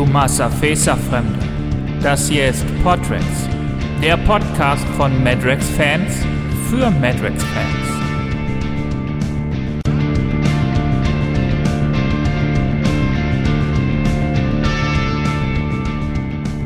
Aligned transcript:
Tomasa 0.00 0.48
Fremde. 0.48 1.38
Das 2.02 2.26
hier 2.30 2.48
ist 2.48 2.64
Podrex, 2.82 3.22
der 4.02 4.16
Podcast 4.16 4.86
von 4.96 5.12
Madrex-Fans 5.22 6.24
für 6.70 6.90
Madrex-Fans. 6.90 7.86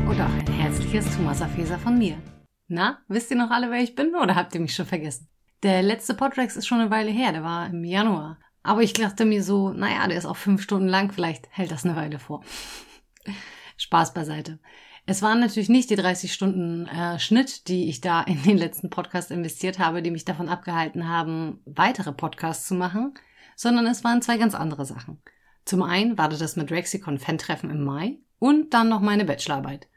Und 0.07 0.21
auch 0.21 0.33
ein 0.33 0.47
herzliches 0.47 1.13
Tomasa 1.17 1.45
Feser 1.47 1.77
von 1.77 1.97
mir. 1.97 2.15
Na, 2.69 2.99
wisst 3.09 3.31
ihr 3.31 3.37
noch 3.37 3.51
alle, 3.51 3.69
wer 3.69 3.83
ich 3.83 3.95
bin 3.95 4.15
oder 4.15 4.35
habt 4.35 4.55
ihr 4.55 4.61
mich 4.61 4.73
schon 4.73 4.85
vergessen? 4.85 5.27
Der 5.61 5.83
letzte 5.83 6.13
Podrex 6.13 6.55
ist 6.55 6.67
schon 6.67 6.79
eine 6.79 6.89
Weile 6.89 7.11
her, 7.11 7.33
der 7.33 7.43
war 7.43 7.67
im 7.67 7.83
Januar. 7.83 8.37
Aber 8.63 8.81
ich 8.81 8.93
dachte 8.93 9.25
mir 9.25 9.43
so, 9.43 9.73
naja, 9.73 10.07
der 10.07 10.17
ist 10.17 10.25
auch 10.25 10.37
fünf 10.37 10.61
Stunden 10.63 10.87
lang, 10.87 11.11
vielleicht 11.11 11.49
hält 11.51 11.71
das 11.71 11.83
eine 11.83 11.97
Weile 11.97 12.17
vor. 12.17 12.41
Spaß 13.77 14.13
beiseite. 14.13 14.59
Es 15.07 15.21
waren 15.21 15.39
natürlich 15.39 15.69
nicht 15.69 15.91
die 15.91 15.95
30 15.95 16.33
Stunden 16.33 16.87
äh, 16.87 17.19
Schnitt, 17.19 17.67
die 17.67 17.89
ich 17.89 18.01
da 18.01 18.21
in 18.23 18.41
den 18.43 18.57
letzten 18.57 18.89
Podcast 18.89 19.29
investiert 19.29 19.77
habe, 19.77 20.01
die 20.01 20.11
mich 20.11 20.25
davon 20.25 20.49
abgehalten 20.49 21.07
haben, 21.07 21.61
weitere 21.65 22.11
Podcasts 22.11 22.67
zu 22.67 22.73
machen, 22.73 23.13
sondern 23.55 23.85
es 23.85 24.03
waren 24.03 24.21
zwei 24.21 24.37
ganz 24.37 24.55
andere 24.55 24.85
Sachen. 24.85 25.21
Zum 25.63 25.83
einen 25.83 26.17
war 26.17 26.29
das 26.29 26.55
mit 26.55 26.71
Rexicon 26.71 27.19
Fan-Treffen 27.19 27.69
im 27.69 27.83
Mai 27.83 28.17
und 28.39 28.73
dann 28.73 28.89
noch 28.89 29.01
meine 29.01 29.25
Bachelorarbeit. 29.25 29.87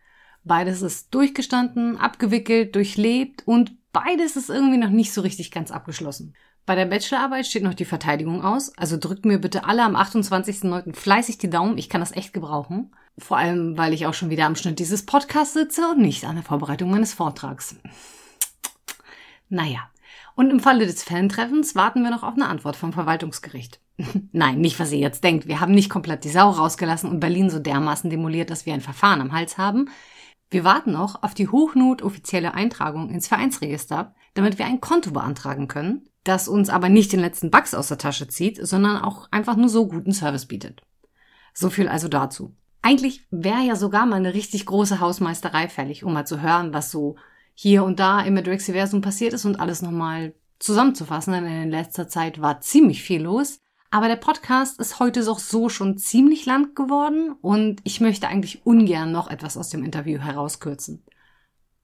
Beides 0.44 0.82
ist 0.82 1.14
durchgestanden, 1.14 1.96
abgewickelt, 1.98 2.74
durchlebt 2.74 3.46
und 3.46 3.76
beides 3.92 4.36
ist 4.36 4.50
irgendwie 4.50 4.78
noch 4.78 4.90
nicht 4.90 5.12
so 5.12 5.20
richtig 5.20 5.50
ganz 5.50 5.70
abgeschlossen. 5.70 6.34
Bei 6.64 6.74
der 6.74 6.86
Bachelorarbeit 6.86 7.46
steht 7.46 7.62
noch 7.62 7.74
die 7.74 7.86
Verteidigung 7.86 8.44
aus, 8.44 8.76
also 8.76 8.98
drückt 8.98 9.24
mir 9.24 9.38
bitte 9.38 9.64
alle 9.64 9.84
am 9.84 9.96
28.09. 9.96 10.94
fleißig 10.94 11.38
die 11.38 11.50
Daumen, 11.50 11.78
ich 11.78 11.88
kann 11.88 12.00
das 12.02 12.12
echt 12.12 12.32
gebrauchen. 12.34 12.92
Vor 13.18 13.36
allem, 13.36 13.76
weil 13.76 13.92
ich 13.92 14.06
auch 14.06 14.14
schon 14.14 14.30
wieder 14.30 14.46
am 14.46 14.56
Schnitt 14.56 14.78
dieses 14.78 15.04
Podcasts 15.04 15.54
sitze 15.54 15.88
und 15.90 16.00
nicht 16.00 16.24
an 16.24 16.36
der 16.36 16.44
Vorbereitung 16.44 16.90
meines 16.90 17.14
Vortrags. 17.14 17.76
Naja. 19.48 19.90
Und 20.36 20.50
im 20.50 20.60
Falle 20.60 20.86
des 20.86 21.02
Fantreffens 21.02 21.74
warten 21.74 22.02
wir 22.04 22.10
noch 22.10 22.22
auf 22.22 22.34
eine 22.34 22.46
Antwort 22.46 22.76
vom 22.76 22.92
Verwaltungsgericht. 22.92 23.80
Nein, 24.32 24.60
nicht, 24.60 24.78
was 24.78 24.92
ihr 24.92 24.98
jetzt 24.98 25.24
denkt. 25.24 25.48
Wir 25.48 25.60
haben 25.60 25.72
nicht 25.72 25.90
komplett 25.90 26.22
die 26.22 26.28
Sau 26.28 26.50
rausgelassen 26.50 27.10
und 27.10 27.18
Berlin 27.18 27.50
so 27.50 27.58
dermaßen 27.58 28.08
demoliert, 28.08 28.50
dass 28.50 28.64
wir 28.64 28.74
ein 28.74 28.80
Verfahren 28.80 29.20
am 29.20 29.32
Hals 29.32 29.58
haben. 29.58 29.90
Wir 30.50 30.62
warten 30.62 30.92
noch 30.92 31.24
auf 31.24 31.34
die 31.34 31.48
hochnotoffizielle 31.48 32.54
Eintragung 32.54 33.10
ins 33.10 33.26
Vereinsregister, 33.26 34.14
damit 34.34 34.58
wir 34.58 34.66
ein 34.66 34.80
Konto 34.80 35.10
beantragen 35.10 35.66
können, 35.66 36.08
das 36.22 36.46
uns 36.46 36.70
aber 36.70 36.88
nicht 36.88 37.12
den 37.12 37.20
letzten 37.20 37.50
Bugs 37.50 37.74
aus 37.74 37.88
der 37.88 37.98
Tasche 37.98 38.28
zieht, 38.28 38.64
sondern 38.64 39.02
auch 39.02 39.26
einfach 39.32 39.56
nur 39.56 39.68
so 39.68 39.88
guten 39.88 40.12
Service 40.12 40.46
bietet. 40.46 40.82
So 41.52 41.68
viel 41.68 41.88
also 41.88 42.06
dazu. 42.06 42.54
Eigentlich 42.82 43.26
wäre 43.30 43.62
ja 43.62 43.76
sogar 43.76 44.06
mal 44.06 44.16
eine 44.16 44.34
richtig 44.34 44.66
große 44.66 45.00
Hausmeisterei 45.00 45.68
fällig, 45.68 46.04
um 46.04 46.12
mal 46.12 46.26
zu 46.26 46.40
hören, 46.40 46.72
was 46.72 46.90
so 46.90 47.16
hier 47.54 47.84
und 47.84 47.98
da 47.98 48.20
im 48.20 48.34
Madrixiversum 48.34 49.00
passiert 49.00 49.32
ist 49.32 49.44
und 49.44 49.58
alles 49.58 49.82
nochmal 49.82 50.34
zusammenzufassen, 50.58 51.32
denn 51.32 51.46
in 51.46 51.70
letzter 51.70 52.08
Zeit 52.08 52.40
war 52.40 52.60
ziemlich 52.60 53.02
viel 53.02 53.22
los. 53.22 53.60
Aber 53.90 54.08
der 54.08 54.16
Podcast 54.16 54.78
ist 54.80 55.00
heute 55.00 55.28
auch 55.30 55.38
so 55.38 55.68
schon 55.68 55.96
ziemlich 55.96 56.44
lang 56.46 56.74
geworden 56.74 57.32
und 57.40 57.80
ich 57.84 58.00
möchte 58.00 58.28
eigentlich 58.28 58.66
ungern 58.66 59.12
noch 59.12 59.30
etwas 59.30 59.56
aus 59.56 59.70
dem 59.70 59.82
Interview 59.82 60.18
herauskürzen. 60.18 61.02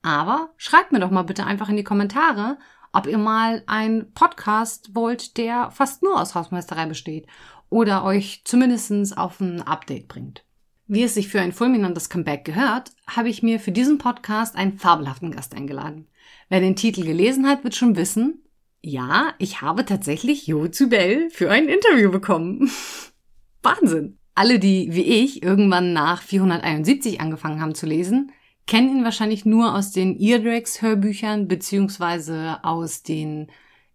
Aber 0.03 0.51
schreibt 0.58 0.92
mir 0.92 1.01
doch 1.01 1.11
mal 1.11 1.23
bitte 1.23 1.47
einfach 1.47 1.70
in 1.70 1.77
die 1.77 1.84
Kommentare, 1.84 2.58
ob 2.92 3.06
ihr 3.06 3.19
mal 3.19 3.62
einen 3.67 4.12
Podcast 4.12 4.95
wollt, 4.95 5.39
der 5.39 5.70
fast 5.70 6.03
nur 6.03 6.20
aus 6.20 6.34
Hausmeisterei 6.34 6.86
besteht 6.86 7.27
oder 7.70 8.05
euch 8.05 8.42
zumindestens 8.45 9.17
auf 9.17 9.41
ein 9.41 9.62
Update 9.62 10.06
bringt. 10.06 10.44
Wie 10.86 11.02
es 11.02 11.14
sich 11.14 11.28
für 11.28 11.40
ein 11.40 11.52
fulminantes 11.52 12.11
Comeback 12.11 12.45
gehört, 12.45 12.90
habe 13.06 13.30
ich 13.30 13.42
mir 13.42 13.58
für 13.58 13.72
diesen 13.72 13.96
Podcast 13.96 14.55
einen 14.55 14.78
fabelhaften 14.78 15.30
Gast 15.30 15.55
eingeladen. 15.55 16.08
Wer 16.50 16.61
den 16.61 16.77
Titel 16.77 17.05
gelesen 17.05 17.46
hat, 17.48 17.64
wird 17.64 17.74
schon 17.74 17.96
wissen, 17.96 18.42
ja, 18.83 19.33
ich 19.39 19.62
habe 19.62 19.86
tatsächlich 19.86 20.46
Jo 20.46 20.68
Zubel 20.68 21.30
für 21.30 21.50
ein 21.50 21.68
Interview 21.68 22.11
bekommen. 22.11 22.70
Wahnsinn! 23.62 24.18
Alle, 24.34 24.58
die 24.58 24.89
wie 24.92 25.05
ich 25.05 25.42
irgendwann 25.42 25.95
nach 25.95 26.20
471 26.20 27.18
angefangen 27.18 27.62
haben 27.62 27.74
zu 27.74 27.86
lesen, 27.86 28.33
kennen 28.66 28.98
ihn 28.98 29.05
wahrscheinlich 29.05 29.46
nur 29.46 29.74
aus 29.74 29.90
den 29.90 30.20
Eardrex-Hörbüchern 30.20 31.48
beziehungsweise 31.48 32.58
aus 32.62 33.02
den 33.02 33.46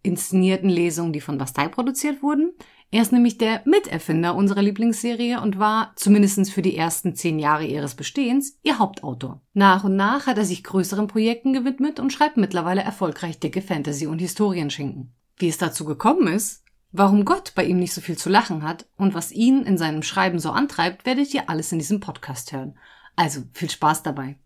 inszenierten 0.02 0.70
Lesungen, 0.70 1.12
die 1.12 1.20
von 1.20 1.38
Bastei 1.38 1.68
produziert 1.68 2.20
wurden. 2.22 2.50
Er 2.92 3.02
ist 3.02 3.12
nämlich 3.12 3.38
der 3.38 3.62
Miterfinder 3.66 4.34
unserer 4.34 4.62
Lieblingsserie 4.62 5.40
und 5.40 5.60
war, 5.60 5.92
zumindest 5.94 6.50
für 6.50 6.62
die 6.62 6.76
ersten 6.76 7.14
zehn 7.14 7.38
Jahre 7.38 7.64
ihres 7.64 7.94
Bestehens, 7.94 8.58
ihr 8.62 8.80
Hauptautor. 8.80 9.40
Nach 9.54 9.84
und 9.84 9.94
nach 9.94 10.26
hat 10.26 10.38
er 10.38 10.44
sich 10.44 10.64
größeren 10.64 11.06
Projekten 11.06 11.52
gewidmet 11.52 12.00
und 12.00 12.12
schreibt 12.12 12.36
mittlerweile 12.36 12.82
erfolgreich 12.82 13.38
dicke 13.38 13.62
Fantasy- 13.62 14.08
und 14.08 14.18
Historienschinken. 14.18 15.12
Wie 15.36 15.48
es 15.48 15.58
dazu 15.58 15.84
gekommen 15.84 16.26
ist, 16.26 16.64
warum 16.90 17.24
Gott 17.24 17.52
bei 17.54 17.64
ihm 17.64 17.78
nicht 17.78 17.92
so 17.92 18.00
viel 18.00 18.18
zu 18.18 18.28
lachen 18.28 18.64
hat 18.64 18.86
und 18.96 19.14
was 19.14 19.30
ihn 19.30 19.62
in 19.62 19.78
seinem 19.78 20.02
Schreiben 20.02 20.40
so 20.40 20.50
antreibt, 20.50 21.06
werdet 21.06 21.32
ihr 21.32 21.48
alles 21.48 21.70
in 21.70 21.78
diesem 21.78 22.00
Podcast 22.00 22.52
hören. 22.52 22.76
Also 23.14 23.42
viel 23.52 23.70
Spaß 23.70 24.02
dabei. 24.02 24.36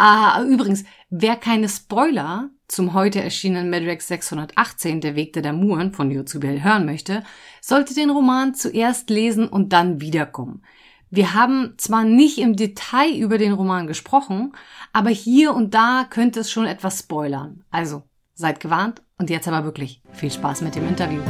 Ah, 0.00 0.44
übrigens, 0.44 0.84
wer 1.10 1.34
keine 1.34 1.68
Spoiler 1.68 2.50
zum 2.68 2.94
heute 2.94 3.20
erschienenen 3.20 3.68
Madrex 3.68 4.06
618, 4.06 5.00
Der 5.00 5.16
Weg 5.16 5.32
der 5.32 5.42
Damuren 5.42 5.92
von 5.92 6.12
Yozubel 6.12 6.62
hören 6.62 6.86
möchte, 6.86 7.24
sollte 7.60 7.94
den 7.94 8.10
Roman 8.10 8.54
zuerst 8.54 9.10
lesen 9.10 9.48
und 9.48 9.72
dann 9.72 10.00
wiederkommen. 10.00 10.62
Wir 11.10 11.34
haben 11.34 11.74
zwar 11.78 12.04
nicht 12.04 12.38
im 12.38 12.54
Detail 12.54 13.12
über 13.16 13.38
den 13.38 13.52
Roman 13.52 13.88
gesprochen, 13.88 14.52
aber 14.92 15.10
hier 15.10 15.52
und 15.52 15.74
da 15.74 16.06
könnte 16.08 16.40
es 16.40 16.50
schon 16.52 16.66
etwas 16.66 17.00
spoilern. 17.00 17.64
Also, 17.72 18.04
seid 18.34 18.60
gewarnt 18.60 19.02
und 19.18 19.30
jetzt 19.30 19.48
aber 19.48 19.64
wirklich 19.64 20.00
viel 20.12 20.30
Spaß 20.30 20.60
mit 20.60 20.76
dem 20.76 20.86
Interview. 20.86 21.22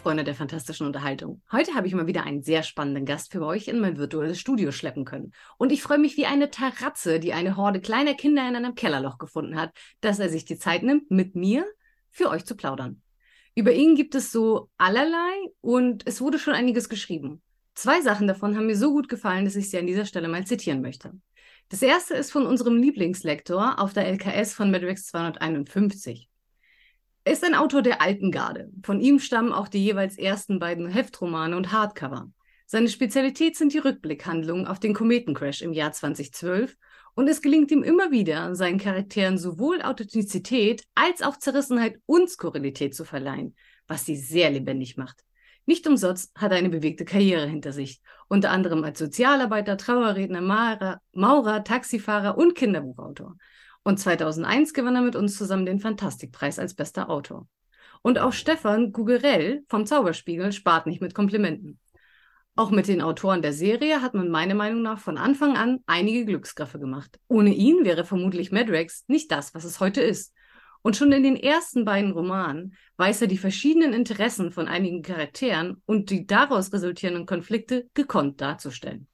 Freunde 0.00 0.24
der 0.24 0.34
fantastischen 0.34 0.86
Unterhaltung. 0.86 1.42
Heute 1.52 1.74
habe 1.74 1.86
ich 1.86 1.94
mal 1.94 2.06
wieder 2.06 2.24
einen 2.24 2.42
sehr 2.42 2.62
spannenden 2.62 3.04
Gast 3.04 3.32
für 3.32 3.44
euch 3.44 3.68
in 3.68 3.80
mein 3.80 3.98
virtuelles 3.98 4.40
Studio 4.40 4.72
schleppen 4.72 5.04
können. 5.04 5.32
Und 5.58 5.72
ich 5.72 5.82
freue 5.82 5.98
mich 5.98 6.16
wie 6.16 6.24
eine 6.24 6.50
Taratze, 6.50 7.20
die 7.20 7.34
eine 7.34 7.58
Horde 7.58 7.82
kleiner 7.82 8.14
Kinder 8.14 8.48
in 8.48 8.56
einem 8.56 8.74
Kellerloch 8.74 9.18
gefunden 9.18 9.60
hat, 9.60 9.72
dass 10.00 10.18
er 10.18 10.30
sich 10.30 10.46
die 10.46 10.56
Zeit 10.56 10.82
nimmt, 10.82 11.10
mit 11.10 11.36
mir 11.36 11.66
für 12.08 12.30
euch 12.30 12.46
zu 12.46 12.56
plaudern. 12.56 13.02
Über 13.54 13.72
ihn 13.72 13.94
gibt 13.94 14.14
es 14.14 14.32
so 14.32 14.70
allerlei 14.78 15.34
und 15.60 16.06
es 16.06 16.22
wurde 16.22 16.38
schon 16.38 16.54
einiges 16.54 16.88
geschrieben. 16.88 17.42
Zwei 17.74 18.00
Sachen 18.00 18.26
davon 18.26 18.56
haben 18.56 18.66
mir 18.66 18.76
so 18.76 18.92
gut 18.92 19.08
gefallen, 19.10 19.44
dass 19.44 19.56
ich 19.56 19.68
sie 19.68 19.78
an 19.78 19.86
dieser 19.86 20.06
Stelle 20.06 20.28
mal 20.28 20.46
zitieren 20.46 20.80
möchte. 20.80 21.12
Das 21.68 21.82
erste 21.82 22.14
ist 22.14 22.32
von 22.32 22.46
unserem 22.46 22.78
Lieblingslektor 22.78 23.78
auf 23.78 23.92
der 23.92 24.06
LKS 24.06 24.54
von 24.54 24.70
Medrix 24.70 25.06
251. 25.08 26.29
Er 27.30 27.34
ist 27.34 27.44
ein 27.44 27.54
Autor 27.54 27.82
der 27.82 28.02
alten 28.02 28.32
Garde. 28.32 28.72
Von 28.82 29.00
ihm 29.00 29.20
stammen 29.20 29.52
auch 29.52 29.68
die 29.68 29.84
jeweils 29.84 30.18
ersten 30.18 30.58
beiden 30.58 30.88
Heftromane 30.88 31.56
und 31.56 31.70
Hardcover. 31.70 32.28
Seine 32.66 32.88
Spezialität 32.88 33.56
sind 33.56 33.72
die 33.72 33.78
Rückblickhandlungen 33.78 34.66
auf 34.66 34.80
den 34.80 34.94
Kometencrash 34.94 35.62
im 35.62 35.72
Jahr 35.72 35.92
2012 35.92 36.76
und 37.14 37.28
es 37.28 37.40
gelingt 37.40 37.70
ihm 37.70 37.84
immer 37.84 38.10
wieder, 38.10 38.56
seinen 38.56 38.80
Charakteren 38.80 39.38
sowohl 39.38 39.80
Authentizität 39.80 40.82
als 40.96 41.22
auch 41.22 41.36
Zerrissenheit 41.36 42.00
und 42.04 42.28
Skurrilität 42.28 42.96
zu 42.96 43.04
verleihen, 43.04 43.54
was 43.86 44.04
sie 44.04 44.16
sehr 44.16 44.50
lebendig 44.50 44.96
macht. 44.96 45.20
Nicht 45.66 45.86
umsonst 45.86 46.34
hat 46.34 46.50
er 46.50 46.58
eine 46.58 46.68
bewegte 46.68 47.04
Karriere 47.04 47.46
hinter 47.46 47.72
sich, 47.72 48.00
unter 48.26 48.50
anderem 48.50 48.82
als 48.82 48.98
Sozialarbeiter, 48.98 49.76
Trauerredner, 49.76 50.40
Maurer, 50.40 51.00
Maurer 51.12 51.62
Taxifahrer 51.62 52.36
und 52.36 52.56
Kinderbuchautor. 52.56 53.36
Und 53.82 53.98
2001 53.98 54.74
gewann 54.74 54.96
er 54.96 55.02
mit 55.02 55.16
uns 55.16 55.36
zusammen 55.36 55.66
den 55.66 55.80
Fantastikpreis 55.80 56.58
als 56.58 56.74
bester 56.74 57.08
Autor. 57.08 57.48
Und 58.02 58.18
auch 58.18 58.32
Stefan 58.32 58.92
Gugerell 58.92 59.64
vom 59.68 59.86
Zauberspiegel 59.86 60.52
spart 60.52 60.86
nicht 60.86 61.00
mit 61.00 61.14
Komplimenten. 61.14 61.78
Auch 62.56 62.70
mit 62.70 62.88
den 62.88 63.00
Autoren 63.00 63.42
der 63.42 63.52
Serie 63.52 64.02
hat 64.02 64.14
man 64.14 64.28
meiner 64.28 64.54
Meinung 64.54 64.82
nach 64.82 64.98
von 64.98 65.16
Anfang 65.16 65.56
an 65.56 65.80
einige 65.86 66.26
Glücksgriffe 66.26 66.78
gemacht. 66.78 67.18
Ohne 67.28 67.54
ihn 67.54 67.84
wäre 67.84 68.04
vermutlich 68.04 68.52
Madrex 68.52 69.04
nicht 69.06 69.30
das, 69.30 69.54
was 69.54 69.64
es 69.64 69.80
heute 69.80 70.02
ist. 70.02 70.34
Und 70.82 70.96
schon 70.96 71.12
in 71.12 71.22
den 71.22 71.36
ersten 71.36 71.84
beiden 71.84 72.12
Romanen 72.12 72.74
weiß 72.96 73.22
er 73.22 73.28
die 73.28 73.38
verschiedenen 73.38 73.92
Interessen 73.92 74.50
von 74.50 74.66
einigen 74.66 75.02
Charakteren 75.02 75.82
und 75.86 76.10
die 76.10 76.26
daraus 76.26 76.72
resultierenden 76.72 77.26
Konflikte 77.26 77.88
gekonnt 77.94 78.40
darzustellen. 78.40 79.06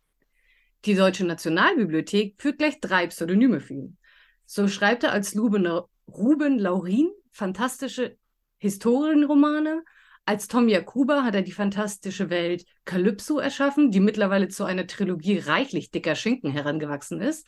Die 0.84 0.94
Deutsche 0.94 1.24
Nationalbibliothek 1.24 2.36
führt 2.38 2.58
gleich 2.58 2.80
drei 2.80 3.08
Pseudonyme 3.08 3.60
für 3.60 3.74
ihn. 3.74 3.98
So 4.46 4.68
schreibt 4.68 5.04
er 5.04 5.12
als 5.12 5.36
Ruben 5.36 6.58
Laurin 6.58 7.10
fantastische 7.32 8.16
Historienromane. 8.58 9.84
Als 10.24 10.48
Tom 10.48 10.68
Jakuba 10.68 11.22
hat 11.22 11.34
er 11.34 11.42
die 11.42 11.52
fantastische 11.52 12.30
Welt 12.30 12.64
Calypso 12.84 13.38
erschaffen, 13.38 13.90
die 13.90 14.00
mittlerweile 14.00 14.48
zu 14.48 14.64
einer 14.64 14.86
Trilogie 14.86 15.38
reichlich 15.38 15.90
dicker 15.90 16.14
Schinken 16.14 16.50
herangewachsen 16.50 17.20
ist. 17.20 17.46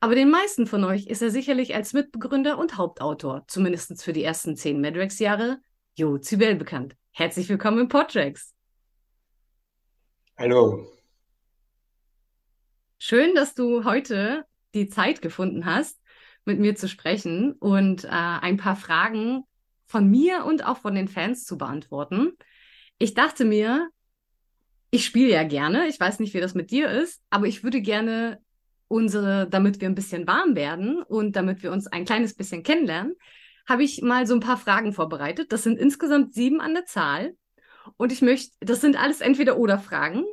Aber 0.00 0.14
den 0.14 0.30
meisten 0.30 0.66
von 0.66 0.84
euch 0.84 1.06
ist 1.06 1.22
er 1.22 1.30
sicherlich 1.30 1.74
als 1.74 1.94
Mitbegründer 1.94 2.58
und 2.58 2.76
Hauptautor, 2.76 3.44
zumindest 3.48 4.02
für 4.02 4.12
die 4.12 4.22
ersten 4.22 4.56
zehn 4.56 4.80
Madrex-Jahre, 4.80 5.58
Jo 5.94 6.18
Zybel 6.18 6.54
bekannt. 6.54 6.94
Herzlich 7.12 7.48
willkommen 7.48 7.80
im 7.80 7.88
Podtracks. 7.88 8.52
Hallo. 10.38 10.86
Schön, 12.98 13.34
dass 13.34 13.54
du 13.54 13.84
heute 13.84 14.44
die 14.74 14.88
Zeit 14.88 15.22
gefunden 15.22 15.64
hast, 15.64 15.98
mit 16.46 16.58
mir 16.58 16.74
zu 16.76 16.88
sprechen 16.88 17.52
und 17.52 18.04
äh, 18.04 18.08
ein 18.08 18.56
paar 18.56 18.76
Fragen 18.76 19.42
von 19.86 20.08
mir 20.08 20.44
und 20.44 20.64
auch 20.64 20.78
von 20.78 20.94
den 20.94 21.08
Fans 21.08 21.44
zu 21.44 21.58
beantworten. 21.58 22.32
Ich 22.98 23.14
dachte 23.14 23.44
mir, 23.44 23.88
ich 24.90 25.04
spiele 25.04 25.30
ja 25.30 25.42
gerne, 25.42 25.86
ich 25.88 26.00
weiß 26.00 26.20
nicht, 26.20 26.34
wie 26.34 26.40
das 26.40 26.54
mit 26.54 26.70
dir 26.70 26.90
ist, 26.90 27.22
aber 27.30 27.46
ich 27.46 27.62
würde 27.62 27.80
gerne 27.80 28.40
unsere, 28.88 29.48
damit 29.48 29.80
wir 29.80 29.88
ein 29.88 29.94
bisschen 29.94 30.26
warm 30.26 30.54
werden 30.54 31.02
und 31.02 31.36
damit 31.36 31.62
wir 31.62 31.72
uns 31.72 31.86
ein 31.86 32.04
kleines 32.04 32.34
bisschen 32.34 32.62
kennenlernen, 32.62 33.14
habe 33.68 33.82
ich 33.82 34.00
mal 34.02 34.26
so 34.26 34.34
ein 34.34 34.40
paar 34.40 34.56
Fragen 34.56 34.92
vorbereitet. 34.92 35.52
Das 35.52 35.64
sind 35.64 35.78
insgesamt 35.78 36.34
sieben 36.34 36.60
an 36.60 36.74
der 36.74 36.84
Zahl. 36.84 37.34
Und 37.96 38.12
ich 38.12 38.22
möchte, 38.22 38.56
das 38.60 38.80
sind 38.80 39.00
alles 39.00 39.20
entweder 39.20 39.58
oder 39.58 39.78
Fragen. 39.78 40.24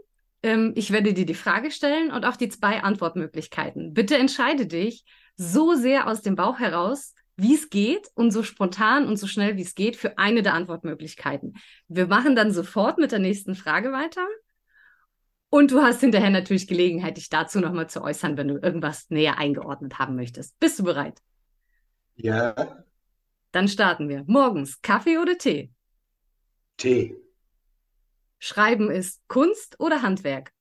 Ähm, 0.44 0.74
ich 0.75 0.92
werde 0.92 1.13
dir 1.13 1.25
die 1.25 1.33
Frage 1.33 1.71
stellen 1.71 2.12
und 2.12 2.25
auch 2.25 2.36
die 2.36 2.50
zwei 2.50 2.83
Antwortmöglichkeiten. 2.83 3.94
Bitte 3.94 4.18
entscheide 4.18 4.68
dich 4.68 5.04
so 5.35 5.75
sehr 5.75 6.07
aus 6.07 6.21
dem 6.21 6.35
Bauch 6.35 6.59
heraus, 6.59 7.13
wie 7.35 7.56
es 7.56 7.69
geht 7.69 8.09
und 8.13 8.31
so 8.31 8.44
spontan 8.44 9.07
und 9.07 9.18
so 9.18 9.27
schnell 9.27 9.57
wie 9.57 9.63
es 9.63 9.75
geht 9.75 9.95
für 9.95 10.18
eine 10.18 10.44
der 10.44 10.53
Antwortmöglichkeiten. 10.53 11.56
Wir 11.88 12.07
machen 12.07 12.35
dann 12.35 12.51
sofort 12.51 12.97
mit 12.97 13.12
der 13.12 13.19
nächsten 13.19 13.56
Frage 13.56 13.91
weiter. 13.91 14.25
Und 15.50 15.71
du 15.71 15.81
hast 15.81 16.00
hinterher 16.00 16.31
natürlich 16.31 16.68
Gelegenheit, 16.68 17.18
dich 17.18 17.30
dazu 17.30 17.59
nochmal 17.59 17.88
zu 17.88 18.01
äußern, 18.01 18.38
wenn 18.38 18.47
du 18.47 18.56
irgendwas 18.56 19.09
näher 19.09 19.38
eingeordnet 19.38 20.00
haben 20.00 20.15
möchtest. 20.15 20.59
Bist 20.59 20.80
du 20.80 20.83
bereit? 20.83 21.19
Ja. 22.15 22.83
Dann 23.51 23.68
starten 23.68 24.09
wir. 24.09 24.24
Morgens 24.25 24.81
Kaffee 24.81 25.19
oder 25.19 25.38
Tee? 25.38 25.71
Tee. 26.77 27.15
Schreiben 28.39 28.89
ist 28.89 29.21
Kunst 29.27 29.80
oder 29.80 30.01
Handwerk? 30.01 30.52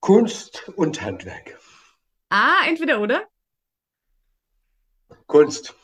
Kunst 0.00 0.68
und 0.76 1.02
Handwerk. 1.02 1.58
Ah, 2.30 2.64
entweder 2.66 3.00
oder? 3.00 3.26
Kunst. 5.26 5.74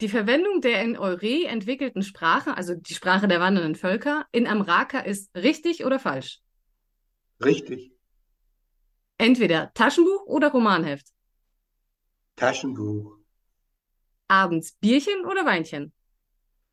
Die 0.00 0.08
Verwendung 0.08 0.60
der 0.60 0.82
in 0.82 0.96
Eure 0.98 1.46
entwickelten 1.46 2.02
Sprache, 2.02 2.56
also 2.56 2.74
die 2.74 2.94
Sprache 2.94 3.28
der 3.28 3.38
wandernden 3.38 3.76
Völker, 3.76 4.26
in 4.32 4.48
Amraka 4.48 4.98
ist 4.98 5.32
richtig 5.36 5.84
oder 5.84 6.00
falsch? 6.00 6.40
Richtig. 7.44 7.92
Entweder 9.18 9.72
Taschenbuch 9.74 10.26
oder 10.26 10.50
Romanheft. 10.50 11.06
Taschenbuch. 12.34 13.16
Abends 14.26 14.72
Bierchen 14.72 15.24
oder 15.24 15.44
Weinchen. 15.44 15.92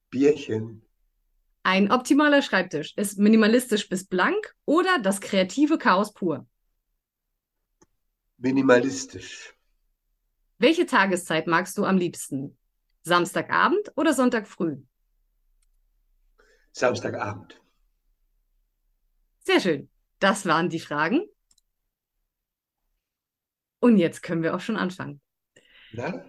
Bierchen. 0.10 0.89
Ein 1.64 1.92
optimaler 1.92 2.42
Schreibtisch 2.42 2.94
ist 2.96 3.20
minimalistisch 3.20 3.90
bis 3.90 4.08
blank 4.08 4.56
oder 4.66 5.00
das 5.00 5.20
kreative 5.20 5.78
Chaos 5.78 6.14
pur. 6.14 6.48
Minimalistisch. 8.38 9.54
Welche 10.58 10.86
Tageszeit 10.86 11.48
magst 11.48 11.78
du 11.78 11.86
am 11.86 11.98
liebsten? 11.98 12.58
Samstagabend 13.04 13.92
oder 13.96 14.14
Sonntag 14.14 14.48
früh? 14.48 14.78
Samstagabend. 16.72 17.60
Sehr 19.40 19.60
schön. 19.60 19.90
Das 20.20 20.46
waren 20.46 20.70
die 20.70 20.80
Fragen. 20.80 21.26
Und 23.80 23.98
jetzt 23.98 24.22
können 24.22 24.44
wir 24.44 24.56
auch 24.56 24.60
schon 24.60 24.78
anfangen. 24.78 25.22
Na? 25.92 26.26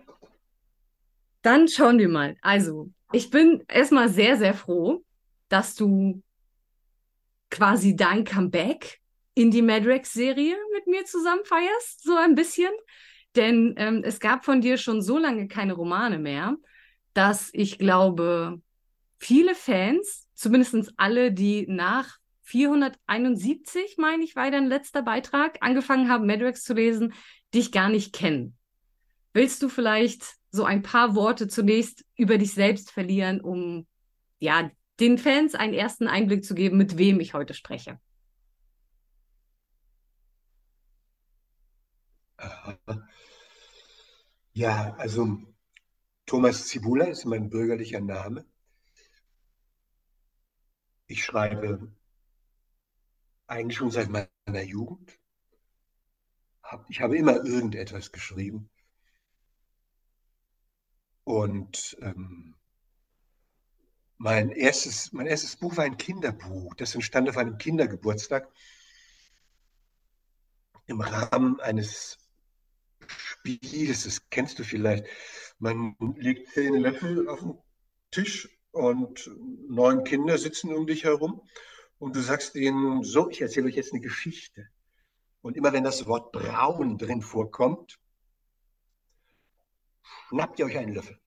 Dann 1.43 1.69
schauen 1.69 1.99
wir 1.99 2.09
mal. 2.09 2.37
Also, 2.41 2.93
ich 3.13 3.31
bin 3.31 3.65
erstmal 3.69 4.09
sehr, 4.09 4.37
sehr 4.37 4.55
froh, 4.55 5.05
dass 5.51 5.75
du 5.75 6.23
quasi 7.51 7.95
dein 7.97 8.25
Comeback 8.25 9.01
in 9.35 9.51
die 9.51 9.63
Madrex-Serie 9.63 10.57
mit 10.73 10.87
mir 10.87 11.05
zusammen 11.05 11.45
feierst, 11.45 12.03
so 12.03 12.17
ein 12.17 12.35
bisschen. 12.35 12.71
Denn 13.37 13.75
ähm, 13.77 14.03
es 14.05 14.19
gab 14.21 14.45
von 14.45 14.61
dir 14.61 14.79
schon 14.79 15.03
so 15.03 15.19
lange 15.19 15.49
keine 15.49 15.75
Romane 15.75 16.19
mehr, 16.19 16.57
dass 17.13 17.51
ich 17.53 17.79
glaube, 17.79 18.61
viele 19.19 19.55
Fans, 19.55 20.29
zumindest 20.35 20.93
alle, 20.97 21.33
die 21.33 21.67
nach 21.69 22.19
471, 22.43 23.97
meine 23.99 24.25
ich, 24.25 24.35
war 24.35 24.51
dein 24.51 24.67
letzter 24.67 25.03
Beitrag, 25.03 25.59
angefangen 25.61 26.09
haben, 26.09 26.27
Madrex 26.27 26.65
zu 26.65 26.75
lesen, 26.75 27.13
dich 27.55 27.71
gar 27.71 27.89
nicht 27.89 28.13
kennen. 28.13 28.57
Willst 29.33 29.63
du 29.63 29.69
vielleicht 29.69 30.37
so 30.51 30.65
ein 30.65 30.83
paar 30.83 31.15
Worte 31.15 31.47
zunächst 31.47 32.05
über 32.17 32.39
dich 32.39 32.53
selbst 32.53 32.91
verlieren, 32.91 33.41
um 33.41 33.87
ja 34.41 34.71
den 35.01 35.19
Fans 35.19 35.55
einen 35.55 35.75
ersten 35.75 36.07
Einblick 36.09 36.45
zu 36.45 36.55
geben, 36.55 36.77
mit 36.77 36.99
wem 36.99 37.21
ich 37.21 37.35
heute 37.35 37.55
spreche? 37.55 37.99
Ja, 44.53 44.95
also 44.97 45.39
Thomas 46.27 46.67
Zibula 46.69 47.07
ist 47.07 47.25
mein 47.25 47.51
bürgerlicher 47.51 48.01
Name. 48.01 48.45
Ich 51.07 51.25
schreibe 51.25 51.93
eigentlich 53.47 53.79
schon 53.79 53.91
seit 53.91 54.09
meiner 54.09 54.63
Jugend. 54.63 55.19
Ich 56.89 57.01
habe 57.01 57.17
immer 57.17 57.45
irgendetwas 57.45 58.13
geschrieben. 58.13 58.71
Und 61.25 61.97
ähm, 62.01 62.55
mein, 64.21 64.51
erstes, 64.51 65.13
mein 65.15 65.27
erstes 65.27 65.57
Buch 65.57 65.79
war 65.79 65.85
ein 65.85 65.97
Kinderbuch. 65.97 66.75
Das 66.75 66.95
entstand 66.95 67.31
auf 67.31 67.39
einem 67.39 67.57
Kindergeburtstag 67.57 68.53
im 70.85 71.01
Rahmen 71.01 71.59
eines 71.61 72.19
Spiels. 73.07 74.05
Das 74.05 74.29
kennst 74.29 74.59
du 74.59 74.65
vielleicht. 74.65 75.07
Man 75.59 75.97
legt 76.17 76.53
zehn 76.53 76.75
Löffel 76.75 77.29
auf 77.31 77.41
den 77.41 77.55
Tisch 78.11 78.61
und 78.73 79.31
neun 79.69 80.05
Kinder 80.05 80.37
sitzen 80.37 80.75
um 80.75 80.87
dich 80.87 81.05
herum. 81.05 81.41
Und 81.99 82.15
du 82.15 82.21
sagst 82.21 82.57
ihnen, 82.57 83.03
so, 83.03 83.31
ich 83.31 83.41
erzähle 83.41 83.69
euch 83.69 83.77
jetzt 83.77 83.93
eine 83.93 84.03
Geschichte. 84.03 84.69
Und 85.41 85.57
immer 85.57 85.73
wenn 85.73 85.85
das 85.85 86.07
Wort 86.07 86.31
braun 86.33 86.99
drin 86.99 87.23
vorkommt, 87.23 87.99
schnappt 90.29 90.59
ihr 90.59 90.67
euch 90.67 90.77
einen 90.77 90.93
Löffel. 90.93 91.20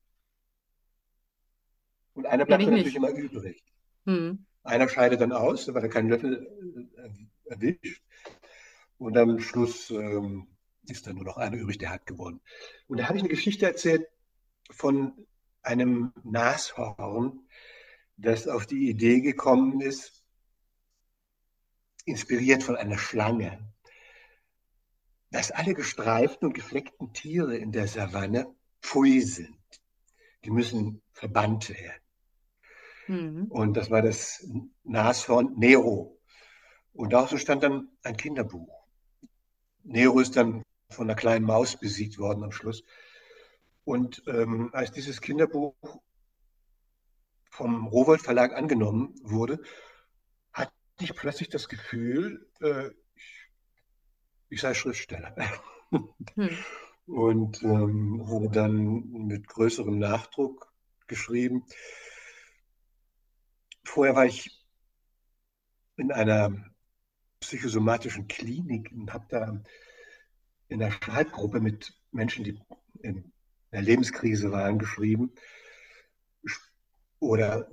Und 2.24 2.30
einer 2.30 2.46
bleibt 2.46 2.64
natürlich 2.64 2.86
nicht. 2.86 2.96
immer 2.96 3.10
übrig. 3.10 3.62
Hm. 4.06 4.46
Einer 4.64 4.88
scheidet 4.88 5.20
dann 5.20 5.34
aus, 5.34 5.74
weil 5.74 5.84
er 5.84 5.90
keinen 5.90 6.08
Löffel 6.08 6.48
äh, 6.96 7.52
erwischt. 7.52 8.02
Und 8.98 9.18
am 9.18 9.40
Schluss 9.40 9.90
ähm, 9.90 10.48
ist 10.88 11.06
dann 11.06 11.16
nur 11.16 11.26
noch 11.26 11.36
einer 11.36 11.58
übrig, 11.58 11.80
der 11.80 11.90
hat 11.90 12.06
gewonnen. 12.06 12.40
Und 12.88 12.98
da 12.98 13.10
habe 13.10 13.18
ich 13.18 13.24
eine 13.24 13.30
Geschichte 13.30 13.66
erzählt 13.66 14.08
von 14.72 15.28
einem 15.64 16.14
Nashorn, 16.24 17.46
das 18.16 18.48
auf 18.48 18.68
die 18.68 18.90
Idee 18.90 19.20
gekommen 19.20 19.82
ist, 19.82 20.24
inspiriert 22.06 22.64
von 22.64 22.78
einer 22.78 22.98
Schlange, 22.98 23.70
dass 25.30 25.52
alle 25.52 25.74
gestreiften 25.74 26.48
und 26.48 26.54
gefleckten 26.54 27.12
Tiere 27.12 27.58
in 27.58 27.74
der 27.74 27.90
Savanne 27.90 28.48
pfui 28.82 29.20
sind. 29.20 29.58
Die 30.46 30.52
müssen 30.52 31.02
verbannt 31.12 31.70
werden. 31.70 32.03
Mhm. 33.08 33.46
Und 33.50 33.76
das 33.76 33.90
war 33.90 34.02
das 34.02 34.48
Nashorn 34.84 35.54
Nero. 35.58 36.20
Und 36.94 37.14
daraus 37.14 37.40
stand 37.40 37.64
dann 37.64 37.90
ein 38.04 38.18
Kinderbuch. 38.18 38.84
Nero 39.84 40.20
ist 40.20 40.36
dann 40.36 40.64
von 40.90 41.10
einer 41.10 41.16
kleinen 41.16 41.46
Maus 41.46 41.78
besiegt 41.78 42.18
worden 42.18 42.44
am 42.44 42.52
Schluss. 42.52 42.84
Und 43.84 44.24
ähm, 44.28 44.70
als 44.74 44.92
dieses 44.92 45.20
Kinderbuch 45.20 45.74
vom 47.50 47.88
Rowold 47.88 48.22
Verlag 48.22 48.54
angenommen 48.54 49.14
wurde, 49.22 49.60
hatte 50.54 50.72
ich 51.00 51.16
plötzlich 51.16 51.50
das 51.50 51.68
Gefühl, 51.68 52.50
äh, 52.62 52.90
ich, 53.16 53.52
ich, 54.50 54.62
sei 54.62 54.74
Schriftsteller. 54.74 55.36
Hm. 56.34 56.50
Und 57.06 57.62
ähm, 57.62 58.28
wurde 58.28 58.50
dann 58.50 59.04
mit 59.28 59.48
größerem 59.48 60.00
Nachdruck 60.00 60.74
geschrieben. 61.06 61.66
Vorher 63.86 64.16
war 64.16 64.26
ich 64.26 64.50
in 65.98 66.12
einer 66.12 66.72
psychosomatischen 67.40 68.28
Klinik 68.28 68.92
und 68.92 69.14
habe 69.14 69.26
da 69.30 69.64
in 70.68 70.80
der 70.80 70.92
Schreibgruppe 70.92 71.60
mit 71.60 71.94
Menschen, 72.12 72.44
die 72.44 72.60
in 73.02 73.32
der 73.72 73.82
Lebenskrise 73.82 74.52
waren, 74.52 74.80
geschrieben. 74.80 75.34
Oder 77.20 77.70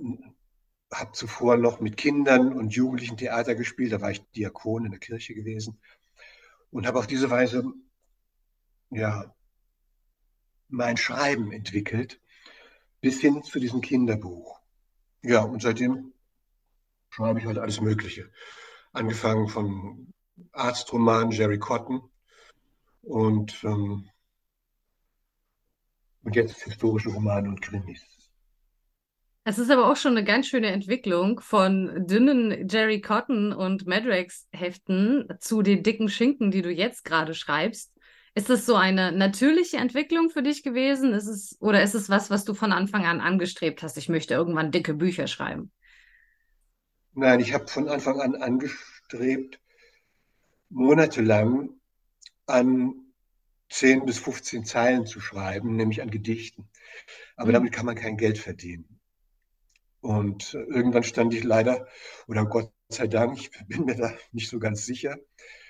habe 0.93 1.11
zuvor 1.13 1.57
noch 1.57 1.79
mit 1.79 1.97
Kindern 1.97 2.53
und 2.53 2.73
Jugendlichen 2.73 3.17
Theater 3.17 3.55
gespielt. 3.55 3.93
Da 3.93 4.01
war 4.01 4.11
ich 4.11 4.21
Diakon 4.31 4.85
in 4.85 4.91
der 4.91 4.99
Kirche 4.99 5.33
gewesen 5.33 5.79
und 6.69 6.85
habe 6.85 6.99
auf 6.99 7.07
diese 7.07 7.29
Weise 7.29 7.63
ja 8.89 9.33
mein 10.67 10.97
Schreiben 10.97 11.51
entwickelt. 11.51 12.21
bis 13.01 13.19
hin 13.19 13.43
zu 13.43 13.59
diesem 13.59 13.81
Kinderbuch. 13.81 14.60
Ja, 15.23 15.41
und 15.41 15.61
seitdem 15.61 16.13
schreibe 17.09 17.39
ich 17.39 17.45
halt 17.45 17.57
alles 17.57 17.81
Mögliche. 17.81 18.29
Angefangen 18.91 19.47
von 19.47 20.13
Arztroman 20.51 21.31
Jerry 21.31 21.59
Cotton 21.59 22.01
und, 23.03 23.63
ähm, 23.63 24.09
und 26.23 26.35
jetzt 26.35 26.63
historische 26.63 27.09
Romane 27.09 27.49
und 27.49 27.61
Krimis. 27.61 28.01
Es 29.43 29.57
ist 29.57 29.71
aber 29.71 29.89
auch 29.89 29.95
schon 29.95 30.15
eine 30.15 30.23
ganz 30.23 30.47
schöne 30.47 30.67
Entwicklung 30.67 31.39
von 31.39 32.05
dünnen 32.05 32.67
Jerry 32.69 33.01
Cotton 33.01 33.53
und 33.53 33.87
Madrax 33.87 34.47
Heften 34.51 35.27
zu 35.39 35.63
den 35.63 35.81
dicken 35.81 36.09
Schinken, 36.09 36.51
die 36.51 36.61
du 36.61 36.71
jetzt 36.71 37.03
gerade 37.03 37.33
schreibst. 37.33 37.91
Ist 38.33 38.49
das 38.49 38.65
so 38.65 38.75
eine 38.75 39.11
natürliche 39.11 39.77
Entwicklung 39.77 40.29
für 40.29 40.41
dich 40.41 40.63
gewesen? 40.63 41.13
Ist 41.13 41.27
es, 41.27 41.57
oder 41.59 41.83
ist 41.83 41.95
es 41.95 42.09
was, 42.09 42.29
was 42.29 42.45
du 42.45 42.53
von 42.53 42.71
Anfang 42.71 43.05
an 43.05 43.19
angestrebt 43.19 43.83
hast? 43.83 43.97
Ich 43.97 44.07
möchte 44.07 44.33
irgendwann 44.33 44.71
dicke 44.71 44.93
Bücher 44.93 45.27
schreiben. 45.27 45.71
Nein, 47.13 47.41
ich 47.41 47.53
habe 47.53 47.67
von 47.67 47.89
Anfang 47.89 48.21
an 48.21 48.35
angestrebt, 48.35 49.59
monatelang 50.69 51.71
an 52.45 52.93
10 53.69 54.05
bis 54.05 54.19
15 54.19 54.63
Zeilen 54.63 55.05
zu 55.05 55.19
schreiben, 55.19 55.75
nämlich 55.75 56.01
an 56.01 56.09
Gedichten. 56.09 56.69
Aber 57.35 57.49
mhm. 57.49 57.53
damit 57.53 57.73
kann 57.73 57.85
man 57.85 57.95
kein 57.95 58.15
Geld 58.15 58.37
verdienen. 58.37 58.99
Und 59.99 60.53
irgendwann 60.53 61.03
stand 61.03 61.33
ich 61.33 61.43
leider, 61.43 61.85
oder 62.27 62.45
Gott 62.45 62.71
sei 62.87 63.07
Dank, 63.07 63.39
ich 63.39 63.51
bin 63.67 63.83
mir 63.85 63.95
da 63.95 64.13
nicht 64.31 64.49
so 64.49 64.57
ganz 64.57 64.85
sicher, 64.85 65.17
äh, 65.17 65.60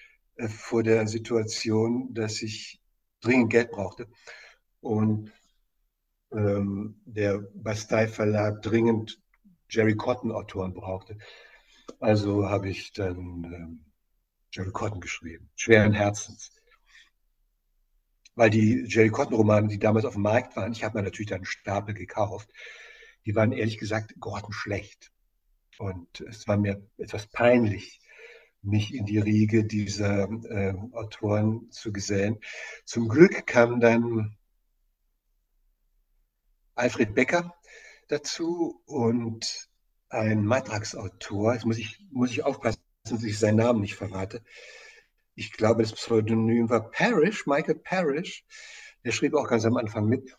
vor 0.50 0.84
der 0.84 1.08
Situation, 1.08 2.14
dass 2.14 2.42
ich 2.42 2.82
dringend 3.22 3.52
Geld 3.52 3.72
brauchte 3.72 4.08
und 4.80 5.32
ähm, 6.32 7.02
der 7.06 7.40
Bastei 7.54 8.08
Verlag 8.08 8.62
dringend 8.62 9.22
Jerry 9.70 9.96
Cotton 9.96 10.32
Autoren 10.32 10.74
brauchte. 10.74 11.18
Also 12.00 12.50
habe 12.50 12.70
ich 12.70 12.94
dann 12.94 13.44
ähm, 13.44 13.86
Jerry 14.52 14.72
Cotton 14.72 15.02
geschrieben, 15.02 15.50
schweren 15.56 15.94
Herzens. 15.94 16.52
Weil 18.36 18.50
die 18.50 18.86
Jerry 18.88 19.10
Cotton 19.10 19.36
Romane, 19.36 19.68
die 19.68 19.80
damals 19.80 20.06
auf 20.06 20.14
dem 20.14 20.24
Markt 20.24 20.56
waren, 20.56 20.72
ich 20.72 20.84
habe 20.84 20.98
mir 20.98 21.04
natürlich 21.04 21.30
dann 21.30 21.40
einen 21.40 21.46
Stapel 21.46 21.94
gekauft, 21.94 22.50
die 23.26 23.36
waren 23.36 23.52
ehrlich 23.52 23.78
gesagt 23.78 24.16
grottenschlecht. 24.20 25.12
Und 25.78 26.22
es 26.22 26.48
war 26.48 26.58
mir 26.58 26.86
etwas 26.98 27.28
peinlich, 27.28 28.01
mich 28.62 28.94
in 28.94 29.06
die 29.06 29.18
Riege 29.18 29.64
dieser 29.64 30.30
äh, 30.30 30.74
Autoren 30.94 31.72
zu 31.72 31.92
gesellen. 31.92 32.40
Zum 32.86 33.08
Glück 33.10 33.46
kam 33.48 33.80
dann 33.80 34.38
Alfred 36.76 37.14
Becker 37.14 37.54
dazu 38.08 38.82
und 38.86 39.70
ein 40.10 40.46
Matrax-Autor, 40.46 41.54
jetzt 41.54 41.66
muss 41.66 41.78
ich, 41.78 42.00
muss 42.12 42.32
ich 42.32 42.44
aufpassen, 42.44 42.82
dass 43.06 43.24
ich 43.24 43.40
seinen 43.40 43.58
Namen 43.58 43.82
nicht 43.82 43.96
verrate. 43.96 44.44
Ich 45.36 45.54
glaube, 45.54 45.84
das 45.84 45.94
Pseudonym 45.94 46.70
war 46.70 46.92
Parrish, 46.92 47.48
Michael 47.48 47.76
Parrish. 47.76 48.44
Der 49.04 49.12
schrieb 49.12 49.34
auch 49.34 49.48
ganz 49.48 49.66
am 49.66 49.78
Anfang 49.78 50.06
mit. 50.06 50.36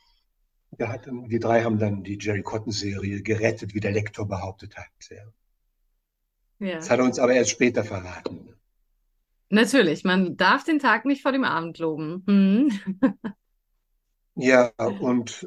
Hat, 0.81 1.07
die 1.07 1.39
drei 1.39 1.65
haben 1.65 1.79
dann 1.79 2.03
die 2.03 2.19
Jerry 2.21 2.43
Cotton-Serie 2.43 3.23
gerettet, 3.23 3.75
wie 3.75 3.81
der 3.81 3.93
Lektor 3.93 4.27
behauptet 4.27 4.77
hat. 4.77 4.87
Ja. 6.63 6.77
Das 6.77 6.91
hat 6.91 7.01
er 7.01 7.05
uns 7.05 7.19
aber 7.19 7.35
erst 7.35 7.51
später 7.51 7.83
verraten. 7.83 8.55
Natürlich, 9.49 10.05
man 10.05 10.37
darf 10.37 10.63
den 10.63 10.79
Tag 10.79 11.05
nicht 11.05 11.21
vor 11.21 11.33
dem 11.33 11.43
Abend 11.43 11.79
loben. 11.79 12.23
Hm. 12.27 13.03
ja, 14.37 14.73
und 14.79 15.47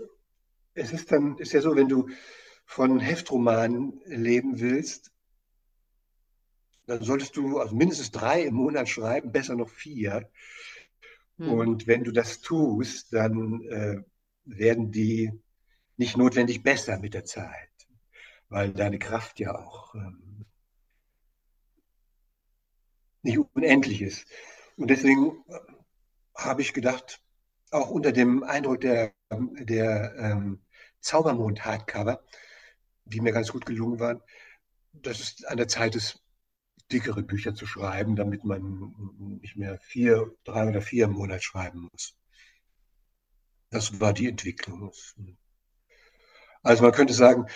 es 0.74 0.92
ist 0.92 1.14
dann, 1.14 1.38
ist 1.38 1.54
ja 1.54 1.62
so, 1.62 1.74
wenn 1.78 1.88
du 1.88 2.10
von 2.66 3.00
Heftromanen 3.00 4.02
leben 4.06 4.60
willst, 4.60 5.14
dann 6.86 7.02
solltest 7.02 7.38
du 7.38 7.60
also 7.60 7.74
mindestens 7.74 8.12
drei 8.12 8.44
im 8.44 8.56
Monat 8.56 8.90
schreiben, 8.90 9.32
besser 9.32 9.56
noch 9.56 9.70
vier. 9.70 10.30
Hm. 11.38 11.50
Und 11.50 11.88
wenn 11.88 12.04
du 12.04 12.12
das 12.12 12.42
tust, 12.42 13.14
dann 13.14 13.62
äh, 13.70 14.02
werden 14.44 14.92
die 14.92 15.32
nicht 15.96 16.18
notwendig 16.18 16.62
besser 16.62 17.00
mit 17.00 17.14
der 17.14 17.24
Zeit, 17.24 17.70
weil 18.50 18.74
deine 18.74 19.00
Kraft 19.00 19.40
ja 19.40 19.58
auch 19.58 19.96
ähm, 19.96 20.25
nicht 23.26 23.40
unendlich 23.54 24.02
ist. 24.02 24.26
Und 24.78 24.90
deswegen 24.90 25.44
habe 26.36 26.62
ich 26.62 26.74
gedacht, 26.74 27.22
auch 27.72 27.90
unter 27.90 28.12
dem 28.12 28.44
Eindruck 28.44 28.82
der, 28.82 29.14
der 29.32 30.16
ähm, 30.18 30.62
Zaubermond-Hardcover, 31.02 32.24
die 33.06 33.22
mir 33.22 33.34
ganz 33.34 33.52
gut 33.52 33.66
gelungen 33.66 34.00
waren, 34.00 34.22
dass 34.94 35.20
es 35.20 35.44
an 35.46 35.58
der 35.58 35.68
Zeit 35.68 35.96
ist, 35.96 36.22
dickere 36.92 37.24
Bücher 37.24 37.56
zu 37.56 37.66
schreiben, 37.66 38.16
damit 38.16 38.44
man 38.44 38.94
nicht 39.42 39.56
mehr 39.56 39.80
vier, 39.80 40.32
drei 40.44 40.70
oder 40.70 40.82
vier 40.82 41.06
im 41.06 41.14
Monat 41.14 41.44
schreiben 41.44 41.90
muss. 41.92 42.16
Das 43.72 44.00
war 44.00 44.14
die 44.14 44.30
Entwicklung. 44.30 44.92
Also 46.62 46.84
man 46.84 46.92
könnte 46.92 47.14
sagen, 47.14 47.48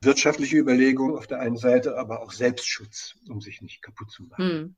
wirtschaftliche 0.00 0.56
Überlegung 0.56 1.16
auf 1.16 1.26
der 1.26 1.40
einen 1.40 1.56
Seite, 1.56 1.98
aber 1.98 2.22
auch 2.22 2.32
Selbstschutz, 2.32 3.16
um 3.28 3.40
sich 3.40 3.60
nicht 3.60 3.82
kaputt 3.82 4.10
zu 4.10 4.22
machen. 4.24 4.44
Hm. 4.44 4.76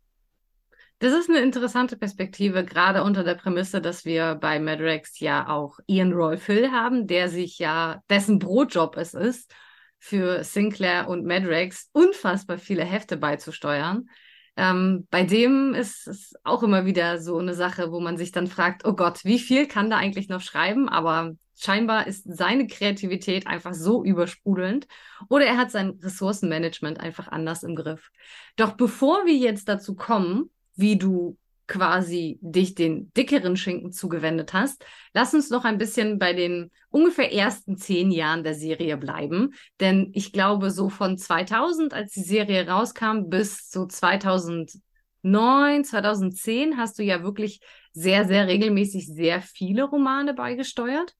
Das 1.00 1.12
ist 1.12 1.28
eine 1.28 1.38
interessante 1.40 1.96
Perspektive, 1.96 2.64
gerade 2.64 3.04
unter 3.04 3.22
der 3.22 3.36
Prämisse, 3.36 3.80
dass 3.80 4.04
wir 4.04 4.34
bei 4.34 4.58
Madrex 4.58 5.20
ja 5.20 5.48
auch 5.48 5.78
Ian 5.86 6.12
Roy 6.12 6.36
Phil 6.36 6.72
haben, 6.72 7.06
der 7.06 7.28
sich 7.28 7.58
ja, 7.60 8.02
dessen 8.10 8.40
Brotjob 8.40 8.96
es 8.96 9.14
ist, 9.14 9.54
für 10.00 10.42
Sinclair 10.42 11.08
und 11.08 11.24
Madrex 11.24 11.88
unfassbar 11.92 12.58
viele 12.58 12.84
Hefte 12.84 13.16
beizusteuern. 13.16 14.08
Ähm, 14.56 15.06
bei 15.10 15.22
dem 15.22 15.72
ist 15.74 16.08
es 16.08 16.34
auch 16.42 16.64
immer 16.64 16.84
wieder 16.84 17.20
so 17.20 17.38
eine 17.38 17.54
Sache, 17.54 17.92
wo 17.92 18.00
man 18.00 18.16
sich 18.16 18.32
dann 18.32 18.48
fragt, 18.48 18.84
oh 18.84 18.94
Gott, 18.94 19.24
wie 19.24 19.38
viel 19.38 19.68
kann 19.68 19.90
da 19.90 19.98
eigentlich 19.98 20.28
noch 20.28 20.40
schreiben? 20.40 20.88
Aber 20.88 21.34
scheinbar 21.56 22.08
ist 22.08 22.24
seine 22.26 22.66
Kreativität 22.66 23.46
einfach 23.46 23.72
so 23.72 24.04
übersprudelnd 24.04 24.88
oder 25.28 25.46
er 25.46 25.56
hat 25.56 25.70
sein 25.70 25.90
Ressourcenmanagement 26.02 26.98
einfach 26.98 27.28
anders 27.28 27.62
im 27.62 27.76
Griff. 27.76 28.10
Doch 28.56 28.72
bevor 28.72 29.26
wir 29.26 29.34
jetzt 29.34 29.68
dazu 29.68 29.94
kommen, 29.94 30.50
wie 30.78 30.96
du 30.96 31.36
quasi 31.66 32.38
dich 32.40 32.74
den 32.74 33.12
dickeren 33.12 33.56
Schinken 33.56 33.92
zugewendet 33.92 34.54
hast. 34.54 34.84
Lass 35.12 35.34
uns 35.34 35.50
noch 35.50 35.64
ein 35.64 35.76
bisschen 35.76 36.18
bei 36.18 36.32
den 36.32 36.70
ungefähr 36.88 37.32
ersten 37.32 37.76
zehn 37.76 38.10
Jahren 38.10 38.42
der 38.42 38.54
Serie 38.54 38.96
bleiben. 38.96 39.52
Denn 39.78 40.10
ich 40.14 40.32
glaube, 40.32 40.70
so 40.70 40.88
von 40.88 41.18
2000, 41.18 41.92
als 41.92 42.12
die 42.12 42.22
Serie 42.22 42.66
rauskam, 42.66 43.28
bis 43.28 43.70
so 43.70 43.86
2009, 43.86 45.84
2010 45.84 46.78
hast 46.78 46.98
du 46.98 47.02
ja 47.02 47.22
wirklich 47.22 47.60
sehr, 47.92 48.24
sehr 48.24 48.46
regelmäßig 48.46 49.06
sehr 49.06 49.42
viele 49.42 49.84
Romane 49.84 50.32
beigesteuert. 50.32 51.14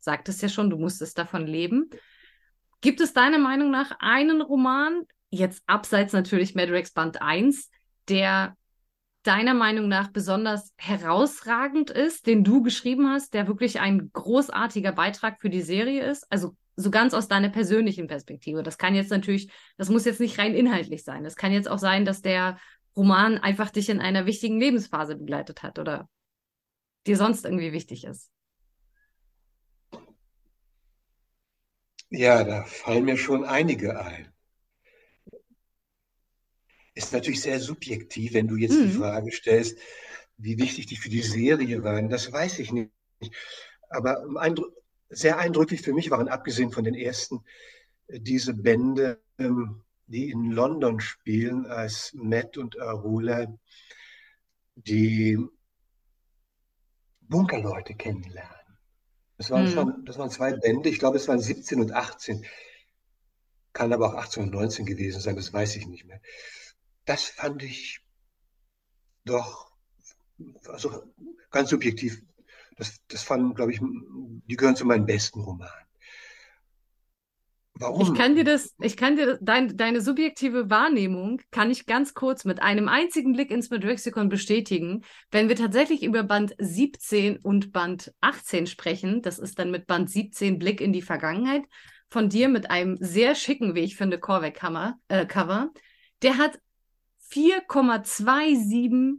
Sagtest 0.00 0.42
ja 0.42 0.50
schon, 0.50 0.68
du 0.68 0.76
musstest 0.76 1.16
davon 1.16 1.46
leben. 1.46 1.88
Gibt 2.82 3.00
es 3.00 3.14
deiner 3.14 3.38
Meinung 3.38 3.70
nach 3.70 3.92
einen 4.00 4.42
Roman, 4.42 5.04
jetzt 5.30 5.62
abseits 5.66 6.12
natürlich 6.12 6.54
Madrex 6.54 6.92
Band 6.92 7.22
1, 7.22 7.70
der 8.10 8.54
deiner 9.24 9.54
Meinung 9.54 9.88
nach 9.88 10.08
besonders 10.08 10.72
herausragend 10.76 11.90
ist, 11.90 12.26
den 12.26 12.44
du 12.44 12.62
geschrieben 12.62 13.10
hast, 13.10 13.34
der 13.34 13.48
wirklich 13.48 13.80
ein 13.80 14.10
großartiger 14.12 14.92
Beitrag 14.92 15.40
für 15.40 15.50
die 15.50 15.62
Serie 15.62 16.04
ist? 16.04 16.30
Also 16.30 16.56
so 16.76 16.90
ganz 16.90 17.14
aus 17.14 17.28
deiner 17.28 17.48
persönlichen 17.48 18.06
Perspektive. 18.06 18.62
Das 18.62 18.78
kann 18.78 18.94
jetzt 18.94 19.10
natürlich, 19.10 19.50
das 19.76 19.88
muss 19.88 20.04
jetzt 20.04 20.20
nicht 20.20 20.38
rein 20.38 20.54
inhaltlich 20.54 21.04
sein. 21.04 21.24
Das 21.24 21.36
kann 21.36 21.52
jetzt 21.52 21.68
auch 21.68 21.78
sein, 21.78 22.04
dass 22.04 22.20
der 22.20 22.58
Roman 22.96 23.38
einfach 23.38 23.70
dich 23.70 23.88
in 23.88 24.00
einer 24.00 24.26
wichtigen 24.26 24.60
Lebensphase 24.60 25.16
begleitet 25.16 25.62
hat 25.62 25.78
oder 25.78 26.08
dir 27.06 27.16
sonst 27.16 27.44
irgendwie 27.44 27.72
wichtig 27.72 28.04
ist. 28.04 28.30
Ja, 32.10 32.44
da 32.44 32.64
fallen 32.64 33.04
mir 33.04 33.16
schon 33.16 33.44
einige 33.44 33.98
ein 33.98 34.33
ist 36.94 37.12
natürlich 37.12 37.42
sehr 37.42 37.60
subjektiv, 37.60 38.34
wenn 38.34 38.48
du 38.48 38.56
jetzt 38.56 38.78
mhm. 38.78 38.84
die 38.84 38.92
Frage 38.92 39.32
stellst, 39.32 39.78
wie 40.36 40.58
wichtig 40.58 40.86
die 40.86 40.96
für 40.96 41.08
die 41.08 41.22
Serie 41.22 41.82
waren. 41.82 42.08
Das 42.08 42.32
weiß 42.32 42.60
ich 42.60 42.72
nicht. 42.72 42.90
Aber 43.90 44.24
eindru 44.36 44.66
sehr 45.10 45.38
eindrücklich 45.38 45.82
für 45.82 45.92
mich 45.92 46.10
waren, 46.10 46.28
abgesehen 46.28 46.72
von 46.72 46.82
den 46.82 46.94
ersten, 46.94 47.44
äh, 48.08 48.18
diese 48.18 48.54
Bände, 48.54 49.20
ähm, 49.38 49.82
die 50.06 50.30
in 50.30 50.50
London 50.50 51.00
spielen, 51.00 51.66
als 51.66 52.12
Matt 52.14 52.56
und 52.56 52.80
Arula 52.80 53.46
die 54.74 55.38
Bunkerleute 57.20 57.94
kennenlernen. 57.94 58.50
Das 59.36 59.50
waren, 59.50 59.66
mhm. 59.66 59.70
schon, 59.70 60.04
das 60.04 60.18
waren 60.18 60.30
zwei 60.30 60.52
Bände, 60.52 60.88
ich 60.88 60.98
glaube, 60.98 61.16
es 61.16 61.28
waren 61.28 61.40
17 61.40 61.80
und 61.80 61.92
18. 61.92 62.44
Kann 63.72 63.92
aber 63.92 64.08
auch 64.08 64.14
18 64.14 64.44
und 64.44 64.50
19 64.52 64.86
gewesen 64.86 65.20
sein, 65.20 65.36
das 65.36 65.52
weiß 65.52 65.76
ich 65.76 65.86
nicht 65.86 66.06
mehr 66.06 66.20
das 67.04 67.24
fand 67.24 67.62
ich 67.62 68.00
doch, 69.24 69.70
also 70.66 71.04
ganz 71.50 71.70
subjektiv, 71.70 72.22
das, 72.76 73.00
das 73.08 73.22
fanden, 73.22 73.54
glaube 73.54 73.72
ich, 73.72 73.80
die 73.80 74.56
gehören 74.56 74.76
zu 74.76 74.84
meinen 74.84 75.06
besten 75.06 75.40
Romanen. 75.40 75.84
Warum? 77.76 78.02
Ich 78.02 78.14
kann 78.14 78.36
dir 78.36 78.44
das, 78.44 78.72
ich 78.80 78.96
kann 78.96 79.16
dir 79.16 79.36
dein, 79.40 79.76
deine 79.76 80.00
subjektive 80.00 80.70
Wahrnehmung 80.70 81.40
kann 81.50 81.72
ich 81.72 81.86
ganz 81.86 82.14
kurz 82.14 82.44
mit 82.44 82.62
einem 82.62 82.88
einzigen 82.88 83.32
Blick 83.32 83.50
ins 83.50 83.68
Madrexikon 83.68 84.28
bestätigen. 84.28 85.02
Wenn 85.32 85.48
wir 85.48 85.56
tatsächlich 85.56 86.04
über 86.04 86.22
Band 86.22 86.54
17 86.58 87.38
und 87.38 87.72
Band 87.72 88.12
18 88.20 88.68
sprechen, 88.68 89.22
das 89.22 89.40
ist 89.40 89.58
dann 89.58 89.72
mit 89.72 89.88
Band 89.88 90.08
17 90.08 90.60
Blick 90.60 90.80
in 90.80 90.92
die 90.92 91.02
Vergangenheit 91.02 91.64
von 92.10 92.28
dir 92.28 92.48
mit 92.48 92.70
einem 92.70 92.96
sehr 93.00 93.34
schicken, 93.34 93.74
wie 93.74 93.80
ich 93.80 93.96
finde, 93.96 94.20
Corvette-Cover, 94.20 94.94
äh. 95.08 95.26
Der 96.22 96.38
hat 96.38 96.60
4,27 97.34 99.18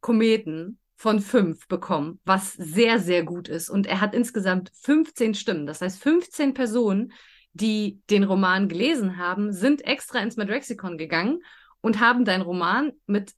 Kometen 0.00 0.78
von 0.96 1.20
5 1.20 1.68
bekommen, 1.68 2.20
was 2.24 2.54
sehr, 2.54 2.98
sehr 3.00 3.24
gut 3.24 3.48
ist. 3.48 3.68
Und 3.70 3.86
er 3.86 4.00
hat 4.00 4.14
insgesamt 4.14 4.70
15 4.82 5.34
Stimmen. 5.34 5.66
Das 5.66 5.80
heißt, 5.80 6.02
15 6.02 6.54
Personen 6.54 7.12
die 7.58 8.00
den 8.10 8.24
Roman 8.24 8.68
gelesen 8.68 9.18
haben, 9.18 9.52
sind 9.52 9.84
extra 9.84 10.20
ins 10.20 10.36
Madrexikon 10.36 10.98
gegangen 10.98 11.42
und 11.80 12.00
haben 12.00 12.24
deinen 12.24 12.42
Roman 12.42 12.92
mit 13.06 13.32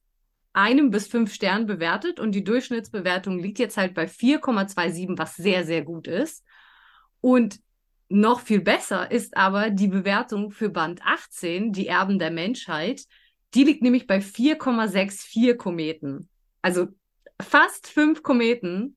einem 0.52 0.90
bis 0.90 1.06
fünf 1.06 1.32
Sternen 1.32 1.66
bewertet 1.66 2.18
und 2.18 2.32
die 2.32 2.44
Durchschnittsbewertung 2.44 3.38
liegt 3.38 3.58
jetzt 3.58 3.76
halt 3.76 3.94
bei 3.94 4.06
4,27, 4.06 5.16
was 5.16 5.36
sehr, 5.36 5.64
sehr 5.64 5.82
gut 5.82 6.08
ist. 6.08 6.44
Und 7.20 7.60
noch 8.08 8.40
viel 8.40 8.60
besser 8.60 9.10
ist 9.10 9.36
aber 9.36 9.70
die 9.70 9.86
Bewertung 9.86 10.50
für 10.50 10.68
Band 10.68 11.02
18, 11.04 11.72
die 11.72 11.86
Erben 11.86 12.18
der 12.18 12.32
Menschheit. 12.32 13.02
Die 13.54 13.64
liegt 13.64 13.82
nämlich 13.82 14.06
bei 14.06 14.18
4,64 14.18 15.56
Kometen. 15.56 16.28
Also 16.62 16.88
fast 17.40 17.88
fünf 17.88 18.22
Kometen 18.22 18.96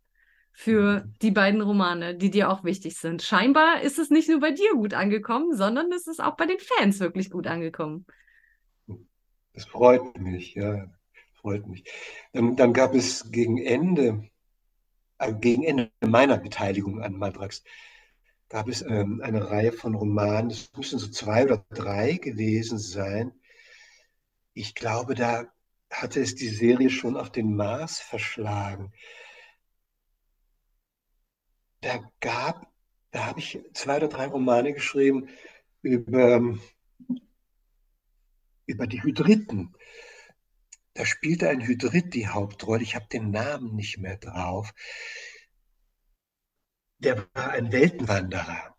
für 0.51 1.09
die 1.21 1.31
beiden 1.31 1.61
Romane, 1.61 2.15
die 2.15 2.29
dir 2.29 2.51
auch 2.51 2.63
wichtig 2.63 2.95
sind. 2.97 3.23
Scheinbar 3.23 3.81
ist 3.81 3.97
es 3.97 4.11
nicht 4.11 4.29
nur 4.29 4.39
bei 4.39 4.51
dir 4.51 4.73
gut 4.75 4.93
angekommen, 4.93 5.55
sondern 5.55 5.91
es 5.91 6.07
ist 6.07 6.21
auch 6.21 6.37
bei 6.37 6.45
den 6.45 6.59
Fans 6.59 6.99
wirklich 6.99 7.31
gut 7.31 7.47
angekommen. 7.47 8.05
Das 9.53 9.65
freut 9.65 10.17
mich, 10.19 10.53
ja, 10.53 10.87
freut 11.33 11.67
mich. 11.67 11.83
Dann, 12.33 12.55
dann 12.55 12.73
gab 12.73 12.93
es 12.93 13.31
gegen 13.31 13.57
Ende, 13.57 14.29
äh, 15.17 15.33
gegen 15.33 15.63
Ende 15.63 15.91
meiner 16.01 16.37
Beteiligung 16.37 17.01
an 17.01 17.17
Madrax, 17.17 17.63
gab 18.49 18.67
es 18.67 18.83
ähm, 18.83 19.21
eine 19.23 19.49
Reihe 19.49 19.71
von 19.71 19.95
Romanen, 19.95 20.51
es 20.51 20.71
müssen 20.77 20.99
so 20.99 21.09
zwei 21.09 21.43
oder 21.45 21.65
drei 21.69 22.13
gewesen 22.13 22.77
sein. 22.77 23.31
Ich 24.53 24.75
glaube, 24.75 25.15
da 25.15 25.45
hatte 25.91 26.21
es 26.21 26.35
die 26.35 26.49
Serie 26.49 26.89
schon 26.89 27.17
auf 27.17 27.31
den 27.31 27.55
Mars 27.55 27.99
verschlagen 27.99 28.93
da 31.83 31.99
gab, 32.19 32.71
da 33.11 33.25
habe 33.25 33.39
ich 33.39 33.59
zwei 33.73 33.97
oder 33.97 34.07
drei 34.07 34.27
Romane 34.27 34.73
geschrieben 34.73 35.29
über, 35.81 36.57
über 38.65 38.87
die 38.87 39.03
Hydriten. 39.03 39.75
Da 40.93 41.05
spielte 41.05 41.49
ein 41.49 41.61
Hydrit 41.61 42.13
die 42.13 42.27
Hauptrolle. 42.27 42.83
Ich 42.83 42.95
habe 42.95 43.07
den 43.11 43.31
Namen 43.31 43.75
nicht 43.75 43.97
mehr 43.97 44.17
drauf. 44.17 44.73
Der 46.99 47.27
war 47.33 47.51
ein 47.51 47.71
Weltenwanderer 47.71 48.75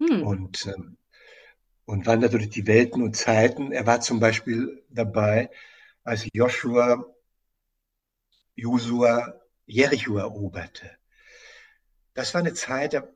hm. 0.00 0.22
und, 0.22 0.66
ähm, 0.66 0.98
und 1.86 2.06
wanderte 2.06 2.38
durch 2.38 2.50
die 2.50 2.66
Welten 2.66 3.02
und 3.02 3.16
Zeiten. 3.16 3.72
Er 3.72 3.86
war 3.86 4.00
zum 4.00 4.20
Beispiel 4.20 4.84
dabei, 4.90 5.50
als 6.04 6.28
Joshua, 6.32 7.04
Josua 8.54 9.40
Jericho 9.66 10.18
eroberte 10.18 10.98
das 12.16 12.32
war 12.32 12.40
eine 12.40 12.54
Zeit, 12.54 12.94
da, 12.94 13.06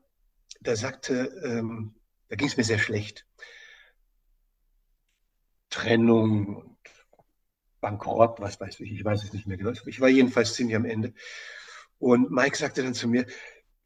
da 0.61 0.75
sagte, 0.75 1.41
ähm, 1.43 1.95
da 2.29 2.35
ging 2.35 2.47
es 2.47 2.55
mir 2.55 2.63
sehr 2.63 2.79
schlecht. 2.79 3.25
Trennung, 5.69 6.77
Bankrott, 7.81 8.39
was 8.39 8.59
weiß 8.59 8.79
ich, 8.79 8.91
ich 8.93 9.03
weiß 9.03 9.23
es 9.23 9.33
nicht 9.33 9.47
mehr 9.47 9.57
genau. 9.57 9.71
Ich 9.85 9.99
war 9.99 10.07
jedenfalls 10.07 10.53
ziemlich 10.53 10.75
am 10.75 10.85
Ende. 10.85 11.13
Und 11.97 12.31
Mike 12.31 12.57
sagte 12.57 12.83
dann 12.83 12.93
zu 12.93 13.07
mir, 13.07 13.25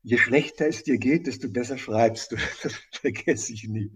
je 0.04 0.18
schlechter 0.18 0.68
es 0.68 0.84
dir 0.84 0.98
geht, 0.98 1.28
desto 1.28 1.50
besser 1.50 1.78
schreibst 1.78 2.32
du. 2.32 2.36
Das 2.62 2.74
vergesse 2.92 3.54
ich 3.54 3.64
nie. 3.64 3.92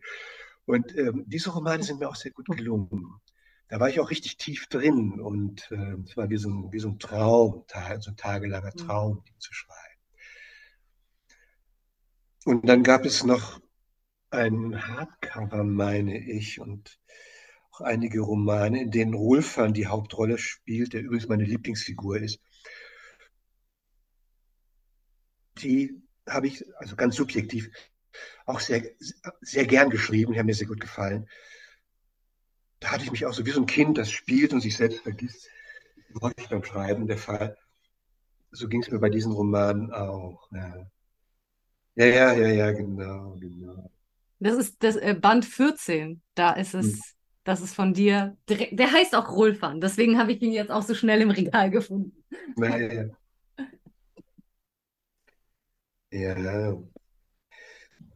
Und 0.70 0.96
ähm, 0.96 1.24
diese 1.26 1.50
Romane 1.50 1.82
sind 1.82 2.00
mir 2.00 2.08
auch 2.08 2.16
sehr 2.16 2.30
gut 2.30 2.46
gelungen. 2.46 3.20
Da 3.70 3.80
war 3.80 3.90
ich 3.90 4.00
auch 4.00 4.12
richtig 4.12 4.38
tief 4.38 4.68
drin 4.68 5.20
und 5.20 5.68
äh, 5.72 5.96
es 6.06 6.16
war 6.16 6.30
wie 6.30 6.38
so 6.38 6.48
ein, 6.48 6.72
wie 6.72 6.78
so 6.78 6.90
ein 6.90 7.00
Traum, 7.00 7.66
so 8.00 8.12
ein 8.12 8.16
tagelanger 8.16 8.74
mhm. 8.76 8.78
Traum, 8.78 9.24
die 9.28 9.36
zu 9.40 9.52
schreiben. 9.52 10.00
Und 12.46 12.70
dann 12.70 12.84
gab 12.84 13.04
es 13.04 13.24
noch 13.24 13.60
ein 14.30 14.88
Hardcover, 14.88 15.64
meine 15.64 16.20
ich, 16.20 16.60
und 16.60 17.00
auch 17.72 17.82
einige 17.82 18.22
Romane, 18.22 18.84
in 18.84 18.92
denen 18.92 19.16
Rolfan 19.16 19.74
die 19.74 19.88
Hauptrolle 19.88 20.38
spielt, 20.38 20.94
der 20.94 21.02
übrigens 21.02 21.28
meine 21.28 21.46
Lieblingsfigur 21.46 22.20
ist. 22.20 22.40
Die 25.64 26.00
habe 26.28 26.46
ich, 26.46 26.64
also 26.78 26.96
ganz 26.96 27.16
subjektiv, 27.16 27.72
auch 28.46 28.60
sehr, 28.60 28.84
sehr 29.42 29.66
gern 29.66 29.90
geschrieben, 29.90 30.34
die 30.34 30.40
haben 30.40 30.48
mir 30.48 30.54
sehr 30.54 30.68
gut 30.68 30.80
gefallen. 30.80 31.28
Da 32.80 32.92
hatte 32.92 33.04
ich 33.04 33.12
mich 33.12 33.26
auch 33.26 33.34
so 33.34 33.46
wie 33.46 33.52
so 33.52 33.62
ein 33.62 33.66
Kind, 33.66 33.98
das 33.98 34.12
spielt 34.12 34.54
und 34.54 34.62
sich 34.62 34.78
selbst 34.78 35.02
vergisst, 35.02 35.50
häufig 36.22 36.50
beim 36.50 36.64
Schreiben 36.64 37.08
der 37.08 37.18
Fall. 37.18 37.58
So 38.52 38.68
ging 38.68 38.82
es 38.82 38.90
mir 38.90 39.00
bei 39.00 39.10
diesen 39.10 39.32
Romanen 39.32 39.92
auch. 39.92 40.50
Ja. 40.52 40.90
Ja, 41.96 42.06
ja, 42.06 42.34
ja, 42.34 42.48
ja, 42.48 42.72
genau, 42.72 43.36
genau. 43.40 43.92
Das 44.40 44.56
ist 44.56 44.82
das 44.82 44.96
äh, 44.96 45.14
Band 45.14 45.44
14. 45.44 46.22
Da 46.34 46.54
ist 46.54 46.74
es, 46.74 46.94
hm. 46.94 47.02
das 47.44 47.62
ist 47.62 47.76
von 47.76 47.94
dir. 47.94 48.38
Direkt, 48.50 48.80
der 48.80 48.92
heißt 48.92 49.14
auch 49.16 49.30
Rolfan, 49.30 49.82
deswegen 49.82 50.18
habe 50.18 50.32
ich 50.32 50.42
ihn 50.42 50.54
jetzt 50.54 50.72
auch 50.72 50.84
so 50.84 50.96
schnell 50.96 51.22
im 51.22 51.32
Regal 51.32 51.70
gefunden. 51.70 52.24
Ja, 52.58 52.78
ja. 52.78 53.04
ja. 56.12 56.78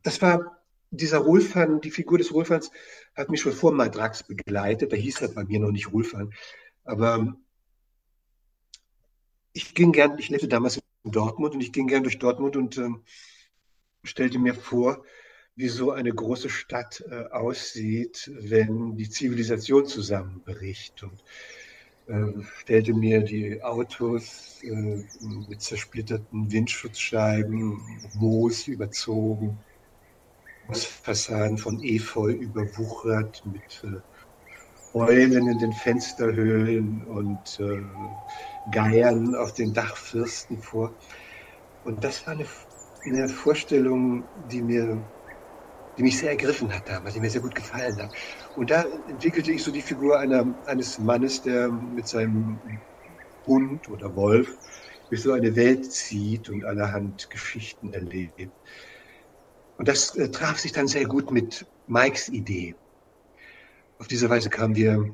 Das 0.03 0.21
war 0.21 0.61
dieser 0.91 1.19
Rolfan, 1.19 1.81
die 1.81 1.91
Figur 1.91 2.17
des 2.17 2.33
Rolfans 2.33 2.71
hat 3.15 3.29
mich 3.29 3.41
schon 3.41 3.53
vor 3.53 3.71
Madrax 3.71 4.23
begleitet. 4.23 4.91
Da 4.91 4.95
hieß 4.95 5.21
er 5.21 5.29
bei 5.29 5.43
mir 5.43 5.59
noch 5.59 5.71
nicht 5.71 5.91
Rolfan. 5.91 6.33
Aber 6.83 7.35
ich 9.53 9.73
ging 9.73 9.91
gern, 9.91 10.19
ich 10.19 10.29
lebte 10.29 10.47
damals 10.47 10.77
in 10.77 11.11
Dortmund 11.11 11.55
und 11.55 11.61
ich 11.61 11.71
ging 11.71 11.87
gern 11.87 12.03
durch 12.03 12.19
Dortmund 12.19 12.55
und 12.55 12.77
ähm, 12.77 13.03
stellte 14.03 14.39
mir 14.39 14.53
vor, 14.53 15.03
wie 15.55 15.67
so 15.67 15.91
eine 15.91 16.11
große 16.11 16.49
Stadt 16.49 17.03
äh, 17.09 17.25
aussieht, 17.29 18.31
wenn 18.33 18.97
die 18.97 19.09
Zivilisation 19.09 19.85
zusammenbricht. 19.85 21.03
Und 21.03 21.23
äh, 22.07 22.43
stellte 22.59 22.93
mir 22.93 23.21
die 23.21 23.61
Autos 23.63 24.59
äh, 24.63 25.05
mit 25.47 25.61
zersplitterten 25.61 26.51
Windschutzscheiben, 26.51 27.79
Moos 28.15 28.67
überzogen, 28.67 29.57
Fassaden 30.71 31.57
von 31.57 31.79
Efeu 31.81 32.31
überwuchert, 32.31 33.41
mit 33.45 33.83
äh, 33.83 34.01
Eulen 34.93 35.47
in 35.47 35.57
den 35.57 35.73
Fensterhöhlen 35.73 37.03
und 37.03 37.59
äh, 37.59 37.81
Geiern 38.69 39.35
auf 39.35 39.53
den 39.53 39.73
Dachfirsten 39.73 40.61
vor. 40.61 40.97
Und 41.83 42.03
das 42.03 42.25
war 42.27 42.33
eine 42.33 42.47
eine 43.05 43.29
Vorstellung, 43.29 44.29
die 44.33 44.63
mir, 44.63 45.05
die 45.97 46.03
mich 46.03 46.19
sehr 46.19 46.31
ergriffen 46.31 46.73
hat 46.73 46.89
damals, 46.89 47.13
die 47.15 47.19
mir 47.21 47.29
sehr 47.29 47.41
gut 47.41 47.55
gefallen 47.55 48.01
hat. 48.01 48.13
Und 48.55 48.71
da 48.71 48.83
entwickelte 48.83 49.51
ich 49.51 49.63
so 49.63 49.71
die 49.71 49.81
Figur 49.81 50.19
einer, 50.19 50.45
eines 50.65 50.97
Mannes, 50.99 51.41
der 51.41 51.71
mit 51.71 52.07
seinem 52.07 52.61
Hund 53.45 53.89
oder 53.89 54.15
Wolf 54.15 54.59
durch 55.09 55.21
so 55.23 55.33
eine 55.33 55.55
Welt 55.55 55.91
zieht 55.91 56.49
und 56.49 56.65
allerhand 56.65 57.29
Geschichten 57.29 57.93
erlebt. 57.93 58.57
Und 59.83 59.89
das 59.89 60.15
äh, 60.15 60.31
traf 60.31 60.59
sich 60.59 60.71
dann 60.71 60.87
sehr 60.87 61.03
gut 61.03 61.29
mit 61.29 61.65
Mikes 61.87 62.29
Idee. 62.29 62.73
Auf 63.99 64.07
diese 64.07 64.29
Weise 64.29 64.49
kamen 64.49 64.77
wir, 64.77 65.13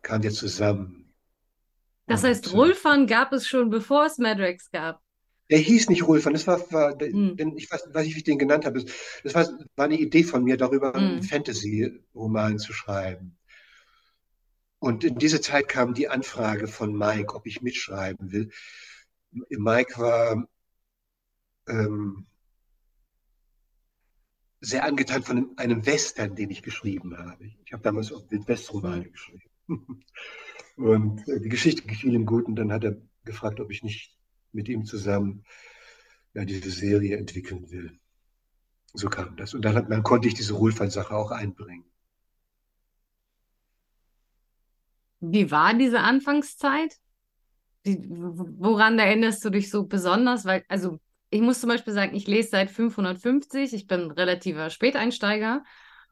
kamen 0.00 0.22
wir 0.22 0.30
zusammen. 0.30 1.12
Das 2.06 2.24
heißt, 2.24 2.54
Rolfan 2.54 3.06
gab 3.06 3.34
es 3.34 3.46
schon, 3.46 3.68
bevor 3.68 4.06
es 4.06 4.16
Madrex 4.16 4.70
gab. 4.70 5.02
Der 5.50 5.58
hieß 5.58 5.90
nicht 5.90 6.08
Rolfan, 6.08 6.32
das 6.32 6.46
war, 6.46 6.58
war 6.72 6.98
hm. 6.98 7.36
ich 7.58 7.70
weiß, 7.70 7.90
weiß 7.92 8.06
nicht, 8.06 8.14
wie 8.14 8.20
ich 8.20 8.24
den 8.24 8.38
genannt 8.38 8.64
habe. 8.64 8.82
Das 9.24 9.34
war, 9.34 9.46
war 9.76 9.84
eine 9.84 9.98
Idee 9.98 10.24
von 10.24 10.42
mir, 10.42 10.56
darüber 10.56 10.94
hm. 10.94 11.00
einen 11.02 11.22
Fantasy-Roman 11.22 12.58
zu 12.58 12.72
schreiben. 12.72 13.36
Und 14.78 15.04
in 15.04 15.18
diese 15.18 15.42
Zeit 15.42 15.68
kam 15.68 15.92
die 15.92 16.08
Anfrage 16.08 16.66
von 16.66 16.96
Mike, 16.96 17.34
ob 17.34 17.46
ich 17.46 17.60
mitschreiben 17.60 18.32
will. 18.32 18.48
Mike 19.50 20.00
war 20.00 20.48
ähm, 21.68 22.24
sehr 24.60 24.84
angetan 24.84 25.22
von 25.22 25.56
einem 25.56 25.86
Western, 25.86 26.34
den 26.34 26.50
ich 26.50 26.62
geschrieben 26.62 27.16
habe. 27.16 27.50
Ich 27.64 27.72
habe 27.72 27.82
damals 27.82 28.12
auch 28.12 28.30
Wildwest-Romane 28.30 29.04
hm. 29.04 29.12
geschrieben. 29.12 29.50
Und 30.76 31.28
äh, 31.28 31.40
die 31.40 31.48
Geschichte 31.48 31.82
gefiel 31.82 32.14
ihm 32.14 32.24
gut 32.24 32.46
und 32.46 32.54
dann 32.54 32.72
hat 32.72 32.84
er 32.84 32.96
gefragt, 33.24 33.58
ob 33.58 33.72
ich 33.72 33.82
nicht 33.82 34.16
mit 34.52 34.68
ihm 34.68 34.84
zusammen 34.84 35.44
ja, 36.34 36.44
diese 36.44 36.70
Serie 36.70 37.16
entwickeln 37.16 37.68
will. 37.70 37.98
So 38.94 39.08
kam 39.08 39.36
das. 39.36 39.54
Und 39.54 39.64
dann, 39.64 39.74
hat, 39.74 39.90
dann 39.90 40.04
konnte 40.04 40.28
ich 40.28 40.34
diese 40.34 40.56
Wohlfahrtssache 40.56 41.14
auch 41.14 41.32
einbringen. 41.32 41.84
Wie 45.20 45.50
war 45.50 45.74
diese 45.74 45.98
Anfangszeit? 45.98 46.96
Wie, 47.82 47.98
woran 48.08 49.00
erinnerst 49.00 49.44
du 49.44 49.50
dich 49.50 49.70
so 49.70 49.84
besonders? 49.84 50.44
Weil, 50.44 50.64
also 50.68 51.00
ich 51.30 51.40
muss 51.40 51.60
zum 51.60 51.68
Beispiel 51.68 51.92
sagen, 51.92 52.14
ich 52.14 52.26
lese 52.26 52.50
seit 52.50 52.70
550, 52.70 53.74
ich 53.74 53.86
bin 53.86 54.10
relativer 54.10 54.70
Späteinsteiger 54.70 55.62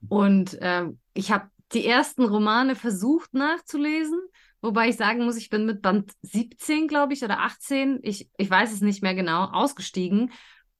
und 0.08 0.60
äh, 0.60 0.84
ich 1.14 1.30
habe 1.30 1.50
die 1.72 1.86
ersten 1.86 2.24
Romane 2.24 2.76
versucht 2.76 3.34
nachzulesen, 3.34 4.20
wobei 4.60 4.88
ich 4.88 4.96
sagen 4.96 5.24
muss, 5.24 5.36
ich 5.36 5.50
bin 5.50 5.66
mit 5.66 5.82
Band 5.82 6.12
17, 6.22 6.86
glaube 6.86 7.12
ich, 7.12 7.24
oder 7.24 7.40
18, 7.40 8.00
ich, 8.02 8.30
ich 8.36 8.50
weiß 8.50 8.72
es 8.72 8.80
nicht 8.80 9.02
mehr 9.02 9.14
genau, 9.14 9.44
ausgestiegen. 9.44 10.32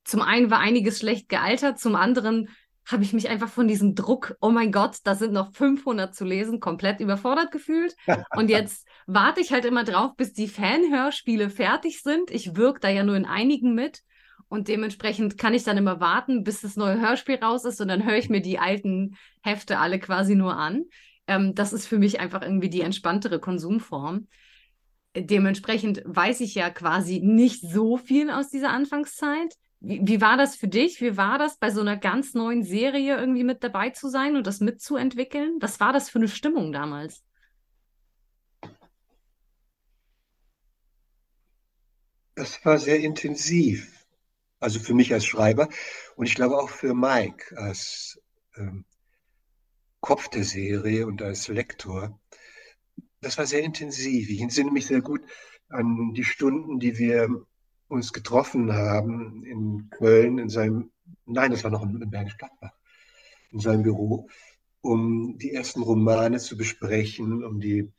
Zum 0.05 0.21
einen 0.21 0.51
war 0.51 0.61
einiges 0.61 1.01
schlecht 1.01 1.29
gealtert, 1.29 1.81
zum 1.81 1.97
anderen 1.97 2.49
habe 2.87 3.03
ich 3.03 3.13
mich 3.13 3.29
einfach 3.29 3.49
von 3.49 3.67
diesem 3.67 3.97
Druck, 3.97 4.37
oh 4.41 4.51
mein 4.51 4.71
Gott, 4.71 4.99
da 5.03 5.17
sind 5.17 5.33
noch 5.33 5.53
500 5.53 6.15
zu 6.15 6.25
lesen, 6.25 6.61
komplett 6.61 7.01
überfordert 7.01 7.51
gefühlt. 7.51 7.97
Und 8.37 8.49
jetzt 8.49 8.87
warte 9.07 9.41
ich 9.41 9.53
halt 9.53 9.65
immer 9.65 9.83
drauf, 9.83 10.15
bis 10.17 10.33
die 10.33 10.47
Fanhörspiele 10.47 11.51
fertig 11.51 12.01
sind. 12.03 12.31
Ich 12.31 12.55
wirke 12.55 12.79
da 12.79 12.89
ja 12.89 13.03
nur 13.03 13.17
in 13.17 13.27
einigen 13.27 13.75
mit. 13.75 14.03
Und 14.49 14.69
dementsprechend 14.69 15.39
kann 15.39 15.55
ich 15.55 15.65
dann 15.65 15.77
immer 15.77 16.01
warten, 16.01 16.45
bis 16.45 16.61
das 16.61 16.77
neue 16.77 17.01
Hörspiel 17.01 17.37
raus 17.37 17.65
ist 17.65 17.81
und 17.81 17.89
dann 17.89 18.05
höre 18.05 18.17
ich 18.17 18.29
mir 18.29 18.41
die 18.41 18.59
alten 18.59 19.17
Hefte 19.43 19.79
alle 19.79 19.99
quasi 19.99 20.37
nur 20.37 20.57
an. 20.57 20.85
Ähm, 21.27 21.55
das 21.55 21.73
ist 21.73 21.87
für 21.87 21.99
mich 21.99 22.21
einfach 22.21 22.43
irgendwie 22.43 22.71
die 22.71 22.83
entspanntere 22.83 23.41
Konsumform. 23.41 24.29
Dementsprechend 25.17 26.03
weiß 26.05 26.41
ich 26.41 26.55
ja 26.55 26.71
quasi 26.71 27.21
nicht 27.21 27.63
so 27.63 27.97
viel 27.97 28.31
aus 28.31 28.51
dieser 28.51 28.71
Anfangszeit. 28.71 29.55
Wie, 29.81 30.01
wie 30.03 30.21
war 30.21 30.37
das 30.37 30.55
für 30.55 30.69
dich? 30.69 31.01
Wie 31.01 31.17
war 31.17 31.39
das, 31.39 31.59
bei 31.59 31.71
so 31.71 31.81
einer 31.81 31.97
ganz 31.97 32.35
neuen 32.35 32.63
Serie 32.63 33.17
irgendwie 33.17 33.45
mit 33.45 33.65
dabei 33.65 33.91
zu 33.91 34.09
sein 34.09 34.37
und 34.37 34.47
das 34.47 34.61
mitzuentwickeln? 34.61 35.57
Was 35.61 35.81
war 35.81 35.93
das 35.93 36.09
für 36.09 36.19
eine 36.19 36.29
Stimmung 36.29 36.71
damals? 36.71 37.25
Das 42.37 42.63
war 42.65 42.79
sehr 42.79 43.01
intensiv 43.01 43.96
also 44.61 44.81
für 44.81 44.95
mich 44.95 45.13
als 45.13 45.27
Schreiber 45.27 45.69
und 46.17 46.27
ich 46.27 46.35
glaube 46.35 46.59
auch 46.59 46.71
für 46.71 46.95
Mike 46.95 47.57
als 47.57 48.21
ähm, 48.57 48.85
Kopf 50.01 50.29
der 50.29 50.45
Serie 50.45 51.07
und 51.07 51.23
als 51.23 51.49
Lektor. 51.49 52.19
Das 53.21 53.39
war 53.39 53.47
sehr 53.47 53.63
intensiv. 53.63 54.31
Ich 54.31 54.41
entsinne 54.41 54.71
mich 54.71 54.87
sehr 54.87 55.01
gut 55.01 55.23
an 55.69 56.13
die 56.15 56.25
Stunden, 56.25 56.79
die 56.79 56.97
wir 56.99 57.29
uns 57.89 58.13
getroffen 58.13 58.73
haben 58.73 59.45
in 59.45 59.91
Köln, 59.91 60.39
in 60.39 60.49
seinem, 60.49 60.91
nein, 61.25 61.51
das 61.51 61.65
war 61.65 61.71
noch 61.71 61.83
in 61.83 62.11
Bergisch 62.11 62.37
Gladbach, 62.37 62.73
in 63.53 63.61
seinem 63.61 63.83
Büro, 63.83 64.29
um 64.81 65.39
die 65.39 65.53
ersten 65.53 65.83
Romane 65.83 66.39
zu 66.39 66.57
besprechen, 66.57 67.45
um 67.45 67.61
die, 67.61 67.93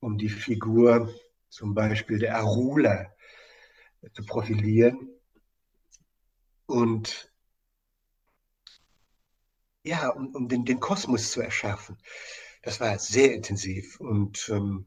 um 0.00 0.18
die 0.18 0.28
Figur 0.28 1.12
zum 1.48 1.74
Beispiel 1.74 2.18
der 2.18 2.36
Arula 2.36 3.06
zu 4.12 4.24
profilieren. 4.24 5.13
Und 6.66 7.30
ja, 9.84 10.08
um, 10.08 10.34
um 10.34 10.48
den, 10.48 10.64
den 10.64 10.80
Kosmos 10.80 11.30
zu 11.30 11.40
erschaffen. 11.40 11.96
Das 12.62 12.80
war 12.80 12.98
sehr 12.98 13.32
intensiv. 13.34 14.00
Und 14.00 14.48
ähm, 14.48 14.86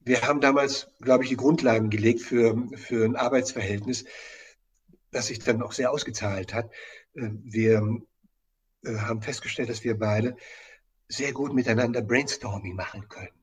wir 0.00 0.22
haben 0.22 0.40
damals, 0.40 0.88
glaube 1.00 1.24
ich, 1.24 1.30
die 1.30 1.36
Grundlagen 1.36 1.90
gelegt 1.90 2.22
für, 2.22 2.56
für 2.76 3.04
ein 3.04 3.16
Arbeitsverhältnis, 3.16 4.04
das 5.10 5.26
sich 5.26 5.40
dann 5.40 5.62
auch 5.62 5.72
sehr 5.72 5.90
ausgezahlt 5.90 6.54
hat. 6.54 6.72
Äh, 7.14 7.30
wir 7.42 8.00
äh, 8.84 8.96
haben 8.96 9.20
festgestellt, 9.22 9.68
dass 9.68 9.84
wir 9.84 9.98
beide 9.98 10.36
sehr 11.08 11.32
gut 11.32 11.52
miteinander 11.52 12.02
Brainstorming 12.02 12.76
machen 12.76 13.08
können. 13.08 13.34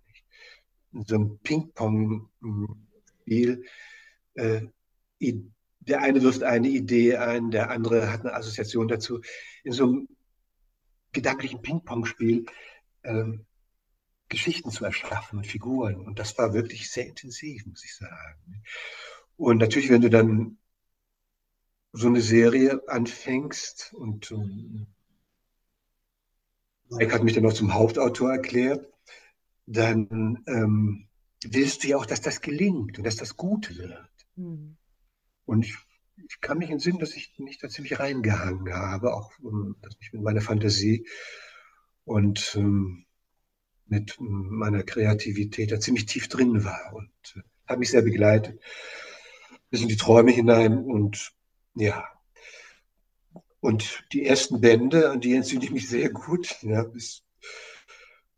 So 1.05 1.15
ein 1.15 1.37
Ping-Pong-Spiel, 1.39 3.65
äh, 4.35 4.61
der 5.87 6.01
eine 6.01 6.21
wirft 6.21 6.43
eine 6.43 6.67
Idee 6.67 7.17
ein, 7.17 7.51
der 7.51 7.69
andere 7.69 8.11
hat 8.11 8.21
eine 8.21 8.33
Assoziation 8.33 8.87
dazu. 8.87 9.21
In 9.63 9.71
so 9.71 9.83
einem 9.83 10.07
gedanklichen 11.13 11.61
Ping-Pong-Spiel 11.61 12.45
ähm, 13.03 13.45
Geschichten 14.29 14.71
zu 14.71 14.83
erschaffen 14.83 15.39
und 15.39 15.47
Figuren. 15.47 15.95
Und 15.95 16.19
das 16.19 16.37
war 16.37 16.53
wirklich 16.53 16.91
sehr 16.91 17.07
intensiv, 17.07 17.65
muss 17.65 17.85
ich 17.85 17.95
sagen. 17.95 18.63
Und 19.37 19.57
natürlich, 19.57 19.89
wenn 19.89 20.01
du 20.01 20.09
dann 20.09 20.57
so 21.93 22.07
eine 22.07 22.21
Serie 22.21 22.81
anfängst 22.87 23.93
und 23.93 24.31
um, 24.31 24.87
Mike 26.89 27.13
hat 27.13 27.23
mich 27.23 27.33
dann 27.33 27.43
noch 27.43 27.53
zum 27.53 27.73
Hauptautor 27.73 28.31
erklärt, 28.31 28.91
dann 29.65 30.43
ähm, 30.47 31.07
willst 31.43 31.83
du 31.83 31.87
ja 31.87 31.97
auch, 31.97 32.05
dass 32.05 32.21
das 32.21 32.41
gelingt 32.41 32.97
und 32.97 33.03
dass 33.03 33.15
das 33.15 33.37
gut 33.37 33.77
wird. 33.77 34.09
Mhm. 34.35 34.77
Und 35.47 35.65
ich, 35.65 35.75
ich 36.29 36.39
kann 36.41 36.59
mich 36.59 36.69
entsinnen, 36.69 36.99
dass 36.99 37.15
ich 37.15 37.33
mich 37.39 37.57
da 37.57 37.69
ziemlich 37.69 37.99
reingehangen 37.99 38.71
habe, 38.71 39.15
auch 39.15 39.31
dass 39.81 39.95
ich 39.99 40.13
mit 40.13 40.21
meiner 40.21 40.41
Fantasie 40.41 41.07
und 42.05 42.53
ähm, 42.55 43.05
mit 43.87 44.17
meiner 44.19 44.83
Kreativität 44.83 45.71
da 45.71 45.79
ziemlich 45.79 46.05
tief 46.05 46.27
drin 46.27 46.63
war 46.63 46.93
und 46.93 47.09
äh, 47.35 47.41
hat 47.65 47.79
mich 47.79 47.89
sehr 47.89 48.01
begleitet 48.03 48.61
bis 49.69 49.81
in 49.81 49.87
die 49.87 49.97
Träume 49.97 50.31
hinein 50.31 50.77
und 50.77 51.31
ja. 51.75 52.07
Und 53.59 54.03
die 54.13 54.25
ersten 54.25 54.61
Bände, 54.61 55.09
an 55.09 55.19
die 55.19 55.33
entsinne 55.33 55.63
ich 55.65 55.71
mich 55.71 55.89
sehr 55.89 56.09
gut, 56.09 56.61
ja, 56.61 56.83
bis 56.83 57.23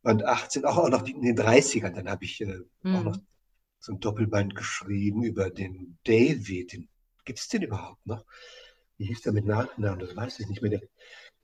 Band 0.02 0.24
18, 0.24 0.66
auch, 0.66 0.78
auch 0.78 0.90
noch 0.90 1.06
in 1.06 1.22
den 1.22 1.38
30ern, 1.38 1.92
dann 1.92 2.10
habe 2.10 2.24
ich 2.24 2.42
äh, 2.42 2.60
mhm. 2.84 2.96
auch 2.96 3.04
noch 3.04 3.18
so 3.80 3.94
ein 3.94 4.00
Doppelband 4.00 4.56
geschrieben 4.56 5.24
über 5.24 5.50
den 5.50 5.98
David, 6.06 6.74
den 6.74 6.90
Gibt 7.26 7.40
es 7.40 7.48
den 7.48 7.64
überhaupt 7.64 8.06
noch? 8.06 8.26
Wie 8.98 9.06
hieß 9.06 9.22
der 9.22 9.34
mit 9.34 9.46
Nachnamen? 9.46 10.00
Das 10.00 10.16
weiß 10.16 10.40
ich 10.40 10.48
nicht 10.48 10.62
mehr. 10.62 10.72
Der, 10.72 10.82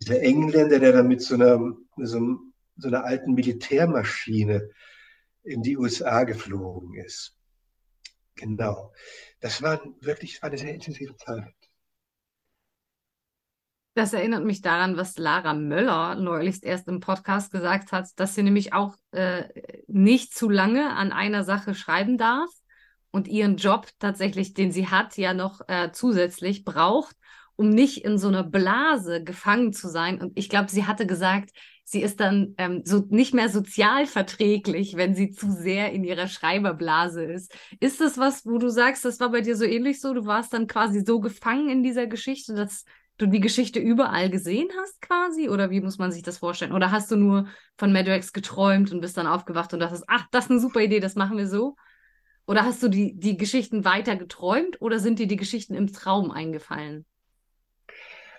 dieser 0.01 0.21
Engländer, 0.21 0.79
der 0.79 0.91
dann 0.91 1.07
mit 1.07 1.21
so 1.21 1.35
einer, 1.35 1.59
so, 1.97 2.38
so 2.77 2.88
einer 2.88 3.03
alten 3.03 3.33
Militärmaschine 3.33 4.69
in 5.43 5.61
die 5.61 5.77
USA 5.77 6.23
geflogen 6.23 6.95
ist. 6.95 7.38
Genau. 8.35 8.93
Das 9.39 9.61
war 9.61 9.81
wirklich 10.01 10.43
eine 10.43 10.57
sehr 10.57 10.73
intensive 10.73 11.15
Zeit. 11.15 11.53
Das 13.95 14.11
erinnert 14.11 14.43
mich 14.43 14.61
daran, 14.61 14.97
was 14.97 15.17
Lara 15.17 15.53
Möller 15.53 16.15
neulich 16.15 16.61
erst 16.63 16.89
im 16.89 16.99
Podcast 16.99 17.53
gesagt 17.53 17.93
hat, 17.93 18.09
dass 18.17 18.35
sie 18.35 18.43
nämlich 18.43 18.73
auch 18.73 18.97
äh, 19.11 19.45
nicht 19.88 20.33
zu 20.33 20.49
lange 20.49 20.89
an 20.89 21.13
einer 21.13 21.45
Sache 21.45 21.73
schreiben 21.73 22.17
darf, 22.17 22.49
und 23.15 23.30
ihren 23.30 23.56
Job 23.56 23.88
tatsächlich, 23.99 24.54
den 24.54 24.71
sie 24.71 24.88
hat, 24.88 25.17
ja 25.17 25.34
noch 25.34 25.62
äh, 25.67 25.91
zusätzlich 25.93 26.65
braucht, 26.65 27.15
um 27.56 27.69
nicht 27.69 28.04
in 28.04 28.17
so 28.17 28.28
einer 28.28 28.43
Blase 28.43 29.23
gefangen 29.23 29.71
zu 29.71 29.88
sein. 29.88 30.21
Und 30.21 30.38
ich 30.38 30.49
glaube, 30.49 30.69
sie 30.69 30.86
hatte 30.86 31.08
gesagt, 31.08 31.51
sie 31.86 32.01
ist 32.01 32.19
dann 32.19 32.56
ähm, 32.58 32.82
so 32.84 33.06
nicht 33.10 33.34
mehr 33.34 33.47
sozial 33.47 34.06
verträglich, 34.06 34.97
wenn 34.97 35.15
sie 35.15 35.32
zu 35.32 35.49
sehr 35.49 35.93
in 35.93 36.04
ihrer 36.04 36.28
Schreiberblase 36.28 37.23
ist. 37.23 37.56
Ist 37.80 38.01
das 38.01 38.17
was, 38.17 38.45
wo 38.45 38.58
du 38.58 38.69
sagst, 38.69 39.06
das 39.06 39.19
war 39.21 39.30
bei 39.32 39.39
dir 39.39 39.56
so 39.56 39.63
ähnlich 39.63 40.01
so? 40.01 40.13
Du 40.13 40.25
warst 40.25 40.51
dann 40.51 40.67
quasi 40.67 41.04
so 41.06 41.21
gefangen 41.21 41.69
in 41.69 41.84
dieser 41.84 42.08
Geschichte, 42.08 42.54
dass 42.54 42.84
du 43.17 43.28
die 43.28 43.39
Geschichte 43.39 43.80
überall 43.80 44.30
gesehen 44.30 44.67
hast 44.82 45.01
quasi? 45.01 45.47
Oder 45.47 45.69
wie 45.69 45.80
muss 45.80 45.97
man 45.97 46.12
sich 46.12 46.23
das 46.23 46.39
vorstellen? 46.39 46.73
Oder 46.73 46.91
hast 46.91 47.12
du 47.12 47.15
nur 47.15 47.47
von 47.78 47.93
Madrex 47.93 48.34
geträumt 48.34 48.91
und 48.91 48.99
bist 48.99 49.15
dann 49.15 49.28
aufgewacht 49.28 49.73
und 49.73 49.80
dachtest, 49.80 50.04
ach, 50.08 50.25
das 50.32 50.45
ist 50.45 50.51
eine 50.51 50.60
super 50.60 50.82
Idee, 50.82 50.99
das 50.99 51.15
machen 51.15 51.38
wir 51.38 51.47
so? 51.47 51.78
Oder 52.47 52.63
hast 52.63 52.84
du 52.84 52.88
die, 52.88 53.13
die 53.17 53.38
Geschichten 53.38 53.86
weiter 53.86 54.15
geträumt 54.15 54.81
oder 54.81 54.99
sind 54.99 55.19
dir 55.19 55.27
die 55.27 55.36
Geschichten 55.36 55.73
im 55.73 55.91
Traum 55.91 56.31
eingefallen? 56.31 57.05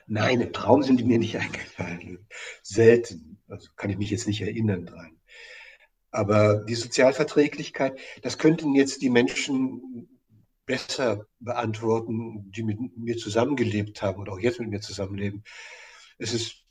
Nein, 0.07 0.41
im 0.41 0.53
Traum 0.53 0.83
sind 0.83 1.01
die 1.01 1.05
mir 1.05 1.19
nicht 1.19 1.37
eingefallen. 1.41 2.27
Selten. 2.63 3.39
Also 3.49 3.71
kann 3.77 3.91
ich 3.91 3.99
mich 3.99 4.11
jetzt 4.11 4.27
nicht 4.27 4.41
erinnern 4.41 4.87
dran. 4.87 5.19
Aber 6.11 6.65
die 6.65 6.75
Sozialverträglichkeit, 6.75 7.99
das 8.23 8.39
könnten 8.39 8.75
jetzt 8.75 9.03
die 9.03 9.11
Menschen 9.11 10.09
besser 10.65 11.27
beantworten, 11.39 12.51
die 12.51 12.63
mit 12.63 12.79
mir 12.97 13.17
zusammengelebt 13.17 14.03
haben 14.03 14.21
oder 14.21 14.33
auch 14.33 14.39
jetzt 14.39 14.59
mit 14.59 14.71
mir 14.71 14.81
zusammenleben. 14.81 15.45
Es 16.19 16.33
ist, 16.33 16.65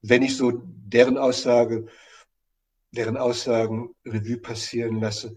wenn 0.00 0.22
ich 0.22 0.36
so 0.36 0.62
deren 0.64 1.18
Aussage, 1.18 1.86
deren 2.90 3.16
Aussagen 3.16 3.94
Revue 4.04 4.38
passieren 4.38 5.00
lasse, 5.00 5.36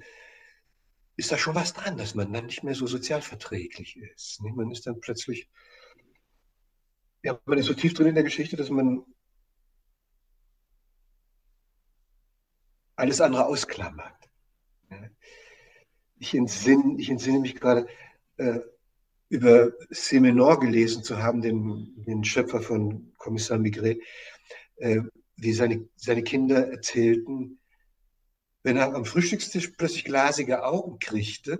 ist 1.17 1.31
da 1.31 1.37
schon 1.37 1.55
was 1.55 1.73
dran, 1.73 1.97
dass 1.97 2.15
man 2.15 2.31
dann 2.33 2.45
nicht 2.45 2.63
mehr 2.63 2.75
so 2.75 2.87
sozialverträglich 2.87 3.97
ist. 3.97 4.41
Man 4.41 4.71
ist 4.71 4.85
dann 4.85 4.99
plötzlich, 4.99 5.49
ja, 7.23 7.39
man 7.45 7.57
ist 7.57 7.67
so 7.67 7.73
tief 7.73 7.93
drin 7.93 8.07
in 8.07 8.15
der 8.15 8.23
Geschichte, 8.23 8.57
dass 8.57 8.69
man 8.69 9.03
alles 12.95 13.21
andere 13.21 13.45
ausklammert. 13.45 14.13
Ich 16.17 16.33
entsinne, 16.33 16.99
ich 16.99 17.09
entsinne 17.09 17.39
mich 17.39 17.55
gerade, 17.55 17.87
äh, 18.37 18.59
über 19.29 19.73
Semenor 19.89 20.59
gelesen 20.59 21.03
zu 21.03 21.17
haben, 21.17 21.41
den, 21.41 21.93
den 22.05 22.23
Schöpfer 22.23 22.61
von 22.61 23.13
Kommissar 23.17 23.57
Migret, 23.57 24.01
äh, 24.77 25.01
wie 25.35 25.53
seine, 25.53 25.89
seine 25.95 26.23
Kinder 26.23 26.71
erzählten, 26.71 27.59
wenn 28.65 28.77
er 28.77 28.95
am 28.95 29.05
Frühstückstisch 29.05 29.67
plötzlich 29.77 30.05
glasige 30.05 30.65
Augen 30.65 30.97
kriegte 30.97 31.59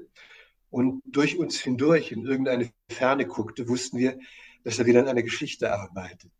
und 0.72 1.04
durch 1.06 1.38
uns 1.38 1.60
hindurch 1.60 2.12
in 2.12 2.26
irgendeine 2.26 2.72
Ferne 2.90 3.28
guckte, 3.28 3.68
wussten 3.70 4.00
wir, 4.00 4.18
dass 4.64 4.80
er 4.80 4.88
wieder 4.88 5.02
an 5.02 5.08
einer 5.08 5.22
Geschichte 5.22 5.72
arbeitet. 5.72 6.32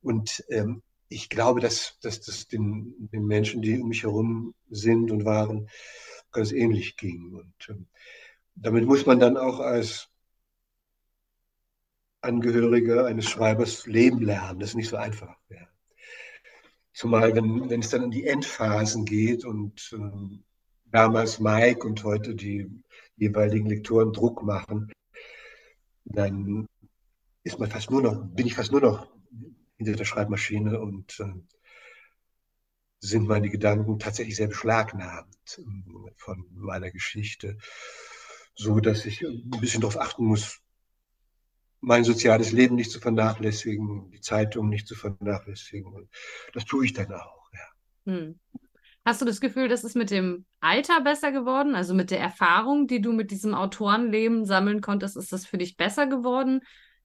Und 0.00 0.44
ähm, 0.48 0.82
ich 1.10 1.28
glaube, 1.28 1.60
dass, 1.60 1.98
dass 2.00 2.22
das 2.22 2.48
den, 2.48 2.94
den 3.12 3.26
Menschen, 3.26 3.60
die 3.60 3.78
um 3.80 3.90
mich 3.90 4.04
herum 4.04 4.54
sind 4.70 5.10
und 5.10 5.26
waren, 5.26 5.68
ganz 6.32 6.52
ähnlich 6.52 6.96
ging. 6.96 7.34
Und 7.34 7.68
ähm, 7.68 7.86
damit 8.54 8.86
muss 8.86 9.04
man 9.04 9.20
dann 9.20 9.36
auch 9.36 9.60
als 9.60 10.08
Angehöriger 12.22 13.04
eines 13.04 13.28
Schreibers 13.28 13.86
leben 13.86 14.22
lernen. 14.22 14.58
Das 14.58 14.70
ist 14.70 14.76
nicht 14.76 14.88
so 14.88 14.96
einfach. 14.96 15.36
Ja. 15.50 15.68
Zumal, 16.92 17.34
wenn, 17.34 17.70
wenn 17.70 17.80
es 17.80 17.90
dann 17.90 18.04
in 18.04 18.10
die 18.10 18.26
Endphasen 18.26 19.04
geht 19.04 19.44
und 19.44 19.92
äh, 19.92 20.38
damals 20.86 21.40
Mike 21.40 21.86
und 21.86 22.04
heute 22.04 22.34
die 22.34 22.70
jeweiligen 23.16 23.66
Lektoren 23.66 24.12
Druck 24.12 24.42
machen, 24.42 24.92
dann 26.04 26.66
ist 27.44 27.58
man 27.58 27.70
fast 27.70 27.90
nur 27.90 28.02
noch, 28.02 28.24
bin 28.26 28.46
ich 28.46 28.54
fast 28.54 28.72
nur 28.72 28.80
noch 28.80 29.08
hinter 29.76 29.94
der 29.94 30.04
Schreibmaschine 30.04 30.80
und 30.80 31.18
äh, 31.20 31.32
sind 33.00 33.26
meine 33.26 33.50
Gedanken 33.50 33.98
tatsächlich 33.98 34.36
sehr 34.36 34.48
beschlagnahmt 34.48 35.58
äh, 35.58 36.10
von 36.16 36.46
meiner 36.52 36.90
Geschichte, 36.90 37.58
so 38.54 38.80
dass 38.80 39.06
ich 39.06 39.22
ein 39.22 39.50
bisschen 39.60 39.80
darauf 39.80 39.98
achten 39.98 40.24
muss, 40.24 40.60
mein 41.82 42.04
soziales 42.04 42.52
Leben 42.52 42.76
nicht 42.76 42.90
zu 42.90 43.00
vernachlässigen, 43.00 44.10
die 44.12 44.20
Zeitung 44.20 44.68
nicht 44.68 44.86
zu 44.86 44.94
vernachlässigen. 44.94 45.92
Und 45.92 46.08
das 46.54 46.64
tue 46.64 46.86
ich 46.86 46.92
dann 46.92 47.12
auch. 47.12 47.48
Ja. 47.52 48.12
Hm. 48.12 48.40
Hast 49.04 49.20
du 49.20 49.26
das 49.26 49.40
Gefühl, 49.40 49.68
das 49.68 49.82
ist 49.82 49.96
mit 49.96 50.12
dem 50.12 50.46
Alter 50.60 51.00
besser 51.00 51.32
geworden? 51.32 51.74
Also 51.74 51.92
mit 51.92 52.12
der 52.12 52.20
Erfahrung, 52.20 52.86
die 52.86 53.00
du 53.00 53.12
mit 53.12 53.32
diesem 53.32 53.52
Autorenleben 53.52 54.44
sammeln 54.44 54.80
konntest, 54.80 55.16
ist 55.16 55.32
das 55.32 55.44
für 55.44 55.58
dich 55.58 55.76
besser 55.76 56.06
geworden? 56.06 56.60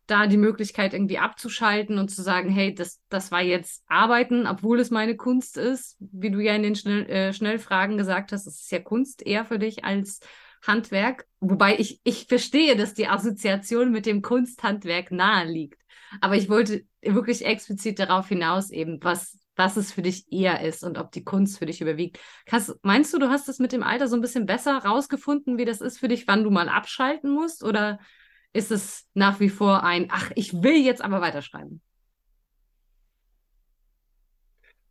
Da 0.06 0.28
die 0.28 0.38
Möglichkeit 0.38 0.94
irgendwie 0.94 1.18
abzuschalten 1.18 1.98
und 1.98 2.10
zu 2.10 2.22
sagen, 2.22 2.50
hey, 2.50 2.74
das, 2.74 3.02
das 3.10 3.32
war 3.32 3.42
jetzt 3.42 3.84
Arbeiten, 3.88 4.46
obwohl 4.46 4.80
es 4.80 4.92
meine 4.92 5.18
Kunst 5.18 5.58
ist. 5.58 5.98
Wie 6.00 6.30
du 6.30 6.40
ja 6.40 6.54
in 6.54 6.62
den 6.62 6.76
Schnell, 6.76 7.10
äh, 7.10 7.34
Schnellfragen 7.34 7.98
gesagt 7.98 8.32
hast, 8.32 8.46
es 8.46 8.62
ist 8.62 8.72
ja 8.72 8.80
Kunst 8.80 9.26
eher 9.26 9.44
für 9.44 9.58
dich 9.58 9.84
als 9.84 10.20
Handwerk, 10.66 11.26
wobei 11.40 11.78
ich, 11.78 12.02
ich 12.04 12.26
verstehe, 12.28 12.76
dass 12.76 12.94
die 12.94 13.08
Assoziation 13.08 13.92
mit 13.92 14.06
dem 14.06 14.22
Kunsthandwerk 14.22 15.12
nahe 15.12 15.46
liegt. 15.46 15.82
Aber 16.22 16.36
ich 16.36 16.50
wollte 16.50 16.86
wirklich 17.02 17.46
explizit 17.46 18.00
darauf 18.00 18.28
hinaus 18.28 18.72
eben, 18.72 19.04
was, 19.04 19.38
was 19.56 19.78
es 19.78 19.92
für 19.92 20.02
dich 20.02 20.32
eher 20.32 20.62
ist 20.62 20.84
und 20.84 20.98
ob 20.98 21.12
die 21.12 21.24
Kunst 21.24 21.60
für 21.60 21.66
dich 21.66 21.82
überwiegt. 21.82 22.20
Hast, 22.50 22.76
meinst 22.84 23.14
du, 23.14 23.20
du 23.20 23.30
hast 23.30 23.50
es 23.50 23.60
mit 23.60 23.72
dem 23.72 23.84
Alter 23.84 24.08
so 24.08 24.16
ein 24.16 24.22
bisschen 24.22 24.46
besser 24.46 24.78
rausgefunden, 24.78 25.58
wie 25.58 25.66
das 25.66 25.82
ist 25.82 26.00
für 26.00 26.08
dich, 26.08 26.28
wann 26.28 26.44
du 26.44 26.50
mal 26.50 26.70
abschalten 26.70 27.32
musst? 27.32 27.64
Oder 27.64 28.00
ist 28.54 28.72
es 28.72 29.08
nach 29.14 29.40
wie 29.40 29.50
vor 29.50 29.84
ein, 29.84 30.08
ach, 30.10 30.32
ich 30.36 30.64
will 30.64 30.78
jetzt 30.78 31.02
aber 31.02 31.22
weiterschreiben? 31.22 31.82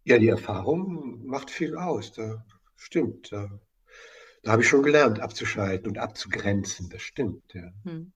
Ja, 0.05 0.19
die 0.19 0.29
Erfahrung 0.29 1.27
macht 1.27 1.51
viel 1.51 1.77
aus. 1.77 2.13
Da 2.13 2.45
stimmt. 2.77 3.33
Da 3.33 3.59
da 4.47 4.53
habe 4.53 4.63
ich 4.63 4.69
schon 4.69 4.85
gelernt, 4.85 5.19
abzuschalten 5.19 5.89
und 5.89 5.99
abzugrenzen. 5.99 6.89
Das 6.89 7.03
stimmt, 7.03 7.53
ja. 7.53 7.73
Hm. 7.83 8.13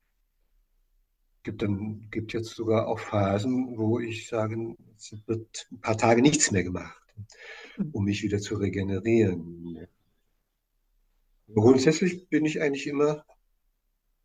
Gibt 1.43 1.61
dann, 1.61 2.09
gibt 2.13 2.33
jetzt 2.33 2.51
sogar 2.51 2.87
auch 2.87 3.01
Phasen, 3.01 3.77
wo 3.77 3.99
ich 3.99 4.29
sage, 4.29 4.77
es 4.97 5.13
wird 5.27 5.67
ein 5.73 5.81
paar 5.81 5.99
Tage 5.99 6.23
nichts 6.23 6.53
mehr 6.53 6.63
gemacht, 6.63 7.03
hm. 7.75 7.91
um 7.91 8.05
mich 8.05 8.23
wieder 8.23 8.39
zu 8.39 8.55
regenerieren. 8.55 9.89
Aber 11.49 11.63
grundsätzlich 11.63 12.29
bin 12.29 12.45
ich 12.45 12.63
eigentlich 12.63 12.87
immer, 12.87 13.25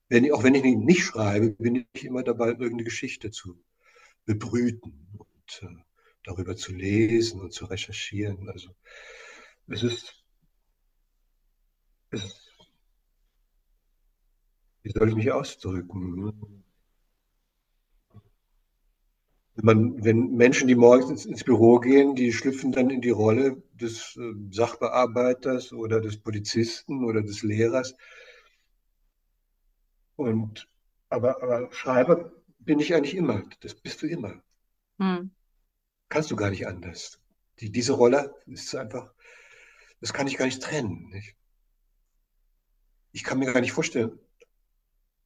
wenn, 0.07 0.31
auch 0.31 0.43
wenn 0.43 0.53
ich 0.53 0.63
nicht 0.63 1.01
schreibe, 1.01 1.55
bin 1.55 1.87
ich 1.91 2.05
immer 2.05 2.21
dabei, 2.21 2.49
irgendeine 2.49 2.83
Geschichte 2.83 3.31
zu 3.31 3.59
bebrüten 4.25 5.09
und 5.17 5.63
äh, 5.63 5.83
darüber 6.23 6.55
zu 6.55 6.71
lesen 6.71 7.41
und 7.41 7.51
zu 7.51 7.65
recherchieren. 7.65 8.47
Also 8.47 8.75
es 9.65 9.81
ist 9.81 10.24
wie 14.83 14.91
soll 14.91 15.09
ich 15.09 15.15
mich 15.15 15.31
ausdrücken? 15.31 16.63
Wenn, 19.55 19.65
man, 19.65 20.03
wenn 20.03 20.35
Menschen, 20.35 20.67
die 20.67 20.75
morgens 20.75 21.25
ins, 21.25 21.43
Büro 21.43 21.79
gehen, 21.79 22.15
die 22.15 22.31
schlüpfen 22.33 22.71
dann 22.71 22.89
in 22.89 23.01
die 23.01 23.09
Rolle 23.09 23.63
des 23.73 24.17
äh, 24.17 24.33
Sachbearbeiters 24.51 25.73
oder 25.73 26.01
des 26.01 26.17
Polizisten 26.17 27.05
oder 27.05 27.21
des 27.21 27.41
Lehrers. 27.41 27.95
Und, 30.17 30.67
aber, 31.09 31.41
aber 31.41 31.71
Schreiber 31.71 32.31
bin 32.59 32.79
ich 32.79 32.93
eigentlich 32.93 33.15
immer. 33.15 33.43
Das 33.61 33.75
bist 33.75 34.01
du 34.01 34.07
immer. 34.07 34.41
Hm. 34.99 35.31
Kannst 36.09 36.31
du 36.31 36.35
gar 36.35 36.49
nicht 36.49 36.67
anders. 36.67 37.19
Die, 37.59 37.71
diese 37.71 37.93
Rolle 37.93 38.35
ist 38.45 38.75
einfach, 38.75 39.13
das 40.01 40.13
kann 40.13 40.27
ich 40.27 40.37
gar 40.37 40.45
nicht 40.45 40.61
trennen. 40.61 41.09
Nicht? 41.09 41.35
Ich 43.15 43.23
kann 43.23 43.39
mir 43.39 43.45
gar 43.45 43.61
nicht 43.61 43.71
vorstellen, 43.71 44.19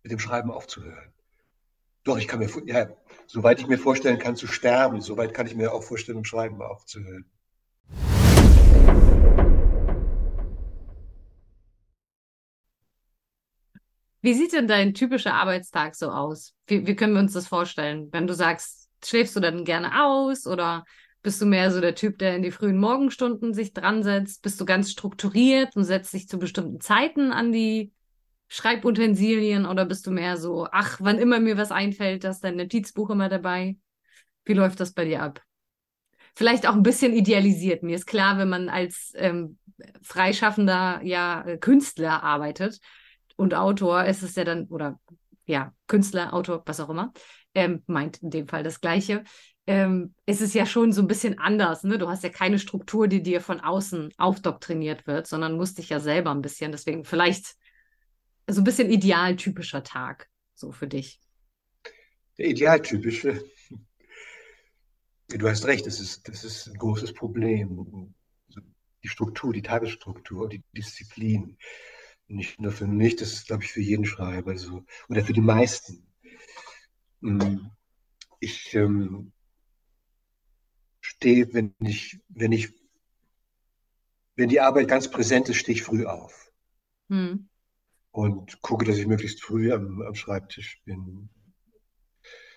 mit 0.04 0.12
dem 0.12 0.20
Schreiben 0.20 0.52
aufzuhören. 0.52 1.12
Doch, 2.04 2.20
ich 2.20 2.28
kann 2.28 2.38
mir, 2.38 2.48
ja, 2.68 2.88
soweit 3.26 3.60
ich 3.60 3.66
mir 3.66 3.80
vorstellen 3.80 4.20
kann, 4.20 4.36
zu 4.36 4.46
sterben, 4.46 5.02
soweit 5.02 5.34
kann 5.34 5.48
ich 5.48 5.56
mir 5.56 5.74
auch 5.74 5.82
vorstellen, 5.82 6.20
im 6.20 6.24
Schreiben 6.24 6.62
aufzuhören. 6.62 7.26
Wie 14.22 14.36
sieht 14.36 14.54
denn 14.54 14.68
dein 14.68 14.94
typischer 14.94 15.34
Arbeitstag 15.34 15.96
so 15.96 16.12
aus? 16.12 16.54
Wie, 16.68 16.86
wie 16.86 16.96
können 16.96 17.14
wir 17.14 17.22
uns 17.22 17.34
das 17.34 17.48
vorstellen? 17.48 18.10
Wenn 18.12 18.28
du 18.28 18.36
sagst, 18.36 18.88
schläfst 19.04 19.36
du 19.36 19.40
dann 19.40 19.66
gerne 19.66 20.06
aus 20.06 20.46
oder 20.46 20.86
bist 21.22 21.42
du 21.42 21.46
mehr 21.46 21.72
so 21.72 21.82
der 21.82 21.96
Typ, 21.96 22.18
der 22.20 22.36
in 22.36 22.44
die 22.44 22.52
frühen 22.52 22.78
Morgenstunden 22.78 23.54
sich 23.54 23.74
dran 23.74 24.04
setzt? 24.04 24.42
Bist 24.42 24.60
du 24.62 24.66
ganz 24.66 24.92
strukturiert 24.92 25.76
und 25.76 25.84
setzt 25.84 26.14
dich 26.14 26.28
zu 26.28 26.40
bestimmten 26.40 26.80
Zeiten 26.80 27.32
an 27.32 27.52
die 27.52 27.92
Schreibutensilien 28.48 29.66
oder 29.66 29.86
bist 29.86 30.08
du 30.08 30.12
mehr 30.12 30.38
so, 30.38 30.68
ach, 30.72 30.98
wann 31.02 31.20
immer 31.20 31.40
mir 31.40 31.58
was 31.58 31.72
einfällt, 31.72 32.24
das 32.24 32.40
dein 32.40 32.56
Notizbuch 32.56 33.10
immer 33.10 33.30
dabei? 33.30 33.78
Wie 34.46 34.54
läuft 34.54 34.80
das 34.80 34.94
bei 34.94 35.06
dir 35.06 35.22
ab? 35.22 35.42
Vielleicht 36.36 36.68
auch 36.68 36.74
ein 36.74 36.84
bisschen 36.84 37.14
idealisiert. 37.14 37.84
Mir 37.84 37.96
ist 37.96 38.08
klar, 38.08 38.38
wenn 38.38 38.50
man 38.50 38.70
als 38.70 39.12
ähm, 39.16 39.58
freischaffender 40.02 41.02
ja 41.04 41.44
äh, 41.46 41.58
Künstler 41.58 42.24
arbeitet 42.24 42.80
und 43.36 43.54
Autor, 43.54 44.06
ist 44.06 44.24
es 44.24 44.36
ja 44.36 44.46
dann, 44.46 44.66
oder 44.66 45.00
ja, 45.46 45.74
Künstler, 45.88 46.34
Autor, 46.34 46.64
was 46.66 46.80
auch 46.80 46.90
immer, 46.90 47.12
ähm, 47.54 47.84
meint 47.88 48.18
in 48.24 48.30
dem 48.30 48.48
Fall 48.48 48.64
das 48.64 48.82
Gleiche 48.82 49.24
ähm, 49.70 50.16
ist 50.26 50.42
es 50.42 50.56
ja 50.56 50.66
schon 50.66 50.94
so 50.94 51.04
ein 51.04 51.08
bisschen 51.08 51.38
anders. 51.38 51.84
Ne? 51.84 52.00
Du 52.00 52.10
hast 52.10 52.24
ja 52.24 52.30
keine 52.30 52.58
Struktur, 52.58 53.08
die 53.08 53.22
dir 53.22 53.40
von 53.40 53.60
außen 53.60 54.12
aufdoktriniert 54.18 55.06
wird, 55.06 55.28
sondern 55.28 55.58
musst 55.58 55.78
dich 55.78 55.90
ja 55.90 56.00
selber 56.00 56.32
ein 56.32 56.42
bisschen. 56.42 56.72
Deswegen 56.72 57.06
vielleicht 57.06 57.56
so 58.48 58.62
ein 58.62 58.64
bisschen 58.64 58.90
idealtypischer 58.90 59.84
Tag 59.84 60.28
so 60.56 60.72
für 60.72 60.88
dich. 60.88 61.22
Der 62.40 62.48
idealtypische. 62.48 63.44
Du 65.28 65.48
hast 65.48 65.68
recht, 65.68 65.86
das 65.86 66.00
ist, 66.00 66.28
das 66.28 66.44
ist 66.44 66.66
ein 66.66 66.80
großes 66.80 67.14
Problem. 67.14 68.16
Die 69.04 69.08
Struktur, 69.08 69.54
die 69.54 69.62
Tagesstruktur, 69.62 70.50
die 70.50 70.64
Disziplin. 70.76 71.60
Nicht 72.28 72.60
nur 72.60 72.72
für 72.72 72.88
mich, 72.88 73.18
das 73.18 73.34
ist, 73.34 73.46
glaube 73.46 73.66
ich, 73.66 73.72
für 73.72 73.82
jeden 73.82 74.06
Schreiber 74.06 74.58
so. 74.58 74.84
Oder 75.10 75.24
für 75.24 75.34
die 75.34 75.42
meisten. 75.42 76.08
Hm. 77.22 77.70
Ich 78.40 78.74
ähm, 78.74 79.32
stehe, 81.20 81.54
wenn 81.54 81.76
ich, 81.82 82.18
wenn 82.30 82.54
ich, 82.54 82.74
wenn 84.36 84.48
die 84.48 84.62
Arbeit 84.62 84.88
ganz 84.88 85.12
präsent 85.12 85.50
ist, 85.50 85.58
stehe 85.58 85.76
ich 85.76 85.84
früh 85.84 86.06
auf. 86.06 86.54
Hm. 87.10 87.50
Und 88.12 88.62
gucke, 88.62 88.86
dass 88.86 88.98
ich 88.98 89.06
möglichst 89.06 89.44
früh 89.44 89.74
am, 89.74 90.02
am 90.02 90.16
Schreibtisch 90.16 90.82
bin. 90.86 91.30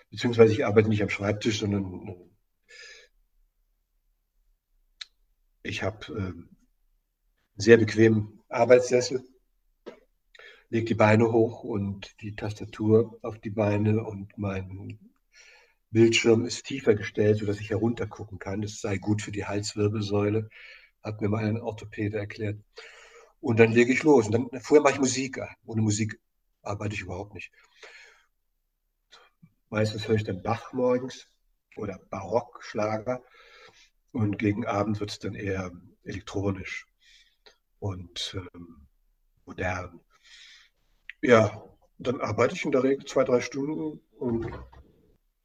Beziehungsweise 0.09 0.53
ich 0.53 0.65
arbeite 0.65 0.87
nicht 0.87 1.03
am 1.03 1.09
Schreibtisch, 1.09 1.59
sondern 1.59 2.15
ich 5.61 5.83
habe 5.83 6.05
äh, 6.07 6.19
einen 6.19 6.49
sehr 7.55 7.77
bequemen 7.77 8.39
Arbeitssessel, 8.47 9.23
lege 10.69 10.85
die 10.85 10.95
Beine 10.95 11.31
hoch 11.31 11.63
und 11.63 12.15
die 12.21 12.35
Tastatur 12.35 13.19
auf 13.23 13.39
die 13.39 13.49
Beine 13.49 14.03
und 14.03 14.37
mein 14.37 14.99
Bildschirm 15.93 16.45
ist 16.45 16.65
tiefer 16.65 16.95
gestellt, 16.95 17.37
sodass 17.37 17.59
ich 17.59 17.69
heruntergucken 17.69 18.39
kann. 18.39 18.61
Das 18.61 18.81
sei 18.81 18.97
gut 18.97 19.21
für 19.21 19.31
die 19.31 19.45
Halswirbelsäule, 19.45 20.49
hat 21.03 21.21
mir 21.21 21.29
mal 21.29 21.45
ein 21.45 21.61
Orthopäde 21.61 22.17
erklärt. 22.17 22.59
Und 23.39 23.59
dann 23.59 23.71
lege 23.71 23.93
ich 23.93 24.03
los. 24.03 24.25
Und 24.25 24.31
dann, 24.33 24.61
vorher 24.61 24.81
mache 24.81 24.93
ich 24.93 24.99
Musik. 24.99 25.39
Ohne 25.65 25.81
Musik 25.81 26.19
arbeite 26.63 26.95
ich 26.95 27.01
überhaupt 27.01 27.33
nicht. 27.33 27.51
Meistens 29.69 30.07
höre 30.07 30.15
ich 30.15 30.23
dann 30.23 30.41
Bach 30.41 30.73
morgens 30.73 31.27
oder 31.75 31.99
Barockschlager 32.09 33.23
und 34.11 34.37
gegen 34.37 34.65
Abend 34.65 34.99
wird 34.99 35.11
es 35.11 35.19
dann 35.19 35.33
eher 35.33 35.71
elektronisch 36.03 36.85
und 37.79 38.37
ähm, 38.53 38.87
modern. 39.45 39.99
Ja, 41.21 41.63
dann 41.97 42.21
arbeite 42.21 42.55
ich 42.55 42.65
in 42.65 42.71
der 42.71 42.83
Regel 42.83 43.05
zwei, 43.05 43.23
drei 43.23 43.41
Stunden 43.41 43.99
und, 44.17 44.51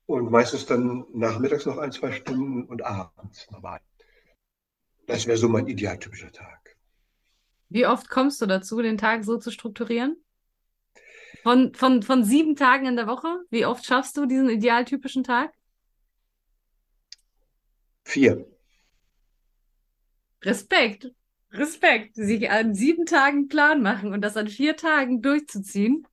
und 0.09 0.31
meistens 0.31 0.65
dann 0.65 1.05
nachmittags 1.13 1.67
noch 1.67 1.77
ein, 1.77 1.93
zwei 1.93 2.13
Stunden 2.13 2.65
und 2.65 2.83
abends 2.83 3.51
normal. 3.51 3.81
Das 5.07 5.27
wäre 5.27 5.37
so 5.37 5.51
mein 5.51 5.67
idealtypischer 5.67 6.33
Tag. 6.33 6.77
Wie 7.69 7.87
oft 7.87 8.09
kommst 8.09 8.41
du 8.41 8.47
dazu, 8.47 8.81
den 8.81 8.97
Tag 8.97 9.25
so 9.25 9.37
zu 9.37 9.51
strukturieren? 9.51 10.17
Von, 11.43 11.75
von, 11.75 12.03
von 12.03 12.25
sieben 12.25 12.57
Tagen 12.57 12.87
in 12.87 12.97
der 12.97 13.07
Woche, 13.07 13.29
wie 13.51 13.67
oft 13.67 13.85
schaffst 13.85 14.17
du 14.17 14.25
diesen 14.25 14.49
idealtypischen 14.49 15.25
Tag? 15.25 15.53
Vier. 18.05 18.47
Respekt. 20.43 21.13
Respekt. 21.53 22.15
Sich 22.15 22.51
an 22.51 22.75
sieben 22.75 23.05
Tagen 23.05 23.49
Plan 23.49 23.83
machen 23.83 24.15
und 24.15 24.23
das 24.23 24.39
an 24.39 24.49
vier 24.49 24.75
Tagen 24.75 25.21
durchzuziehen. 25.21 26.07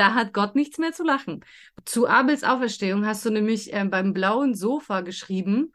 Da 0.00 0.14
hat 0.14 0.32
Gott 0.32 0.54
nichts 0.54 0.78
mehr 0.78 0.92
zu 0.92 1.04
lachen. 1.04 1.44
Zu 1.84 2.08
Abels 2.08 2.42
Auferstehung 2.42 3.04
hast 3.04 3.22
du 3.26 3.28
nämlich 3.28 3.74
äh, 3.74 3.84
beim 3.84 4.14
blauen 4.14 4.54
Sofa 4.54 5.02
geschrieben. 5.02 5.74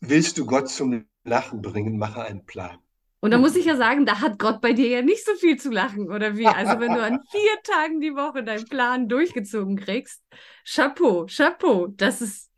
Willst 0.00 0.36
du 0.38 0.46
Gott 0.46 0.68
zum 0.68 1.04
Lachen 1.22 1.62
bringen, 1.62 1.96
mache 1.96 2.22
einen 2.22 2.44
Plan. 2.44 2.76
Und 3.20 3.30
da 3.30 3.38
muss 3.38 3.54
ich 3.54 3.66
ja 3.66 3.76
sagen, 3.76 4.04
da 4.04 4.20
hat 4.20 4.40
Gott 4.40 4.60
bei 4.60 4.72
dir 4.72 4.88
ja 4.88 5.00
nicht 5.00 5.24
so 5.24 5.32
viel 5.36 5.60
zu 5.60 5.70
lachen, 5.70 6.10
oder 6.10 6.36
wie? 6.36 6.48
Also 6.48 6.80
wenn 6.80 6.92
du 6.92 7.00
an 7.00 7.20
vier 7.30 7.62
Tagen 7.62 8.00
die 8.00 8.16
Woche 8.16 8.42
deinen 8.42 8.64
Plan 8.64 9.08
durchgezogen 9.08 9.76
kriegst, 9.76 10.24
Chapeau, 10.68 11.26
Chapeau. 11.26 11.86
Das 11.86 12.20
ist, 12.20 12.50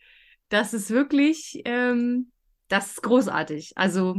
das 0.48 0.72
ist 0.72 0.88
wirklich, 0.88 1.60
ähm, 1.66 2.32
das 2.68 2.92
ist 2.92 3.02
großartig. 3.02 3.72
Also 3.76 4.16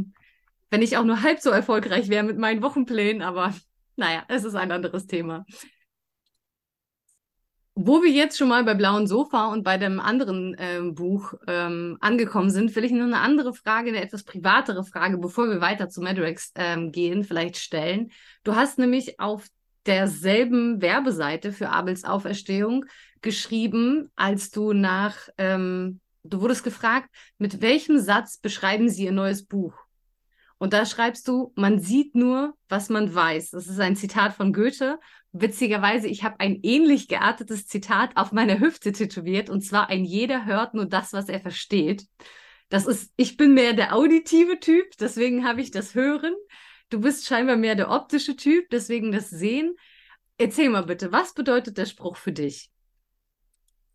wenn 0.70 0.82
ich 0.82 0.96
auch 0.96 1.04
nur 1.04 1.22
halb 1.22 1.40
so 1.40 1.50
erfolgreich 1.50 2.08
wäre 2.10 2.22
mit 2.22 2.38
meinen 2.38 2.62
Wochenplänen, 2.62 3.22
aber 3.22 3.56
naja, 3.96 4.22
es 4.28 4.44
ist 4.44 4.54
ein 4.54 4.70
anderes 4.70 5.08
Thema. 5.08 5.44
Wo 7.82 8.02
wir 8.02 8.10
jetzt 8.10 8.36
schon 8.36 8.48
mal 8.48 8.62
bei 8.62 8.74
Blauen 8.74 9.06
Sofa 9.06 9.46
und 9.46 9.62
bei 9.62 9.78
dem 9.78 10.00
anderen 10.00 10.54
ähm, 10.58 10.94
Buch 10.94 11.32
ähm, 11.46 11.96
angekommen 12.02 12.50
sind, 12.50 12.76
will 12.76 12.84
ich 12.84 12.92
nur 12.92 13.04
eine 13.04 13.20
andere 13.20 13.54
Frage, 13.54 13.88
eine 13.88 14.02
etwas 14.02 14.22
privatere 14.22 14.84
Frage, 14.84 15.16
bevor 15.16 15.48
wir 15.48 15.62
weiter 15.62 15.88
zu 15.88 16.02
Madrex 16.02 16.52
ähm, 16.56 16.92
gehen, 16.92 17.24
vielleicht 17.24 17.56
stellen. 17.56 18.10
Du 18.44 18.54
hast 18.54 18.78
nämlich 18.78 19.18
auf 19.18 19.46
derselben 19.86 20.82
Werbeseite 20.82 21.52
für 21.52 21.70
Abels 21.70 22.04
Auferstehung 22.04 22.84
geschrieben, 23.22 24.10
als 24.14 24.50
du 24.50 24.74
nach, 24.74 25.16
ähm, 25.38 26.00
du 26.22 26.42
wurdest 26.42 26.64
gefragt, 26.64 27.08
mit 27.38 27.62
welchem 27.62 27.98
Satz 27.98 28.36
beschreiben 28.36 28.90
Sie 28.90 29.04
Ihr 29.04 29.12
neues 29.12 29.46
Buch? 29.46 29.72
Und 30.58 30.74
da 30.74 30.84
schreibst 30.84 31.26
du, 31.26 31.54
man 31.56 31.80
sieht 31.80 32.14
nur, 32.14 32.52
was 32.68 32.90
man 32.90 33.14
weiß. 33.14 33.52
Das 33.52 33.66
ist 33.66 33.80
ein 33.80 33.96
Zitat 33.96 34.34
von 34.34 34.52
Goethe. 34.52 35.00
Witzigerweise, 35.32 36.08
ich 36.08 36.24
habe 36.24 36.40
ein 36.40 36.58
ähnlich 36.62 37.06
geartetes 37.06 37.66
Zitat 37.66 38.16
auf 38.16 38.32
meiner 38.32 38.58
Hüfte 38.58 38.92
tätowiert. 38.92 39.48
Und 39.48 39.62
zwar 39.62 39.88
ein 39.88 40.04
jeder 40.04 40.44
hört 40.44 40.74
nur 40.74 40.86
das, 40.86 41.12
was 41.12 41.28
er 41.28 41.40
versteht. 41.40 42.06
Das 42.68 42.86
ist, 42.86 43.12
ich 43.16 43.36
bin 43.36 43.54
mehr 43.54 43.72
der 43.72 43.94
auditive 43.94 44.60
Typ, 44.60 44.96
deswegen 44.98 45.44
habe 45.46 45.60
ich 45.60 45.70
das 45.70 45.94
Hören. 45.94 46.34
Du 46.88 47.00
bist 47.00 47.26
scheinbar 47.26 47.56
mehr 47.56 47.74
der 47.74 47.90
optische 47.90 48.36
Typ, 48.36 48.68
deswegen 48.70 49.12
das 49.12 49.30
Sehen. 49.30 49.76
Erzähl 50.38 50.70
mal 50.70 50.84
bitte, 50.84 51.12
was 51.12 51.34
bedeutet 51.34 51.78
der 51.78 51.86
Spruch 51.86 52.16
für 52.16 52.32
dich? 52.32 52.70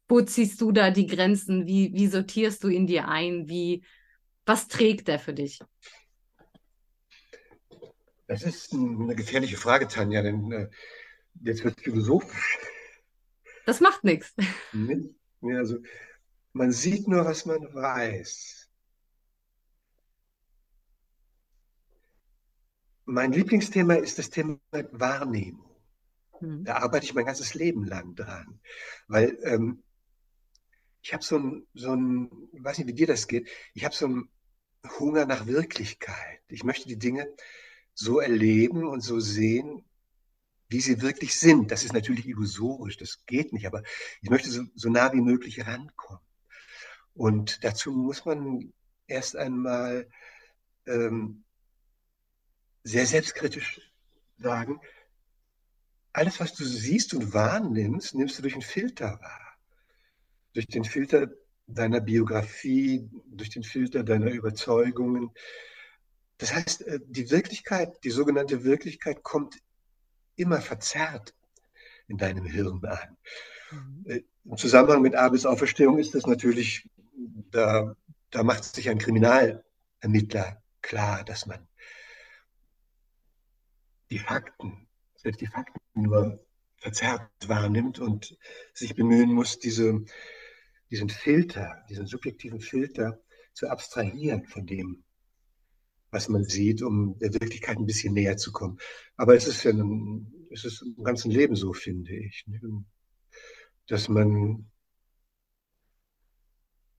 Wo 0.07 0.21
ziehst 0.21 0.61
du 0.61 0.71
da 0.71 0.91
die 0.91 1.07
Grenzen? 1.07 1.65
Wie, 1.65 1.91
wie 1.93 2.07
sortierst 2.07 2.63
du 2.63 2.67
ihn 2.67 2.85
dir 2.85 3.07
ein? 3.07 3.47
Wie, 3.47 3.83
was 4.45 4.67
trägt 4.67 5.07
der 5.07 5.19
für 5.19 5.33
dich? 5.33 5.59
Das 8.27 8.43
ist 8.43 8.73
eine 8.73 9.15
gefährliche 9.15 9.57
Frage, 9.57 9.87
Tanja, 9.87 10.21
denn 10.21 10.51
äh, 10.51 10.69
jetzt 11.41 11.63
wird 11.63 11.77
es 11.77 11.83
philosophisch. 11.83 12.59
Das 13.65 13.79
macht 13.79 14.03
nichts. 14.03 14.33
Ja, 15.41 15.57
also, 15.57 15.79
man 16.53 16.71
sieht 16.71 17.07
nur, 17.07 17.25
was 17.25 17.45
man 17.45 17.61
weiß. 17.73 18.69
Mein 23.05 23.31
Lieblingsthema 23.31 23.95
ist 23.95 24.17
das 24.17 24.29
Thema 24.29 24.59
Wahrnehmung. 24.71 25.69
Mhm. 26.39 26.63
Da 26.63 26.77
arbeite 26.77 27.05
ich 27.05 27.13
mein 27.13 27.25
ganzes 27.25 27.53
Leben 27.53 27.85
lang 27.85 28.15
dran. 28.15 28.59
Weil 29.07 29.37
ähm, 29.43 29.83
ich 31.01 31.13
habe 31.13 31.23
so 31.23 31.37
ein, 31.37 31.67
so 31.73 31.91
ein, 31.91 32.31
ich 32.51 32.63
weiß 32.63 32.79
nicht, 32.79 32.87
wie 32.87 32.93
dir 32.93 33.07
das 33.07 33.27
geht, 33.27 33.47
ich 33.73 33.85
habe 33.85 33.93
so 33.93 34.05
einen 34.05 34.29
Hunger 34.99 35.25
nach 35.25 35.45
Wirklichkeit. 35.45 36.41
Ich 36.47 36.63
möchte 36.63 36.87
die 36.87 36.97
Dinge 36.97 37.27
so 37.93 38.19
erleben 38.19 38.87
und 38.87 39.01
so 39.01 39.19
sehen, 39.19 39.85
wie 40.67 40.81
sie 40.81 41.01
wirklich 41.01 41.39
sind. 41.39 41.71
Das 41.71 41.83
ist 41.83 41.93
natürlich 41.93 42.27
illusorisch, 42.27 42.97
das 42.97 43.25
geht 43.25 43.53
nicht, 43.53 43.67
aber 43.67 43.83
ich 44.21 44.29
möchte 44.29 44.49
so, 44.49 44.63
so 44.75 44.89
nah 44.89 45.13
wie 45.13 45.21
möglich 45.21 45.65
rankommen. 45.65 46.21
Und 47.13 47.63
dazu 47.63 47.91
muss 47.91 48.25
man 48.25 48.73
erst 49.07 49.35
einmal 49.35 50.09
ähm, 50.85 51.43
sehr 52.83 53.05
selbstkritisch 53.05 53.81
sagen, 54.37 54.79
alles, 56.13 56.39
was 56.39 56.53
du 56.53 56.63
siehst 56.63 57.13
und 57.13 57.33
wahrnimmst, 57.33 58.15
nimmst 58.15 58.37
du 58.37 58.41
durch 58.41 58.53
einen 58.53 58.61
Filter 58.61 59.19
wahr. 59.19 59.57
Durch 60.53 60.67
den 60.67 60.85
Filter 60.85 61.27
deiner 61.67 61.99
Biografie, 61.99 63.09
durch 63.25 63.49
den 63.49 63.63
Filter 63.63 64.03
deiner 64.03 64.31
Überzeugungen, 64.31 65.31
das 66.37 66.53
heißt, 66.53 66.81
äh, 66.83 66.99
die 67.05 67.29
Wirklichkeit, 67.31 68.03
die 68.03 68.09
sogenannte 68.09 68.63
Wirklichkeit 68.63 69.23
kommt 69.23 69.57
immer 70.35 70.61
verzerrt 70.61 71.33
in 72.07 72.17
deinem 72.17 72.45
Hirn 72.45 72.83
an. 72.85 73.17
Mhm. 73.71 74.05
Äh, 74.05 74.21
Im 74.45 74.57
Zusammenhang 74.57 75.01
mit 75.01 75.15
Abels 75.15 75.45
Auferstehung 75.45 75.97
ist 75.97 76.13
das 76.13 76.27
natürlich, 76.27 76.87
da, 77.51 77.95
da 78.29 78.43
macht 78.43 78.63
sich 78.63 78.89
ein 78.89 78.99
Kriminalermittler 78.99 80.61
klar, 80.81 81.23
dass 81.23 81.45
man 81.45 81.67
die 84.11 84.19
Fakten, 84.19 84.87
selbst 85.15 85.41
die 85.41 85.47
Fakten 85.47 85.79
nur 85.95 86.45
verzerrt 86.77 87.31
wahrnimmt 87.47 87.97
und 87.97 88.37
sich 88.73 88.95
bemühen 88.95 89.31
muss, 89.31 89.57
diese, 89.57 90.05
diesen 90.91 91.09
Filter, 91.09 91.83
diesen 91.89 92.05
subjektiven 92.05 92.59
Filter 92.59 93.19
zu 93.53 93.67
abstrahieren 93.67 94.45
von 94.45 94.67
dem, 94.67 95.04
was 96.15 96.29
man 96.29 96.45
sieht, 96.45 96.81
um 96.81 97.19
der 97.19 97.33
Wirklichkeit 97.33 97.77
ein 97.77 97.85
bisschen 97.85 98.13
näher 98.13 98.37
zu 98.37 98.53
kommen. 98.53 98.79
Aber 99.17 99.35
es 99.35 99.47
ist 99.47 99.63
ja 99.65 99.71
ein, 99.71 100.47
es 100.49 100.63
ist 100.63 100.81
im 100.81 101.03
ganzen 101.03 101.29
Leben 101.29 101.57
so, 101.57 101.73
finde 101.73 102.15
ich, 102.15 102.45
ne? 102.47 102.85
dass 103.87 104.07
man 104.07 104.71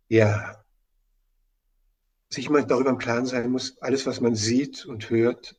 ja 0.08 0.62
sich 2.28 2.50
mal 2.50 2.66
darüber 2.66 2.90
im 2.90 2.98
Klaren 2.98 3.24
sein 3.24 3.50
muss, 3.50 3.78
alles, 3.78 4.04
was 4.04 4.20
man 4.20 4.34
sieht 4.34 4.84
und 4.84 5.08
hört, 5.08 5.58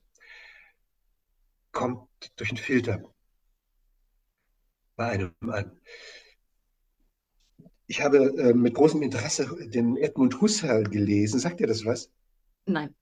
kommt 1.72 2.08
durch 2.36 2.52
einen 2.52 2.58
Filter 2.60 3.12
bei 4.96 5.10
einem 5.10 5.34
an. 5.42 5.82
Ich 7.88 8.02
habe 8.04 8.18
äh, 8.38 8.54
mit 8.54 8.76
großem 8.76 9.02
Interesse 9.02 9.48
den 9.68 9.98
Edmund 9.98 10.42
Husserl 10.42 10.84
gelesen. 10.84 11.40
Sagt 11.40 11.60
ihr 11.60 11.68
das 11.68 11.86
was? 11.86 12.12
Nein 12.68 12.94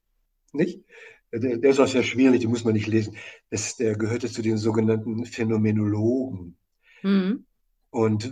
nicht? 0.56 0.84
Der, 1.32 1.58
der, 1.58 1.72
ist 1.72 1.80
auch 1.80 1.88
sehr 1.88 2.04
schwierig, 2.04 2.42
den 2.42 2.50
muss 2.50 2.64
man 2.64 2.74
nicht 2.74 2.88
lesen. 2.88 3.18
Das, 3.50 3.76
der 3.76 3.98
gehörte 3.98 4.30
zu 4.30 4.42
den 4.42 4.58
sogenannten 4.58 5.26
Phänomenologen. 5.26 6.58
Mhm. 7.02 7.46
Und 7.90 8.32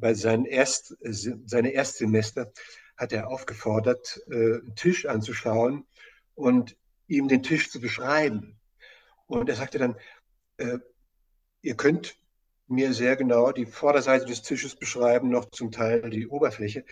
bei 0.00 0.14
seinen 0.14 0.46
Erst, 0.46 0.96
seine 1.00 1.70
Erstsemester 1.70 2.52
hat 2.96 3.12
er 3.12 3.28
aufgefordert, 3.28 4.22
äh, 4.30 4.34
einen 4.34 4.74
Tisch 4.74 5.06
anzuschauen 5.06 5.86
und 6.34 6.76
ihm 7.08 7.28
den 7.28 7.42
Tisch 7.42 7.70
zu 7.70 7.80
beschreiben. 7.80 8.58
Und 9.26 9.48
er 9.48 9.56
sagte 9.56 9.78
dann, 9.78 9.96
äh, 10.56 10.78
ihr 11.62 11.76
könnt 11.76 12.16
mir 12.68 12.92
sehr 12.92 13.16
genau 13.16 13.52
die 13.52 13.66
Vorderseite 13.66 14.24
des 14.24 14.42
Tisches 14.42 14.76
beschreiben, 14.76 15.28
noch 15.28 15.50
zum 15.50 15.70
Teil 15.70 16.08
die 16.10 16.26
Oberfläche. 16.26 16.84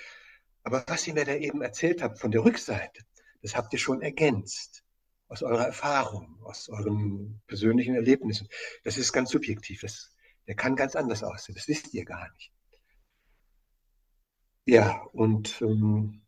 Aber 0.62 0.84
was 0.86 1.06
ihr 1.06 1.14
mir 1.14 1.24
da 1.24 1.34
eben 1.34 1.62
erzählt 1.62 2.02
habt 2.02 2.18
von 2.18 2.30
der 2.30 2.44
Rückseite, 2.44 3.02
das 3.42 3.56
habt 3.56 3.72
ihr 3.72 3.78
schon 3.78 4.02
ergänzt 4.02 4.84
aus 5.28 5.42
eurer 5.42 5.66
Erfahrung, 5.66 6.38
aus 6.42 6.68
euren 6.68 7.40
persönlichen 7.46 7.94
Erlebnissen. 7.94 8.48
Das 8.82 8.98
ist 8.98 9.12
ganz 9.12 9.30
subjektiv. 9.30 9.80
Das, 9.80 10.12
der 10.46 10.56
kann 10.56 10.74
ganz 10.74 10.96
anders 10.96 11.22
aussehen. 11.22 11.54
Das 11.54 11.68
wisst 11.68 11.94
ihr 11.94 12.04
gar 12.04 12.30
nicht. 12.32 12.52
Ja, 14.66 15.02
und 15.12 15.60
ähm, 15.62 16.22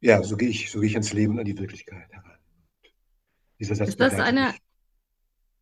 ja, 0.00 0.22
so 0.22 0.36
gehe 0.36 0.48
ich, 0.48 0.70
so 0.70 0.80
gehe 0.80 0.90
ich 0.90 0.94
ans 0.94 1.12
Leben, 1.12 1.38
an 1.38 1.46
die 1.46 1.58
Wirklichkeit 1.58 2.12
heran. 2.12 2.38
Dieser 3.58 3.74
Satz 3.74 3.88
ist 3.90 4.00
das 4.00 4.14
eine, 4.14 4.54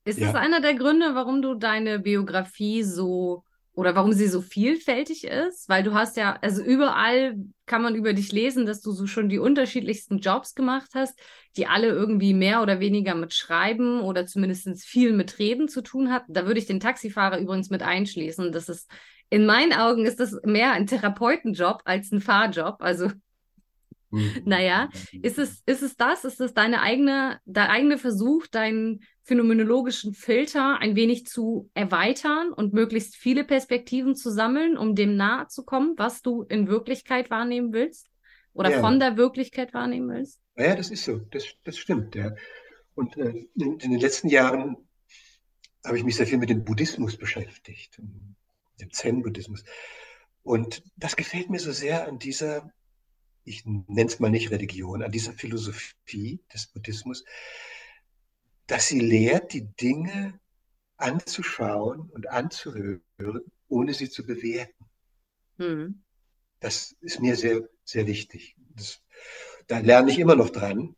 ist 0.05 0.18
ja. 0.18 0.26
das 0.26 0.35
einer 0.35 0.61
der 0.61 0.74
Gründe, 0.74 1.14
warum 1.14 1.43
du 1.43 1.55
deine 1.55 2.01
Biografie 2.01 2.83
so 2.83 3.45
oder 3.75 3.95
warum 3.95 4.12
sie 4.12 4.29
so 4.29 4.43
vielfältig 4.43 5.25
ist, 5.25 5.68
weil 5.68 5.83
du 5.83 5.95
hast 5.95 6.16
ja, 6.16 6.39
also 6.43 6.62
überall 6.62 7.37
kann 7.64 7.83
man 7.83 7.95
über 7.95 8.12
dich 8.12 8.31
lesen, 8.31 8.66
dass 8.66 8.83
du 8.83 8.93
so 8.93 9.07
schon 9.07 9.31
die 9.31 9.39
unterschiedlichsten 9.39 10.18
Jobs 10.18 10.55
gemacht 10.55 10.91
hast, 10.95 11.18
die 11.57 11.66
alle 11.66 11.89
irgendwie 11.89 12.35
mehr 12.35 12.62
oder 12.62 12.81
weniger 12.81 13.14
mit 13.14 13.33
Schreiben 13.33 14.03
oder 14.03 14.27
zumindest 14.27 14.85
viel 14.85 15.12
mit 15.12 15.39
Reden 15.39 15.68
zu 15.68 15.83
tun 15.83 16.12
hatten. 16.12 16.35
Da 16.35 16.47
würde 16.47 16.61
ich 16.61 16.66
den 16.66 16.81
Taxifahrer 16.81 17.39
übrigens 17.39 17.70
mit 17.70 17.83
einschließen. 17.83 18.53
Das 18.53 18.68
ist, 18.68 18.91
in 19.31 19.47
meinen 19.47 19.73
Augen 19.73 20.05
ist 20.05 20.20
das 20.20 20.39
mehr 20.45 20.73
ein 20.73 20.87
Therapeutenjob 20.87 21.81
als 21.87 22.12
ein 22.12 22.20
Fahrjob. 22.20 22.77
Also 22.81 23.11
Mhm. 24.12 24.42
Naja, 24.44 24.90
ist 25.22 25.38
es, 25.38 25.62
ist 25.66 25.82
es 25.82 25.96
das? 25.96 26.24
Ist 26.24 26.40
es 26.40 26.54
deine 26.54 26.82
eigene, 26.82 27.40
dein 27.46 27.68
eigener 27.68 27.98
Versuch, 27.98 28.46
deinen 28.46 29.00
phänomenologischen 29.24 30.14
Filter 30.14 30.78
ein 30.78 30.96
wenig 30.96 31.26
zu 31.26 31.70
erweitern 31.74 32.52
und 32.52 32.74
möglichst 32.74 33.16
viele 33.16 33.44
Perspektiven 33.44 34.14
zu 34.14 34.30
sammeln, 34.30 34.76
um 34.76 34.94
dem 34.94 35.16
nahe 35.16 35.48
zu 35.48 35.64
kommen, 35.64 35.94
was 35.96 36.22
du 36.22 36.42
in 36.42 36.68
Wirklichkeit 36.68 37.30
wahrnehmen 37.30 37.72
willst? 37.72 38.08
Oder 38.54 38.70
ja. 38.70 38.80
von 38.80 39.00
der 39.00 39.16
Wirklichkeit 39.16 39.72
wahrnehmen 39.72 40.10
willst? 40.10 40.38
Ja, 40.56 40.76
das 40.76 40.90
ist 40.90 41.04
so. 41.04 41.18
Das, 41.30 41.46
das 41.64 41.78
stimmt, 41.78 42.14
ja. 42.14 42.32
Und 42.94 43.16
äh, 43.16 43.46
in, 43.54 43.78
in, 43.78 43.92
den 43.92 43.98
letzten 43.98 44.28
Jahren 44.28 44.76
habe 45.84 45.96
ich 45.96 46.04
mich 46.04 46.16
sehr 46.16 46.26
viel 46.26 46.36
mit 46.36 46.50
dem 46.50 46.64
Buddhismus 46.64 47.16
beschäftigt, 47.16 47.98
dem 47.98 48.92
Zen-Buddhismus. 48.92 49.64
Und 50.42 50.82
das 50.96 51.16
gefällt 51.16 51.48
mir 51.48 51.60
so 51.60 51.72
sehr 51.72 52.06
an 52.06 52.18
dieser 52.18 52.70
ich 53.45 53.64
nenne 53.64 54.09
es 54.09 54.20
mal 54.20 54.30
nicht 54.30 54.51
Religion, 54.51 55.03
an 55.03 55.12
dieser 55.12 55.32
Philosophie 55.32 56.40
des 56.53 56.66
Buddhismus, 56.66 57.24
dass 58.66 58.86
sie 58.86 59.01
lehrt, 59.01 59.53
die 59.53 59.66
Dinge 59.66 60.38
anzuschauen 60.97 62.09
und 62.11 62.28
anzuhören, 62.28 63.03
ohne 63.68 63.95
sie 63.95 64.09
zu 64.09 64.24
bewerten. 64.24 64.84
Mhm. 65.59 66.03
Das 66.61 66.95
ist 67.01 67.20
mir 67.20 67.36
sehr, 67.36 67.68
sehr 67.84 68.07
wichtig. 68.07 68.57
Das, 68.76 69.03
da 69.66 69.78
lerne 69.78 70.11
ich 70.12 70.18
immer 70.18 70.36
noch 70.36 70.51
dran. 70.51 70.95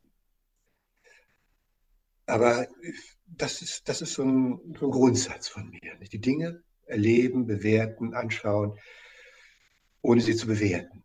Aber 2.27 2.67
das 3.27 3.63
ist, 3.63 3.89
das 3.89 4.03
ist 4.03 4.15
so, 4.15 4.25
ein, 4.25 4.61
so 4.79 4.87
ein 4.87 4.91
Grundsatz 4.91 5.49
von 5.49 5.69
mir. 5.71 5.97
Nicht? 5.99 6.13
Die 6.13 6.21
Dinge 6.21 6.63
erleben, 6.87 7.47
bewerten, 7.47 8.15
anschauen, 8.15 8.79
ohne 10.03 10.21
sie 10.21 10.37
zu 10.37 10.47
bewerten. 10.47 11.04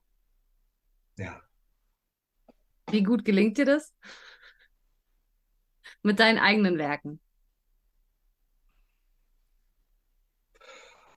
Ja. 1.19 1.41
Wie 2.91 3.03
gut 3.03 3.25
gelingt 3.25 3.57
dir 3.57 3.65
das? 3.65 3.93
Mit 6.01 6.19
deinen 6.19 6.39
eigenen 6.39 6.77
Werken? 6.77 7.19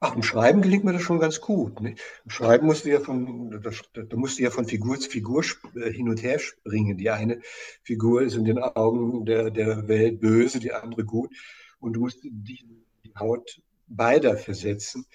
Ach, 0.01 0.17
im 0.17 0.25
Schreiben 0.25 0.61
gelingt 0.61 0.83
mir 0.83 0.93
das 0.93 1.03
schon 1.03 1.21
ganz 1.21 1.41
gut. 1.41 1.81
Nicht? 1.81 2.01
Im 2.25 2.31
Schreiben 2.33 2.67
musst 2.67 2.85
du 2.85 2.91
ja 2.91 2.99
von, 2.99 3.63
da 3.63 4.17
musst 4.17 4.41
du 4.41 4.43
ja 4.43 4.51
von 4.51 4.67
Figur 4.67 4.99
zu 4.99 5.09
Figur 5.09 5.45
äh, 5.77 5.93
hin 5.93 6.09
und 6.09 6.21
her 6.21 6.41
springen. 6.41 6.99
Die 6.99 7.09
eine 7.09 7.41
Figur 7.85 8.23
ist 8.23 8.35
in 8.35 8.45
den 8.45 8.59
Augen 8.59 9.25
der, 9.25 9.53
der 9.53 9.87
Welt 9.87 10.19
böse, 10.19 10.59
die 10.59 10.73
andere 10.73 11.05
gut. 11.05 11.33
Und 11.79 11.93
du 11.93 12.01
musst 12.01 12.25
die, 12.25 12.67
die 13.05 13.15
Haut 13.17 13.63
beider 13.87 14.37
versetzen 14.37 15.07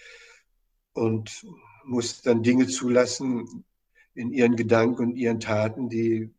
und 0.94 1.46
musst 1.84 2.26
dann 2.26 2.42
Dinge 2.42 2.68
zulassen, 2.68 3.66
in 4.18 4.32
ihren 4.32 4.55
Gedanken 4.55 5.03
und 5.03 5.15
ihren 5.15 5.39
Taten, 5.39 5.89
die 5.89 6.34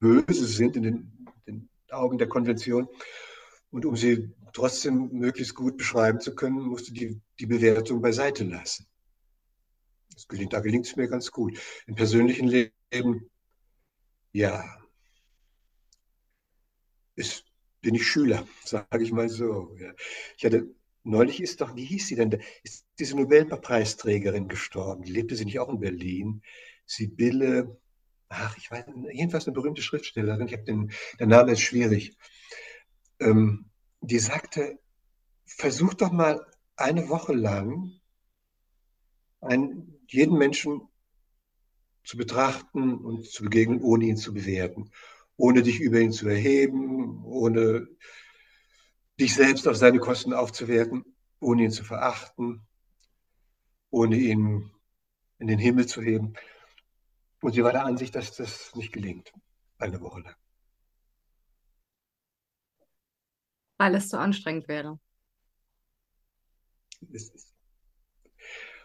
böse 0.00 0.46
sind 0.46 0.76
in 0.76 0.82
den, 0.82 1.28
den 1.46 1.68
Augen 1.90 2.18
der 2.18 2.28
Konvention. 2.28 2.88
Und 3.70 3.84
um 3.84 3.96
sie 3.96 4.32
trotzdem 4.52 5.10
möglichst 5.12 5.54
gut 5.54 5.76
beschreiben 5.76 6.20
zu 6.20 6.34
können, 6.34 6.60
musst 6.60 6.88
du 6.88 6.92
die, 6.92 7.20
die 7.38 7.46
Bewertung 7.46 8.00
beiseite 8.00 8.44
lassen. 8.44 8.86
Das 10.14 10.28
gelingt, 10.28 10.52
da 10.52 10.60
gelingt 10.60 10.86
es 10.86 10.96
mir 10.96 11.08
ganz 11.08 11.30
gut. 11.30 11.58
Im 11.86 11.94
persönlichen 11.94 12.48
Leben, 12.48 13.30
ja, 14.32 14.64
ist, 17.16 17.44
bin 17.80 17.94
ich 17.94 18.06
Schüler, 18.06 18.46
sage 18.64 19.02
ich 19.02 19.12
mal 19.12 19.28
so. 19.28 19.76
Ja. 19.78 19.92
Ich 20.38 20.44
hatte, 20.44 20.68
neulich 21.02 21.42
ist 21.42 21.60
doch, 21.60 21.76
wie 21.76 21.84
hieß 21.84 22.06
sie 22.06 22.16
denn, 22.16 22.40
ist 22.62 22.86
diese 22.98 23.16
Nobelpreisträgerin 23.16 24.48
gestorben. 24.48 25.02
Die 25.02 25.12
lebte 25.12 25.36
sie 25.36 25.44
nicht 25.44 25.58
auch 25.58 25.68
in 25.68 25.80
Berlin. 25.80 26.42
Sibylle, 26.86 27.80
ach, 28.28 28.56
ich 28.56 28.70
weiß, 28.70 28.84
jedenfalls 29.12 29.46
eine 29.46 29.54
berühmte 29.54 29.82
Schriftstellerin, 29.82 30.46
ich 30.46 30.52
habe 30.52 30.64
den, 30.64 30.92
der 31.18 31.26
Name 31.26 31.52
ist 31.52 31.60
schwierig, 31.60 32.16
ähm, 33.20 33.70
die 34.00 34.18
sagte, 34.18 34.78
versuch 35.46 35.94
doch 35.94 36.12
mal 36.12 36.44
eine 36.76 37.08
Woche 37.08 37.32
lang 37.32 37.92
einen, 39.40 40.00
jeden 40.08 40.36
Menschen 40.38 40.88
zu 42.04 42.16
betrachten 42.16 42.94
und 42.94 43.26
zu 43.26 43.44
begegnen, 43.44 43.80
ohne 43.80 44.06
ihn 44.06 44.16
zu 44.16 44.34
bewerten, 44.34 44.90
ohne 45.36 45.62
dich 45.62 45.80
über 45.80 46.00
ihn 46.00 46.12
zu 46.12 46.28
erheben, 46.28 47.24
ohne 47.24 47.88
dich 49.18 49.34
selbst 49.34 49.66
auf 49.68 49.76
seine 49.76 49.98
Kosten 49.98 50.32
aufzuwerten, 50.32 51.04
ohne 51.40 51.64
ihn 51.64 51.70
zu 51.70 51.84
verachten, 51.84 52.66
ohne 53.90 54.16
ihn 54.16 54.70
in 55.38 55.46
den 55.46 55.58
Himmel 55.58 55.86
zu 55.86 56.02
heben. 56.02 56.34
Und 57.44 57.52
sie 57.52 57.62
war 57.62 57.72
der 57.72 57.84
Ansicht, 57.84 58.14
dass 58.14 58.34
das 58.34 58.74
nicht 58.74 58.90
gelingt, 58.90 59.30
eine 59.76 60.00
Woche 60.00 60.20
lang. 60.20 60.34
Weil 63.76 63.94
es 63.96 64.08
zu 64.08 64.18
anstrengend 64.18 64.66
wäre. 64.66 64.98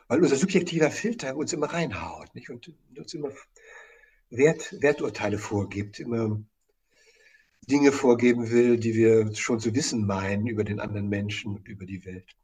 weil 0.10 0.22
unser 0.22 0.36
subjektiver 0.36 0.92
Filter 0.92 1.38
uns 1.38 1.54
immer 1.54 1.68
reinhaut 1.68 2.36
nicht? 2.36 2.50
und 2.50 2.74
uns 2.98 3.14
immer 3.14 3.32
Wert, 4.30 4.76
Werturteile 4.82 5.38
vorgibt, 5.38 6.02
immer 6.02 6.44
Dinge 7.62 7.94
vorgeben 7.94 8.50
will, 8.50 8.78
die 8.78 8.94
wir 8.94 9.34
schon 9.36 9.62
zu 9.62 9.74
wissen 9.74 10.06
meinen 10.06 10.48
über 10.48 10.66
den 10.66 10.82
anderen 10.82 11.08
Menschen 11.08 11.56
und 11.56 11.68
über 11.70 11.86
die 11.86 12.04
Welt. 12.04 12.36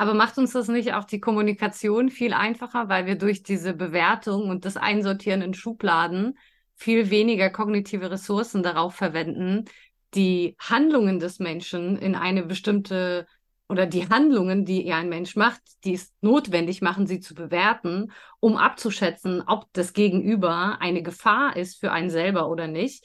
Aber 0.00 0.14
macht 0.14 0.38
uns 0.38 0.52
das 0.52 0.68
nicht 0.68 0.94
auch 0.94 1.04
die 1.04 1.20
Kommunikation 1.20 2.08
viel 2.08 2.32
einfacher, 2.32 2.88
weil 2.88 3.04
wir 3.04 3.16
durch 3.16 3.42
diese 3.42 3.74
Bewertung 3.74 4.48
und 4.48 4.64
das 4.64 4.78
Einsortieren 4.78 5.42
in 5.42 5.52
Schubladen 5.52 6.38
viel 6.74 7.10
weniger 7.10 7.50
kognitive 7.50 8.10
Ressourcen 8.10 8.62
darauf 8.62 8.94
verwenden, 8.94 9.66
die 10.14 10.56
Handlungen 10.58 11.18
des 11.18 11.38
Menschen 11.38 11.98
in 11.98 12.14
eine 12.14 12.44
bestimmte 12.44 13.26
oder 13.68 13.84
die 13.84 14.08
Handlungen, 14.08 14.64
die 14.64 14.90
ein 14.90 15.10
Mensch 15.10 15.36
macht, 15.36 15.60
die 15.84 15.92
es 15.92 16.14
notwendig 16.22 16.80
machen, 16.80 17.06
sie 17.06 17.20
zu 17.20 17.34
bewerten, 17.34 18.10
um 18.40 18.56
abzuschätzen, 18.56 19.42
ob 19.46 19.66
das 19.74 19.92
Gegenüber 19.92 20.78
eine 20.80 21.02
Gefahr 21.02 21.58
ist 21.58 21.78
für 21.78 21.92
einen 21.92 22.08
selber 22.08 22.48
oder 22.48 22.68
nicht, 22.68 23.04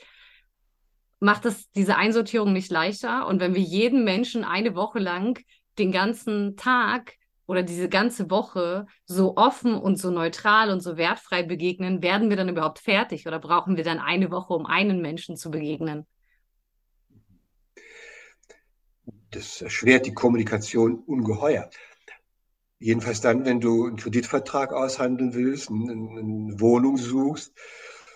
macht 1.20 1.44
es 1.44 1.70
diese 1.72 1.98
Einsortierung 1.98 2.54
nicht 2.54 2.72
leichter. 2.72 3.28
Und 3.28 3.42
wenn 3.42 3.54
wir 3.54 3.62
jeden 3.62 4.06
Menschen 4.06 4.46
eine 4.46 4.76
Woche 4.76 5.00
lang 5.00 5.44
den 5.78 5.92
ganzen 5.92 6.56
Tag 6.58 7.14
oder 7.48 7.64
diese 7.64 7.90
ganze 7.90 8.30
Woche 8.30 8.88
so 9.06 9.38
offen 9.38 9.76
und 9.76 9.98
so 9.98 10.10
neutral 10.10 10.70
und 10.72 10.82
so 10.82 10.98
wertfrei 10.98 11.44
begegnen, 11.44 12.02
werden 12.02 12.30
wir 12.30 12.38
dann 12.38 12.50
überhaupt 12.50 12.80
fertig 12.80 13.28
oder 13.28 13.40
brauchen 13.40 13.78
wir 13.78 13.84
dann 13.84 14.00
eine 14.00 14.32
Woche, 14.32 14.54
um 14.54 14.66
einen 14.66 15.02
Menschen 15.02 15.38
zu 15.38 15.52
begegnen? 15.52 16.08
Das 19.32 19.62
erschwert 19.62 20.06
die 20.06 20.14
Kommunikation 20.14 21.00
ungeheuer. 21.00 21.70
Jedenfalls 22.80 23.22
dann, 23.22 23.46
wenn 23.46 23.60
du 23.60 23.86
einen 23.86 23.98
Kreditvertrag 23.98 24.74
aushandeln 24.74 25.34
willst, 25.34 25.70
eine 25.70 26.60
Wohnung 26.60 26.98
suchst 26.98 27.54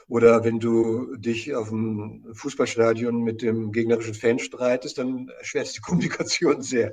oder 0.10 0.43
wenn 0.43 0.60
du 0.60 1.16
dich 1.18 1.53
auf 1.53 1.70
dem 1.70 2.26
Fußballstadion 2.34 3.22
mit 3.22 3.43
dem 3.43 3.72
gegnerischen 3.72 4.16
Fan 4.16 4.39
streitest, 4.39 4.97
dann 4.97 5.30
erschwert 5.38 5.68
es 5.68 5.74
die 5.74 5.82
Kommunikation 5.82 6.62
sehr. 6.64 6.91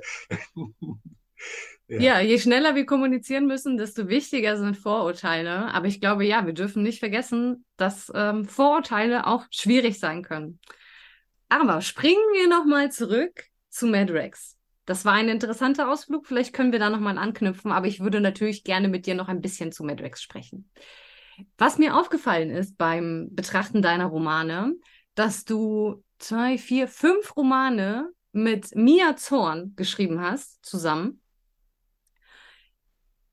ja. 1.87 1.99
ja. 1.99 2.19
je 2.21 2.37
schneller 2.37 2.75
wir 2.75 2.85
kommunizieren 2.85 3.47
müssen, 3.47 3.77
desto 3.77 4.07
wichtiger 4.07 4.57
sind 4.57 4.77
Vorurteile. 4.77 5.73
Aber 5.73 5.87
ich 5.87 5.99
glaube, 5.99 6.25
ja, 6.25 6.45
wir 6.45 6.53
dürfen 6.53 6.83
nicht 6.83 6.99
vergessen, 6.99 7.65
dass 7.75 8.11
ähm, 8.13 8.45
Vorurteile 8.45 9.25
auch 9.25 9.45
schwierig 9.49 9.99
sein 9.99 10.21
können. 10.21 10.59
Aber 11.49 11.81
springen 11.81 12.33
wir 12.33 12.47
nochmal 12.47 12.91
zurück 12.91 13.45
zu 13.69 13.87
Madrex. 13.87 14.57
Das 14.85 15.05
war 15.05 15.13
ein 15.13 15.27
interessanter 15.27 15.89
Ausflug. 15.91 16.27
Vielleicht 16.27 16.53
können 16.53 16.71
wir 16.71 16.79
da 16.79 16.91
nochmal 16.91 17.17
anknüpfen, 17.17 17.71
aber 17.71 17.87
ich 17.87 17.99
würde 17.99 18.21
natürlich 18.21 18.63
gerne 18.63 18.89
mit 18.89 19.07
dir 19.07 19.15
noch 19.15 19.27
ein 19.27 19.41
bisschen 19.41 19.71
zu 19.71 19.83
Madrex 19.83 20.21
sprechen. 20.21 20.69
Was 21.57 21.77
mir 21.77 21.95
aufgefallen 21.95 22.49
ist 22.49 22.77
beim 22.77 23.29
Betrachten 23.31 23.81
deiner 23.81 24.05
Romane, 24.05 24.75
dass 25.15 25.45
du 25.45 26.03
zwei, 26.19 26.57
vier, 26.57 26.87
fünf 26.87 27.35
Romane 27.35 28.09
mit 28.31 28.75
Mia 28.75 29.15
Zorn 29.15 29.73
geschrieben 29.75 30.21
hast, 30.21 30.63
zusammen. 30.65 31.21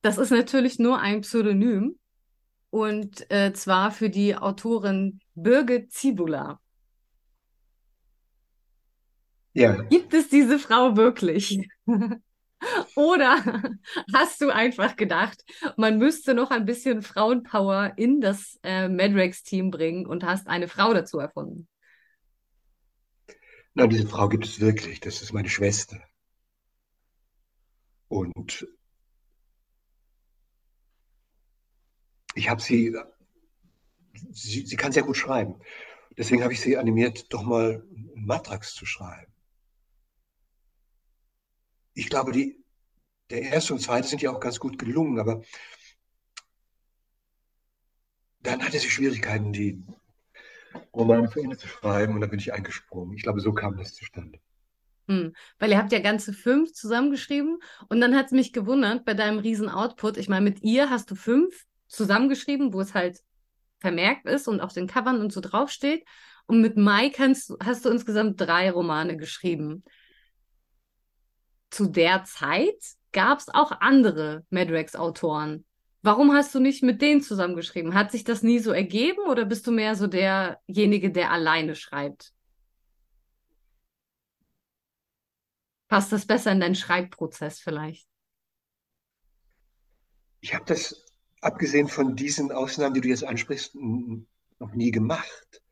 Das 0.03 0.19
ist 0.19 0.31
natürlich 0.31 0.79
nur 0.79 0.99
ein 1.01 1.23
Pseudonym 1.23 1.99
und 2.71 3.31
äh, 3.31 3.53
zwar 3.53 3.91
für 3.91 4.11
die 4.11 4.37
Autorin 4.37 5.21
Birgit 5.35 5.93
Zibula. 5.93 6.61
Ja. 9.53 9.83
Gibt 9.85 10.13
es 10.13 10.29
diese 10.29 10.59
Frau 10.59 10.97
wirklich? 10.97 11.69
Oder 12.95 13.43
hast 14.15 14.41
du 14.41 14.51
einfach 14.51 14.97
gedacht, 14.97 15.45
man 15.77 15.99
müsste 15.99 16.35
noch 16.35 16.51
ein 16.51 16.65
bisschen 16.65 17.03
Frauenpower 17.03 17.93
in 17.97 18.21
das 18.21 18.59
äh, 18.63 18.89
Madrex-Team 18.89 19.71
bringen 19.71 20.07
und 20.07 20.25
hast 20.25 20.49
eine 20.49 20.69
Frau 20.69 20.93
dazu 20.95 21.19
erfunden? 21.19 21.69
Nein, 23.75 23.91
diese 23.91 24.07
Frau 24.07 24.29
gibt 24.29 24.47
es 24.47 24.61
wirklich. 24.61 25.01
Das 25.01 25.21
ist 25.21 25.33
meine 25.33 25.49
Schwester. 25.49 26.01
Und 28.09 28.69
ich 32.37 32.49
habe 32.49 32.63
sie, 32.63 32.97
sie, 34.31 34.67
sie 34.67 34.77
kann 34.77 34.93
sehr 34.93 35.03
gut 35.03 35.17
schreiben. 35.17 35.57
Deswegen 36.17 36.45
habe 36.45 36.53
ich 36.53 36.61
sie 36.61 36.77
animiert, 36.77 37.33
doch 37.33 37.43
mal 37.43 37.85
Matrax 38.15 38.75
zu 38.75 38.87
schreiben. 38.87 39.34
Ich 41.95 42.09
glaube, 42.09 42.33
die, 42.33 42.63
der 43.31 43.43
erste 43.43 43.75
und 43.75 43.81
zweite 43.81 44.09
sind 44.09 44.23
ja 44.23 44.31
auch 44.31 44.41
ganz 44.41 44.59
gut 44.59 44.79
gelungen, 44.79 45.19
aber 45.19 45.43
dann 48.43 48.63
hatte 48.63 48.79
sie 48.79 48.91
Schwierigkeiten, 48.91 49.53
die 49.53 49.83
Romane 50.93 51.31
zu 51.31 51.41
Ende 51.41 51.57
zu 51.57 51.67
schreiben 51.67 52.15
und 52.15 52.21
da 52.21 52.27
bin 52.27 52.39
ich 52.39 52.53
eingesprungen. 52.53 53.17
Ich 53.17 53.23
glaube, 53.23 53.41
so 53.41 53.53
kam 53.53 53.77
das 53.77 53.95
zustande. 53.95 54.39
Hm, 55.09 55.35
weil 55.59 55.71
ihr 55.71 55.79
habt 55.79 55.93
ja 55.93 55.99
ganze 55.99 56.33
fünf 56.33 56.73
zusammengeschrieben 56.73 57.59
und 57.89 58.01
dann 58.01 58.15
hat 58.17 58.27
es 58.27 58.33
mich 58.33 58.53
gewundert 58.53 59.05
bei 59.05 59.15
deinem 59.15 59.39
riesen 59.39 59.69
Output. 59.69 60.17
Ich 60.17 60.29
meine, 60.29 60.45
mit 60.45 60.63
ihr 60.63 60.91
hast 60.91 61.11
du 61.11 61.15
fünf 61.15 61.67
zusammengeschrieben, 61.89 62.73
wo 62.73 62.81
es 62.81 62.95
halt 62.95 63.23
vermerkt 63.79 64.27
ist 64.27 64.49
und 64.49 64.61
auf 64.61 64.73
den 64.73 64.87
Covern 64.87 65.21
und 65.21 65.33
so 65.33 65.41
draufsteht. 65.41 66.07
Und 66.47 66.61
mit 66.61 66.77
Mike 66.77 67.23
hast, 67.23 67.55
hast 67.63 67.85
du 67.85 67.91
insgesamt 67.91 68.41
drei 68.41 68.71
Romane 68.71 69.17
geschrieben. 69.17 69.85
Zu 71.75 71.89
der 71.89 72.23
Zeit 72.23 72.79
gab 73.11 73.41
es 73.41 73.49
auch 73.49 73.73
andere 73.81 74.47
Madrex-Autoren. 74.51 75.65
Warum 76.03 76.33
hast 76.33 76.55
du 76.55 76.61
nicht 76.61 76.85
mit 76.85 77.03
denen 77.03 77.21
zusammengeschrieben? 77.21 77.95
Hat 77.95 78.13
sich 78.13 78.23
das 78.23 78.45
nie 78.45 78.61
so 78.61 78.71
ergeben 78.71 79.27
oder 79.29 79.45
bist 79.45 79.67
du 79.67 79.73
mehr 79.73 79.97
so 79.97 80.07
derjenige, 80.07 81.11
der 81.11 81.33
alleine 81.33 81.75
schreibt? 81.75 82.33
Passt 85.89 86.13
das 86.13 86.27
besser 86.27 86.53
in 86.53 86.61
deinen 86.61 86.77
Schreibprozess 86.77 87.59
vielleicht? 87.59 88.07
Ich 90.43 90.55
habe 90.55 90.67
das, 90.67 91.05
abgesehen 91.41 91.89
von 91.89 92.15
diesen 92.15 92.53
Ausnahmen, 92.53 92.95
die 92.95 93.01
du 93.01 93.09
jetzt 93.09 93.25
ansprichst, 93.25 93.75
noch 93.75 94.73
nie 94.75 94.93
gemacht. 94.93 95.64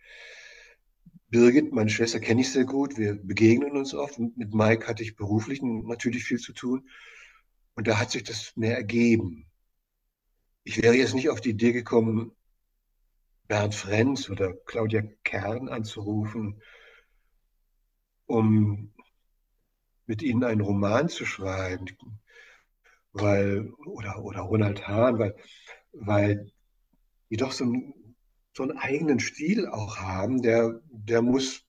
Birgit, 1.32 1.72
meine 1.72 1.88
Schwester, 1.88 2.20
kenne 2.20 2.42
ich 2.42 2.52
sehr 2.52 2.66
gut. 2.66 2.98
Wir 2.98 3.14
begegnen 3.14 3.72
uns 3.72 3.94
oft. 3.94 4.18
Mit 4.18 4.52
Mike 4.52 4.86
hatte 4.86 5.02
ich 5.02 5.16
beruflich 5.16 5.62
natürlich 5.62 6.24
viel 6.24 6.38
zu 6.38 6.52
tun. 6.52 6.86
Und 7.74 7.88
da 7.88 7.98
hat 7.98 8.10
sich 8.10 8.22
das 8.22 8.54
mehr 8.54 8.76
ergeben. 8.76 9.46
Ich 10.62 10.82
wäre 10.82 10.94
jetzt 10.94 11.14
nicht 11.14 11.30
auf 11.30 11.40
die 11.40 11.50
Idee 11.50 11.72
gekommen, 11.72 12.32
Bernd 13.48 13.74
Frenz 13.74 14.28
oder 14.28 14.52
Claudia 14.66 15.04
Kern 15.24 15.70
anzurufen, 15.70 16.60
um 18.26 18.92
mit 20.04 20.20
ihnen 20.20 20.44
einen 20.44 20.60
Roman 20.60 21.08
zu 21.08 21.24
schreiben, 21.24 21.86
weil, 23.12 23.70
oder, 23.86 24.22
oder 24.22 24.40
Ronald 24.42 24.86
Hahn, 24.86 25.18
weil, 25.18 25.34
weil 25.92 26.52
die 27.30 27.38
doch 27.38 27.52
so, 27.52 27.64
ein, 27.64 27.94
so 28.54 28.62
einen 28.62 28.76
eigenen 28.76 29.20
Stil 29.20 29.66
auch 29.66 29.96
haben, 29.96 30.42
der, 30.42 30.80
der 30.90 31.22
muss 31.22 31.64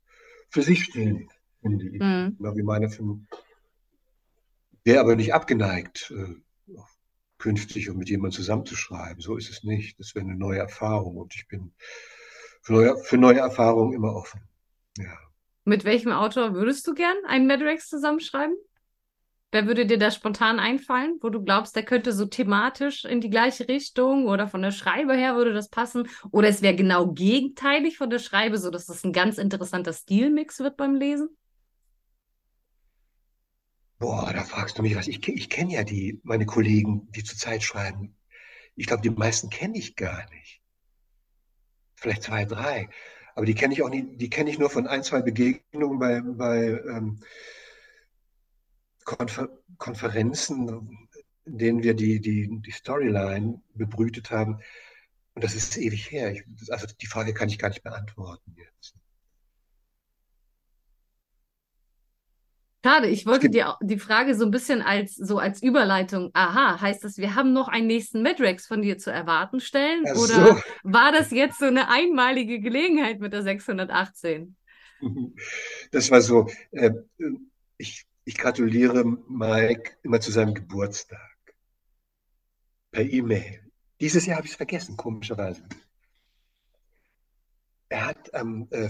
für 0.50 0.62
sich 0.62 0.84
stehen, 0.84 1.30
finde 1.62 1.88
ich. 1.88 2.00
Mhm. 2.00 2.38
Wie 2.40 2.64
meine 2.64 2.90
Film. 2.90 3.28
Der 4.86 5.00
aber 5.00 5.16
nicht 5.16 5.34
abgeneigt, 5.34 6.14
äh, 6.16 6.36
künftig 7.38 7.90
und 7.90 7.98
mit 7.98 8.10
jemandem 8.10 8.38
zusammenzuschreiben. 8.38 9.22
So 9.22 9.38
ist 9.38 9.50
es 9.50 9.64
nicht. 9.64 10.00
Das 10.00 10.16
wäre 10.16 10.26
eine 10.26 10.36
neue 10.36 10.60
Erfahrung 10.60 11.18
und 11.18 11.36
ich 11.36 11.48
bin 11.48 11.74
für 12.62 12.74
neue, 12.74 12.98
für 12.98 13.18
neue 13.18 13.40
Erfahrungen 13.40 13.94
immer 13.94 14.16
offen. 14.16 14.42
Ja. 14.98 15.18
Mit 15.66 15.86
welchem 15.86 16.12
Autor 16.12 16.54
würdest 16.54 16.86
du 16.88 16.94
gern 16.94 17.16
einen 17.28 17.48
Madrex 17.48 17.90
zusammenschreiben? 17.90 18.56
Wer 19.54 19.68
würde 19.68 19.86
dir 19.86 20.00
da 20.00 20.10
spontan 20.10 20.60
einfallen, 20.60 21.20
wo 21.22 21.30
du 21.30 21.44
glaubst, 21.44 21.76
der 21.76 21.84
könnte 21.84 22.12
so 22.12 22.26
thematisch 22.26 23.06
in 23.06 23.22
die 23.22 23.30
gleiche 23.30 23.68
Richtung 23.68 24.26
oder 24.26 24.48
von 24.48 24.64
der 24.64 24.72
Schreibe 24.72 25.14
her 25.14 25.36
würde 25.36 25.54
das 25.54 25.70
passen? 25.70 26.10
Oder 26.32 26.48
es 26.48 26.64
wäre 26.64 26.76
genau 26.76 27.12
gegenteilig 27.12 28.00
von 28.00 28.10
der 28.10 28.18
Schreibe, 28.18 28.58
sodass 28.58 28.88
das 28.88 29.04
ein 29.04 29.14
ganz 29.14 29.38
interessanter 29.38 29.94
Stilmix 29.94 30.58
wird 30.58 30.76
beim 30.76 30.96
Lesen? 30.96 31.38
Boah, 34.00 34.34
da 34.34 34.44
fragst 34.44 34.80
du 34.80 34.82
mich 34.82 34.96
was. 34.96 35.08
Ich, 35.08 35.28
ich 35.28 35.50
kenne 35.52 35.74
ja 35.74 35.84
die, 35.84 36.20
meine 36.24 36.48
Kollegen, 36.48 37.12
die 37.12 37.24
zurzeit 37.24 37.62
schreiben. 37.62 38.16
Ich 38.76 38.88
glaube, 38.88 39.04
die 39.04 39.12
meisten 39.12 39.52
kenne 39.52 39.78
ich 39.78 39.96
gar 39.96 40.28
nicht. 40.32 40.64
Vielleicht 41.94 42.24
zwei, 42.24 42.46
drei. 42.46 42.90
Aber 43.36 43.46
die 43.46 43.54
kenne 43.54 43.76
ich 43.76 43.84
auch 43.84 43.90
nicht, 43.90 44.20
die 44.20 44.32
kenne 44.32 44.50
ich 44.50 44.58
nur 44.58 44.72
von 44.72 44.88
ein, 44.88 45.04
zwei 45.04 45.22
Begegnungen 45.22 46.00
bei, 46.00 46.22
bei 46.22 46.82
ähm, 46.90 47.20
Konfer 49.06 49.50
Konferenzen, 49.78 51.08
in 51.46 51.58
denen 51.58 51.84
wir 51.84 51.94
die, 51.94 52.20
die, 52.20 52.62
die 52.62 52.72
Storyline 52.72 53.62
bebrütet 53.74 54.32
haben. 54.32 54.60
Und 55.34 55.44
das 55.44 55.56
ist 55.56 55.78
ewig 55.78 56.12
her. 56.12 56.32
Ich, 56.32 56.44
also 56.70 56.88
die 57.02 57.08
Frage 57.08 57.34
kann 57.34 57.50
ich 57.50 57.58
gar 57.58 57.70
nicht 57.70 57.84
beantworten 57.84 58.56
jetzt. 58.56 58.96
Schade, 62.86 63.08
ich 63.08 63.26
wollte 63.26 63.50
dir 63.50 63.78
die 63.82 63.98
Frage 63.98 64.36
so 64.36 64.44
ein 64.44 64.52
bisschen 64.52 64.82
als 64.82 65.16
so 65.16 65.38
als 65.38 65.64
Überleitung, 65.64 66.32
aha, 66.34 66.82
heißt 66.82 67.02
das, 67.06 67.18
wir 67.18 67.34
haben 67.34 67.54
noch 67.54 67.70
einen 67.70 67.88
nächsten 67.88 68.22
Madrex 68.22 68.68
von 68.68 68.82
dir 68.82 68.98
zu 68.98 69.10
erwarten 69.10 69.62
stellen? 69.62 70.04
Ach 70.06 70.18
Oder 70.18 70.56
so. 70.56 70.62
war 70.84 71.14
das 71.14 71.32
jetzt 71.32 71.60
so 71.60 71.66
eine 71.66 71.88
einmalige 71.88 72.60
Gelegenheit 72.60 73.22
mit 73.22 73.32
der 73.32 73.44
618? 73.44 74.56
Das 75.92 76.10
war 76.12 76.22
so, 76.22 76.50
äh, 76.72 76.92
ich, 77.78 78.06
ich 78.26 78.38
gratuliere 78.38 79.04
Mike 79.06 79.98
immer 80.04 80.20
zu 80.20 80.32
seinem 80.32 80.54
Geburtstag. 80.54 81.20
Per 82.92 83.04
E-Mail. 83.04 83.72
Dieses 84.00 84.26
Jahr 84.26 84.38
habe 84.38 84.46
ich 84.46 84.52
es 84.52 84.58
vergessen, 84.58 84.98
komischerweise. 84.98 85.64
Er 87.90 88.06
hat 88.06 88.34
am 88.34 88.68
äh, 88.72 88.90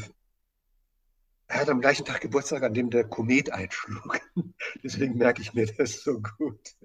er 1.48 1.62
hat 1.62 1.70
am 1.70 1.82
gleichen 1.82 2.06
Tag 2.06 2.22
Geburtstag, 2.22 2.64
an 2.64 2.74
dem 2.74 2.90
der 2.90 3.04
Komet 3.04 3.52
einschlug. 3.52 4.20
Deswegen 4.84 5.18
merke 5.18 5.42
ich 5.42 5.54
mir 5.54 5.68
das 5.68 6.02
so 6.02 6.20
gut. 6.20 6.76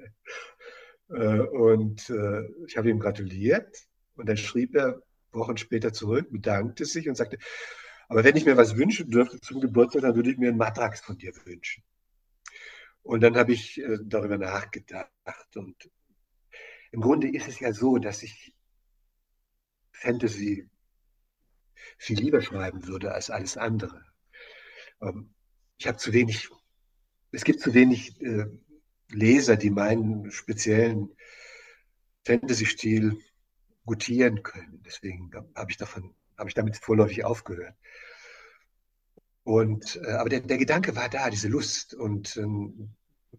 Äh, 1.09 1.41
und 1.41 2.11
äh, 2.11 2.43
ich 2.67 2.77
habe 2.77 2.91
ihm 2.91 3.01
gratuliert 3.01 3.87
und 4.17 4.29
dann 4.29 4.37
schrieb 4.37 4.75
er 4.75 5.01
Wochen 5.33 5.57
später 5.57 5.93
zurück, 5.93 6.27
bedankte 6.31 6.85
sich 6.85 7.09
und 7.09 7.15
sagte, 7.15 7.39
aber 8.09 8.25
wenn 8.25 8.37
ich 8.37 8.45
mir 8.45 8.57
was 8.57 8.77
wünschen 8.77 9.11
dürfte 9.11 9.41
zum 9.41 9.61
Geburtstag, 9.61 10.03
dann 10.03 10.17
würde 10.17 10.31
ich 10.31 10.39
mir 10.39 10.49
einen 10.49 10.59
Matrax 10.59 11.01
von 11.01 11.17
dir 11.17 11.33
wünschen. 11.45 11.83
Und 13.03 13.21
dann 13.23 13.37
habe 13.37 13.53
ich 13.53 13.81
äh, 13.81 13.99
darüber 14.03 14.39
nachgedacht. 14.39 15.57
Und 15.57 15.91
im 16.93 17.01
Grunde 17.01 17.29
ist 17.29 17.49
es 17.49 17.61
ja 17.61 17.73
so, 17.73 17.99
dass 17.99 18.23
ich 18.23 18.55
Fantasy 19.93 20.69
viel 21.97 22.19
lieber 22.19 22.43
schreiben 22.43 22.87
würde 22.87 23.13
als 23.13 23.31
alles 23.31 23.57
andere. 23.57 24.05
Ähm, 25.01 25.35
ich 25.79 25.87
habe 25.87 25.99
zu 25.99 26.13
wenig, 26.13 26.49
es 27.33 27.45
gibt 27.45 27.61
zu 27.61 27.75
wenig 27.75 28.21
äh, 28.21 28.47
Leser, 29.11 29.57
die 29.57 29.71
meinen 29.71 30.31
speziellen 30.31 31.17
Fantasy-Stil 32.27 33.19
gutieren 33.87 34.43
können. 34.43 34.83
Deswegen 34.85 35.31
habe 35.55 35.71
ich 35.71 35.77
davon, 35.77 36.15
habe 36.37 36.51
ich 36.51 36.55
damit 36.55 36.77
vorläufig 36.77 37.25
aufgehört. 37.25 37.75
Und, 39.49 39.99
äh, 40.05 40.11
aber 40.11 40.29
der, 40.29 40.41
der 40.41 40.59
Gedanke 40.59 40.95
war 40.95 41.09
da, 41.09 41.31
diese 41.31 41.49
Lust. 41.49 41.95
Und 41.95 42.37
ähm, 42.37 42.91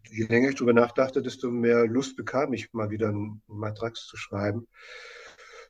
je 0.10 0.26
länger 0.26 0.50
ich 0.50 0.56
darüber 0.56 0.74
nachdachte, 0.74 1.22
desto 1.22 1.52
mehr 1.52 1.86
Lust 1.86 2.16
bekam 2.16 2.52
ich, 2.54 2.74
mal 2.74 2.90
wieder 2.90 3.10
einen 3.10 3.44
Matrax 3.46 4.08
zu 4.08 4.18
schreiben. 4.18 4.68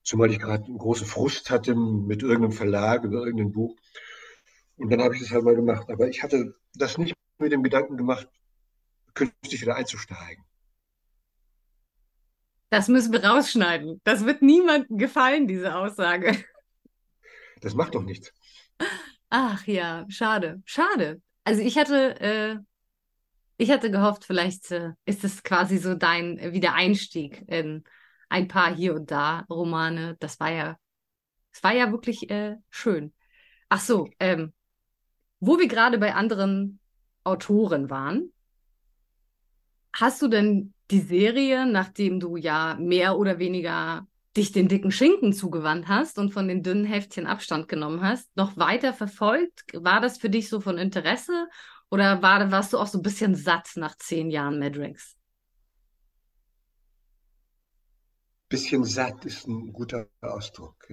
Zumal 0.01 0.31
ich 0.31 0.39
gerade 0.39 0.63
einen 0.63 0.77
großen 0.77 1.05
Frust 1.05 1.49
hatte 1.49 1.75
mit 1.75 2.23
irgendeinem 2.23 2.53
Verlag 2.53 3.03
über 3.03 3.17
irgendein 3.17 3.51
Buch. 3.51 3.75
Und 4.77 4.89
dann 4.89 5.01
habe 5.01 5.13
ich 5.13 5.19
das 5.19 5.31
halt 5.31 5.43
mal 5.43 5.57
gemacht. 5.57 5.89
Aber 5.89 6.07
ich 6.07 6.23
hatte 6.23 6.55
das 6.73 6.97
nicht 6.97 7.13
mit 7.37 7.51
dem 7.51 7.61
Gedanken 7.61 7.97
gemacht, 7.97 8.29
künftig 9.15 9.59
wieder 9.61 9.75
einzusteigen. 9.75 10.45
Das 12.69 12.87
müssen 12.87 13.11
wir 13.11 13.25
rausschneiden. 13.25 13.99
Das 14.05 14.25
wird 14.25 14.41
niemandem 14.41 14.97
gefallen, 14.97 15.49
diese 15.49 15.75
Aussage. 15.75 16.45
Das 17.59 17.73
macht 17.73 17.93
doch 17.93 18.03
nichts. 18.03 18.31
Ach 19.29 19.65
ja, 19.67 20.05
schade, 20.09 20.61
schade. 20.65 21.21
Also 21.43 21.61
ich 21.61 21.77
hatte, 21.77 22.19
äh, 22.21 22.57
ich 23.57 23.71
hatte 23.71 23.91
gehofft, 23.91 24.25
vielleicht 24.25 24.71
äh, 24.71 24.91
ist 25.05 25.23
es 25.23 25.43
quasi 25.43 25.77
so 25.77 25.95
dein 25.95 26.37
äh, 26.39 26.53
Wiedereinstieg 26.53 27.43
in 27.47 27.83
ein 28.29 28.47
paar 28.47 28.75
hier 28.75 28.95
und 28.95 29.11
da 29.11 29.45
Romane. 29.49 30.17
Das 30.19 30.39
war 30.39 30.51
ja, 30.51 30.77
es 31.51 31.63
war 31.63 31.73
ja 31.73 31.91
wirklich 31.91 32.29
äh, 32.31 32.57
schön. 32.69 33.13
Ach 33.69 33.81
so, 33.81 34.09
ähm, 34.19 34.53
wo 35.39 35.59
wir 35.59 35.67
gerade 35.67 35.99
bei 35.99 36.15
anderen 36.15 36.79
Autoren 37.23 37.89
waren, 37.89 38.31
Hast 39.93 40.21
du 40.21 40.27
denn 40.27 40.73
die 40.91 41.01
Serie, 41.01 41.65
nachdem 41.65 42.19
du 42.19 42.37
ja 42.37 42.75
mehr 42.79 43.17
oder 43.17 43.39
weniger 43.39 44.07
dich 44.39 44.51
den 44.51 44.67
dicken 44.67 44.91
Schinken 44.91 45.33
zugewandt 45.33 45.87
hast 45.87 46.17
und 46.17 46.31
von 46.31 46.47
den 46.47 46.63
dünnen 46.63 46.85
Heftchen 46.85 47.27
Abstand 47.27 47.67
genommen 47.67 48.01
hast, 48.01 48.35
noch 48.35 48.57
weiter 48.57 48.93
verfolgt? 48.93 49.65
War 49.73 50.01
das 50.01 50.17
für 50.17 50.29
dich 50.29 50.49
so 50.49 50.61
von 50.61 50.77
Interesse 50.77 51.47
oder 51.91 52.21
war, 52.21 52.51
warst 52.51 52.73
du 52.73 52.77
auch 52.77 52.87
so 52.87 52.99
ein 52.99 53.03
bisschen 53.03 53.35
satt 53.35 53.71
nach 53.75 53.97
zehn 53.97 54.31
Jahren 54.31 54.57
Madrex? 54.57 55.15
Bisschen 58.47 58.83
satt 58.83 59.25
ist 59.25 59.47
ein 59.47 59.73
guter 59.73 60.07
Ausdruck. 60.21 60.87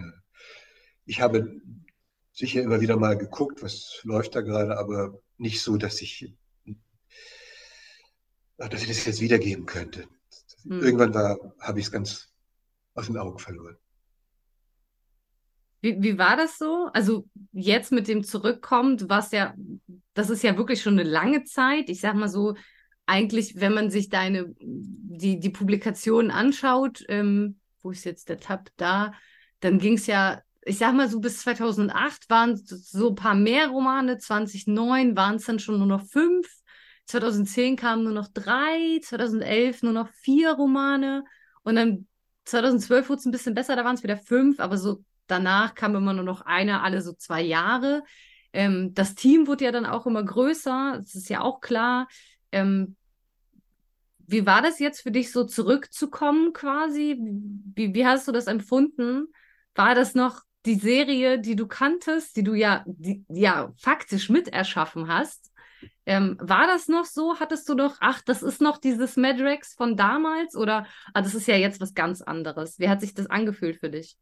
Ich 1.07 1.21
habe 1.21 1.61
sicher 2.33 2.63
immer 2.63 2.81
wieder 2.81 2.97
mal 2.97 3.17
geguckt, 3.17 3.63
was 3.63 4.01
läuft 4.03 4.35
da 4.35 4.41
gerade, 4.43 4.77
aber 4.77 5.23
nicht 5.39 5.63
so, 5.63 5.77
dass 5.77 6.03
ich, 6.03 6.35
dass 8.59 8.83
ich 8.83 8.89
das 8.89 9.07
jetzt 9.07 9.21
wiedergeben 9.21 9.65
könnte. 9.65 10.09
Hm. 10.65 10.83
Irgendwann 10.83 11.15
war, 11.15 11.39
habe 11.61 11.79
ich 11.79 11.87
es 11.87 11.93
ganz 11.93 12.36
aus 12.97 13.07
den 13.07 13.17
Augen 13.19 13.39
verloren. 13.39 13.77
Wie, 15.81 16.03
wie 16.03 16.19
war 16.19 16.37
das 16.37 16.59
so? 16.59 16.89
Also 16.93 17.29
jetzt 17.53 17.93
mit 17.93 18.09
dem 18.09 18.25
Zurückkommen, 18.25 18.99
was 19.09 19.31
ja, 19.31 19.55
das 20.15 20.31
ist 20.31 20.43
ja 20.43 20.57
wirklich 20.57 20.83
schon 20.83 20.99
eine 20.99 21.09
lange 21.09 21.45
Zeit. 21.45 21.89
Ich 21.89 22.01
sag 22.01 22.15
mal 22.15 22.29
so, 22.29 22.57
eigentlich, 23.05 23.61
wenn 23.61 23.75
man 23.75 23.91
sich 23.91 24.09
deine, 24.09 24.53
die, 24.59 25.39
die 25.39 25.51
Publikationen 25.51 26.31
anschaut, 26.31 27.05
ähm, 27.09 27.61
wo 27.83 27.91
ist 27.91 28.05
jetzt 28.05 28.29
der 28.29 28.41
Tab 28.41 28.71
da, 28.77 29.13
dann 29.61 29.79
ging 29.79 29.95
es 29.95 30.07
ja, 30.07 30.43
ich 30.63 30.79
sag 30.79 30.95
mal 30.95 31.09
so 31.09 31.21
bis 31.21 31.39
2008 31.41 32.29
waren 32.29 32.57
so 32.57 33.11
ein 33.11 33.15
paar 33.15 33.37
mehr 33.37 33.69
Romane, 33.69 34.19
2009 34.19 35.17
waren 35.17 35.37
es 35.37 35.45
dann 35.45 35.61
schon 35.61 35.79
nur 35.79 35.87
noch 35.87 36.05
fünf, 36.07 36.49
2010 37.05 37.77
kamen 37.77 38.03
nur 38.03 38.13
noch 38.13 38.29
drei, 38.29 38.99
2011 39.01 39.85
nur 39.85 39.93
noch 39.93 40.09
vier 40.09 40.53
Romane 40.53 41.23
und 41.63 41.77
dann 41.77 42.09
2012 42.47 43.09
wurde 43.09 43.21
es 43.21 43.27
ein 43.27 43.33
bisschen 43.33 43.55
besser, 43.55 43.77
da 43.77 43.85
waren 43.85 43.97
es 43.97 44.03
wieder 44.03 44.17
fünf, 44.17 44.61
aber 44.61 44.79
so 44.79 45.05
danach 45.27 45.75
kam 45.75 45.95
immer 45.95 46.13
nur 46.13 46.25
noch 46.25 46.43
einer 46.43 46.83
alle 46.83 47.03
so 47.03 47.13
zwei 47.13 47.43
Jahre. 47.43 48.05
Ähm, 48.53 48.95
das 48.95 49.15
Team 49.15 49.47
wurde 49.47 49.65
ja 49.65 49.73
dann 49.73 49.87
auch 49.87 50.07
immer 50.07 50.25
größer, 50.25 50.99
das 51.01 51.15
ist 51.15 51.29
ja 51.29 51.43
auch 51.43 51.61
klar. 51.61 52.09
Ähm, 52.53 52.97
wie 54.29 54.47
war 54.47 54.63
das 54.63 54.79
jetzt 54.79 55.03
für 55.03 55.11
dich, 55.11 55.31
so 55.31 55.45
zurückzukommen 55.45 56.53
quasi? 56.53 57.17
Wie, 57.21 57.95
wie 57.95 58.07
hast 58.07 58.27
du 58.27 58.33
das 58.33 58.47
empfunden? 58.47 59.29
War 59.75 59.95
das 59.95 60.15
noch 60.15 60.43
die 60.65 60.75
Serie, 60.75 61.39
die 61.39 61.55
du 61.55 61.67
kanntest, 61.69 62.37
die 62.37 62.43
du 62.43 62.55
ja, 62.55 62.83
die, 62.87 63.25
ja 63.29 63.73
faktisch 63.77 64.29
miterschaffen 64.29 65.09
hast? 65.09 65.53
Ähm, 66.07 66.37
war 66.41 66.67
das 66.67 66.89
noch 66.89 67.05
so? 67.05 67.39
Hattest 67.41 67.69
du 67.69 67.75
noch, 67.75 67.97
ach, 68.01 68.23
das 68.23 68.43
ist 68.43 68.61
noch 68.61 68.79
dieses 68.79 69.17
Madrex 69.17 69.75
von 69.75 69.97
damals? 69.97 70.57
Oder, 70.57 70.87
ah, 71.15 71.23
das 71.23 71.35
ist 71.35 71.49
ja 71.49 71.57
jetzt 71.57 71.81
was 71.81 71.95
ganz 71.95 72.23
anderes. 72.23 72.79
Wie 72.79 72.89
hat 72.89 73.01
sich 73.01 73.15
das 73.15 73.27
angefühlt 73.27 73.79
für 73.79 73.91
dich? 73.91 74.17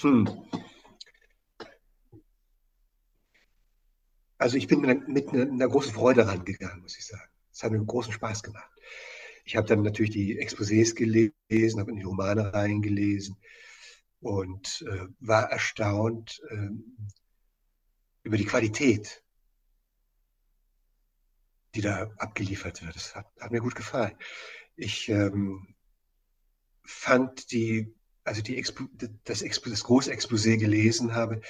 Hm. 0.00 0.28
Also 4.38 4.56
ich 4.56 4.66
bin 4.66 4.80
mit 4.80 5.28
einer, 5.28 5.68
großen 5.68 5.92
Freude 5.92 6.26
rangegangen, 6.26 6.80
muss 6.80 6.96
ich 6.96 7.06
sagen. 7.06 7.28
Es 7.52 7.62
hat 7.62 7.72
mir 7.72 7.84
großen 7.84 8.12
Spaß 8.12 8.42
gemacht. 8.42 8.70
Ich 9.44 9.56
habe 9.56 9.66
dann 9.66 9.82
natürlich 9.82 10.12
die 10.12 10.40
Exposés 10.40 10.94
gelesen, 10.94 11.80
habe 11.80 11.90
in 11.90 11.96
die 11.96 12.04
Romane 12.04 12.52
reingelesen 12.54 13.36
und 14.20 14.82
äh, 14.88 15.06
war 15.18 15.50
erstaunt 15.50 16.40
äh, 16.48 16.70
über 18.22 18.36
die 18.36 18.44
Qualität, 18.44 19.22
die 21.74 21.80
da 21.80 22.10
abgeliefert 22.18 22.82
wird. 22.84 22.96
Das 22.96 23.14
hat, 23.14 23.26
hat 23.40 23.50
mir 23.50 23.60
gut 23.60 23.74
gefallen. 23.74 24.16
Ich 24.76 25.08
ähm, 25.08 25.74
fand 26.84 27.52
die, 27.52 27.94
also 28.24 28.42
die 28.42 28.56
Expo, 28.56 28.84
das, 29.24 29.42
Expo, 29.42 29.70
das 29.70 29.84
große 29.84 30.12
gelesen 30.58 31.14
habe, 31.14 31.40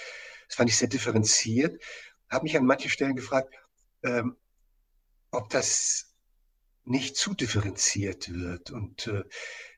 das 0.46 0.56
fand 0.56 0.68
ich 0.68 0.76
sehr 0.76 0.88
differenziert 0.88 1.80
habe 2.30 2.44
mich 2.44 2.56
an 2.56 2.64
manchen 2.64 2.90
Stellen 2.90 3.16
gefragt, 3.16 3.54
ähm, 4.02 4.36
ob 5.30 5.50
das 5.50 6.14
nicht 6.84 7.16
zu 7.16 7.34
differenziert 7.34 8.32
wird 8.32 8.70
und 8.70 9.08
äh, 9.08 9.24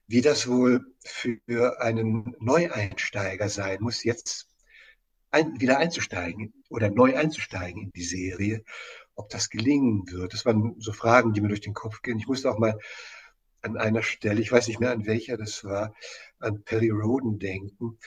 wie 0.06 0.20
das 0.20 0.46
wohl 0.46 0.84
für 1.04 1.80
einen 1.80 2.36
Neueinsteiger 2.38 3.48
sein 3.48 3.78
muss, 3.80 4.04
jetzt 4.04 4.48
ein, 5.32 5.60
wieder 5.60 5.78
einzusteigen 5.78 6.52
oder 6.68 6.90
neu 6.90 7.16
einzusteigen 7.16 7.82
in 7.82 7.92
die 7.92 8.04
Serie, 8.04 8.64
ob 9.14 9.30
das 9.30 9.50
gelingen 9.50 10.04
wird. 10.10 10.32
Das 10.32 10.46
waren 10.46 10.76
so 10.78 10.92
Fragen, 10.92 11.32
die 11.32 11.40
mir 11.40 11.48
durch 11.48 11.60
den 11.60 11.74
Kopf 11.74 12.02
gehen. 12.02 12.18
Ich 12.18 12.28
musste 12.28 12.50
auch 12.50 12.58
mal 12.58 12.78
an 13.62 13.76
einer 13.76 14.02
Stelle, 14.02 14.40
ich 14.40 14.52
weiß 14.52 14.68
nicht 14.68 14.80
mehr 14.80 14.92
an 14.92 15.06
welcher 15.06 15.36
das 15.36 15.64
war, 15.64 15.94
an 16.38 16.62
Perry 16.62 16.90
Roden 16.90 17.38
denken. 17.38 17.98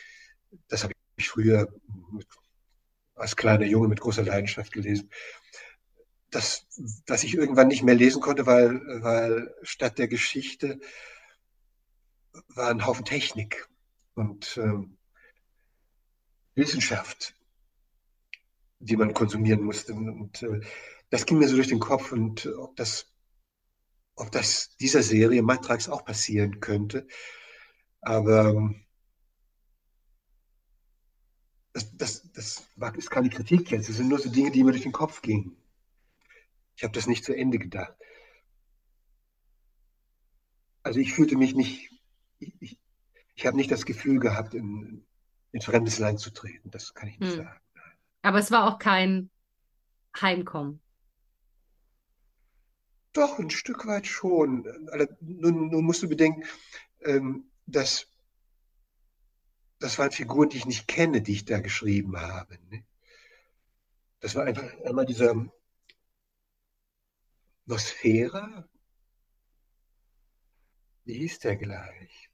Das 0.68 0.84
habe 0.84 0.94
ich 1.18 1.30
früher 1.30 1.74
mit 2.12 2.28
als 3.16 3.36
kleiner 3.36 3.66
Junge 3.66 3.88
mit 3.88 4.02
großer 4.02 4.24
Leidenschaft 4.24 4.74
gelesen, 4.74 5.10
dass, 6.30 6.68
dass 7.06 7.24
ich 7.24 7.34
irgendwann 7.34 7.70
nicht 7.70 7.84
mehr 7.84 7.96
lesen 7.96 8.22
konnte, 8.22 8.46
weil, 8.46 8.82
weil 9.02 9.56
statt 9.64 9.98
der 9.98 10.10
Geschichte 10.10 10.80
war 12.50 12.70
ein 12.70 12.86
Haufen 12.86 13.06
Technik 13.06 13.70
und 14.16 14.58
ähm, 14.58 14.98
Wissenschaft, 16.56 17.36
die 18.80 18.96
man 18.98 19.14
konsumieren 19.14 19.64
musste. 19.64 19.94
Und 19.94 20.42
äh, 20.44 20.62
das 21.10 21.26
ging 21.26 21.38
mir 21.38 21.48
so 21.48 21.56
durch 21.56 21.68
den 21.68 21.80
Kopf 21.80 22.12
und 22.12 22.46
äh, 22.46 22.54
ob 22.54 22.76
das, 22.76 23.14
ob 24.16 24.32
das 24.32 24.76
dieser 24.78 25.04
Serie 25.04 25.44
Matrax 25.44 25.90
auch 25.90 26.06
passieren 26.06 26.60
könnte. 26.60 27.08
Aber 28.02 28.50
ähm, 28.50 28.86
das, 31.74 31.96
das, 31.98 32.32
das 32.32 32.68
war, 32.78 32.96
ist 32.96 33.12
keine 33.12 33.30
Kritik 33.30 33.72
jetzt, 33.72 33.90
das 33.90 33.98
sind 33.98 34.08
nur 34.08 34.20
so 34.20 34.30
Dinge, 34.30 34.52
die 34.52 34.64
mir 34.64 34.72
durch 34.72 34.84
den 34.84 34.92
Kopf 34.94 35.22
gingen. 35.22 35.58
Ich 36.78 36.84
habe 36.84 36.94
das 36.94 37.08
nicht 37.08 37.26
zu 37.26 37.36
Ende 37.36 37.60
gedacht. 37.60 37.94
Also 40.84 41.00
ich 41.00 41.14
fühlte 41.14 41.36
mich 41.36 41.56
nicht, 41.56 41.90
ich, 42.40 42.54
ich, 42.62 42.80
ich 43.36 43.46
habe 43.46 43.58
nicht 43.58 43.72
das 43.72 43.86
Gefühl 43.86 44.20
gehabt, 44.20 44.54
in, 44.54 45.06
in 45.56 45.62
fremdes 45.62 46.00
Land 46.00 46.20
zu 46.20 46.32
treten. 46.32 46.70
Das 46.70 46.94
kann 46.94 47.08
ich 47.08 47.18
nicht 47.18 47.32
hm. 47.32 47.46
sagen. 47.46 47.62
Aber 48.24 48.40
es 48.40 48.52
war 48.52 48.68
auch 48.68 48.78
kein 48.78 49.30
Heimkommen. 50.20 50.82
Doch, 53.14 53.40
ein 53.40 53.50
Stück 53.50 53.88
weit 53.88 54.06
schon. 54.06 54.66
Nun, 55.22 55.70
nun 55.70 55.86
musst 55.86 56.04
du 56.04 56.10
bedenken, 56.10 56.44
ähm, 57.06 57.50
dass 57.66 58.08
das 59.80 59.98
waren 59.98 60.12
Figuren, 60.12 60.50
die 60.50 60.58
ich 60.58 60.66
nicht 60.66 60.90
kenne, 60.90 61.22
die 61.22 61.32
ich 61.32 61.46
da 61.46 61.62
geschrieben 61.62 62.20
habe. 62.20 62.60
Ne? 62.70 62.84
Das 64.20 64.36
war 64.36 64.44
einfach 64.44 64.70
einmal 64.84 65.06
dieser 65.06 65.34
Nosfera. 67.66 68.68
Wie 71.06 71.20
hieß 71.20 71.40
der 71.40 71.56
gleich? 71.56 72.30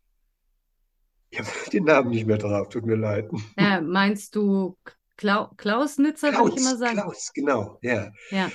Ich 1.32 1.40
habe 1.40 1.50
den 1.74 1.86
Namen 1.86 2.12
nicht 2.12 2.28
mehr 2.28 2.38
drauf, 2.38 2.70
tut 2.70 2.86
mir 2.86 2.96
leid. 2.96 3.30
Äh, 3.58 3.82
meinst 3.82 4.36
du 4.36 4.78
Klau 5.18 5.50
Klaus 5.58 5.98
Nitzer, 5.98 6.34
würde 6.34 6.56
ich 6.56 6.62
immer 6.62 6.78
sagen? 6.78 6.98
Klaus, 6.98 7.32
genau, 7.34 7.80
ja. 7.82 8.12
ja. 8.30 8.52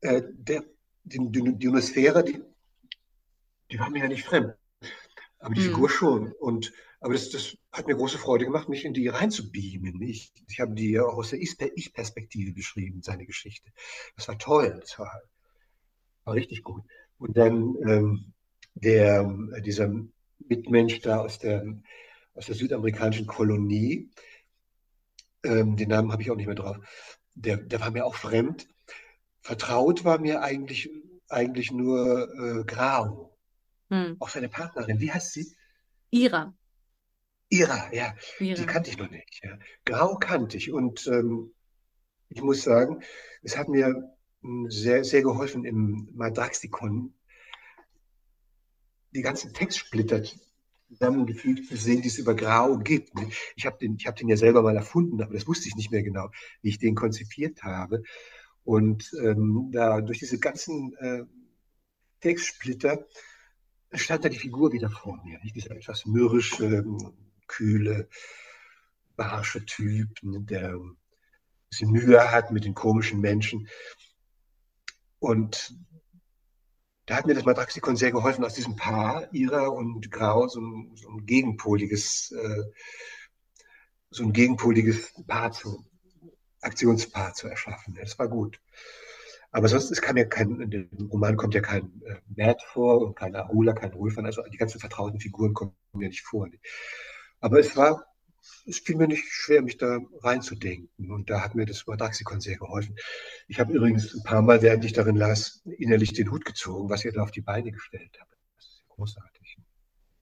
Äh, 0.00 0.22
der, 0.32 0.64
die, 1.04 1.18
die, 1.18 1.42
die, 1.58 2.42
die 3.70 3.78
war 3.78 3.90
mir 3.90 4.00
ja 4.00 4.08
nicht 4.08 4.24
fremd. 4.24 4.54
Aber 5.38 5.54
die 5.54 5.62
hm. 5.62 5.68
Figur 5.68 5.90
schon. 5.90 6.32
Und 6.32 6.72
aber 7.02 7.14
das, 7.14 7.30
das 7.30 7.56
hat 7.72 7.88
mir 7.88 7.96
große 7.96 8.18
Freude 8.18 8.44
gemacht, 8.44 8.68
mich 8.68 8.84
in 8.84 8.94
die 8.94 9.08
reinzubeamen. 9.08 10.00
Ich, 10.02 10.32
ich 10.48 10.60
habe 10.60 10.74
die 10.74 10.92
ja 10.92 11.02
auch 11.02 11.16
aus 11.16 11.30
der 11.30 11.40
Ich-Perspektive 11.40 12.52
beschrieben, 12.52 13.02
seine 13.02 13.26
Geschichte. 13.26 13.68
Das 14.14 14.28
war 14.28 14.38
toll, 14.38 14.78
das 14.80 14.96
war, 15.00 15.20
war 16.24 16.34
richtig 16.34 16.62
gut. 16.62 16.84
Und 17.18 17.36
dann 17.36 17.76
ähm, 17.88 18.32
der, 18.74 19.28
dieser 19.64 19.92
Mitmensch 20.38 21.00
da 21.00 21.18
aus 21.22 21.40
der, 21.40 21.64
aus 22.34 22.46
der 22.46 22.54
südamerikanischen 22.54 23.26
Kolonie, 23.26 24.10
ähm, 25.44 25.76
den 25.76 25.88
Namen 25.88 26.12
habe 26.12 26.22
ich 26.22 26.30
auch 26.30 26.36
nicht 26.36 26.46
mehr 26.46 26.54
drauf, 26.54 26.78
der, 27.34 27.56
der 27.56 27.80
war 27.80 27.90
mir 27.90 28.04
auch 28.04 28.14
fremd. 28.14 28.68
Vertraut 29.40 30.04
war 30.04 30.18
mir 30.18 30.42
eigentlich, 30.42 30.90
eigentlich 31.28 31.72
nur 31.72 32.28
äh, 32.32 32.64
Grau. 32.64 33.36
Hm. 33.90 34.16
Auch 34.20 34.28
seine 34.28 34.48
Partnerin, 34.48 35.00
wie 35.00 35.12
heißt 35.12 35.32
sie? 35.32 35.54
Ira. 36.10 36.54
Ira, 37.48 37.92
ja, 37.92 38.14
Ira. 38.38 38.60
die 38.60 38.66
kannte 38.66 38.90
ich 38.90 38.98
noch 38.98 39.10
nicht. 39.10 39.40
Ja. 39.42 39.58
Grau 39.84 40.16
kannte 40.16 40.56
ich 40.56 40.72
und 40.72 41.06
ähm, 41.06 41.52
ich 42.30 42.40
muss 42.40 42.62
sagen, 42.62 43.02
es 43.42 43.58
hat 43.58 43.68
mir 43.68 44.16
hm, 44.40 44.70
sehr, 44.70 45.04
sehr 45.04 45.22
geholfen 45.22 45.64
im 45.64 46.08
Madraxikon, 46.14 47.12
die 49.10 49.20
ganzen 49.20 49.52
Textsplitter 49.52 50.22
zusammengefügt 50.92 51.66
zu 51.66 51.76
sehen, 51.76 52.02
die 52.02 52.08
es 52.08 52.18
über 52.18 52.34
Grau 52.34 52.78
gibt. 52.78 53.12
Ich 53.56 53.66
habe 53.66 53.78
den, 53.78 53.96
hab 54.04 54.16
den 54.16 54.28
ja 54.28 54.36
selber 54.36 54.62
mal 54.62 54.76
erfunden, 54.76 55.22
aber 55.22 55.32
das 55.34 55.46
wusste 55.46 55.68
ich 55.68 55.74
nicht 55.74 55.90
mehr 55.90 56.02
genau, 56.02 56.28
wie 56.60 56.68
ich 56.68 56.78
den 56.78 56.94
konzipiert 56.94 57.62
habe. 57.62 58.02
Und 58.64 59.10
ähm, 59.20 59.70
da 59.72 60.00
durch 60.00 60.18
diese 60.18 60.38
ganzen 60.38 60.94
äh, 60.98 61.24
Textsplitter 62.20 63.06
stand 63.92 64.24
da 64.24 64.28
die 64.28 64.38
Figur 64.38 64.72
wieder 64.72 64.90
vor 64.90 65.20
mir. 65.24 65.38
Nicht? 65.42 65.56
Dieser 65.56 65.72
etwas 65.72 66.06
mürrische, 66.06 66.84
kühle, 67.46 68.08
barsche 69.16 69.64
Typ, 69.64 70.22
ne, 70.22 70.40
der 70.40 70.74
ein 70.74 70.96
bisschen 71.68 71.90
Mühe 71.90 72.30
hat 72.30 72.52
mit 72.52 72.64
den 72.64 72.74
komischen 72.74 73.20
Menschen. 73.20 73.68
Und 75.18 75.76
da 77.06 77.16
hat 77.16 77.26
mir 77.26 77.34
das 77.34 77.44
Matraxikon 77.44 77.96
sehr 77.96 78.12
geholfen, 78.12 78.44
aus 78.44 78.54
diesem 78.54 78.76
Paar, 78.76 79.32
Ira 79.32 79.66
und 79.66 80.10
Grau, 80.10 80.46
so 80.48 80.60
ein, 80.60 80.92
so 80.94 81.08
ein 81.08 81.26
gegenpoliges, 81.26 82.32
äh, 82.32 82.62
so 84.10 84.24
ein 84.24 84.32
gegenpoliges 84.32 85.12
Paar 85.26 85.52
zu, 85.52 85.84
Aktionspaar 86.60 87.34
zu 87.34 87.48
erschaffen. 87.48 87.94
Das 88.00 88.18
war 88.18 88.28
gut. 88.28 88.60
Aber 89.50 89.68
sonst 89.68 89.90
es 89.90 90.00
kam 90.00 90.16
ja 90.16 90.24
kein, 90.24 90.60
in 90.60 90.70
dem 90.70 91.08
Roman 91.10 91.36
kommt 91.36 91.54
ja 91.54 91.60
kein 91.60 92.02
äh, 92.06 92.16
Matt 92.36 92.62
vor 92.62 93.02
und 93.02 93.16
kein 93.16 93.36
Ahula, 93.36 93.74
kein 93.74 93.92
Rolfan, 93.92 94.24
also 94.24 94.42
die 94.44 94.56
ganzen 94.56 94.80
vertrauten 94.80 95.20
Figuren 95.20 95.52
kommen 95.52 95.74
mir 95.92 96.08
nicht 96.08 96.24
vor. 96.24 96.48
Aber 97.40 97.58
es 97.58 97.76
war, 97.76 98.06
es 98.66 98.78
fiel 98.78 98.96
mir 98.96 99.08
nicht 99.08 99.24
schwer, 99.26 99.62
mich 99.62 99.76
da 99.76 99.98
reinzudenken. 100.20 101.10
Und 101.10 101.30
da 101.30 101.42
hat 101.42 101.54
mir 101.54 101.66
das 101.66 101.86
Madraxikon 101.86 102.40
sehr 102.40 102.56
geholfen. 102.56 102.96
Ich 103.48 103.58
habe 103.60 103.72
übrigens 103.72 104.14
ein 104.14 104.22
paar 104.22 104.42
Mal, 104.42 104.62
während 104.62 104.84
ich 104.84 104.92
darin 104.92 105.16
las, 105.16 105.62
innerlich 105.78 106.12
den 106.12 106.30
Hut 106.30 106.44
gezogen, 106.44 106.88
was 106.88 107.04
ihr 107.04 107.12
da 107.12 107.22
auf 107.22 107.30
die 107.30 107.40
Beine 107.40 107.72
gestellt 107.72 108.16
habt. 108.20 108.36
Das 108.56 108.66
ist 108.66 108.84
großartig. 108.88 109.58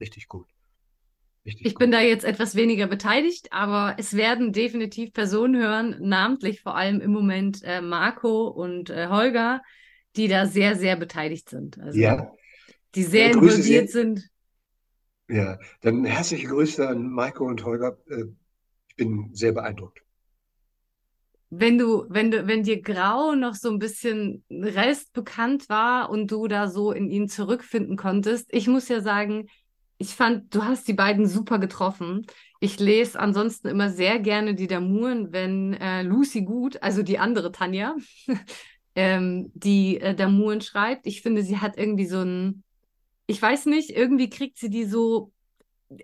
Richtig 0.01 0.29
gut. 0.29 0.47
Richtig 1.45 1.67
ich 1.67 1.75
gut. 1.75 1.81
bin 1.81 1.91
da 1.91 2.01
jetzt 2.01 2.25
etwas 2.25 2.55
weniger 2.55 2.87
beteiligt, 2.87 3.53
aber 3.53 3.97
es 3.99 4.15
werden 4.15 4.53
definitiv 4.53 5.13
Personen 5.13 5.61
hören, 5.61 5.97
namentlich 6.01 6.61
vor 6.61 6.77
allem 6.77 7.01
im 7.01 7.13
Moment 7.13 7.63
äh, 7.65 7.81
Marco 7.81 8.49
und 8.49 8.91
äh, 8.91 9.09
Holger, 9.09 9.63
die 10.17 10.29
da 10.29 10.47
sehr, 10.47 10.77
sehr 10.77 10.97
beteiligt 10.97 11.49
sind. 11.49 11.79
Also, 11.79 11.99
ja. 11.99 12.33
Die 12.95 13.05
sehr 13.05 13.29
ja, 13.29 13.35
involviert 13.35 13.91
sind. 13.91 14.29
Ja, 15.31 15.59
dann 15.83 16.05
herzliche 16.05 16.49
Grüße 16.49 16.89
an 16.89 17.09
Marco 17.09 17.45
und 17.47 17.65
Holger. 17.65 17.97
Äh, 18.09 18.25
ich 18.89 18.97
bin 18.97 19.31
sehr 19.33 19.53
beeindruckt. 19.53 20.03
Wenn 21.51 21.79
du, 21.79 22.05
wenn 22.09 22.31
du, 22.31 22.47
wenn 22.47 22.65
dir 22.65 22.83
Grau 22.83 23.35
noch 23.35 23.55
so 23.55 23.71
ein 23.71 23.79
bisschen 23.79 24.45
Rest 24.51 25.13
bekannt 25.13 25.69
war 25.69 26.11
und 26.11 26.31
du 26.31 26.49
da 26.49 26.69
so 26.69 26.93
in 26.93 27.09
ihn 27.11 27.29
zurückfinden 27.29 27.97
konntest, 27.97 28.49
ich 28.53 28.67
muss 28.67 28.89
ja 28.89 29.01
sagen, 29.01 29.49
ich 29.99 30.15
fand, 30.15 30.53
du 30.55 30.65
hast 30.65 30.89
die 30.89 30.95
beiden 30.95 31.27
super 31.27 31.59
getroffen. 31.59 32.27
Ich 32.59 32.81
lese 32.81 33.19
ansonsten 33.19 33.69
immer 33.69 33.91
sehr 33.91 34.19
gerne 34.19 34.55
die 34.55 34.67
Damuren, 34.67 35.33
wenn 35.33 35.75
äh, 35.75 36.03
Lucy 36.03 36.43
Gut, 36.43 36.83
also 36.83 37.03
die 37.03 37.19
andere 37.19 37.53
Tanja, 37.53 37.95
ähm, 38.97 39.51
die 39.55 40.01
äh, 40.01 40.15
Damuren 40.15 40.61
schreibt. 40.61 41.07
Ich 41.07 41.23
finde, 41.23 41.43
sie 41.43 41.59
hat 41.59 41.77
irgendwie 41.79 42.07
so 42.07 42.21
ein, 42.21 42.65
ich 43.31 43.41
weiß 43.41 43.67
nicht, 43.67 43.91
irgendwie 43.91 44.29
kriegt 44.29 44.59
sie 44.59 44.71
die 44.71 44.85
so, 44.85 45.33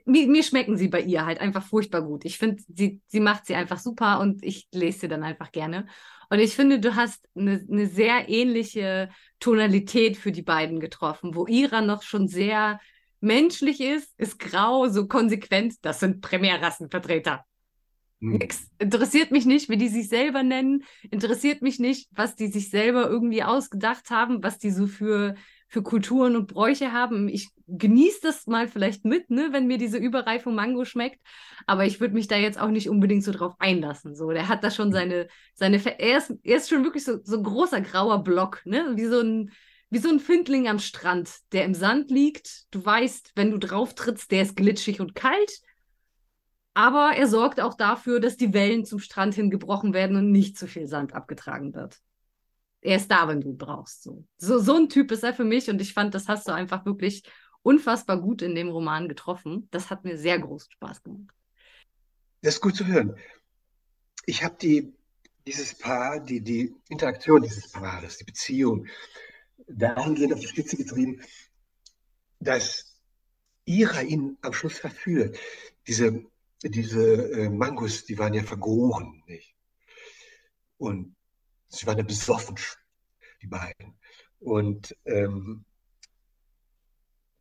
mir, 0.04 0.28
mir 0.28 0.44
schmecken 0.44 0.76
sie 0.76 0.86
bei 0.86 1.00
ihr 1.00 1.26
halt 1.26 1.40
einfach 1.40 1.64
furchtbar 1.64 2.02
gut. 2.02 2.24
Ich 2.24 2.38
finde, 2.38 2.62
sie, 2.72 3.00
sie 3.08 3.18
macht 3.18 3.46
sie 3.46 3.56
einfach 3.56 3.80
super 3.80 4.20
und 4.20 4.44
ich 4.44 4.68
lese 4.72 5.00
sie 5.00 5.08
dann 5.08 5.24
einfach 5.24 5.50
gerne. 5.50 5.86
Und 6.30 6.38
ich 6.38 6.54
finde, 6.54 6.78
du 6.78 6.94
hast 6.94 7.28
eine, 7.36 7.64
eine 7.68 7.86
sehr 7.88 8.28
ähnliche 8.28 9.10
Tonalität 9.40 10.16
für 10.16 10.30
die 10.30 10.42
beiden 10.42 10.78
getroffen, 10.78 11.34
wo 11.34 11.46
Ira 11.48 11.80
noch 11.80 12.02
schon 12.02 12.28
sehr 12.28 12.80
menschlich 13.20 13.80
ist, 13.80 14.12
ist 14.18 14.38
grau, 14.38 14.86
so 14.88 15.08
konsequent. 15.08 15.74
Das 15.82 15.98
sind 15.98 16.20
Primärrassenvertreter. 16.20 17.44
Hm. 18.20 18.38
Nix. 18.38 18.70
Interessiert 18.78 19.32
mich 19.32 19.46
nicht, 19.46 19.68
wie 19.68 19.78
die 19.78 19.88
sich 19.88 20.08
selber 20.08 20.44
nennen. 20.44 20.84
Interessiert 21.10 21.60
mich 21.60 21.80
nicht, 21.80 22.08
was 22.12 22.36
die 22.36 22.48
sich 22.48 22.70
selber 22.70 23.08
irgendwie 23.08 23.42
ausgedacht 23.42 24.10
haben, 24.10 24.44
was 24.44 24.58
die 24.58 24.70
so 24.70 24.86
für, 24.86 25.34
für 25.68 25.82
Kulturen 25.82 26.36
und 26.36 26.46
Bräuche 26.46 26.92
haben. 26.92 27.28
Ich 27.28 27.48
genieße 27.66 28.20
das 28.22 28.46
mal 28.46 28.68
vielleicht 28.68 29.04
mit, 29.04 29.30
ne, 29.30 29.48
wenn 29.50 29.66
mir 29.66 29.78
diese 29.78 29.98
Überreifung 29.98 30.54
Mango 30.54 30.84
schmeckt. 30.84 31.20
Aber 31.66 31.84
ich 31.84 32.00
würde 32.00 32.14
mich 32.14 32.28
da 32.28 32.36
jetzt 32.36 32.60
auch 32.60 32.68
nicht 32.68 32.88
unbedingt 32.88 33.24
so 33.24 33.32
drauf 33.32 33.54
einlassen. 33.58 34.14
So, 34.14 34.30
der 34.30 34.48
hat 34.48 34.62
da 34.62 34.70
schon 34.70 34.86
hm. 34.86 34.92
seine, 34.92 35.28
seine, 35.54 36.00
er 36.00 36.18
ist, 36.18 36.34
er 36.42 36.56
ist 36.56 36.68
schon 36.68 36.84
wirklich 36.84 37.04
so, 37.04 37.18
so 37.22 37.38
ein 37.38 37.42
großer 37.42 37.80
grauer 37.80 38.22
Block, 38.22 38.62
ne, 38.64 38.92
wie 38.94 39.06
so 39.06 39.20
ein, 39.20 39.50
wie 39.90 39.98
so 39.98 40.08
ein 40.08 40.20
Findling 40.20 40.68
am 40.68 40.78
Strand, 40.78 41.30
der 41.52 41.64
im 41.64 41.74
Sand 41.74 42.10
liegt. 42.10 42.66
Du 42.70 42.84
weißt, 42.84 43.32
wenn 43.34 43.50
du 43.50 43.58
drauf 43.58 43.94
trittst, 43.94 44.30
der 44.30 44.42
ist 44.42 44.56
glitschig 44.56 45.00
und 45.00 45.14
kalt. 45.14 45.60
Aber 46.74 47.12
er 47.16 47.26
sorgt 47.26 47.60
auch 47.60 47.74
dafür, 47.74 48.20
dass 48.20 48.36
die 48.36 48.52
Wellen 48.52 48.84
zum 48.84 48.98
Strand 48.98 49.34
hin 49.34 49.50
gebrochen 49.50 49.94
werden 49.94 50.16
und 50.16 50.30
nicht 50.30 50.58
zu 50.58 50.66
viel 50.66 50.86
Sand 50.86 51.14
abgetragen 51.14 51.74
wird. 51.74 52.00
Er 52.80 52.96
ist 52.96 53.10
da, 53.10 53.26
wenn 53.28 53.40
du 53.40 53.52
brauchst. 53.52 54.02
So. 54.02 54.24
so, 54.38 54.58
so 54.58 54.76
ein 54.76 54.88
Typ 54.88 55.10
ist 55.10 55.24
er 55.24 55.34
für 55.34 55.44
mich 55.44 55.68
und 55.68 55.80
ich 55.80 55.92
fand, 55.92 56.14
das 56.14 56.28
hast 56.28 56.46
du 56.46 56.52
einfach 56.52 56.84
wirklich 56.84 57.22
unfassbar 57.62 58.20
gut 58.20 58.42
in 58.42 58.54
dem 58.54 58.68
Roman 58.68 59.08
getroffen. 59.08 59.68
Das 59.72 59.90
hat 59.90 60.04
mir 60.04 60.16
sehr 60.16 60.38
großen 60.38 60.70
Spaß 60.70 61.02
gemacht. 61.02 61.34
Das 62.42 62.54
ist 62.54 62.60
gut 62.60 62.76
zu 62.76 62.86
hören. 62.86 63.16
Ich 64.24 64.44
habe 64.44 64.56
die, 64.60 64.92
dieses 65.46 65.76
Paar, 65.76 66.20
die, 66.20 66.40
die 66.40 66.74
Interaktion 66.88 67.42
dieses 67.42 67.72
Paares, 67.72 68.18
die 68.18 68.24
Beziehung, 68.24 68.86
dahingehend 69.66 70.34
auf 70.34 70.40
die 70.40 70.46
Spitze 70.46 70.76
getrieben, 70.76 71.20
dass 72.38 73.00
Ira 73.64 74.02
ihn 74.02 74.38
am 74.42 74.52
Schluss 74.52 74.78
verführt. 74.78 75.36
Diese, 75.88 76.24
diese 76.62 77.32
äh, 77.32 77.48
Mangos, 77.48 78.04
die 78.04 78.16
waren 78.18 78.34
ja 78.34 78.44
vergoren, 78.44 79.24
nicht? 79.26 79.56
Und 80.78 81.15
sie 81.68 81.86
waren 81.86 81.98
ja 81.98 82.04
besoffen, 82.04 82.56
die 83.42 83.46
beiden. 83.46 83.98
Und 84.40 84.96
ähm, 85.04 85.64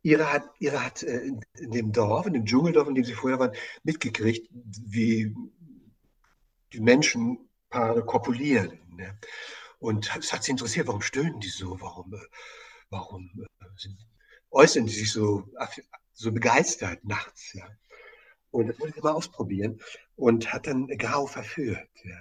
Ira 0.02 0.32
hat, 0.32 0.44
Ira 0.60 0.84
hat 0.84 1.02
äh, 1.02 1.32
in, 1.54 1.70
dem 1.72 1.92
Dorf, 1.92 2.26
in 2.26 2.34
dem 2.34 2.44
Dschungeldorf, 2.44 2.88
in 2.88 2.94
dem 2.94 3.04
sie 3.04 3.14
vorher 3.14 3.40
waren, 3.40 3.56
mitgekriegt, 3.82 4.48
wie 4.52 5.34
die 6.72 6.80
Menschenpaare 6.80 8.04
kopulieren. 8.04 8.78
Ne? 8.96 9.18
Und 9.78 10.14
es 10.16 10.32
hat 10.32 10.44
sie 10.44 10.52
interessiert, 10.52 10.86
warum 10.86 11.02
stöhnen 11.02 11.40
die 11.40 11.48
so? 11.48 11.80
Warum, 11.80 12.14
äh, 12.14 12.18
warum 12.90 13.30
äh, 13.60 13.64
sind, 13.76 13.98
äußern 14.50 14.86
die 14.86 14.92
sich 14.92 15.12
so, 15.12 15.48
so 16.12 16.32
begeistert 16.32 17.04
nachts? 17.04 17.52
Ja? 17.52 17.68
Und 18.52 18.68
das 18.68 18.78
wollte 18.78 18.96
ich 18.96 19.02
mal 19.02 19.12
ausprobieren 19.12 19.80
und 20.14 20.52
hat 20.52 20.68
dann 20.68 20.86
Grau 20.86 21.26
verführt. 21.26 21.88
Ja? 22.04 22.20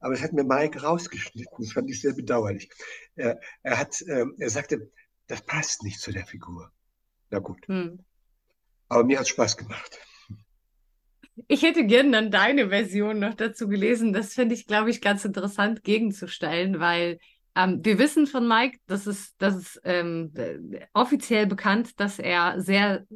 Aber 0.00 0.14
das 0.14 0.22
hat 0.22 0.32
mir 0.32 0.44
Mike 0.44 0.82
rausgeschnitten. 0.82 1.56
Das 1.58 1.72
fand 1.72 1.88
ich 1.90 2.00
sehr 2.00 2.14
bedauerlich. 2.14 2.70
Er, 3.16 3.38
er, 3.62 3.78
hat, 3.78 4.02
ähm, 4.08 4.34
er 4.38 4.50
sagte, 4.50 4.90
das 5.26 5.42
passt 5.42 5.82
nicht 5.82 6.00
zu 6.00 6.10
der 6.10 6.26
Figur. 6.26 6.72
Na 7.30 7.38
gut. 7.38 7.66
Hm. 7.68 8.04
Aber 8.88 9.04
mir 9.04 9.18
hat 9.18 9.26
es 9.26 9.30
Spaß 9.30 9.56
gemacht. 9.56 9.98
Ich 11.48 11.62
hätte 11.62 11.86
gern 11.86 12.12
dann 12.12 12.30
deine 12.30 12.70
Version 12.70 13.18
noch 13.20 13.34
dazu 13.34 13.68
gelesen. 13.68 14.12
Das 14.12 14.34
finde 14.34 14.54
ich, 14.54 14.66
glaube 14.66 14.90
ich, 14.90 15.00
ganz 15.00 15.24
interessant 15.24 15.84
gegenzustellen, 15.84 16.80
weil 16.80 17.18
ähm, 17.54 17.80
wir 17.84 17.98
wissen 17.98 18.26
von 18.26 18.46
Mike, 18.46 18.78
dass 18.86 19.06
es, 19.06 19.36
dass 19.36 19.54
es 19.54 19.80
ähm, 19.84 20.32
offiziell 20.92 21.46
bekannt, 21.46 21.98
dass 22.00 22.18
er 22.18 22.60
sehr, 22.60 23.06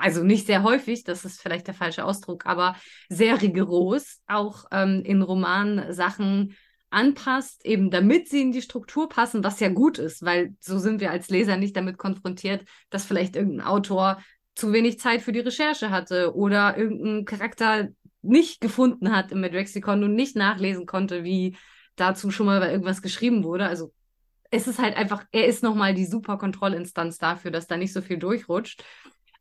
also 0.00 0.24
nicht 0.24 0.46
sehr 0.46 0.62
häufig, 0.62 1.04
das 1.04 1.24
ist 1.24 1.40
vielleicht 1.40 1.66
der 1.66 1.74
falsche 1.74 2.04
Ausdruck, 2.04 2.46
aber 2.46 2.76
sehr 3.08 3.40
rigoros 3.40 4.20
auch 4.26 4.64
ähm, 4.72 5.02
in 5.04 5.22
Romanen 5.22 5.92
Sachen 5.92 6.56
anpasst, 6.90 7.64
eben 7.64 7.90
damit 7.90 8.28
sie 8.28 8.42
in 8.42 8.52
die 8.52 8.62
Struktur 8.62 9.08
passen, 9.08 9.44
was 9.44 9.60
ja 9.60 9.68
gut 9.68 9.98
ist, 9.98 10.22
weil 10.22 10.54
so 10.60 10.78
sind 10.78 11.00
wir 11.00 11.10
als 11.10 11.28
Leser 11.28 11.56
nicht 11.56 11.76
damit 11.76 11.98
konfrontiert, 11.98 12.64
dass 12.90 13.04
vielleicht 13.04 13.36
irgendein 13.36 13.66
Autor 13.66 14.20
zu 14.56 14.72
wenig 14.72 14.98
Zeit 14.98 15.22
für 15.22 15.32
die 15.32 15.40
Recherche 15.40 15.90
hatte 15.90 16.34
oder 16.34 16.76
irgendeinen 16.76 17.24
Charakter 17.24 17.88
nicht 18.22 18.60
gefunden 18.60 19.14
hat 19.14 19.32
im 19.32 19.40
Medrexikon 19.40 20.04
und 20.04 20.14
nicht 20.14 20.36
nachlesen 20.36 20.84
konnte, 20.84 21.24
wie 21.24 21.56
dazu 21.96 22.30
schon 22.30 22.46
mal 22.46 22.62
irgendwas 22.62 23.02
geschrieben 23.02 23.44
wurde. 23.44 23.66
Also 23.66 23.92
es 24.50 24.66
ist 24.66 24.80
halt 24.80 24.96
einfach, 24.96 25.24
er 25.32 25.46
ist 25.46 25.62
nochmal 25.62 25.94
die 25.94 26.06
super 26.06 26.36
Kontrollinstanz 26.36 27.18
dafür, 27.18 27.50
dass 27.50 27.68
da 27.68 27.76
nicht 27.76 27.92
so 27.92 28.02
viel 28.02 28.18
durchrutscht. 28.18 28.84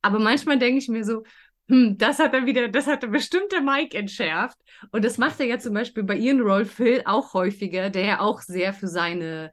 Aber 0.01 0.19
manchmal 0.19 0.59
denke 0.59 0.79
ich 0.79 0.87
mir 0.87 1.03
so, 1.03 1.23
hm, 1.69 1.97
das 1.97 2.19
hat 2.19 2.33
er 2.33 2.45
wieder, 2.45 2.67
das 2.67 2.87
hat 2.87 3.03
er 3.03 3.09
bestimmt 3.09 3.51
der 3.51 3.61
Mike 3.61 3.97
entschärft. 3.97 4.57
Und 4.91 5.05
das 5.05 5.17
macht 5.17 5.39
er 5.39 5.45
ja 5.45 5.59
zum 5.59 5.73
Beispiel 5.73 6.03
bei 6.03 6.17
Ian 6.17 6.41
Rolf 6.41 6.73
Phil 6.73 7.03
auch 7.05 7.33
häufiger, 7.33 7.89
der 7.89 8.05
ja 8.05 8.19
auch 8.19 8.41
sehr 8.41 8.73
für 8.73 8.87
seine 8.87 9.51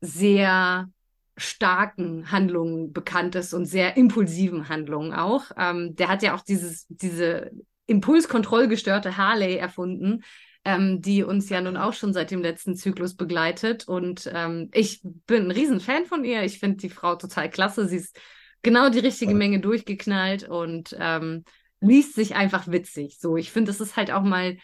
sehr 0.00 0.88
starken 1.36 2.30
Handlungen 2.32 2.92
bekannt 2.92 3.34
ist 3.34 3.52
und 3.52 3.66
sehr 3.66 3.96
impulsiven 3.96 4.68
Handlungen 4.68 5.12
auch. 5.12 5.50
Ähm, 5.58 5.94
der 5.94 6.08
hat 6.08 6.22
ja 6.22 6.34
auch 6.34 6.40
dieses, 6.40 6.86
diese 6.88 7.50
impulskontrollgestörte 7.86 9.16
Harley 9.18 9.56
erfunden, 9.56 10.22
ähm, 10.64 11.02
die 11.02 11.22
uns 11.22 11.48
ja 11.50 11.60
nun 11.60 11.76
auch 11.76 11.92
schon 11.92 12.14
seit 12.14 12.30
dem 12.30 12.40
letzten 12.40 12.74
Zyklus 12.74 13.14
begleitet. 13.14 13.86
Und 13.86 14.30
ähm, 14.32 14.70
ich 14.72 15.02
bin 15.02 15.44
ein 15.44 15.50
Riesenfan 15.50 16.06
von 16.06 16.24
ihr. 16.24 16.42
Ich 16.42 16.58
finde 16.58 16.78
die 16.78 16.90
Frau 16.90 17.16
total 17.16 17.50
klasse. 17.50 17.86
Sie 17.86 17.96
ist 17.96 18.18
genau 18.66 18.88
die 18.88 18.98
richtige 18.98 19.32
Menge 19.32 19.60
durchgeknallt 19.60 20.48
und 20.48 20.94
ähm, 20.98 21.44
liest 21.80 22.14
sich 22.14 22.34
einfach 22.34 22.66
witzig. 22.66 23.18
So, 23.20 23.36
ich 23.36 23.52
finde, 23.52 23.70
es 23.70 23.80
ist 23.80 23.96
halt 23.96 24.10
auch 24.10 24.24
mal 24.24 24.58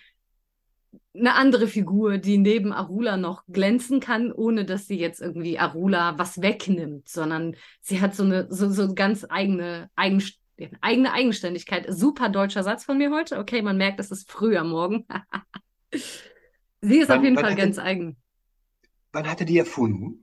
eine 1.15 1.35
andere 1.35 1.69
Figur, 1.69 2.19
die 2.19 2.37
neben 2.37 2.73
Arula 2.73 3.17
noch 3.17 3.45
glänzen 3.47 4.01
kann, 4.01 4.33
ohne 4.33 4.65
dass 4.65 4.89
sie 4.89 4.99
jetzt 4.99 5.21
irgendwie 5.21 5.59
Arula 5.59 6.19
was 6.19 6.43
wegnimmt, 6.43 7.09
sondern 7.09 7.55
sie 7.81 8.01
hat 8.01 8.17
so 8.17 8.25
eine 8.25 8.49
so, 8.51 8.71
so 8.71 8.93
ganz 8.93 9.25
eigene 9.29 9.89
Eigenst 9.95 10.41
eigene 10.81 11.13
Eigenständigkeit. 11.13 11.87
Super 11.89 12.29
deutscher 12.29 12.65
Satz 12.65 12.85
von 12.85 12.99
mir 12.99 13.11
heute. 13.13 13.39
Okay, 13.39 13.63
man 13.63 13.77
merkt, 13.77 14.01
es 14.01 14.11
ist 14.11 14.31
früh 14.31 14.57
am 14.57 14.71
Morgen. 14.71 15.07
sie 15.93 16.99
ist 16.99 17.09
wann, 17.09 17.19
auf 17.19 17.25
jeden 17.25 17.39
Fall 17.39 17.55
ganz 17.55 17.77
die, 17.77 17.83
eigen. 17.83 18.17
Wann 19.13 19.29
hat 19.31 19.41
er 19.41 19.47
die 19.47 19.59
erfunden? 19.59 20.22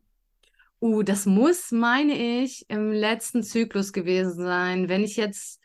Uh, 0.82 1.04
das 1.04 1.26
muss, 1.26 1.72
meine 1.72 2.44
ich, 2.44 2.70
im 2.70 2.92
letzten 2.92 3.44
Zyklus 3.44 3.92
gewesen 3.92 4.36
sein. 4.36 4.88
Wenn 4.88 5.04
ich 5.04 5.18
jetzt 5.18 5.60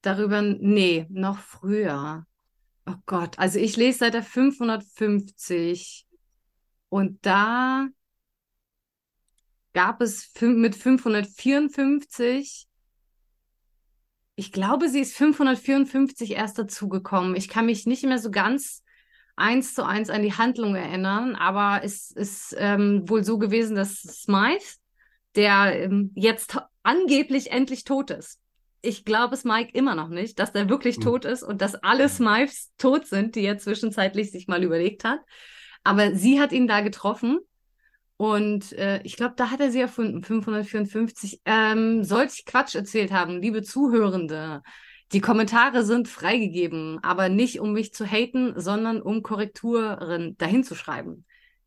darüber, 0.00 0.42
nee, 0.42 1.06
noch 1.10 1.38
früher. 1.38 2.26
Oh 2.86 2.94
Gott, 3.06 3.38
also 3.38 3.58
ich 3.58 3.76
lese 3.76 3.98
seit 3.98 4.14
der 4.14 4.22
550 4.22 6.06
und 6.88 7.24
da 7.24 7.88
gab 9.72 10.00
es 10.00 10.30
mit 10.40 10.74
554, 10.74 12.66
ich 14.36 14.52
glaube, 14.52 14.88
sie 14.88 15.00
ist 15.00 15.16
554 15.16 16.32
erst 16.32 16.58
dazugekommen. 16.58 17.36
Ich 17.36 17.48
kann 17.48 17.66
mich 17.66 17.86
nicht 17.86 18.04
mehr 18.04 18.18
so 18.18 18.30
ganz 18.30 18.82
eins 19.40 19.74
zu 19.74 19.84
eins 19.84 20.10
an 20.10 20.22
die 20.22 20.34
Handlung 20.34 20.74
erinnern, 20.76 21.34
aber 21.34 21.84
es 21.84 22.10
ist 22.10 22.54
ähm, 22.58 23.08
wohl 23.08 23.24
so 23.24 23.38
gewesen, 23.38 23.74
dass 23.74 24.02
Smythe, 24.02 24.76
der 25.34 25.84
ähm, 25.84 26.12
jetzt 26.14 26.56
angeblich 26.82 27.50
endlich 27.50 27.84
tot 27.84 28.10
ist, 28.10 28.38
ich 28.82 29.04
glaube 29.04 29.34
es 29.34 29.44
Mike 29.44 29.70
immer 29.74 29.94
noch 29.94 30.08
nicht, 30.08 30.38
dass 30.38 30.52
der 30.52 30.68
wirklich 30.68 30.98
mhm. 30.98 31.02
tot 31.02 31.24
ist 31.24 31.42
und 31.42 31.60
dass 31.60 31.74
alle 31.74 32.08
Smythes 32.08 32.70
tot 32.78 33.06
sind, 33.06 33.34
die 33.34 33.44
er 33.44 33.58
zwischenzeitlich 33.58 34.30
sich 34.30 34.48
mal 34.48 34.62
überlegt 34.62 35.04
hat. 35.04 35.20
Aber 35.84 36.14
sie 36.14 36.40
hat 36.40 36.52
ihn 36.52 36.66
da 36.66 36.80
getroffen 36.80 37.40
und 38.16 38.72
äh, 38.72 39.00
ich 39.02 39.16
glaube, 39.16 39.34
da 39.36 39.50
hat 39.50 39.60
er 39.60 39.70
sie 39.70 39.80
erfunden, 39.80 40.22
554. 40.22 41.40
Ähm, 41.46 42.04
sollte 42.04 42.34
ich 42.36 42.44
Quatsch 42.44 42.74
erzählt 42.74 43.12
haben, 43.12 43.40
liebe 43.40 43.62
Zuhörende, 43.62 44.62
die 45.12 45.20
Kommentare 45.20 45.84
sind 45.84 46.08
freigegeben, 46.08 46.98
aber 47.02 47.28
nicht 47.28 47.60
um 47.60 47.72
mich 47.72 47.92
zu 47.92 48.04
haten, 48.04 48.58
sondern 48.60 49.02
um 49.02 49.22
Korrekturen 49.22 50.36
dahin 50.38 50.64
zu 50.64 50.74
schreiben. 50.74 51.24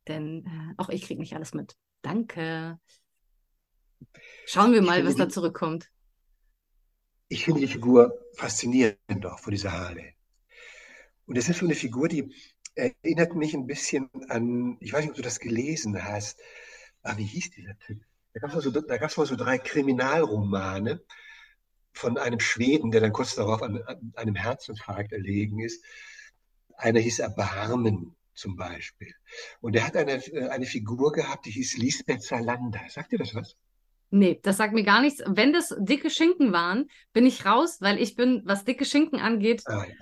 Denn 0.08 0.46
äh, 0.46 0.74
auch 0.78 0.89
ich 0.89 1.04
kriege 1.04 1.20
nicht 1.20 1.36
alles 1.36 1.54
mit. 1.54 1.76
Danke. 2.02 2.80
Schauen 4.46 4.74
wir 4.74 4.82
mal, 4.82 5.06
was 5.06 5.16
da 5.16 5.30
zurückkommt 5.30 5.89
ich 7.34 7.46
finde 7.46 7.62
die 7.62 7.68
Figur 7.68 8.14
faszinierend 8.36 9.26
auch 9.26 9.39
von 9.39 9.52
dieser 9.52 9.72
Harley. 9.72 10.14
Und 11.26 11.38
das 11.38 11.50
ist 11.50 11.60
so 11.60 11.66
eine 11.66 11.74
Figur, 11.74 12.08
die 12.08 12.32
erinnert 12.76 13.36
mich 13.36 13.56
ein 13.56 13.66
bisschen 13.66 14.10
an, 14.30 14.78
ich 14.80 14.94
weiß 14.94 15.02
nicht, 15.02 15.12
ob 15.12 15.16
du 15.16 15.22
das 15.24 15.39
gelesen 15.39 16.04
hast, 16.04 16.39
ah, 17.02 17.18
wie 17.18 17.26
hieß 17.26 17.52
dieser 17.52 17.78
Typ? 17.80 18.04
Da 18.34 18.39
gab 18.39 18.50
es 18.50 18.56
mal, 18.56 18.62
so, 18.62 18.72
mal 18.72 19.28
so 19.28 19.36
drei 19.36 19.58
Kriminalromane 19.58 21.02
von 21.94 22.18
einem 22.18 22.39
Schweden, 22.39 22.91
der 22.91 23.02
dann 23.02 23.14
kurz 23.14 23.36
darauf 23.36 23.62
an, 23.62 23.82
an 23.84 24.14
einem 24.16 24.36
Herzinfarkt 24.36 25.14
erlegen 25.14 25.60
ist. 25.60 25.84
Einer 26.76 27.00
hieß 27.00 27.20
Erbarmen 27.20 28.16
zum 28.34 28.56
Beispiel. 28.56 29.14
Und 29.62 29.76
er 29.76 29.86
hat 29.86 29.96
eine, 29.96 30.22
eine 30.50 30.66
Figur 30.66 31.12
gehabt, 31.12 31.46
die 31.46 31.52
hieß 31.52 31.78
Lisbeth 31.78 32.24
Salander. 32.24 32.82
Sagt 32.89 33.12
dir 33.12 33.20
das 33.20 33.36
was? 33.36 33.56
Nee, 34.10 34.39
das 34.44 34.58
sagt 34.58 34.74
mir 34.74 34.84
gar 34.84 35.02
nichts. 35.02 35.24
Wenn 35.26 35.54
das 35.54 35.74
dicke 35.78 36.10
Schinken 36.10 36.52
waren, 36.52 36.89
bin 37.14 37.26
ich 37.26 37.46
raus, 37.46 37.78
weil 37.80 38.00
ich 38.00 38.16
bin, 38.16 38.41
was 38.46 38.64
dicke 38.64 38.86
Schinken 38.86 39.20
angeht, 39.20 39.64
ah, 39.66 39.86
ja. 39.88 39.94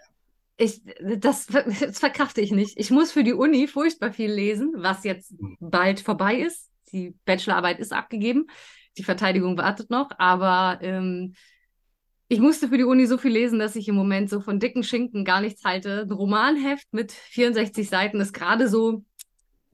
ich, 0.57 0.81
das, 1.17 1.47
das 1.47 1.99
verkrafte 1.99 2.41
ich 2.41 2.51
nicht. 2.51 2.77
Ich 2.77 2.91
muss 2.91 3.11
für 3.11 3.23
die 3.23 3.33
Uni 3.33 3.67
furchtbar 3.67 4.11
viel 4.11 4.31
lesen, 4.31 4.73
was 4.75 5.03
jetzt 5.03 5.31
hm. 5.31 5.57
bald 5.59 6.01
vorbei 6.01 6.35
ist. 6.35 6.69
Die 6.91 7.15
Bachelorarbeit 7.23 7.79
ist 7.79 7.93
abgegeben, 7.93 8.47
die 8.97 9.03
Verteidigung 9.03 9.57
wartet 9.57 9.89
noch, 9.89 10.09
aber 10.17 10.79
ähm, 10.81 11.35
ich 12.31 12.39
musste 12.39 12.69
für 12.69 12.77
die 12.77 12.85
Uni 12.85 13.07
so 13.07 13.17
viel 13.17 13.33
lesen, 13.33 13.59
dass 13.59 13.75
ich 13.75 13.89
im 13.89 13.95
Moment 13.95 14.29
so 14.29 14.39
von 14.39 14.57
dicken 14.57 14.83
Schinken 14.83 15.25
gar 15.25 15.41
nichts 15.41 15.65
halte. 15.65 16.03
Ein 16.03 16.13
Romanheft 16.13 16.87
mit 16.93 17.11
64 17.11 17.89
Seiten 17.89 18.21
ist 18.21 18.31
gerade 18.31 18.69
so 18.69 19.03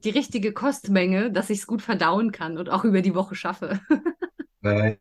die 0.02 0.10
richtige 0.10 0.52
Kostmenge, 0.52 1.30
dass 1.30 1.50
ich 1.50 1.60
es 1.60 1.68
gut 1.68 1.82
verdauen 1.82 2.32
kann 2.32 2.58
und 2.58 2.68
auch 2.68 2.82
über 2.84 3.00
die 3.00 3.14
Woche 3.14 3.36
schaffe. 3.36 3.80
Naja. 4.60 4.96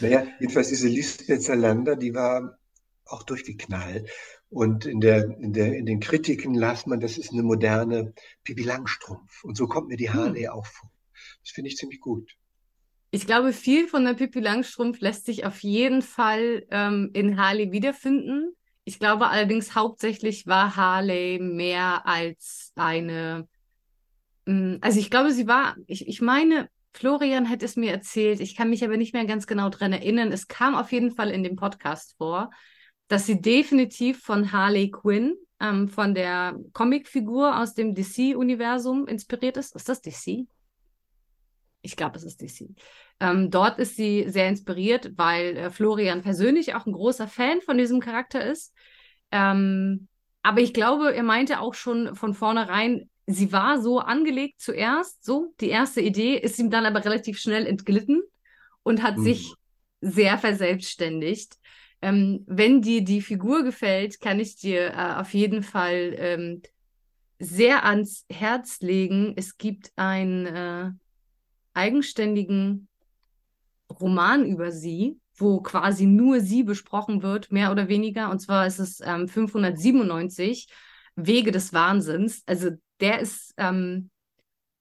naja, 0.00 0.26
jedenfalls 0.40 0.68
diese 0.68 0.88
Lisbeth 0.88 1.42
Salander, 1.42 1.96
die 1.96 2.14
war 2.14 2.58
auch 3.06 3.22
durchgeknallt. 3.22 4.10
Und 4.50 4.84
in, 4.84 5.00
der, 5.00 5.24
in, 5.40 5.54
der, 5.54 5.74
in 5.74 5.86
den 5.86 6.00
Kritiken 6.00 6.52
las 6.52 6.84
man, 6.84 7.00
das 7.00 7.16
ist 7.16 7.32
eine 7.32 7.42
moderne 7.42 8.12
Pipi 8.44 8.64
Langstrumpf. 8.64 9.42
Und 9.42 9.56
so 9.56 9.66
kommt 9.68 9.88
mir 9.88 9.96
die 9.96 10.10
Harley 10.10 10.42
hm. 10.42 10.50
auch 10.50 10.66
vor. 10.66 10.92
Das 11.42 11.52
finde 11.52 11.70
ich 11.70 11.78
ziemlich 11.78 12.00
gut. 12.00 12.37
Ich 13.10 13.26
glaube, 13.26 13.52
viel 13.52 13.88
von 13.88 14.04
der 14.04 14.14
Pippi 14.14 14.40
Langstrumpf 14.40 15.00
lässt 15.00 15.24
sich 15.24 15.46
auf 15.46 15.62
jeden 15.62 16.02
Fall 16.02 16.66
ähm, 16.70 17.10
in 17.14 17.40
Harley 17.40 17.72
wiederfinden. 17.72 18.54
Ich 18.84 18.98
glaube 18.98 19.28
allerdings 19.28 19.74
hauptsächlich 19.74 20.46
war 20.46 20.76
Harley 20.76 21.38
mehr 21.38 22.06
als 22.06 22.72
eine. 22.74 23.48
Mh, 24.44 24.54
hm, 24.54 24.78
also 24.82 25.00
ich 25.00 25.10
glaube, 25.10 25.32
sie 25.32 25.46
war, 25.46 25.76
ich, 25.86 26.06
ich 26.06 26.20
meine, 26.20 26.68
Florian 26.92 27.48
hat 27.48 27.62
es 27.62 27.76
mir 27.76 27.92
erzählt, 27.92 28.40
ich 28.40 28.56
kann 28.56 28.70
mich 28.70 28.84
aber 28.84 28.96
nicht 28.96 29.14
mehr 29.14 29.24
ganz 29.24 29.46
genau 29.46 29.68
dran 29.68 29.92
erinnern. 29.92 30.32
Es 30.32 30.48
kam 30.48 30.74
auf 30.74 30.92
jeden 30.92 31.10
Fall 31.10 31.30
in 31.30 31.42
dem 31.42 31.56
Podcast 31.56 32.14
vor, 32.18 32.50
dass 33.08 33.24
sie 33.24 33.40
definitiv 33.40 34.20
von 34.20 34.52
Harley 34.52 34.90
Quinn, 34.90 35.34
ähm, 35.60 35.88
von 35.88 36.14
der 36.14 36.58
Comicfigur 36.72 37.58
aus 37.58 37.74
dem 37.74 37.94
DC-Universum 37.94 39.06
inspiriert 39.06 39.56
ist. 39.56 39.74
Ist 39.74 39.88
das 39.88 40.02
DC? 40.02 40.46
Ich 41.82 41.96
glaube, 41.96 42.16
es 42.16 42.24
ist 42.24 42.42
DC. 42.42 42.68
Ähm, 43.20 43.50
dort 43.50 43.78
ist 43.78 43.96
sie 43.96 44.28
sehr 44.28 44.48
inspiriert, 44.48 45.12
weil 45.16 45.56
äh, 45.56 45.70
Florian 45.70 46.22
persönlich 46.22 46.74
auch 46.74 46.86
ein 46.86 46.92
großer 46.92 47.28
Fan 47.28 47.60
von 47.60 47.78
diesem 47.78 48.00
Charakter 48.00 48.44
ist. 48.44 48.74
Ähm, 49.30 50.08
aber 50.42 50.60
ich 50.60 50.72
glaube, 50.72 51.14
er 51.14 51.22
meinte 51.22 51.60
auch 51.60 51.74
schon 51.74 52.14
von 52.14 52.34
vornherein, 52.34 53.10
sie 53.26 53.52
war 53.52 53.80
so 53.80 54.00
angelegt 54.00 54.60
zuerst, 54.60 55.24
so 55.24 55.52
die 55.60 55.68
erste 55.68 56.00
Idee, 56.00 56.36
ist 56.36 56.58
ihm 56.58 56.70
dann 56.70 56.86
aber 56.86 57.04
relativ 57.04 57.38
schnell 57.38 57.66
entglitten 57.66 58.22
und 58.82 59.02
hat 59.02 59.18
mhm. 59.18 59.24
sich 59.24 59.54
sehr 60.00 60.38
verselbstständigt. 60.38 61.56
Ähm, 62.00 62.44
wenn 62.46 62.80
dir 62.80 63.02
die 63.02 63.20
Figur 63.20 63.64
gefällt, 63.64 64.20
kann 64.20 64.40
ich 64.40 64.56
dir 64.56 64.94
äh, 64.94 65.14
auf 65.20 65.34
jeden 65.34 65.62
Fall 65.62 66.14
ähm, 66.16 66.62
sehr 67.38 67.84
ans 67.84 68.24
Herz 68.30 68.80
legen. 68.80 69.34
Es 69.36 69.58
gibt 69.58 69.92
einen 69.96 70.46
äh, 70.46 70.90
eigenständigen 71.78 72.88
Roman 73.88 74.44
über 74.44 74.72
sie, 74.72 75.18
wo 75.36 75.60
quasi 75.60 76.04
nur 76.06 76.40
sie 76.40 76.64
besprochen 76.64 77.22
wird, 77.22 77.52
mehr 77.52 77.70
oder 77.70 77.88
weniger. 77.88 78.30
Und 78.30 78.40
zwar 78.40 78.66
ist 78.66 78.80
es 78.80 79.00
ähm, 79.00 79.28
597 79.28 80.68
Wege 81.14 81.52
des 81.52 81.72
Wahnsinns. 81.72 82.42
Also 82.46 82.70
der 83.00 83.20
ist, 83.20 83.54
ähm, 83.56 84.10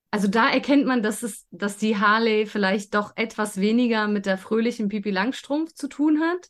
also 0.10 0.28
da 0.28 0.50
erkennt 0.50 0.86
man, 0.86 1.04
dass 1.04 1.22
es, 1.22 1.45
dass 1.52 1.78
die 1.78 1.98
Harley 1.98 2.48
vielleicht 2.48 2.95
doch 2.95 3.14
etwas 3.16 3.58
weniger 3.62 4.08
mit 4.08 4.26
der 4.26 4.38
fröhlichen 4.38 4.89
Pipi 4.89 5.12
Langstrumpf 5.12 5.74
zu 5.74 5.88
tun 5.88 6.20
hat 6.20 6.50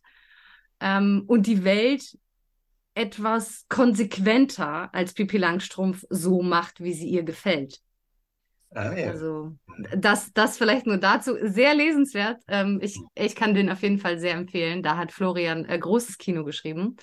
ähm, 0.79 1.23
und 1.27 1.45
die 1.45 1.63
Welt 1.63 2.17
etwas 2.93 3.65
konsequenter 3.69 4.93
als 4.93 5.13
Pipi 5.13 5.37
Langstrumpf 5.37 6.05
so 6.09 6.41
macht, 6.41 6.81
wie 6.81 6.93
sie 6.93 7.09
ihr 7.09 7.23
gefällt. 7.23 7.81
Ah, 8.73 8.93
ja. 8.95 9.11
Also 9.11 9.55
das, 9.95 10.33
das 10.33 10.57
vielleicht 10.57 10.85
nur 10.85 10.97
dazu. 10.97 11.35
Sehr 11.41 11.73
lesenswert. 11.73 12.41
Ähm, 12.47 12.79
ich, 12.81 12.99
ich 13.15 13.35
kann 13.35 13.53
den 13.53 13.69
auf 13.69 13.81
jeden 13.81 13.99
Fall 13.99 14.19
sehr 14.19 14.33
empfehlen. 14.33 14.83
Da 14.83 14.97
hat 14.97 15.11
Florian 15.11 15.65
äh, 15.65 15.77
großes 15.79 16.17
Kino 16.17 16.43
geschrieben. 16.43 16.97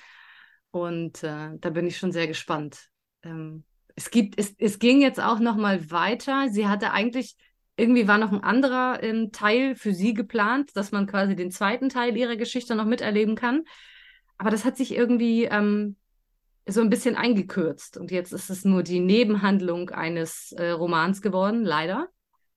Und 0.71 1.23
äh, 1.23 1.51
da 1.59 1.71
bin 1.71 1.87
ich 1.87 1.99
schon 1.99 2.13
sehr 2.13 2.27
gespannt, 2.27 2.89
ähm, 3.23 3.65
es 3.97 4.11
gibt, 4.11 4.39
es, 4.41 4.55
es 4.59 4.81
ging 4.81 5.01
jetzt 5.01 5.21
auch 5.21 5.39
noch 5.39 5.57
mal 5.57 5.91
weiter. 5.93 6.49
Sie 6.51 6.67
hatte 6.67 6.91
eigentlich, 6.91 7.37
irgendwie 7.77 8.09
war 8.09 8.19
noch 8.19 8.33
ein 8.33 8.43
anderer 8.43 9.01
ähm, 9.05 9.31
Teil 9.31 9.77
für 9.77 9.95
sie 9.95 10.15
geplant, 10.15 10.71
dass 10.75 10.91
man 10.91 11.07
quasi 11.07 11.37
den 11.37 11.53
zweiten 11.53 11.89
Teil 11.91 12.17
ihrer 12.17 12.35
Geschichte 12.37 12.75
noch 12.75 12.87
miterleben 12.87 13.37
kann. 13.37 13.63
Aber 14.37 14.51
das 14.51 14.65
hat 14.65 14.77
sich 14.77 14.95
irgendwie 14.97 15.45
ähm, 15.45 15.97
so 16.67 16.81
ein 16.81 16.91
bisschen 16.91 17.17
eingekürzt. 17.17 17.97
Und 17.97 18.11
jetzt 18.11 18.33
ist 18.33 18.51
es 18.51 18.65
nur 18.65 18.83
die 18.83 19.01
Nebenhandlung 19.01 19.91
eines 19.91 20.53
äh, 20.53 20.71
Romans 20.71 21.21
geworden, 21.21 21.65
leider. 21.65 22.09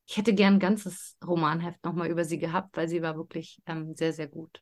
Ich 0.06 0.16
hätte 0.18 0.34
gern 0.34 0.56
ein 0.56 0.60
ganzes 0.60 1.18
Romanheft 1.26 1.84
nochmal 1.84 2.10
über 2.10 2.24
sie 2.24 2.38
gehabt, 2.38 2.78
weil 2.78 2.88
sie 2.88 3.02
war 3.02 3.18
wirklich 3.18 3.62
ähm, 3.66 3.94
sehr, 3.96 4.14
sehr 4.14 4.28
gut. 4.28 4.62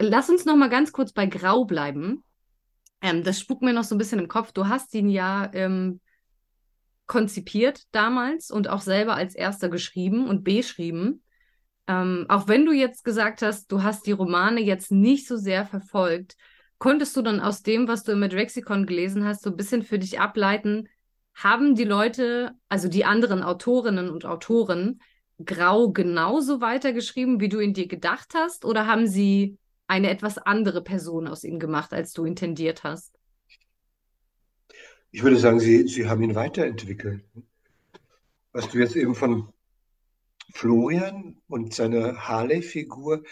Lass 0.00 0.28
uns 0.28 0.44
noch 0.44 0.56
mal 0.56 0.68
ganz 0.68 0.90
kurz 0.90 1.12
bei 1.12 1.26
Grau 1.26 1.64
bleiben. 1.64 2.24
Ähm, 3.00 3.22
das 3.22 3.38
spukt 3.38 3.62
mir 3.62 3.72
noch 3.72 3.84
so 3.84 3.94
ein 3.94 3.98
bisschen 3.98 4.18
im 4.18 4.28
Kopf. 4.28 4.50
Du 4.50 4.66
hast 4.66 4.92
ihn 4.94 5.08
ja 5.08 5.48
ähm, 5.52 6.00
konzipiert 7.06 7.82
damals 7.92 8.50
und 8.50 8.68
auch 8.68 8.80
selber 8.80 9.14
als 9.14 9.36
erster 9.36 9.68
geschrieben 9.68 10.26
und 10.26 10.42
beschrieben. 10.42 11.22
Ähm, 11.86 12.26
auch 12.28 12.48
wenn 12.48 12.64
du 12.64 12.72
jetzt 12.72 13.04
gesagt 13.04 13.42
hast, 13.42 13.70
du 13.70 13.82
hast 13.82 14.06
die 14.06 14.12
Romane 14.12 14.60
jetzt 14.60 14.90
nicht 14.90 15.28
so 15.28 15.36
sehr 15.36 15.66
verfolgt, 15.66 16.36
Konntest 16.78 17.16
du 17.16 17.22
dann 17.22 17.40
aus 17.40 17.62
dem, 17.62 17.88
was 17.88 18.04
du 18.04 18.12
im 18.12 18.20
Medrexikon 18.20 18.86
gelesen 18.86 19.24
hast, 19.24 19.42
so 19.42 19.50
ein 19.50 19.56
bisschen 19.56 19.82
für 19.82 19.98
dich 19.98 20.20
ableiten, 20.20 20.88
haben 21.34 21.74
die 21.74 21.84
Leute, 21.84 22.52
also 22.68 22.88
die 22.88 23.04
anderen 23.04 23.42
Autorinnen 23.42 24.10
und 24.10 24.24
Autoren, 24.24 25.00
Grau 25.44 25.90
genauso 25.90 26.60
weitergeschrieben, 26.60 27.40
wie 27.40 27.48
du 27.48 27.58
ihn 27.58 27.74
dir 27.74 27.88
gedacht 27.88 28.34
hast, 28.34 28.64
oder 28.64 28.86
haben 28.86 29.08
sie 29.08 29.58
eine 29.86 30.10
etwas 30.10 30.38
andere 30.38 30.82
Person 30.82 31.26
aus 31.26 31.44
ihm 31.44 31.58
gemacht, 31.58 31.92
als 31.92 32.12
du 32.12 32.24
intendiert 32.24 32.84
hast? 32.84 33.18
Ich 35.10 35.22
würde 35.22 35.36
sagen, 35.36 35.60
sie, 35.60 35.86
sie 35.88 36.08
haben 36.08 36.22
ihn 36.22 36.34
weiterentwickelt. 36.34 37.24
Was 38.52 38.68
du 38.68 38.78
jetzt 38.78 38.96
eben 38.96 39.14
von 39.14 39.52
Florian 40.52 41.36
und 41.48 41.74
seiner 41.74 42.28
Harley-Figur 42.28 43.24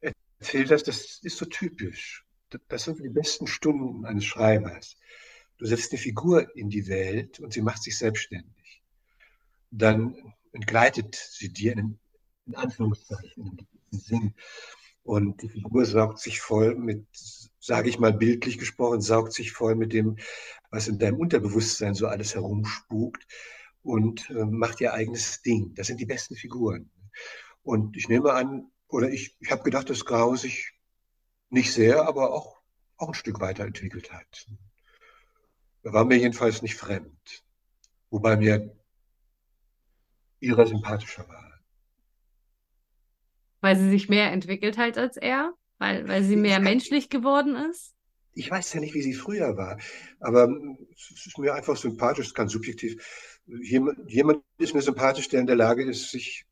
erzählt 0.00 0.70
hast, 0.70 0.88
das 0.88 1.20
ist 1.22 1.36
so 1.36 1.46
typisch. 1.46 2.24
Das 2.68 2.84
sind 2.84 3.02
die 3.02 3.08
besten 3.08 3.46
Stunden 3.46 4.04
eines 4.04 4.24
Schreibers. 4.24 4.96
Du 5.58 5.66
setzt 5.66 5.92
eine 5.92 6.00
Figur 6.00 6.56
in 6.56 6.70
die 6.70 6.88
Welt 6.88 7.40
und 7.40 7.52
sie 7.52 7.62
macht 7.62 7.82
sich 7.82 7.98
selbstständig. 7.98 8.82
Dann 9.70 10.16
entgleitet 10.52 11.14
sie 11.14 11.52
dir 11.52 11.72
in, 11.72 11.98
in 12.46 12.54
Anführungszeichen, 12.54 13.66
in 13.92 13.98
Sinn. 13.98 14.34
Und 15.02 15.42
die 15.42 15.48
Figur 15.48 15.84
saugt 15.86 16.18
sich 16.18 16.40
voll 16.40 16.74
mit, 16.74 17.06
sage 17.58 17.88
ich 17.88 17.98
mal 17.98 18.12
bildlich 18.12 18.58
gesprochen, 18.58 19.00
saugt 19.00 19.32
sich 19.32 19.52
voll 19.52 19.74
mit 19.74 19.92
dem, 19.92 20.16
was 20.70 20.88
in 20.88 20.98
deinem 20.98 21.18
Unterbewusstsein 21.18 21.94
so 21.94 22.06
alles 22.06 22.34
herumspukt 22.34 23.26
und 23.82 24.28
äh, 24.30 24.44
macht 24.44 24.80
ihr 24.80 24.92
eigenes 24.92 25.42
Ding. 25.42 25.74
Das 25.74 25.86
sind 25.86 26.00
die 26.00 26.06
besten 26.06 26.36
Figuren. 26.36 26.90
Und 27.62 27.96
ich 27.96 28.08
nehme 28.08 28.32
an, 28.32 28.70
oder 28.88 29.10
ich, 29.10 29.36
ich 29.40 29.50
habe 29.50 29.62
gedacht, 29.62 29.90
dass 29.90 30.04
Grau 30.04 30.36
sich 30.36 30.72
nicht 31.50 31.72
sehr, 31.72 32.06
aber 32.06 32.32
auch, 32.32 32.60
auch 32.96 33.08
ein 33.08 33.14
Stück 33.14 33.40
weiterentwickelt 33.40 34.12
hat. 34.12 34.46
Er 35.82 35.92
war 35.92 36.04
mir 36.04 36.18
jedenfalls 36.18 36.62
nicht 36.62 36.76
fremd. 36.76 37.44
Wobei 38.10 38.36
mir 38.36 38.76
ihrer 40.40 40.66
sympathischer 40.66 41.28
war. 41.28 41.60
Weil 43.60 43.76
sie 43.76 43.90
sich 43.90 44.08
mehr 44.08 44.32
entwickelt 44.32 44.78
hat 44.78 44.96
als 44.96 45.16
er? 45.16 45.52
Weil, 45.78 46.08
weil 46.08 46.24
sie 46.24 46.36
mehr 46.36 46.60
menschlich 46.60 47.08
geworden 47.08 47.56
ist? 47.70 47.94
Ich 48.32 48.50
weiß 48.50 48.72
ja 48.74 48.80
nicht, 48.80 48.94
wie 48.94 49.02
sie 49.02 49.14
früher 49.14 49.56
war, 49.56 49.78
aber 50.20 50.48
es 50.94 51.26
ist 51.26 51.38
mir 51.38 51.54
einfach 51.54 51.76
sympathisch, 51.76 52.28
es 52.28 52.34
kann 52.34 52.48
subjektiv. 52.48 53.40
Jemand, 53.46 54.08
jemand 54.08 54.44
ist 54.58 54.72
mir 54.72 54.82
sympathisch, 54.82 55.28
der 55.28 55.40
in 55.40 55.46
der 55.46 55.56
Lage 55.56 55.84
ist, 55.84 56.10
sich, 56.10 56.46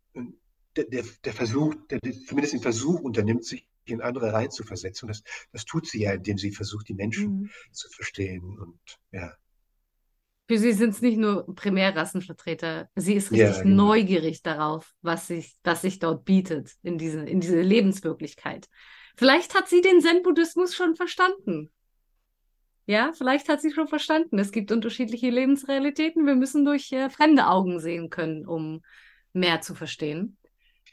der, 0.77 0.85
der, 0.85 1.05
der 1.25 1.33
versucht, 1.33 1.79
der, 1.91 2.01
der 2.01 2.13
zumindest 2.13 2.55
den 2.55 2.63
Versuch 2.63 3.01
unternimmt, 3.01 3.45
sich 3.45 3.69
in 3.91 4.01
andere 4.01 4.33
reinzuversetzen. 4.33 5.07
Und 5.07 5.17
das, 5.17 5.23
das 5.53 5.65
tut 5.65 5.87
sie 5.87 6.03
ja, 6.03 6.13
indem 6.13 6.39
sie 6.39 6.53
versucht, 6.53 6.89
die 6.89 6.95
Menschen 6.95 7.43
mhm. 7.43 7.51
zu 7.73 7.89
verstehen 7.89 8.59
und 8.59 8.79
ja. 9.13 9.33
Für 10.51 10.59
sie 10.59 10.73
sind 10.73 10.91
es 10.91 11.03
nicht 11.03 11.19
nur 11.19 11.55
Primärrassenvertreter. 11.55 12.89
Sie 12.97 13.13
ist 13.13 13.31
richtig 13.31 13.57
ja, 13.57 13.63
genau. 13.63 13.89
neugierig 13.89 14.43
darauf, 14.43 14.95
was 15.03 15.27
sich, 15.27 15.55
was 15.63 15.83
sich 15.83 15.99
dort 15.99 16.25
bietet 16.25 16.73
in 16.83 16.97
diese, 16.97 17.21
in 17.21 17.41
diese 17.41 17.61
Lebenswirklichkeit. 17.61 18.67
Vielleicht 19.19 19.55
hat 19.55 19.69
sie 19.69 19.83
den 19.83 20.01
Zen-Buddhismus 20.01 20.75
schon 20.75 20.97
verstanden. 20.97 21.71
Ja, 22.87 23.13
vielleicht 23.13 23.51
hat 23.51 23.61
sie 23.61 23.73
schon 23.73 23.89
verstanden. 23.89 24.39
Es 24.39 24.51
gibt 24.51 24.73
unterschiedliche 24.73 25.29
Lebensrealitäten. 25.29 26.25
Wir 26.25 26.35
müssen 26.35 26.65
durch 26.65 26.91
äh, 26.93 27.11
fremde 27.11 27.49
Augen 27.49 27.81
sehen 27.81 28.09
können, 28.09 28.47
um 28.47 28.81
mehr 29.35 29.61
zu 29.61 29.75
verstehen. 29.75 30.39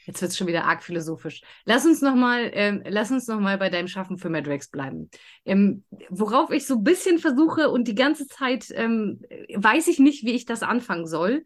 Jetzt 0.06 0.22
wird 0.22 0.30
es 0.30 0.38
schon 0.38 0.46
wieder 0.46 0.64
arg 0.64 0.84
philosophisch. 0.84 1.42
Lass 1.64 1.84
uns 1.84 2.00
nochmal, 2.00 2.50
ähm, 2.54 2.82
lass 2.86 3.10
uns 3.10 3.26
noch 3.26 3.40
mal 3.40 3.58
bei 3.58 3.70
deinem 3.70 3.88
Schaffen 3.88 4.18
für 4.18 4.30
Madrax 4.30 4.68
bleiben. 4.68 5.10
Ähm, 5.44 5.84
worauf 6.10 6.52
ich 6.52 6.64
so 6.64 6.76
ein 6.76 6.84
bisschen 6.84 7.18
versuche 7.18 7.70
und 7.70 7.88
die 7.88 7.96
ganze 7.96 8.28
Zeit 8.28 8.66
ähm, 8.70 9.20
weiß 9.52 9.88
ich 9.88 9.98
nicht, 9.98 10.24
wie 10.24 10.34
ich 10.34 10.44
das 10.44 10.62
anfangen 10.62 11.06
soll. 11.06 11.44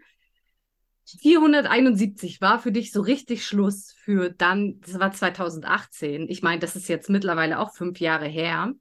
471 1.06 2.40
war 2.42 2.58
für 2.58 2.70
dich 2.70 2.92
so 2.92 3.00
richtig 3.00 3.46
Schluss 3.46 3.92
für 3.92 4.30
dann, 4.30 4.80
das 4.80 5.00
war 5.00 5.10
2018. 5.10 6.28
Ich 6.28 6.42
meine, 6.42 6.60
das 6.60 6.76
ist 6.76 6.88
jetzt 6.88 7.08
mittlerweile 7.08 7.58
auch 7.58 7.74
fünf 7.74 7.98
Jahre 7.98 8.26
her. 8.26 8.74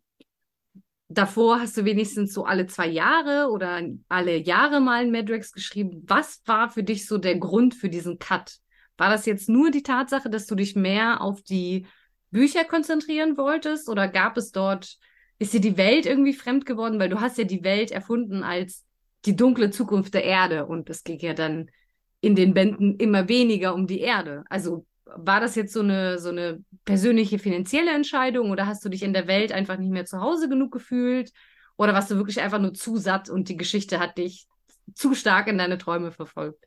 Davor 1.07 1.61
hast 1.61 1.75
du 1.77 1.85
wenigstens 1.85 2.33
so 2.33 2.45
alle 2.45 2.67
zwei 2.67 2.87
Jahre 2.87 3.49
oder 3.49 3.81
alle 4.09 4.37
Jahre 4.37 4.79
mal 4.79 5.01
ein 5.01 5.11
Madrax 5.11 5.53
geschrieben. 5.53 6.03
Was 6.05 6.41
war 6.45 6.69
für 6.69 6.83
dich 6.83 7.07
so 7.07 7.17
der 7.17 7.37
Grund 7.37 7.73
für 7.73 7.89
diesen 7.89 8.19
Cut? 8.19 8.59
War 8.99 9.09
das 9.09 9.25
jetzt 9.25 9.47
nur 9.47 9.71
die 9.71 9.81
Tatsache, 9.81 10.29
dass 10.29 10.45
du 10.45 10.55
dich 10.55 10.75
mehr 10.75 11.21
auf 11.21 11.41
die 11.41 11.87
Bücher 12.31 12.65
konzentrieren 12.65 13.37
wolltest 13.37 13.87
oder 13.87 14.09
gab 14.09 14.35
es 14.35 14.51
dort, 14.51 14.97
ist 15.39 15.53
dir 15.53 15.61
die 15.61 15.77
Welt 15.77 16.05
irgendwie 16.05 16.33
fremd 16.33 16.65
geworden, 16.65 16.99
weil 16.99 17.07
du 17.07 17.21
hast 17.21 17.37
ja 17.37 17.45
die 17.45 17.63
Welt 17.63 17.91
erfunden 17.91 18.43
als 18.43 18.85
die 19.23 19.37
dunkle 19.37 19.71
Zukunft 19.71 20.13
der 20.13 20.25
Erde 20.25 20.65
und 20.65 20.89
es 20.89 21.05
ging 21.05 21.17
ja 21.19 21.33
dann 21.33 21.71
in 22.19 22.35
den 22.35 22.53
Bänden 22.53 22.97
immer 22.97 23.29
weniger 23.29 23.73
um 23.73 23.87
die 23.87 24.01
Erde. 24.01 24.43
Also 24.49 24.85
war 25.05 25.39
das 25.39 25.55
jetzt 25.55 25.71
so 25.71 25.79
eine, 25.79 26.19
so 26.19 26.29
eine 26.29 26.63
persönliche 26.83 27.39
finanzielle 27.39 27.91
Entscheidung 27.91 28.51
oder 28.51 28.67
hast 28.67 28.83
du 28.83 28.89
dich 28.89 29.01
in 29.01 29.13
der 29.13 29.27
Welt 29.27 29.53
einfach 29.53 29.77
nicht 29.77 29.91
mehr 29.91 30.05
zu 30.05 30.19
Hause 30.19 30.49
genug 30.49 30.73
gefühlt? 30.73 31.31
Oder 31.77 31.93
warst 31.93 32.11
du 32.11 32.15
wirklich 32.17 32.41
einfach 32.41 32.59
nur 32.59 32.73
zu 32.73 32.97
satt 32.97 33.29
und 33.29 33.47
die 33.47 33.55
Geschichte 33.55 33.99
hat 33.99 34.17
dich 34.17 34.45
zu 34.93 35.15
stark 35.15 35.47
in 35.47 35.57
deine 35.57 35.77
Träume 35.77 36.11
verfolgt? 36.11 36.65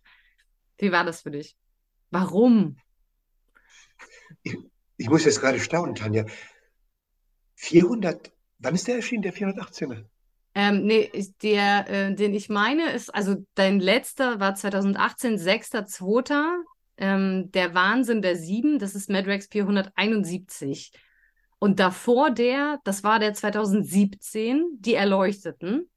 Wie 0.78 0.92
war 0.92 1.04
das 1.04 1.20
für 1.20 1.30
dich? 1.30 1.54
Warum? 2.12 2.76
Ich, 4.42 4.54
ich 4.98 5.08
muss 5.08 5.24
jetzt 5.24 5.40
gerade 5.40 5.58
staunen, 5.58 5.94
Tanja. 5.94 6.26
400, 7.54 8.30
wann 8.58 8.74
ist 8.74 8.86
der 8.86 8.96
erschienen, 8.96 9.22
der 9.22 9.32
418er? 9.32 10.04
Ähm, 10.54 10.84
nee, 10.84 11.10
der, 11.42 11.88
äh, 11.88 12.14
den 12.14 12.34
ich 12.34 12.50
meine, 12.50 12.92
ist, 12.92 13.14
also 13.14 13.36
dein 13.54 13.80
letzter 13.80 14.40
war 14.40 14.54
2018, 14.54 15.38
6.2. 15.38 16.62
Ähm, 16.98 17.50
der 17.52 17.74
Wahnsinn 17.74 18.20
der 18.20 18.36
Sieben, 18.36 18.78
das 18.78 18.94
ist 18.94 19.08
Madrex 19.08 19.46
471. 19.46 20.92
Und 21.58 21.80
davor 21.80 22.30
der, 22.30 22.78
das 22.84 23.02
war 23.04 23.20
der 23.20 23.32
2017, 23.32 24.66
die 24.80 24.94
Erleuchteten. 24.94 25.88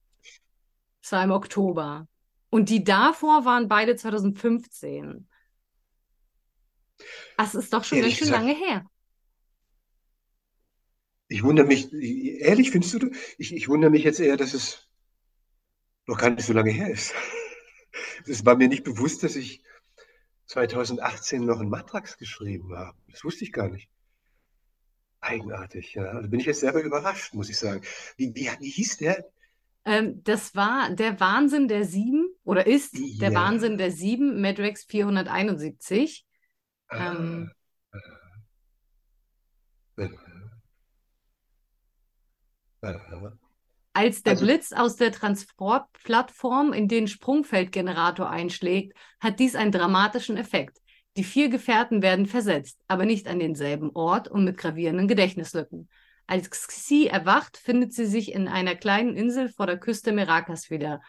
Das 1.02 1.12
war 1.12 1.24
im 1.26 1.32
Oktober. 1.32 2.08
Und 2.50 2.70
die 2.70 2.86
davor 2.86 3.44
waren 3.44 3.68
beide 3.68 3.98
2015. 3.98 5.28
Das 7.38 7.56
ist 7.56 7.74
doch 7.74 7.84
schon 7.84 8.02
ganz 8.02 8.14
schön 8.14 8.30
lange 8.30 8.54
her. 8.54 8.86
Ich 11.28 11.44
wundere 11.44 11.66
mich, 11.66 11.92
ehrlich 11.92 12.72
findest 12.72 13.02
du, 13.02 13.10
ich, 13.38 13.54
ich 13.54 13.68
wundere 13.68 13.92
mich 13.92 14.04
jetzt 14.04 14.20
eher, 14.20 14.38
dass 14.38 14.54
es 14.54 14.88
noch 16.06 16.18
gar 16.18 16.30
nicht 16.30 16.46
so 16.46 16.54
lange 16.54 16.72
her 16.72 16.90
ist. 16.90 17.14
Es 18.28 18.46
war 18.46 18.56
mir 18.56 18.68
nicht 18.68 18.84
bewusst, 18.84 19.24
dass 19.24 19.36
ich 19.36 19.64
2018 20.48 21.46
noch 21.46 21.60
einen 21.60 21.70
Matrax 21.70 22.18
geschrieben 22.18 22.76
habe. 22.76 22.98
Das 23.10 23.24
wusste 23.24 23.46
ich 23.46 23.52
gar 23.52 23.70
nicht. 23.70 23.90
Eigenartig, 25.22 25.94
ja. 25.94 26.04
Also 26.04 26.30
bin 26.30 26.40
ich 26.40 26.46
jetzt 26.46 26.60
selber 26.60 26.82
überrascht, 26.82 27.34
muss 27.34 27.50
ich 27.50 27.58
sagen. 27.58 27.82
Wie, 28.18 28.34
wie, 28.36 28.50
wie 28.60 28.70
hieß 28.70 28.98
der? 28.98 29.26
Ähm, 29.86 30.24
das 30.24 30.56
war 30.56 30.90
der 30.90 31.20
Wahnsinn 31.20 31.68
der 31.68 31.86
Sieben 31.86 32.28
oder 32.44 32.68
ist 32.68 32.98
ja. 32.98 33.20
der 33.22 33.34
Wahnsinn 33.34 33.78
der 33.78 33.92
Sieben, 33.92 34.42
Madrex 34.42 34.84
471. 34.84 36.26
Ähm, 36.92 37.52
als 43.94 44.24
der 44.24 44.34
also, 44.34 44.46
Blitz 44.46 44.72
aus 44.74 44.98
der 44.98 45.12
Transportplattform 45.12 46.74
in 46.74 46.88
den 46.88 47.08
Sprungfeldgenerator 47.08 48.30
einschlägt, 48.30 48.98
hat 49.20 49.40
dies 49.40 49.56
einen 49.56 49.72
dramatischen 49.72 50.38
Effekt. 50.38 50.80
Die 51.18 51.24
vier 51.24 51.50
Gefährten 51.50 52.02
werden 52.02 52.26
versetzt, 52.26 52.78
aber 52.88 53.06
nicht 53.06 53.28
an 53.28 53.40
denselben 53.40 53.92
Ort 53.92 54.28
und 54.28 54.44
mit 54.44 54.58
gravierenden 54.58 55.08
Gedächtnislücken. 55.08 55.88
Als 56.28 56.50
Xi 56.50 57.08
erwacht, 57.08 57.56
findet 57.56 57.94
sie 57.94 58.06
sich 58.06 58.34
in 58.34 58.48
einer 58.48 58.76
kleinen 58.76 59.16
Insel 59.16 59.48
vor 59.48 59.66
der 59.66 59.78
Küste 59.78 60.12
Merakas 60.12 60.70
wieder. 60.70 61.02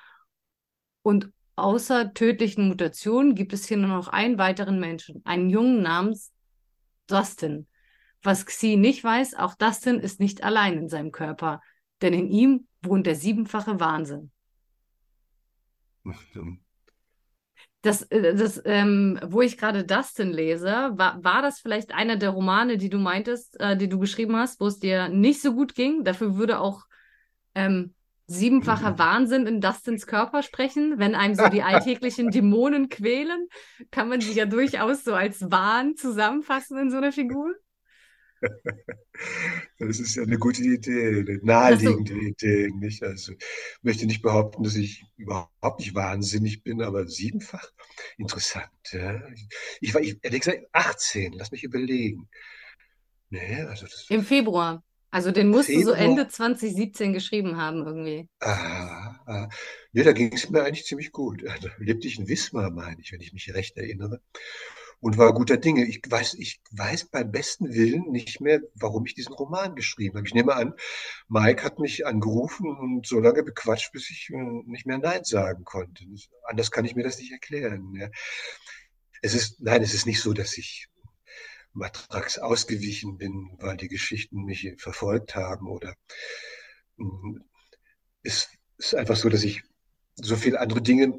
Und 1.03 1.33
Außer 1.57 2.13
tödlichen 2.13 2.69
Mutationen 2.69 3.35
gibt 3.35 3.55
es 3.55 3.67
hier 3.67 3.79
nur 3.79 3.89
noch 3.89 4.09
einen 4.09 4.37
weiteren 4.37 4.79
Menschen, 4.79 5.23
einen 5.25 5.49
Jungen 5.49 5.81
namens 5.81 6.33
Dustin. 7.07 7.67
Was 8.23 8.45
Xi 8.45 8.77
nicht 8.77 9.03
weiß, 9.03 9.35
auch 9.35 9.55
Dustin 9.55 9.99
ist 9.99 10.21
nicht 10.21 10.45
allein 10.45 10.77
in 10.77 10.89
seinem 10.89 11.13
Körper, 11.13 11.63
denn 12.03 12.13
in 12.13 12.29
ihm 12.29 12.69
wohnt 12.83 13.07
der 13.07 13.17
siebenfache 13.17 13.81
Wahnsinn. 13.81 14.31
Das, 17.81 18.03
äh, 18.03 18.35
das 18.35 18.61
ähm, 18.65 19.19
wo 19.25 19.41
ich 19.41 19.57
gerade 19.57 19.85
Dustin 19.85 20.33
lese, 20.33 20.91
war, 20.93 21.23
war 21.25 21.41
das 21.41 21.61
vielleicht 21.61 21.95
einer 21.95 22.17
der 22.17 22.31
Romane, 22.31 22.77
die 22.77 22.91
du 22.91 22.99
meintest, 22.99 23.59
äh, 23.61 23.77
die 23.77 23.89
du 23.89 23.99
geschrieben 23.99 24.37
hast, 24.37 24.61
wo 24.61 24.67
es 24.67 24.79
dir 24.79 25.09
nicht 25.09 25.41
so 25.41 25.55
gut 25.55 25.75
ging? 25.75 26.05
Dafür 26.05 26.37
würde 26.37 26.61
auch 26.61 26.85
ähm, 27.55 27.95
siebenfacher 28.27 28.93
mhm. 28.93 28.99
Wahnsinn 28.99 29.47
in 29.47 29.61
Dustins 29.61 30.07
Körper 30.07 30.43
sprechen, 30.43 30.99
wenn 30.99 31.15
einem 31.15 31.35
so 31.35 31.49
die 31.49 31.63
alltäglichen 31.63 32.31
Dämonen 32.31 32.89
quälen, 32.89 33.49
kann 33.91 34.09
man 34.09 34.21
sie 34.21 34.33
ja 34.33 34.47
durchaus 34.47 35.05
so 35.05 35.15
als 35.15 35.51
Wahn 35.51 35.97
zusammenfassen 35.97 36.79
in 36.79 36.91
so 36.91 36.97
einer 36.97 37.13
Figur. 37.13 37.55
Das 39.79 39.99
ist 39.99 40.15
ja 40.15 40.23
eine 40.23 40.39
gute 40.39 40.63
Idee, 40.63 41.21
eine 41.21 41.39
naheliegende 41.43 42.13
Idee, 42.13 42.71
nicht? 42.75 43.03
Also, 43.03 43.33
ich 43.33 43.39
möchte 43.83 44.07
nicht 44.07 44.21
behaupten, 44.21 44.63
dass 44.63 44.77
ich 44.77 45.05
überhaupt 45.17 45.81
nicht 45.81 45.95
wahnsinnig 45.95 46.63
bin, 46.63 46.83
aber 46.83 47.09
siebenfach 47.09 47.73
interessant, 48.19 48.69
ja. 48.93 49.23
Ich 49.81 49.95
war, 49.95 50.03
ich, 50.03 50.19
ehrlich 50.23 50.41
gesagt, 50.41 50.67
18, 50.73 51.33
lass 51.33 51.51
mich 51.51 51.65
überlegen. 51.65 52.29
Nee, 53.31 53.63
also 53.63 53.87
das. 53.87 54.07
Im 54.09 54.23
Februar. 54.23 54.83
Also 55.11 55.31
den 55.31 55.49
musst 55.49 55.69
du 55.69 55.83
so 55.83 55.93
Ende 55.93 56.29
2017 56.29 57.13
geschrieben 57.13 57.57
haben 57.57 57.87
irgendwie. 57.87 58.29
Ah, 58.41 59.17
ah. 59.27 59.49
Nee, 59.93 60.03
da 60.03 60.13
ging 60.13 60.33
es 60.33 60.51
mir 60.51 60.65
eigentlich 60.65 60.85
ziemlich 60.85 61.13
gut. 61.13 61.43
Da 61.63 61.71
lebte 61.79 62.07
ich 62.07 62.19
in 62.19 62.29
Wismar, 62.29 62.71
meine 62.71 63.01
ich, 63.01 63.13
wenn 63.13 63.21
ich 63.21 63.33
mich 63.33 63.53
recht 63.55 63.77
erinnere 63.77 64.21
und 65.01 65.19
war 65.19 65.35
guter 65.35 65.57
Dinge. 65.57 65.87
Ich 65.87 66.01
weiß, 66.09 66.35
ich 66.35 66.61
weiß 66.73 67.07
beim 67.11 67.31
besten 67.31 67.73
Willen 67.73 68.11
nicht 68.11 68.41
mehr, 68.41 68.61
warum 68.75 69.07
ich 69.07 69.15
diesen 69.15 69.35
Roman 69.35 69.75
geschrieben 69.75 70.17
habe. 70.17 70.27
Ich 70.27 70.35
nehme 70.35 70.55
an, 70.55 70.75
Mike 71.29 71.63
hat 71.63 71.79
mich 71.79 72.07
angerufen 72.07 72.77
und 72.77 73.07
so 73.07 73.21
lange 73.21 73.43
bequatscht, 73.43 73.93
bis 73.93 74.11
ich 74.11 74.31
äh, 74.31 74.63
nicht 74.67 74.87
mehr 74.87 74.99
Nein 74.99 75.25
sagen 75.25 75.65
konnte. 75.65 76.05
Anders 76.45 76.71
kann 76.71 76.85
ich 76.85 76.95
mir 76.95 77.05
das 77.05 77.19
nicht 77.19 77.33
erklären. 77.33 78.11
Es 79.23 79.35
ist, 79.35 79.61
nein, 79.61 79.83
es 79.83 79.95
ist 79.95 80.07
nicht 80.07 80.21
so, 80.21 80.33
dass 80.33 80.57
ich 80.59 80.89
Matrax 81.77 82.39
ausgewichen 82.39 83.19
bin, 83.19 83.57
weil 83.59 83.77
die 83.77 83.89
Geschichten 83.89 84.45
mich 84.45 84.75
verfolgt 84.79 85.35
haben 85.35 85.69
oder 85.69 85.95
hm, 86.97 87.45
es 88.23 88.49
ist 88.79 88.95
einfach 88.95 89.17
so, 89.17 89.29
dass 89.29 89.45
ich 89.45 89.63
so 90.17 90.37
viele 90.37 90.61
andere 90.61 90.83
Dinge 90.83 91.19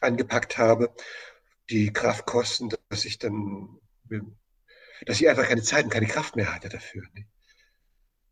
angepackt 0.00 0.58
habe 0.58 0.94
die 1.70 1.92
Kraft 1.92 2.26
kosten, 2.26 2.70
dass 2.88 3.04
ich 3.04 3.18
dann, 3.18 3.80
dass 5.04 5.20
ich 5.20 5.28
einfach 5.28 5.48
keine 5.48 5.62
Zeit 5.62 5.84
und 5.84 5.90
keine 5.90 6.06
Kraft 6.06 6.36
mehr 6.36 6.54
hatte 6.54 6.68
dafür. 6.68 7.02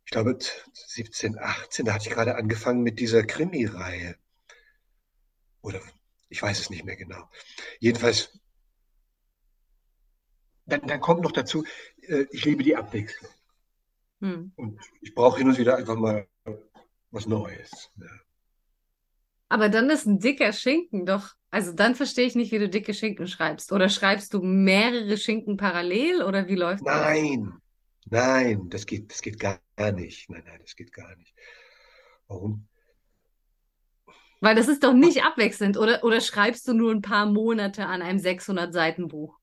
Ich 0.05 0.11
glaube, 0.11 0.39
17, 0.73 1.39
18, 1.39 1.87
da 1.87 1.95
hatte 1.95 2.09
ich 2.09 2.15
gerade 2.15 2.37
angefangen 2.37 2.83
mit 2.83 3.01
dieser 3.01 3.25
Krimi-Reihe. 3.25 4.17
Oder 5.63 5.81
ich 6.29 6.41
weiß 6.43 6.61
es 6.61 6.71
nicht 6.71 6.85
mehr 6.85 6.97
genau. 6.97 7.29
Jedenfalls, 7.81 8.39
dann, 10.67 10.87
dann 10.87 11.01
kommt 11.01 11.23
noch 11.23 11.33
dazu, 11.33 11.65
äh, 12.03 12.27
ich 12.31 12.45
liebe 12.45 12.63
die 12.63 12.77
Abwechslung. 12.77 13.31
Hm. 14.21 14.53
Und 14.57 14.81
ich 15.01 15.15
brauche 15.15 15.39
hin 15.39 15.49
und 15.49 15.59
wieder 15.59 15.77
einfach 15.77 15.97
mal 15.97 16.27
was 17.11 17.27
Neues. 17.27 17.91
Ja. 17.97 18.07
Aber 19.49 19.69
dann 19.69 19.91
ist 19.91 20.07
ein 20.07 20.19
dicker 20.19 20.53
Schinken 20.53 21.07
doch 21.07 21.35
also 21.55 21.73
dann 21.73 21.95
verstehe 21.95 22.27
ich 22.27 22.35
nicht, 22.35 22.51
wie 22.51 22.59
du 22.59 22.69
dicke 22.69 22.93
Schinken 22.93 23.29
schreibst. 23.29 23.71
Oder 23.71 23.89
schreibst 23.89 24.35
du 24.35 24.43
mehrere 24.43 25.17
Schinken 25.17 25.57
parallel 25.57 26.25
oder 26.25 26.49
wie 26.49 26.57
läuft 26.57 26.85
das? 26.85 26.97
Nein, 26.97 27.53
nein, 28.07 28.69
das 28.71 28.87
geht, 28.87 29.13
das 29.13 29.23
geht 29.23 29.39
gar 29.39 29.61
nicht. 29.93 30.29
Nein, 30.29 30.43
nein, 30.45 30.59
das 30.61 30.75
geht 30.75 30.93
gar 30.93 31.15
nicht. 31.15 31.33
Warum? 32.27 32.67
Weil 34.41 34.57
das 34.57 34.67
ist 34.67 34.83
doch 34.83 34.95
nicht 34.95 35.23
abwechselnd. 35.23 35.77
Oder, 35.77 36.03
oder 36.03 36.21
schreibst 36.21 36.67
du 36.67 36.73
nur 36.73 36.91
ein 36.91 37.03
paar 37.03 37.27
Monate 37.27 37.87
an 37.87 38.03
einem 38.03 38.19
600-Seiten-Buch? 38.19 39.39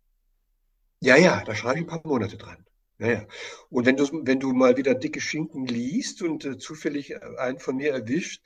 Ja, 1.01 1.17
ja, 1.17 1.43
da 1.43 1.55
schreibe 1.55 1.79
ich 1.79 1.85
ein 1.85 1.87
paar 1.87 2.01
Monate 2.05 2.37
dran. 2.37 2.65
Ja, 2.99 3.07
ja. 3.11 3.27
Und 3.69 3.85
wenn 3.85 3.97
du, 3.97 4.07
wenn 4.25 4.39
du 4.39 4.53
mal 4.53 4.77
wieder 4.77 4.95
dicke 4.95 5.19
Schinken 5.19 5.65
liest 5.65 6.21
und 6.21 6.45
äh, 6.45 6.57
zufällig 6.57 7.21
einen 7.39 7.59
von 7.59 7.75
mir 7.75 7.91
erwischt, 7.91 8.45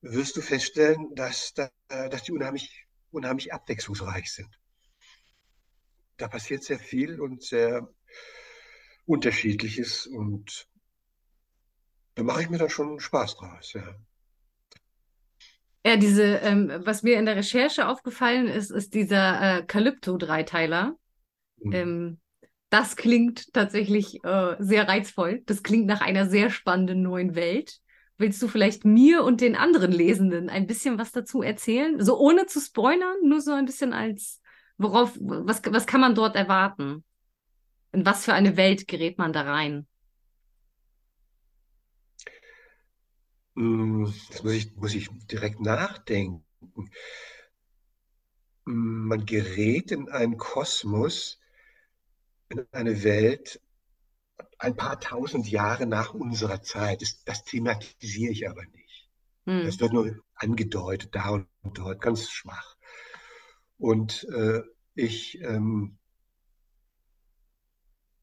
wirst 0.00 0.36
du 0.36 0.40
feststellen, 0.40 1.14
dass, 1.16 1.54
dass 1.88 2.22
die 2.22 2.32
unheimlich 2.32 2.86
unheimlich 3.10 3.52
abwechslungsreich 3.52 4.32
sind. 4.32 4.58
Da 6.16 6.28
passiert 6.28 6.64
sehr 6.64 6.78
viel 6.78 7.20
und 7.20 7.42
sehr 7.42 7.88
Unterschiedliches 9.06 10.06
und 10.06 10.68
da 12.14 12.22
mache 12.22 12.42
ich 12.42 12.50
mir 12.50 12.58
dann 12.58 12.68
schon 12.68 13.00
Spaß 13.00 13.36
draus, 13.36 13.72
ja. 13.72 13.94
Ja, 15.86 15.96
diese, 15.96 16.24
ähm, 16.38 16.70
was 16.84 17.02
mir 17.02 17.18
in 17.18 17.24
der 17.24 17.36
Recherche 17.36 17.86
aufgefallen 17.86 18.48
ist, 18.48 18.70
ist 18.70 18.94
dieser 18.94 19.60
äh, 19.60 19.64
Calypto-Dreiteiler. 19.64 20.96
Mhm. 21.62 21.72
Ähm, 21.72 22.18
das 22.70 22.96
klingt 22.96 23.52
tatsächlich 23.54 24.22
äh, 24.24 24.56
sehr 24.58 24.88
reizvoll. 24.88 25.42
Das 25.46 25.62
klingt 25.62 25.86
nach 25.86 26.00
einer 26.00 26.28
sehr 26.28 26.50
spannenden 26.50 27.02
neuen 27.02 27.34
Welt. 27.34 27.78
Willst 28.18 28.42
du 28.42 28.48
vielleicht 28.48 28.84
mir 28.84 29.24
und 29.24 29.40
den 29.40 29.56
anderen 29.56 29.92
Lesenden 29.92 30.50
ein 30.50 30.66
bisschen 30.66 30.98
was 30.98 31.12
dazu 31.12 31.40
erzählen? 31.42 32.04
So 32.04 32.18
ohne 32.18 32.46
zu 32.46 32.60
spoilern, 32.60 33.16
nur 33.24 33.40
so 33.40 33.52
ein 33.52 33.64
bisschen 33.64 33.92
als, 33.92 34.42
worauf, 34.76 35.16
was, 35.20 35.62
was 35.64 35.86
kann 35.86 36.00
man 36.00 36.14
dort 36.14 36.36
erwarten? 36.36 37.04
In 37.92 38.04
was 38.04 38.24
für 38.24 38.34
eine 38.34 38.56
Welt 38.56 38.86
gerät 38.88 39.18
man 39.18 39.32
da 39.32 39.42
rein? 39.42 39.86
Das 43.54 44.42
muss 44.44 44.52
ich, 44.52 44.76
muss 44.76 44.94
ich 44.94 45.08
direkt 45.30 45.60
nachdenken. 45.60 46.44
Hm, 48.66 49.08
man 49.08 49.26
gerät 49.26 49.90
in 49.90 50.08
einen 50.08 50.36
Kosmos, 50.36 51.40
in 52.48 52.66
eine 52.72 53.02
Welt, 53.02 53.60
ein 54.58 54.76
paar 54.76 55.00
tausend 55.00 55.48
Jahre 55.48 55.86
nach 55.86 56.14
unserer 56.14 56.62
Zeit. 56.62 57.02
Das, 57.02 57.22
das 57.24 57.44
thematisiere 57.44 58.32
ich 58.32 58.48
aber 58.48 58.64
nicht. 58.66 59.08
Hm. 59.46 59.64
Das 59.64 59.80
wird 59.80 59.92
nur 59.92 60.16
angedeutet, 60.34 61.14
da 61.14 61.30
und 61.30 61.78
dort, 61.78 62.00
ganz 62.00 62.30
schwach. 62.30 62.76
Und 63.78 64.26
äh, 64.32 64.62
ich 64.94 65.40
ähm, 65.40 65.98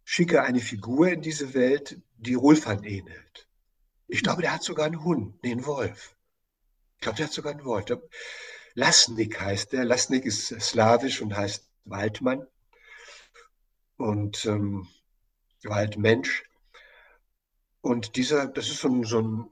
schicke 0.04 0.44
eine 0.44 0.60
Figur 0.60 1.10
in 1.10 1.22
diese 1.22 1.54
Welt, 1.54 2.02
die 2.18 2.34
Rolfan 2.34 2.84
ähnelt. 2.84 3.48
Ich 4.08 4.22
glaube, 4.22 4.42
der 4.42 4.54
hat 4.54 4.64
sogar 4.64 4.86
einen 4.86 5.04
Hund, 5.04 5.42
nee, 5.44 5.52
einen 5.52 5.66
Wolf. 5.66 6.16
Ich 6.96 7.02
glaube, 7.02 7.18
der 7.18 7.26
hat 7.28 7.34
sogar 7.34 7.54
einen 7.54 7.66
Wolf. 7.66 7.86
Lasnik 8.74 9.40
heißt 9.40 9.74
der. 9.74 9.86
Lasnik 9.86 10.26
ist 10.26 10.48
slawisch 10.48 11.22
und 11.22 11.36
heißt 11.36 11.70
Waldmann. 11.86 12.46
Und 13.98 14.46
ähm, 14.46 14.88
Waldmensch. 15.64 16.44
Und 17.82 18.16
dieser, 18.16 18.48
das 18.48 18.70
ist 18.70 18.80
so 18.80 18.90
ein, 18.90 19.04
so 19.04 19.22
ein 19.22 19.50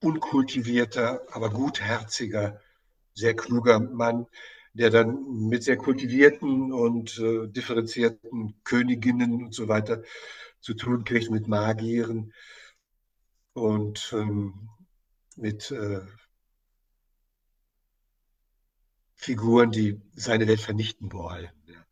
unkultivierter, 0.00 1.22
aber 1.32 1.50
gutherziger, 1.50 2.60
sehr 3.14 3.34
kluger 3.34 3.80
Mann, 3.80 4.26
der 4.74 4.90
dann 4.90 5.48
mit 5.48 5.62
sehr 5.62 5.76
kultivierten 5.76 6.72
und 6.72 7.18
äh, 7.18 7.48
differenzierten 7.48 8.60
Königinnen 8.64 9.44
und 9.44 9.54
so 9.54 9.68
weiter 9.68 10.02
zu 10.60 10.74
tun 10.74 11.04
kriegt, 11.04 11.30
mit 11.30 11.46
Magieren 11.46 12.32
und 13.52 14.12
ähm, 14.12 14.68
mit 15.36 15.70
äh, 15.70 16.00
Figuren, 19.14 19.70
die 19.70 20.00
seine 20.14 20.46
Welt 20.48 20.60
vernichten 20.60 21.12
wollen. 21.12 21.50
Ja, 21.66 21.83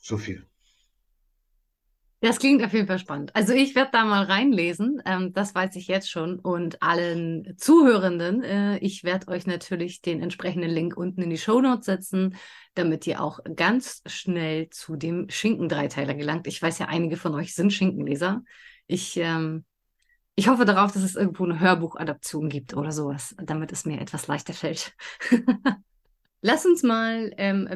so 0.00 0.16
viel. 0.16 0.46
Das 2.24 2.38
klingt 2.38 2.64
auf 2.64 2.72
jeden 2.72 2.86
Fall 2.86 2.98
spannend. 2.98 3.36
Also 3.36 3.52
ich 3.52 3.74
werde 3.74 3.90
da 3.92 4.06
mal 4.06 4.24
reinlesen, 4.24 5.02
ähm, 5.04 5.34
das 5.34 5.54
weiß 5.54 5.76
ich 5.76 5.88
jetzt 5.88 6.10
schon. 6.10 6.38
Und 6.38 6.80
allen 6.82 7.54
Zuhörenden, 7.58 8.42
äh, 8.42 8.78
ich 8.78 9.04
werde 9.04 9.28
euch 9.28 9.46
natürlich 9.46 10.00
den 10.00 10.22
entsprechenden 10.22 10.70
Link 10.70 10.96
unten 10.96 11.20
in 11.20 11.28
die 11.28 11.36
Show 11.36 11.60
Notes 11.60 11.84
setzen, 11.84 12.36
damit 12.72 13.06
ihr 13.06 13.22
auch 13.22 13.40
ganz 13.56 14.00
schnell 14.06 14.70
zu 14.70 14.96
dem 14.96 15.28
Schinken-Dreiteiler 15.28 16.14
gelangt. 16.14 16.46
Ich 16.46 16.62
weiß 16.62 16.78
ja, 16.78 16.86
einige 16.86 17.18
von 17.18 17.34
euch 17.34 17.54
sind 17.54 17.74
Schinkenleser. 17.74 18.42
Ich, 18.86 19.18
ähm, 19.18 19.66
ich 20.34 20.48
hoffe 20.48 20.64
darauf, 20.64 20.92
dass 20.92 21.02
es 21.02 21.16
irgendwo 21.16 21.44
eine 21.44 21.60
Hörbuchadaption 21.60 22.48
gibt 22.48 22.74
oder 22.74 22.92
sowas, 22.92 23.34
damit 23.36 23.70
es 23.70 23.84
mir 23.84 24.00
etwas 24.00 24.28
leichter 24.28 24.54
fällt. 24.54 24.94
Lass 26.46 26.66
uns 26.66 26.82
mal, 26.82 27.32
ähm, 27.38 27.66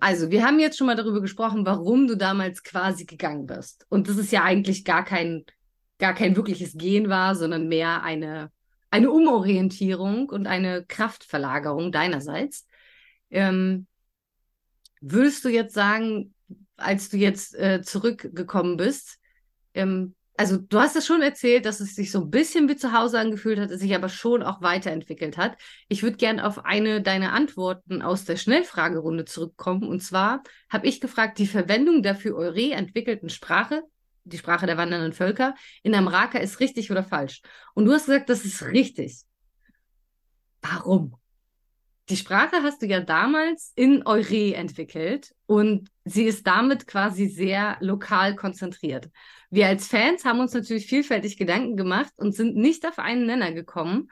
also 0.00 0.30
wir 0.30 0.46
haben 0.46 0.58
jetzt 0.58 0.78
schon 0.78 0.86
mal 0.86 0.96
darüber 0.96 1.20
gesprochen, 1.20 1.66
warum 1.66 2.06
du 2.06 2.16
damals 2.16 2.62
quasi 2.62 3.04
gegangen 3.04 3.44
bist. 3.44 3.84
Und 3.90 4.08
das 4.08 4.16
ist 4.16 4.32
ja 4.32 4.44
eigentlich 4.44 4.86
gar 4.86 5.04
kein, 5.04 5.44
gar 5.98 6.14
kein 6.14 6.34
wirkliches 6.34 6.72
Gehen 6.72 7.10
war, 7.10 7.34
sondern 7.34 7.68
mehr 7.68 8.02
eine, 8.02 8.50
eine 8.90 9.10
Umorientierung 9.10 10.30
und 10.30 10.46
eine 10.46 10.86
Kraftverlagerung 10.86 11.92
deinerseits. 11.92 12.66
Ähm, 13.28 13.86
würdest 15.02 15.44
du 15.44 15.50
jetzt 15.50 15.74
sagen, 15.74 16.32
als 16.78 17.10
du 17.10 17.18
jetzt 17.18 17.54
äh, 17.56 17.82
zurückgekommen 17.82 18.78
bist, 18.78 19.18
ähm, 19.74 20.14
also 20.42 20.56
du 20.56 20.80
hast 20.80 20.96
es 20.96 21.06
schon 21.06 21.22
erzählt, 21.22 21.66
dass 21.66 21.78
es 21.78 21.94
sich 21.94 22.10
so 22.10 22.20
ein 22.20 22.28
bisschen 22.28 22.68
wie 22.68 22.74
zu 22.74 22.92
Hause 22.92 23.20
angefühlt 23.20 23.60
hat, 23.60 23.70
es 23.70 23.78
sich 23.78 23.94
aber 23.94 24.08
schon 24.08 24.42
auch 24.42 24.60
weiterentwickelt 24.60 25.36
hat. 25.36 25.56
Ich 25.86 26.02
würde 26.02 26.16
gerne 26.16 26.44
auf 26.44 26.64
eine 26.64 27.00
deiner 27.00 27.32
Antworten 27.32 28.02
aus 28.02 28.24
der 28.24 28.34
Schnellfragerunde 28.34 29.24
zurückkommen. 29.24 29.84
Und 29.84 30.00
zwar 30.00 30.42
habe 30.68 30.88
ich 30.88 31.00
gefragt, 31.00 31.38
die 31.38 31.46
Verwendung 31.46 32.02
der 32.02 32.16
für 32.16 32.34
Eure 32.34 32.72
entwickelten 32.72 33.28
Sprache, 33.28 33.84
die 34.24 34.36
Sprache 34.36 34.66
der 34.66 34.76
wandernden 34.76 35.12
Völker, 35.12 35.54
in 35.84 35.94
Amraka 35.94 36.38
ist 36.38 36.58
richtig 36.58 36.90
oder 36.90 37.04
falsch. 37.04 37.40
Und 37.74 37.84
du 37.84 37.92
hast 37.92 38.06
gesagt, 38.06 38.28
das 38.28 38.44
ist 38.44 38.64
richtig. 38.64 39.22
Warum? 40.60 41.14
Die 42.08 42.16
Sprache 42.16 42.64
hast 42.64 42.82
du 42.82 42.86
ja 42.86 42.98
damals 42.98 43.70
in 43.76 44.04
Eure 44.04 44.56
entwickelt 44.56 45.36
und 45.46 45.88
sie 46.04 46.24
ist 46.24 46.48
damit 46.48 46.88
quasi 46.88 47.28
sehr 47.28 47.76
lokal 47.78 48.34
konzentriert. 48.34 49.08
Wir 49.52 49.66
als 49.66 49.86
Fans 49.86 50.24
haben 50.24 50.40
uns 50.40 50.54
natürlich 50.54 50.86
vielfältig 50.86 51.36
Gedanken 51.36 51.76
gemacht 51.76 52.10
und 52.16 52.34
sind 52.34 52.56
nicht 52.56 52.86
auf 52.86 52.98
einen 52.98 53.26
Nenner 53.26 53.52
gekommen, 53.52 54.10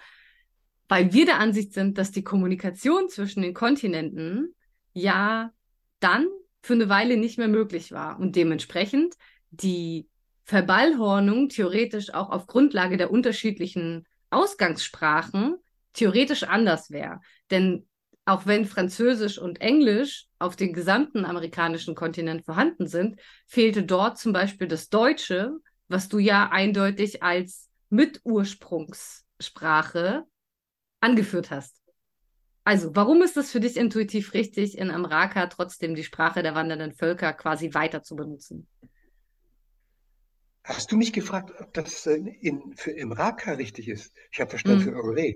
weil 0.87 1.15
wir 1.15 1.25
der 1.25 1.39
Ansicht 1.39 1.73
sind, 1.73 1.97
dass 1.97 2.11
die 2.11 2.23
Kommunikation 2.23 3.09
zwischen 3.09 3.41
den 3.41 3.55
Kontinenten 3.55 4.55
ja 4.93 5.51
dann 5.99 6.27
für 6.61 6.75
eine 6.75 6.91
Weile 6.91 7.17
nicht 7.17 7.39
mehr 7.39 7.49
möglich 7.49 7.91
war 7.91 8.21
und 8.21 8.37
dementsprechend 8.37 9.15
die 9.51 10.11
Verballhornung 10.45 11.49
theoretisch 11.49 12.13
auch 12.13 12.29
auf 12.29 12.47
Grundlage 12.47 12.99
der 12.99 13.11
unterschiedlichen 13.11 14.07
Ausgangssprachen 14.29 15.57
theoretisch 15.95 16.43
anders 16.43 16.91
wäre. 16.91 17.23
Denn 17.51 17.87
auch 18.31 18.47
wenn 18.47 18.65
Französisch 18.65 19.37
und 19.39 19.61
Englisch 19.61 20.29
auf 20.39 20.55
dem 20.55 20.73
gesamten 20.73 21.25
amerikanischen 21.25 21.97
Kontinent 21.97 22.45
vorhanden 22.45 22.87
sind, 22.87 23.19
fehlte 23.49 23.83
dort 23.83 24.19
zum 24.19 24.33
Beispiel 24.33 24.69
das 24.69 24.89
Deutsche, 24.89 25.57
was 25.89 26.09
du 26.09 26.21
ja 26.21 26.49
eindeutig 26.53 27.25
als 27.25 27.69
Mitursprungssprache 27.89 30.23
angeführt 31.01 31.51
hast. 31.51 31.83
Also, 32.63 32.95
warum 32.95 33.21
ist 33.23 33.37
es 33.37 33.51
für 33.51 33.59
dich 33.59 33.77
intuitiv 33.77 34.33
richtig, 34.33 34.79
in 34.79 34.93
Amraka 34.93 35.49
trotzdem 35.49 35.97
die 35.97 36.05
Sprache 36.05 36.45
der 36.45 36.55
wandernden 36.55 36.93
Völker 36.93 37.33
quasi 37.33 37.75
weiter 37.75 38.05
zu 38.05 38.15
benutzen? 38.15 38.69
Hast 40.63 40.93
du 40.93 40.97
mich 40.97 41.13
gefragt, 41.13 41.53
ob 41.59 41.75
das 41.75 42.07
äh, 42.07 42.19
in, 42.41 42.77
für 42.77 42.93
Imraka 42.93 43.55
richtig 43.55 43.89
ist? 43.89 44.15
Ich 44.31 44.41
habe 44.41 44.51
verstanden 44.51 44.85
hm. 44.85 44.93
für 44.93 44.95
Eure. 44.95 45.35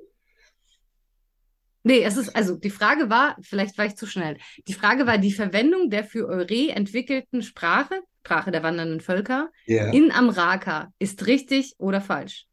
Nee, 1.86 2.02
es 2.02 2.16
ist, 2.16 2.34
also 2.34 2.56
die 2.56 2.70
Frage 2.70 3.10
war, 3.10 3.36
vielleicht 3.42 3.76
war 3.76 3.84
ich 3.84 3.94
zu 3.94 4.06
schnell. 4.06 4.38
Die 4.66 4.72
Frage 4.72 5.06
war 5.06 5.18
die 5.18 5.32
Verwendung 5.32 5.90
der 5.90 6.02
für 6.02 6.26
Eure 6.26 6.70
entwickelten 6.70 7.42
Sprache, 7.42 8.00
Sprache 8.20 8.50
der 8.50 8.62
wandernden 8.62 9.02
Völker, 9.02 9.50
ja. 9.66 9.90
in 9.90 10.10
Amraka 10.10 10.90
ist 10.98 11.26
richtig 11.26 11.74
oder 11.76 12.00
falsch? 12.00 12.46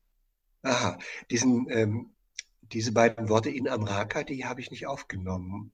Aha, 0.63 0.99
diesen, 1.31 1.67
ähm, 1.69 2.13
diese 2.61 2.91
beiden 2.91 3.29
Worte 3.29 3.49
in 3.49 3.69
Amraka, 3.69 4.23
die 4.23 4.43
habe 4.43 4.59
ich 4.59 4.69
nicht 4.69 4.85
aufgenommen. 4.85 5.71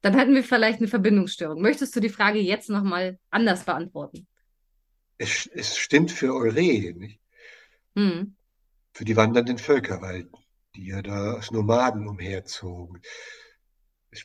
Dann 0.00 0.14
hätten 0.16 0.36
wir 0.36 0.44
vielleicht 0.44 0.78
eine 0.78 0.86
Verbindungsstörung. 0.86 1.60
Möchtest 1.60 1.96
du 1.96 2.00
die 2.00 2.08
Frage 2.08 2.38
jetzt 2.38 2.70
nochmal 2.70 3.18
anders 3.30 3.64
beantworten? 3.64 4.28
Es, 5.18 5.48
es 5.52 5.76
stimmt 5.76 6.12
für 6.12 6.32
Eure, 6.32 6.62
nicht? 6.94 7.18
Hm. 7.96 8.36
Für 8.92 9.04
die 9.04 9.16
wandernden 9.16 9.58
Völker, 9.58 10.00
weil 10.00 10.28
die 10.78 10.86
ja 10.86 11.02
da 11.02 11.34
als 11.34 11.50
Nomaden 11.50 12.06
umherzogen. 12.06 13.02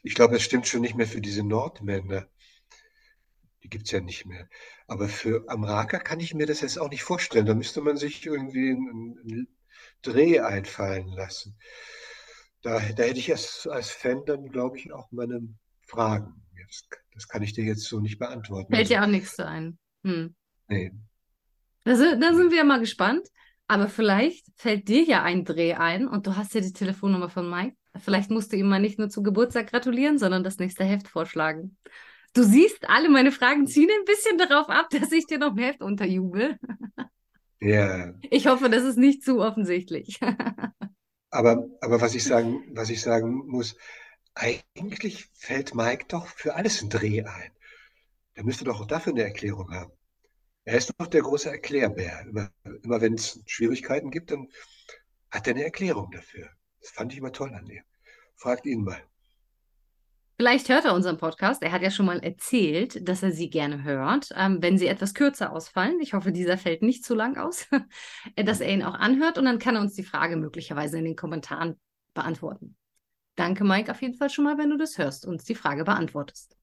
Ich 0.04 0.14
glaube, 0.14 0.36
es 0.36 0.44
stimmt 0.44 0.68
schon 0.68 0.82
nicht 0.82 0.96
mehr 0.96 1.08
für 1.08 1.20
diese 1.20 1.44
Nordmänner. 1.44 2.28
Die 3.64 3.70
gibt 3.70 3.86
es 3.86 3.92
ja 3.92 4.02
nicht 4.02 4.26
mehr. 4.26 4.48
Aber 4.88 5.10
für 5.10 5.46
Amraka 5.48 5.98
kann 5.98 6.20
ich 6.20 6.34
mir 6.34 6.46
das 6.46 6.62
jetzt 6.62 6.78
auch 6.78 6.90
nicht 6.90 7.04
vorstellen. 7.04 7.48
Da 7.48 7.56
müsste 7.56 7.82
man 7.82 7.98
sich 7.98 8.26
irgendwie 8.26 8.70
einen, 8.70 9.18
einen 9.24 9.48
Dreh 10.04 10.42
einfallen 10.42 11.08
lassen. 11.08 11.58
Da, 12.62 12.74
da 12.74 13.04
hätte 13.04 13.20
ich 13.20 13.32
als, 13.32 13.68
als 13.68 13.90
Fan 13.90 14.24
dann, 14.26 14.50
glaube 14.50 14.78
ich, 14.78 14.94
auch 14.94 15.12
meine 15.12 15.42
Fragen. 15.82 16.46
Das, 16.68 16.84
das 17.16 17.28
kann 17.28 17.42
ich 17.42 17.54
dir 17.54 17.64
jetzt 17.64 17.84
so 17.84 18.00
nicht 18.00 18.20
beantworten. 18.20 18.74
Fällt 18.74 18.90
dir 18.90 19.00
also, 19.00 19.08
auch 19.08 19.12
nichts 19.12 19.36
so 19.36 19.44
ein. 19.44 19.80
Hm. 20.04 20.36
Nee. 20.68 20.92
Da 21.84 21.96
sind, 21.96 22.22
da 22.22 22.34
sind 22.36 22.52
wir 22.52 22.64
mal 22.64 22.80
gespannt. 22.80 23.28
Aber 23.68 23.88
vielleicht 23.88 24.45
fällt 24.56 24.88
dir 24.88 25.03
ja 25.03 25.23
ein 25.23 25.45
Dreh 25.45 25.73
ein 25.73 26.07
und 26.07 26.27
du 26.27 26.35
hast 26.35 26.53
ja 26.53 26.61
die 26.61 26.73
Telefonnummer 26.73 27.30
von 27.30 27.49
Mike. 27.49 27.76
Vielleicht 27.98 28.30
musst 28.30 28.52
du 28.52 28.57
ihm 28.57 28.68
mal 28.68 28.80
nicht 28.80 28.99
nur 28.99 29.10
zu 29.10 29.23
Geburtstag 29.23 29.69
gratulieren, 29.69 30.18
sondern 30.18 30.44
das 30.44 30.57
nächste 30.57 30.84
Heft 30.84 31.07
vorschlagen. 31.07 31.77
Du 32.34 32.44
siehst, 32.44 32.90
alle 32.90 33.10
meine 33.10 33.31
Fragen 33.31 33.68
ziehen 33.68 33.90
ein 33.90 34.06
bisschen 34.06 34.38
darauf 34.38 34.69
ab, 34.69 34.90
dass 34.91 35.11
ich 35.11 35.26
dir 35.27 35.38
noch 35.38 35.52
ein 35.52 35.60
Heft 35.60 35.81
unterjubel. 35.81 36.57
Ja. 37.60 38.14
Ich 38.30 38.48
hoffe, 38.48 38.69
das 38.69 38.84
ist 38.84 38.98
nicht 38.98 39.23
zu 39.23 39.40
offensichtlich. 39.40 40.19
aber, 41.30 41.68
aber 41.80 42.02
was 42.02 42.15
ich 42.15 42.23
sagen, 42.23 42.64
was 42.73 42.90
ich 42.90 43.02
sagen 43.02 43.48
muss, 43.48 43.77
eigentlich 44.35 45.30
fällt 45.34 45.76
Mike 45.76 46.06
doch 46.07 46.27
für 46.27 46.56
alles 46.56 46.81
ein 46.81 46.90
Dreh 46.90 47.23
ein. 47.23 47.52
Der 48.35 48.44
müsste 48.44 48.65
doch 48.65 48.81
auch 48.81 48.88
dafür 48.88 49.14
eine 49.14 49.23
Erklärung 49.23 49.72
haben. 49.72 49.91
Er 50.65 50.77
ist 50.77 50.94
doch 50.98 51.07
der 51.07 51.22
große 51.22 51.49
Erklärbär. 51.49 52.26
Immer, 52.27 52.49
immer 52.84 53.02
wenn 53.02 53.15
es 53.15 53.41
Schwierigkeiten 53.45 54.11
gibt, 54.11 54.31
dann 54.31 54.48
hat 55.30 55.48
er 55.48 55.56
eine 55.56 55.65
Erklärung 55.65 56.10
dafür. 56.11 56.49
Das 56.80 56.91
fand 56.91 57.11
ich 57.11 57.19
immer 57.19 57.31
toll 57.31 57.53
an 57.53 57.65
dir. 57.65 57.81
Fragt 58.35 58.65
ihn 58.65 58.84
mal. 58.84 59.02
Vielleicht 60.38 60.68
hört 60.69 60.85
er 60.85 60.95
unseren 60.95 61.18
Podcast. 61.18 61.61
Er 61.61 61.72
hat 61.72 61.84
ja 61.84 61.91
schon 61.91 62.07
mal 62.07 62.19
erzählt, 62.19 63.07
dass 63.07 63.23
er 63.23 63.31
sie 63.31 63.49
gerne 63.49 63.84
hört. 63.84 64.30
Ähm, 64.35 64.61
wenn 64.61 64.77
sie 64.77 64.88
etwas 64.88 65.14
kürzer 65.14 65.52
ausfallen, 65.52 65.99
ich 66.02 66.14
hoffe, 66.14 66.31
dieser 66.31 66.57
fällt 66.57 66.81
nicht 66.81 67.06
zu 67.06 67.14
lang 67.14 67.38
aus, 67.38 67.68
dass 68.35 68.60
er 68.60 68.73
ihn 68.73 68.84
auch 68.84 68.95
anhört 68.95 69.38
und 69.38 69.45
dann 69.45 69.60
kann 69.60 69.76
er 69.76 69.81
uns 69.81 69.94
die 69.94 70.03
Frage 70.03 70.35
möglicherweise 70.35 70.98
in 70.98 71.06
den 71.06 71.15
Kommentaren 71.15 71.80
beantworten. 72.14 72.76
Danke, 73.35 73.64
Mike, 73.64 73.91
auf 73.91 74.02
jeden 74.02 74.15
Fall 74.15 74.30
schon 74.30 74.45
mal, 74.45 74.57
wenn 74.57 74.69
du 74.69 74.77
das 74.77 74.98
hörst 74.98 75.26
und 75.26 75.34
uns 75.34 75.44
die 75.44 75.56
Frage 75.56 75.84
beantwortest. 75.84 76.57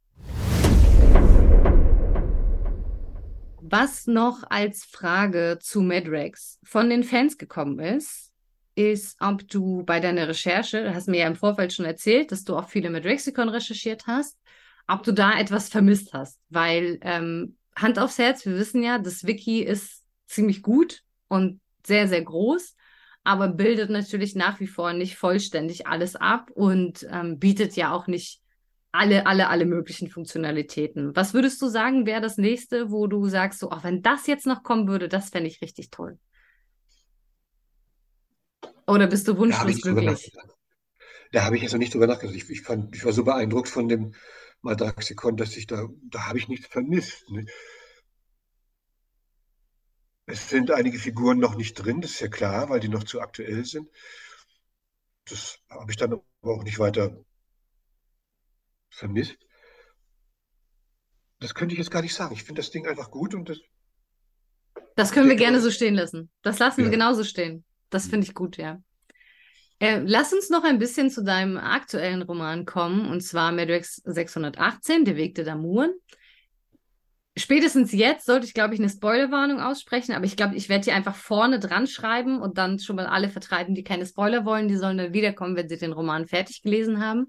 Was 3.63 4.07
noch 4.07 4.43
als 4.49 4.85
Frage 4.85 5.59
zu 5.61 5.83
Madrex 5.83 6.59
von 6.65 6.89
den 6.89 7.05
Fans 7.05 7.37
gekommen 7.39 7.79
ist, 7.79 8.31
ist, 8.75 9.17
ob 9.21 9.47
du 9.49 9.85
bei 9.85 10.01
deiner 10.01 10.29
Recherche, 10.29 10.83
du 10.85 10.95
hast 10.95 11.09
mir 11.09 11.21
ja 11.21 11.27
im 11.27 11.37
Vorfeld 11.37 11.73
schon 11.73 11.85
erzählt, 11.85 12.33
dass 12.33 12.45
du 12.45 12.57
auch 12.57 12.69
viele 12.69 12.91
Madrexicon 12.91 13.49
recherchiert 13.49 14.07
hast, 14.07 14.39
ob 14.89 15.03
du 15.03 15.13
da 15.13 15.39
etwas 15.39 15.69
vermisst 15.69 16.13
hast. 16.13 16.39
Weil 16.49 16.99
ähm, 17.03 17.57
Hand 17.77 17.99
aufs 17.99 18.19
Herz, 18.19 18.47
wir 18.47 18.57
wissen 18.57 18.83
ja, 18.83 18.99
das 18.99 19.27
Wiki 19.27 19.63
ist 19.63 20.05
ziemlich 20.27 20.63
gut 20.63 21.03
und 21.29 21.61
sehr, 21.87 22.09
sehr 22.09 22.23
groß, 22.23 22.77
aber 23.25 23.49
bildet 23.49 23.91
natürlich 23.91 24.35
nach 24.35 24.61
wie 24.61 24.67
vor 24.67 24.93
nicht 24.93 25.17
vollständig 25.17 25.87
alles 25.87 26.17
ab 26.17 26.51
und 26.53 27.07
ähm, 27.11 27.39
bietet 27.39 27.77
ja 27.77 27.93
auch 27.93 28.07
nicht 28.07 28.41
alle, 28.93 29.27
alle, 29.27 29.49
alle 29.49 29.67
möglichen 29.67 30.09
Funktionalitäten. 30.09 31.15
Was 31.15 31.33
würdest 31.35 31.63
du 31.63 31.69
sagen, 31.69 32.07
wäre 32.07 32.21
das 32.21 32.37
nächste, 32.37 32.91
wo 32.91 33.07
du 33.07 33.29
sagst, 33.29 33.61
so, 33.61 33.71
auch 33.71 33.85
wenn 33.85 34.03
das 34.03 34.27
jetzt 34.27 34.47
noch 34.47 34.63
kommen 34.63 34.89
würde, 34.89 35.09
das 35.09 35.31
fände 35.31 35.49
ich 35.49 35.63
richtig 35.63 35.91
toll? 35.91 36.19
Oder 38.87 39.07
bist 39.07 39.29
du 39.29 39.37
wunschlos 39.37 39.81
glücklich? 39.83 40.33
Da 41.33 41.45
habe 41.45 41.57
ich 41.57 41.63
jetzt 41.63 41.73
noch 41.73 41.79
nicht 41.79 41.95
drüber 41.95 42.09
nachgedacht. 42.09 42.35
Ich, 42.35 42.51
ich, 42.51 42.63
fand, 42.63 42.95
ich 42.95 43.05
war 43.05 43.13
so 43.13 43.23
beeindruckt 43.23 43.69
von 43.69 43.89
dem 43.89 44.15
Madraxikon, 44.63 45.37
dass 45.37 45.57
ich 45.57 45.69
da, 45.69 45.87
da 46.03 46.27
habe 46.27 46.39
ich 46.39 46.49
nichts 46.49 46.67
vermisst. 46.67 47.31
Ne? 47.31 47.47
Es 50.27 50.49
sind 50.49 50.73
einige 50.73 50.99
Figuren 50.99 51.39
noch 51.39 51.55
nicht 51.55 51.75
drin, 51.75 52.01
das 52.01 52.13
ist 52.13 52.21
ja 52.21 52.29
klar, 52.29 52.69
weil 52.69 52.81
die 52.81 52.89
noch 52.89 53.05
zu 53.05 53.21
aktuell 53.21 53.65
sind. 53.65 53.89
Das 55.29 55.59
habe 55.69 55.91
ich 55.91 55.97
dann 55.97 56.13
aber 56.13 56.25
auch 56.43 56.65
nicht 56.65 56.81
weiter 56.81 57.25
vermisst? 58.91 59.37
Das 61.39 61.55
könnte 61.55 61.75
ich 61.75 61.79
jetzt 61.79 61.91
gar 61.91 62.03
nicht 62.03 62.15
sagen. 62.15 62.35
Ich 62.35 62.45
finde 62.45 62.61
das 62.61 62.71
Ding 62.71 62.87
einfach 62.87 63.11
gut 63.11 63.35
und 63.35 63.49
das. 63.49 63.59
Das 64.97 65.13
können 65.13 65.29
wir 65.29 65.37
gerne 65.37 65.61
so 65.61 65.71
stehen 65.71 65.95
lassen. 65.95 66.31
Das 66.43 66.59
lassen 66.59 66.81
ja. 66.81 66.87
wir 66.87 66.91
genauso 66.91 67.25
stehen. 67.25 67.65
Das 67.89 68.07
finde 68.07 68.27
ich 68.27 68.35
gut, 68.35 68.57
ja. 68.57 68.81
Äh, 69.79 70.03
lass 70.05 70.33
uns 70.35 70.51
noch 70.51 70.63
ein 70.63 70.79
bisschen 70.79 71.11
zu 71.11 71.25
deinem 71.25 71.57
aktuellen 71.57 72.21
Roman 72.21 72.67
kommen, 72.67 73.11
und 73.11 73.23
zwar 73.23 73.51
Madrex 73.51 74.03
618, 74.05 75.07
Der 75.07 75.17
Weg 75.17 75.35
der 75.35 75.47
Damuren. 75.47 75.93
Spätestens 77.37 77.93
jetzt 77.93 78.27
sollte 78.27 78.45
ich, 78.45 78.53
glaube 78.53 78.75
ich, 78.75 78.81
eine 78.81 78.91
Spoilerwarnung 78.91 79.61
aussprechen, 79.61 80.13
aber 80.13 80.27
ich 80.27 80.37
glaube, 80.37 80.57
ich 80.57 80.69
werde 80.69 80.85
die 80.85 80.93
einfach 80.93 81.15
vorne 81.15 81.59
dran 81.59 81.87
schreiben 81.87 82.43
und 82.43 82.59
dann 82.59 82.79
schon 82.79 82.97
mal 82.97 83.07
alle 83.07 83.31
vertreiben, 83.31 83.75
die 83.75 83.85
keine 83.85 84.05
Spoiler 84.05 84.45
wollen. 84.45 84.69
Die 84.69 84.77
sollen 84.77 84.99
dann 84.99 85.15
wiederkommen, 85.15 85.57
wenn 85.57 85.69
sie 85.69 85.79
den 85.79 85.93
Roman 85.93 86.27
fertig 86.27 86.61
gelesen 86.61 87.03
haben. 87.03 87.29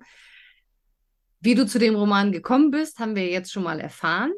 Wie 1.43 1.55
du 1.55 1.65
zu 1.65 1.79
dem 1.79 1.95
Roman 1.95 2.31
gekommen 2.31 2.69
bist, 2.69 2.99
haben 2.99 3.15
wir 3.15 3.27
jetzt 3.27 3.51
schon 3.51 3.63
mal 3.63 3.79
erfahren. 3.79 4.31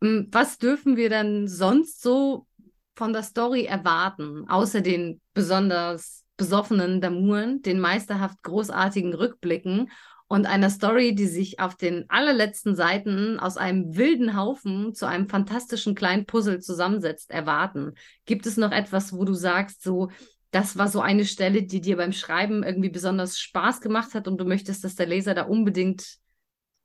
Hm, 0.00 0.28
was 0.30 0.58
dürfen 0.58 0.96
wir 0.96 1.10
dann 1.10 1.48
sonst 1.48 2.00
so 2.00 2.46
von 2.94 3.12
der 3.12 3.24
Story 3.24 3.64
erwarten, 3.64 4.48
außer 4.48 4.80
den 4.80 5.20
besonders 5.34 6.24
besoffenen 6.36 7.00
Damuren, 7.00 7.60
den 7.62 7.80
meisterhaft 7.80 8.40
großartigen 8.44 9.14
Rückblicken 9.14 9.90
und 10.28 10.46
einer 10.46 10.70
Story, 10.70 11.16
die 11.16 11.26
sich 11.26 11.58
auf 11.58 11.74
den 11.74 12.08
allerletzten 12.08 12.76
Seiten 12.76 13.40
aus 13.40 13.56
einem 13.56 13.96
wilden 13.96 14.36
Haufen 14.36 14.94
zu 14.94 15.06
einem 15.06 15.28
fantastischen 15.28 15.96
kleinen 15.96 16.24
Puzzle 16.24 16.60
zusammensetzt, 16.60 17.32
erwarten? 17.32 17.94
Gibt 18.26 18.46
es 18.46 18.56
noch 18.56 18.70
etwas, 18.70 19.12
wo 19.12 19.24
du 19.24 19.34
sagst, 19.34 19.82
so, 19.82 20.10
das 20.52 20.78
war 20.78 20.86
so 20.86 21.00
eine 21.00 21.24
Stelle, 21.24 21.64
die 21.64 21.80
dir 21.80 21.96
beim 21.96 22.12
Schreiben 22.12 22.62
irgendwie 22.62 22.90
besonders 22.90 23.40
Spaß 23.40 23.80
gemacht 23.80 24.14
hat 24.14 24.28
und 24.28 24.38
du 24.38 24.44
möchtest, 24.44 24.84
dass 24.84 24.94
der 24.94 25.06
Leser 25.06 25.34
da 25.34 25.42
unbedingt 25.42 26.18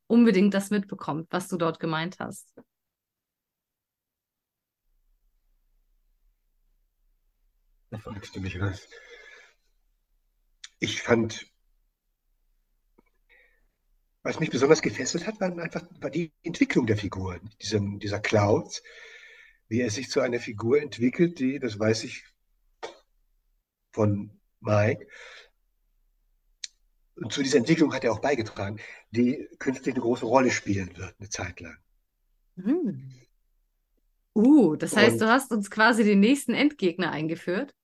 unbedingt 0.07 0.53
das 0.53 0.69
mitbekommt, 0.69 1.27
was 1.31 1.47
du 1.47 1.57
dort 1.57 1.79
gemeint 1.79 2.19
hast. 2.19 2.53
Fragst 7.99 8.35
du 8.35 8.41
mich 8.41 8.59
was. 8.59 8.87
Ich 10.79 11.01
fand, 11.01 11.45
was 14.23 14.39
mich 14.39 14.49
besonders 14.49 14.81
gefesselt 14.81 15.27
hat, 15.27 15.39
war 15.39 15.55
einfach 15.57 15.83
war 15.99 16.09
die 16.09 16.33
Entwicklung 16.41 16.87
der 16.87 16.97
Figur, 16.97 17.39
diesem, 17.61 17.99
dieser 17.99 18.19
Clouds, 18.19 18.81
wie 19.67 19.81
er 19.81 19.89
sich 19.89 20.09
zu 20.09 20.21
einer 20.21 20.39
Figur 20.39 20.81
entwickelt, 20.81 21.39
die, 21.39 21.59
das 21.59 21.79
weiß 21.79 22.03
ich 22.05 22.25
von 23.91 24.41
Mike, 24.59 25.07
zu 27.29 27.43
dieser 27.43 27.59
Entwicklung 27.59 27.93
hat 27.93 28.03
er 28.03 28.11
auch 28.11 28.19
beigetragen, 28.19 28.79
die 29.11 29.47
künftig 29.59 29.93
eine 29.93 30.01
große 30.01 30.25
Rolle 30.25 30.51
spielen 30.51 30.95
wird, 30.97 31.15
eine 31.19 31.29
Zeit 31.29 31.59
lang. 31.59 31.77
Hm. 32.55 33.11
Uh, 34.35 34.75
das 34.75 34.95
heißt, 34.95 35.13
und 35.13 35.21
du 35.21 35.27
hast 35.27 35.51
uns 35.51 35.69
quasi 35.69 36.03
den 36.03 36.19
nächsten 36.19 36.53
Endgegner 36.53 37.11
eingeführt? 37.11 37.75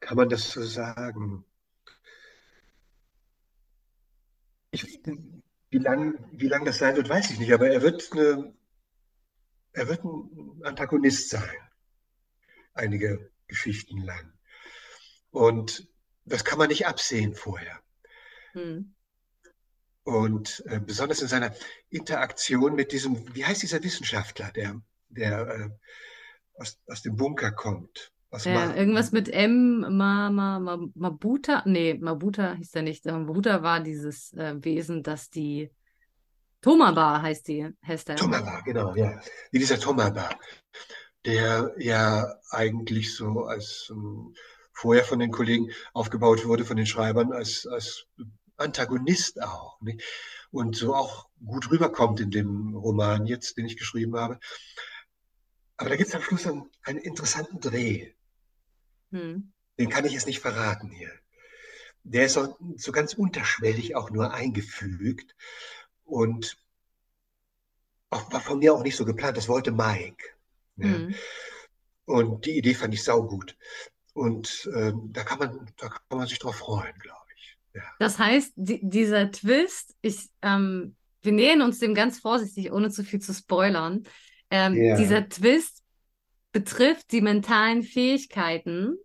Kann 0.00 0.16
man 0.16 0.28
das 0.28 0.50
so 0.50 0.64
sagen? 0.64 1.44
Ich, 4.72 5.00
wie 5.70 5.78
lange 5.78 6.18
wie 6.32 6.48
lang 6.48 6.64
das 6.64 6.78
sein 6.78 6.96
wird, 6.96 7.08
weiß 7.08 7.30
ich 7.30 7.38
nicht, 7.38 7.52
aber 7.52 7.70
er 7.70 7.82
wird, 7.82 8.10
eine, 8.12 8.52
er 9.72 9.88
wird 9.88 10.02
ein 10.02 10.62
Antagonist 10.64 11.30
sein, 11.30 11.56
einige 12.74 13.30
Geschichten 13.46 13.98
lang. 13.98 14.32
Und 15.30 15.91
das 16.24 16.44
kann 16.44 16.58
man 16.58 16.68
nicht 16.68 16.86
absehen 16.86 17.34
vorher. 17.34 17.80
Hm. 18.52 18.94
Und 20.04 20.64
äh, 20.66 20.80
besonders 20.80 21.22
in 21.22 21.28
seiner 21.28 21.54
Interaktion 21.88 22.74
mit 22.74 22.92
diesem, 22.92 23.34
wie 23.34 23.44
heißt 23.44 23.62
dieser 23.62 23.82
Wissenschaftler, 23.82 24.50
der, 24.50 24.80
der 25.08 25.48
äh, 25.48 26.60
aus, 26.60 26.78
aus 26.86 27.02
dem 27.02 27.16
Bunker 27.16 27.52
kommt? 27.52 28.12
Ja, 28.44 28.74
irgendwas 28.74 29.12
mit 29.12 29.28
M, 29.28 29.80
Ma, 29.80 30.30
Ma, 30.30 30.58
Ma, 30.58 30.78
Mabuta, 30.94 31.62
nee, 31.66 31.94
Mabuta 31.94 32.54
hieß 32.54 32.70
der 32.70 32.82
nicht. 32.82 33.04
Mabuta 33.04 33.62
war 33.62 33.80
dieses 33.80 34.32
äh, 34.32 34.54
Wesen, 34.64 35.02
das 35.02 35.28
die 35.28 35.70
Tomaba 36.62 37.20
heißt 37.20 37.48
die, 37.48 37.68
heißt 37.86 38.08
der. 38.08 38.16
Tomaba, 38.16 38.60
genau, 38.60 38.94
ja. 38.94 39.20
Wie 39.50 39.58
dieser 39.58 39.78
Tomaba, 39.78 40.30
der 41.26 41.74
ja 41.76 42.34
eigentlich 42.50 43.14
so 43.14 43.44
als 43.44 43.90
um, 43.90 44.34
vorher 44.82 45.04
von 45.04 45.20
den 45.20 45.30
Kollegen 45.30 45.70
aufgebaut 45.92 46.44
wurde, 46.44 46.64
von 46.64 46.76
den 46.76 46.86
Schreibern, 46.86 47.32
als, 47.32 47.68
als 47.68 48.06
Antagonist 48.56 49.40
auch. 49.40 49.80
Nicht? 49.80 50.02
Und 50.50 50.74
so 50.74 50.94
auch 50.94 51.28
gut 51.44 51.70
rüberkommt 51.70 52.18
in 52.18 52.32
dem 52.32 52.74
Roman 52.74 53.26
jetzt, 53.26 53.56
den 53.56 53.66
ich 53.66 53.76
geschrieben 53.76 54.16
habe. 54.16 54.40
Aber 55.76 55.88
da 55.88 55.96
gibt 55.96 56.08
es 56.08 56.14
am 56.16 56.22
Schluss 56.22 56.48
einen, 56.48 56.68
einen 56.82 56.98
interessanten 56.98 57.60
Dreh. 57.60 58.12
Hm. 59.12 59.52
Den 59.78 59.88
kann 59.88 60.04
ich 60.04 60.12
jetzt 60.12 60.26
nicht 60.26 60.40
verraten 60.40 60.90
hier. 60.90 61.12
Der 62.02 62.26
ist 62.26 62.34
so, 62.34 62.56
so 62.76 62.90
ganz 62.90 63.14
unterschwellig 63.14 63.94
auch 63.94 64.10
nur 64.10 64.34
eingefügt 64.34 65.36
und 66.02 66.58
auch, 68.10 68.32
war 68.32 68.40
von 68.40 68.58
mir 68.58 68.74
auch 68.74 68.82
nicht 68.82 68.96
so 68.96 69.04
geplant. 69.04 69.36
Das 69.36 69.48
wollte 69.48 69.70
Mike. 69.70 70.24
Hm. 70.76 71.10
Ja. 71.10 71.16
Und 72.04 72.46
die 72.46 72.58
Idee 72.58 72.74
fand 72.74 72.92
ich 72.94 73.04
saugut. 73.04 73.56
Und 74.14 74.68
äh, 74.74 74.92
da, 75.10 75.24
kann 75.24 75.38
man, 75.38 75.70
da 75.78 75.88
kann 75.88 76.18
man 76.18 76.26
sich 76.26 76.38
drauf 76.38 76.56
freuen, 76.56 76.94
glaube 76.98 77.18
ich. 77.36 77.58
Ja. 77.74 77.82
Das 77.98 78.18
heißt, 78.18 78.52
die, 78.56 78.80
dieser 78.82 79.30
Twist, 79.30 79.94
ich, 80.02 80.28
ähm, 80.42 80.96
wir 81.22 81.32
nähern 81.32 81.62
uns 81.62 81.78
dem 81.78 81.94
ganz 81.94 82.18
vorsichtig, 82.18 82.72
ohne 82.72 82.90
zu 82.90 83.04
viel 83.04 83.20
zu 83.20 83.32
spoilern. 83.32 84.02
Ähm, 84.50 84.74
ja. 84.74 84.96
Dieser 84.96 85.28
Twist 85.28 85.82
betrifft 86.52 87.12
die 87.12 87.22
mentalen 87.22 87.82
Fähigkeiten 87.82 88.96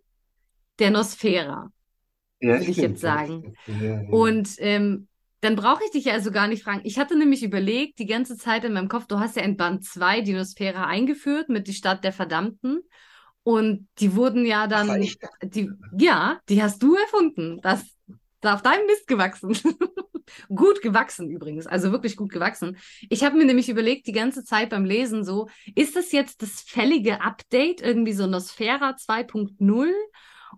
der 0.78 0.90
Nosphäre, 0.90 1.70
ja, 2.40 2.58
würde 2.58 2.70
ich 2.70 2.76
jetzt 2.76 3.00
sagen. 3.00 3.54
Und 4.10 4.56
ähm, 4.58 5.08
dann 5.40 5.56
brauche 5.56 5.82
ich 5.84 5.90
dich 5.90 6.04
ja 6.06 6.14
also 6.14 6.30
gar 6.30 6.48
nicht 6.48 6.64
fragen. 6.64 6.80
Ich 6.84 6.98
hatte 6.98 7.16
nämlich 7.16 7.42
überlegt, 7.42 7.98
die 7.98 8.06
ganze 8.06 8.36
Zeit 8.36 8.64
in 8.64 8.72
meinem 8.72 8.88
Kopf, 8.88 9.06
du 9.06 9.18
hast 9.18 9.36
ja 9.36 9.42
in 9.42 9.56
Band 9.56 9.84
2 9.84 10.20
die 10.20 10.32
Nosphäre 10.32 10.86
eingeführt 10.86 11.48
mit 11.48 11.68
die 11.68 11.74
Stadt 11.74 12.04
der 12.04 12.12
Verdammten. 12.12 12.82
Und 13.42 13.88
die 13.98 14.14
wurden 14.14 14.44
ja 14.44 14.66
dann, 14.66 14.90
Ach, 14.90 15.28
die, 15.42 15.70
ja, 15.96 16.40
die 16.48 16.62
hast 16.62 16.82
du 16.82 16.96
erfunden. 16.96 17.60
Das 17.62 17.82
ist 17.82 17.96
auf 18.42 18.62
deinem 18.62 18.86
Mist 18.86 19.06
gewachsen. 19.06 19.56
gut 20.54 20.82
gewachsen 20.82 21.30
übrigens, 21.30 21.66
also 21.66 21.92
wirklich 21.92 22.16
gut 22.16 22.30
gewachsen. 22.30 22.76
Ich 23.08 23.24
habe 23.24 23.36
mir 23.36 23.44
nämlich 23.44 23.68
überlegt, 23.68 24.06
die 24.06 24.12
ganze 24.12 24.44
Zeit 24.44 24.70
beim 24.70 24.84
Lesen 24.84 25.24
so, 25.24 25.48
ist 25.74 25.96
das 25.96 26.12
jetzt 26.12 26.42
das 26.42 26.60
fällige 26.60 27.20
Update, 27.20 27.80
irgendwie 27.80 28.12
so 28.12 28.26
Nosphera 28.26 28.90
2.0? 28.90 29.90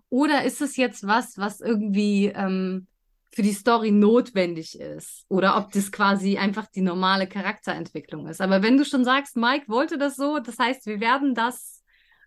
Oder 0.09 0.43
ist 0.43 0.61
es 0.61 0.77
jetzt 0.77 1.05
was, 1.05 1.37
was 1.37 1.61
irgendwie 1.61 2.27
ähm, 2.27 2.87
für 3.33 3.41
die 3.41 3.53
Story 3.53 3.91
notwendig 3.91 4.79
ist? 4.79 5.25
Oder 5.27 5.57
ob 5.57 5.71
das 5.71 5.91
quasi 5.91 6.37
einfach 6.37 6.67
die 6.67 6.81
normale 6.81 7.27
Charakterentwicklung 7.27 8.27
ist? 8.27 8.41
Aber 8.41 8.61
wenn 8.61 8.77
du 8.77 8.85
schon 8.85 9.05
sagst, 9.05 9.37
Mike 9.37 9.65
wollte 9.67 9.97
das 9.97 10.15
so, 10.15 10.39
das 10.39 10.57
heißt, 10.59 10.85
wir 10.85 10.99
werden 10.99 11.35
das 11.35 11.80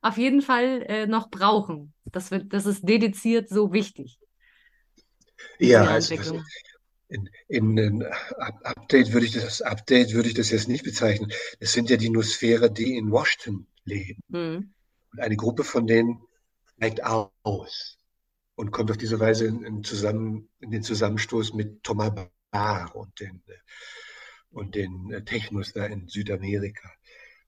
auf 0.05 0.19
jeden 0.19 0.43
Fall 0.43 0.85
äh, 0.87 1.07
noch 1.07 1.31
brauchen. 1.31 1.95
Das, 2.05 2.31
wird, 2.31 2.53
das 2.53 2.67
ist 2.67 2.87
dediziert 2.87 3.49
so 3.49 3.73
wichtig. 3.73 4.19
Ja, 5.59 5.85
also 5.85 6.43
in, 7.09 7.31
in, 7.49 7.79
in 7.79 8.03
Update 8.37 9.13
würde 9.13 9.27
ich 9.27 9.33
das 9.33 9.63
Update 9.63 10.13
würde 10.13 10.29
ich 10.29 10.35
das 10.35 10.51
jetzt 10.51 10.69
nicht 10.69 10.85
bezeichnen. 10.85 11.33
Es 11.59 11.73
sind 11.73 11.89
ja 11.89 11.97
die 11.97 12.11
Nosphäre, 12.11 12.71
die 12.71 12.97
in 12.97 13.11
Washington 13.11 13.67
leben. 13.85 14.21
Mhm. 14.29 14.75
Und 15.13 15.21
eine 15.21 15.37
Gruppe 15.37 15.65
von 15.65 15.87
denen 15.87 16.21
steigt 16.77 17.01
aus 17.03 17.99
und 18.57 18.73
kommt 18.73 18.91
auf 18.91 18.99
diese 18.99 19.21
Weise 19.21 19.47
in, 19.47 19.65
in, 19.65 19.85
zusammen, 19.85 20.51
in 20.61 20.71
den 20.71 20.83
Zusammenstoß 20.83 21.55
mit 21.55 21.83
Thomas 21.83 22.13
Bar 22.51 22.95
und 22.95 23.21
den, 23.21 23.43
und 24.51 24.75
den 24.75 25.25
Technos 25.25 25.73
da 25.73 25.87
in 25.87 26.09
Südamerika. 26.09 26.91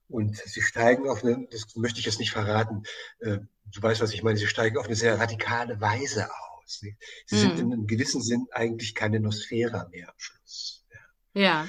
Und 0.09 0.37
sie 0.37 0.61
steigen 0.61 1.09
auf 1.09 1.23
eine, 1.23 1.47
das 1.51 1.75
möchte 1.75 1.99
ich 1.99 2.05
jetzt 2.05 2.19
nicht 2.19 2.31
verraten, 2.31 2.83
äh, 3.19 3.39
du 3.65 3.81
weißt, 3.81 4.01
was 4.01 4.13
ich 4.13 4.23
meine, 4.23 4.37
sie 4.37 4.47
steigen 4.47 4.77
auf 4.77 4.85
eine 4.85 4.95
sehr 4.95 5.19
radikale 5.19 5.81
Weise 5.81 6.29
aus. 6.31 6.79
Sie 6.79 6.95
hm. 7.29 7.37
sind 7.37 7.59
in 7.59 7.73
einem 7.73 7.87
gewissen 7.87 8.21
Sinn 8.21 8.47
eigentlich 8.51 8.95
keine 8.95 9.19
Nosphäre 9.19 9.87
mehr 9.91 10.09
am 10.09 10.15
Schluss. 10.17 10.85
Ja. 11.33 11.41
ja. 11.41 11.67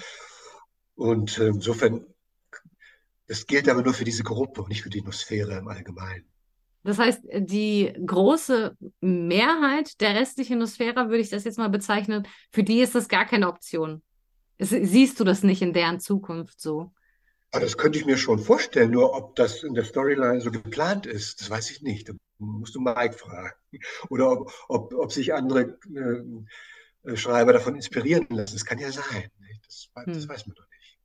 Und 0.94 1.38
äh, 1.38 1.48
insofern, 1.48 2.06
das 3.26 3.46
gilt 3.46 3.68
aber 3.68 3.82
nur 3.82 3.94
für 3.94 4.04
diese 4.04 4.22
Gruppe 4.22 4.62
und 4.62 4.68
nicht 4.68 4.82
für 4.82 4.90
die 4.90 5.02
Nosphäre 5.02 5.58
im 5.58 5.68
Allgemeinen. 5.68 6.26
Das 6.84 6.98
heißt, 6.98 7.22
die 7.34 7.92
große 8.06 8.76
Mehrheit 9.00 10.00
der 10.00 10.14
restlichen 10.14 10.58
Nosphäre, 10.58 11.08
würde 11.08 11.18
ich 11.20 11.28
das 11.28 11.44
jetzt 11.44 11.58
mal 11.58 11.68
bezeichnen, 11.68 12.26
für 12.50 12.62
die 12.62 12.80
ist 12.80 12.94
das 12.94 13.08
gar 13.08 13.26
keine 13.26 13.48
Option. 13.48 14.02
Siehst 14.58 15.20
du 15.20 15.24
das 15.24 15.42
nicht 15.42 15.60
in 15.60 15.72
deren 15.72 16.00
Zukunft 16.00 16.60
so? 16.60 16.92
Aber 17.50 17.62
das 17.62 17.78
könnte 17.78 17.98
ich 17.98 18.04
mir 18.04 18.18
schon 18.18 18.38
vorstellen, 18.38 18.90
nur 18.90 19.14
ob 19.14 19.34
das 19.36 19.62
in 19.62 19.74
der 19.74 19.84
Storyline 19.84 20.40
so 20.40 20.50
geplant 20.50 21.06
ist, 21.06 21.40
das 21.40 21.48
weiß 21.48 21.70
ich 21.70 21.82
nicht. 21.82 22.08
Da 22.08 22.12
musst 22.38 22.74
du 22.74 22.80
Mike 22.80 23.14
fragen. 23.14 23.54
Oder 24.10 24.30
ob, 24.30 24.52
ob, 24.68 24.94
ob 24.94 25.12
sich 25.12 25.32
andere 25.32 25.78
äh, 27.04 27.16
Schreiber 27.16 27.54
davon 27.54 27.74
inspirieren 27.74 28.26
lassen. 28.28 28.54
Das 28.54 28.64
kann 28.64 28.78
ja 28.78 28.92
sein. 28.92 29.30
Das, 29.64 29.88
das 29.94 30.22
hm. 30.22 30.28
weiß 30.28 30.46
man 30.46 30.56
doch 30.56 30.68
nicht. 30.70 30.98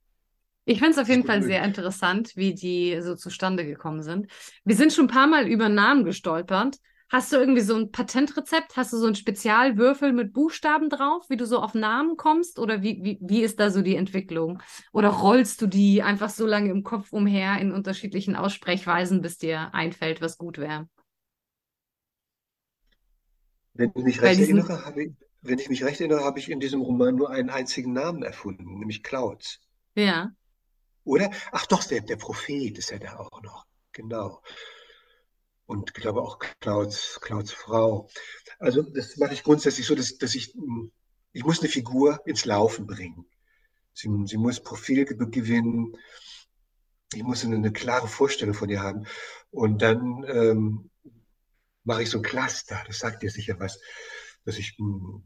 Ich 0.66 0.78
finde 0.78 0.92
es 0.92 0.98
auf 0.98 1.08
jeden 1.08 1.24
Fall 1.24 1.40
möglich. 1.40 1.56
sehr 1.56 1.64
interessant, 1.64 2.36
wie 2.36 2.54
die 2.54 3.00
so 3.00 3.14
zustande 3.14 3.64
gekommen 3.64 4.02
sind. 4.02 4.30
Wir 4.64 4.76
sind 4.76 4.92
schon 4.92 5.06
ein 5.06 5.08
paar 5.14 5.26
Mal 5.26 5.46
über 5.46 5.68
Namen 5.68 6.04
gestolpert. 6.04 6.78
Hast 7.14 7.32
du 7.32 7.36
irgendwie 7.36 7.60
so 7.60 7.76
ein 7.76 7.92
Patentrezept? 7.92 8.76
Hast 8.76 8.92
du 8.92 8.96
so 8.96 9.06
einen 9.06 9.14
Spezialwürfel 9.14 10.12
mit 10.12 10.32
Buchstaben 10.32 10.90
drauf, 10.90 11.30
wie 11.30 11.36
du 11.36 11.46
so 11.46 11.60
auf 11.60 11.72
Namen 11.72 12.16
kommst? 12.16 12.58
Oder 12.58 12.82
wie, 12.82 13.04
wie, 13.04 13.18
wie 13.20 13.44
ist 13.44 13.60
da 13.60 13.70
so 13.70 13.82
die 13.82 13.94
Entwicklung? 13.94 14.60
Oder 14.92 15.10
rollst 15.10 15.62
du 15.62 15.68
die 15.68 16.02
einfach 16.02 16.28
so 16.28 16.44
lange 16.44 16.70
im 16.70 16.82
Kopf 16.82 17.12
umher 17.12 17.60
in 17.60 17.70
unterschiedlichen 17.70 18.34
Aussprechweisen, 18.34 19.20
bis 19.20 19.38
dir 19.38 19.72
einfällt, 19.72 20.22
was 20.22 20.38
gut 20.38 20.58
wäre? 20.58 20.88
Wenn 23.74 23.92
ich 23.94 24.02
mich 24.02 24.20
recht 24.20 24.40
erinnere, 24.40 24.84
habe 24.84 25.04
ich, 25.04 25.12
wenn 25.40 25.60
ich 25.60 25.68
mich 25.68 25.84
recht 25.84 26.00
erinnere, 26.00 26.24
habe 26.24 26.40
ich 26.40 26.50
in 26.50 26.58
diesem 26.58 26.80
Roman 26.80 27.14
nur 27.14 27.30
einen 27.30 27.48
einzigen 27.48 27.92
Namen 27.92 28.24
erfunden, 28.24 28.80
nämlich 28.80 29.04
Clouds. 29.04 29.60
Ja. 29.94 30.32
Oder? 31.04 31.30
Ach 31.52 31.66
doch, 31.66 31.84
der, 31.84 32.00
der 32.00 32.16
Prophet 32.16 32.76
ist 32.76 32.90
ja 32.90 32.98
da 32.98 33.18
auch 33.18 33.40
noch. 33.40 33.66
Genau 33.92 34.42
und 35.66 35.90
ich 35.94 36.02
glaube 36.02 36.22
auch 36.22 36.38
Clouds, 36.60 37.20
Clouds 37.20 37.52
Frau. 37.52 38.08
Also 38.58 38.82
das 38.82 39.16
mache 39.16 39.34
ich 39.34 39.42
grundsätzlich 39.42 39.86
so, 39.86 39.94
dass, 39.94 40.18
dass 40.18 40.34
ich, 40.34 40.54
hm, 40.54 40.92
ich 41.32 41.44
muss 41.44 41.60
eine 41.60 41.68
Figur 41.68 42.20
ins 42.26 42.44
Laufen 42.44 42.86
bringen. 42.86 43.26
Sie, 43.92 44.08
sie 44.26 44.36
muss 44.36 44.60
Profil 44.60 45.04
gewinnen. 45.04 45.96
Ich 47.14 47.22
muss 47.22 47.44
eine, 47.44 47.56
eine, 47.56 47.72
klare 47.72 48.08
Vorstellung 48.08 48.54
von 48.54 48.68
ihr 48.68 48.82
haben. 48.82 49.06
Und 49.50 49.82
dann 49.82 50.24
ähm, 50.28 50.90
mache 51.84 52.02
ich 52.02 52.10
so 52.10 52.18
ein 52.18 52.24
Cluster, 52.24 52.82
das 52.86 52.98
sagt 52.98 53.22
dir 53.22 53.30
sicher 53.30 53.58
was, 53.60 53.80
dass 54.44 54.58
ich 54.58 54.76
mh, 54.78 54.86
hm, 54.86 55.24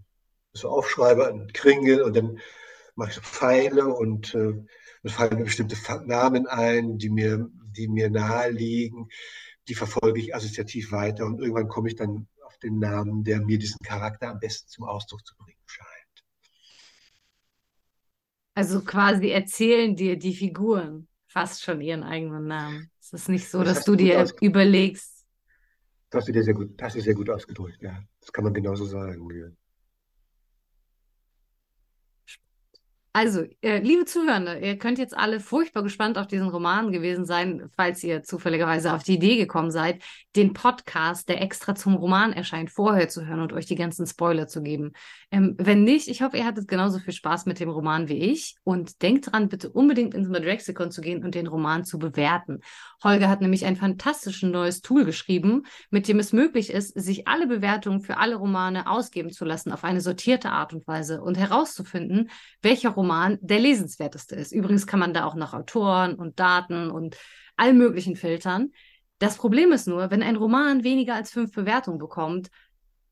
so 0.52 0.68
aufschreibe 0.68 1.26
an 1.26 1.52
Kringel 1.52 2.02
und 2.02 2.16
dann 2.16 2.38
mache 2.94 3.10
ich 3.10 3.14
so 3.14 3.22
Pfeile 3.22 3.86
und 3.86 4.34
äh, 4.34 4.54
dann 5.02 5.12
fallen 5.12 5.38
mir 5.38 5.44
bestimmte 5.44 5.76
Namen 6.06 6.46
ein, 6.46 6.98
die 6.98 7.10
mir, 7.10 7.48
die 7.76 7.88
mir 7.88 8.10
nahe 8.10 8.50
liegen 8.50 9.08
die 9.68 9.74
verfolge 9.74 10.20
ich 10.20 10.34
assoziativ 10.34 10.92
weiter 10.92 11.26
und 11.26 11.40
irgendwann 11.40 11.68
komme 11.68 11.88
ich 11.88 11.96
dann 11.96 12.26
auf 12.44 12.56
den 12.58 12.78
Namen, 12.78 13.22
der 13.24 13.40
mir 13.40 13.58
diesen 13.58 13.78
Charakter 13.84 14.28
am 14.28 14.40
besten 14.40 14.68
zum 14.68 14.84
Ausdruck 14.84 15.24
zu 15.26 15.36
bringen 15.36 15.58
scheint. 15.66 15.88
Also 18.54 18.82
quasi 18.82 19.28
erzählen 19.28 19.94
dir 19.94 20.18
die 20.18 20.34
Figuren 20.34 21.06
fast 21.28 21.62
schon 21.62 21.80
ihren 21.80 22.02
eigenen 22.02 22.46
Namen. 22.46 22.90
Es 23.00 23.12
ist 23.12 23.28
nicht 23.28 23.48
so, 23.48 23.62
das 23.62 23.76
dass 23.76 23.84
du 23.84 23.94
dir 23.94 24.26
überlegst. 24.40 25.26
Das 26.10 26.20
hast 26.20 26.28
du 26.28 26.32
dir 26.32 26.42
sehr 26.42 26.54
gut, 26.54 26.80
das 26.80 26.96
ist 26.96 27.04
sehr 27.04 27.14
gut 27.14 27.28
ausgedrückt, 27.28 27.82
ja. 27.82 28.02
Das 28.20 28.32
kann 28.32 28.44
man 28.44 28.54
genauso 28.54 28.86
sagen. 28.86 29.28
Ja. 29.30 29.48
Also, 33.12 33.44
äh, 33.62 33.78
liebe 33.78 34.04
Zuhörende, 34.04 34.58
ihr 34.58 34.76
könnt 34.76 34.98
jetzt 34.98 35.16
alle 35.16 35.40
furchtbar 35.40 35.82
gespannt 35.82 36.18
auf 36.18 36.26
diesen 36.26 36.48
Roman 36.48 36.92
gewesen 36.92 37.24
sein, 37.24 37.68
falls 37.74 38.04
ihr 38.04 38.22
zufälligerweise 38.22 38.92
auf 38.92 39.02
die 39.02 39.14
Idee 39.14 39.36
gekommen 39.36 39.70
seid, 39.70 40.02
den 40.36 40.52
Podcast, 40.52 41.28
der 41.28 41.40
extra 41.40 41.74
zum 41.74 41.94
Roman 41.94 42.32
erscheint, 42.32 42.70
vorher 42.70 43.08
zu 43.08 43.26
hören 43.26 43.40
und 43.40 43.52
euch 43.52 43.66
die 43.66 43.76
ganzen 43.76 44.06
Spoiler 44.06 44.46
zu 44.46 44.62
geben. 44.62 44.92
Ähm, 45.30 45.54
wenn 45.58 45.84
nicht, 45.84 46.08
ich 46.08 46.22
hoffe, 46.22 46.36
ihr 46.36 46.44
hattet 46.44 46.68
genauso 46.68 46.98
viel 46.98 47.14
Spaß 47.14 47.46
mit 47.46 47.60
dem 47.60 47.70
Roman 47.70 48.08
wie 48.08 48.18
ich 48.18 48.56
und 48.62 49.00
denkt 49.02 49.32
dran, 49.32 49.48
bitte 49.48 49.70
unbedingt 49.70 50.14
ins 50.14 50.28
Madrexicon 50.28 50.90
zu 50.90 51.00
gehen 51.00 51.24
und 51.24 51.34
den 51.34 51.46
Roman 51.46 51.84
zu 51.84 51.98
bewerten. 51.98 52.60
Holger 53.02 53.28
hat 53.28 53.40
nämlich 53.40 53.64
ein 53.64 53.76
fantastisches 53.76 54.48
neues 54.48 54.82
Tool 54.82 55.04
geschrieben, 55.04 55.64
mit 55.90 56.08
dem 56.08 56.18
es 56.18 56.32
möglich 56.32 56.70
ist, 56.70 56.98
sich 57.00 57.26
alle 57.26 57.46
Bewertungen 57.46 58.02
für 58.02 58.18
alle 58.18 58.36
Romane 58.36 58.88
ausgeben 58.88 59.30
zu 59.30 59.46
lassen 59.46 59.72
auf 59.72 59.82
eine 59.82 60.02
sortierte 60.02 60.50
Art 60.50 60.74
und 60.74 60.86
Weise 60.86 61.22
und 61.22 61.38
herauszufinden, 61.38 62.30
welcher 62.62 62.90
Roman 62.98 63.38
der 63.40 63.60
lesenswerteste 63.60 64.34
ist. 64.34 64.50
Übrigens 64.50 64.88
kann 64.88 64.98
man 64.98 65.14
da 65.14 65.24
auch 65.24 65.36
nach 65.36 65.54
Autoren 65.54 66.16
und 66.16 66.40
Daten 66.40 66.90
und 66.90 67.16
allen 67.56 67.78
möglichen 67.78 68.16
filtern. 68.16 68.72
Das 69.20 69.36
Problem 69.36 69.70
ist 69.70 69.86
nur, 69.86 70.10
wenn 70.10 70.24
ein 70.24 70.34
Roman 70.34 70.82
weniger 70.82 71.14
als 71.14 71.30
fünf 71.30 71.52
Bewertungen 71.52 71.98
bekommt, 71.98 72.50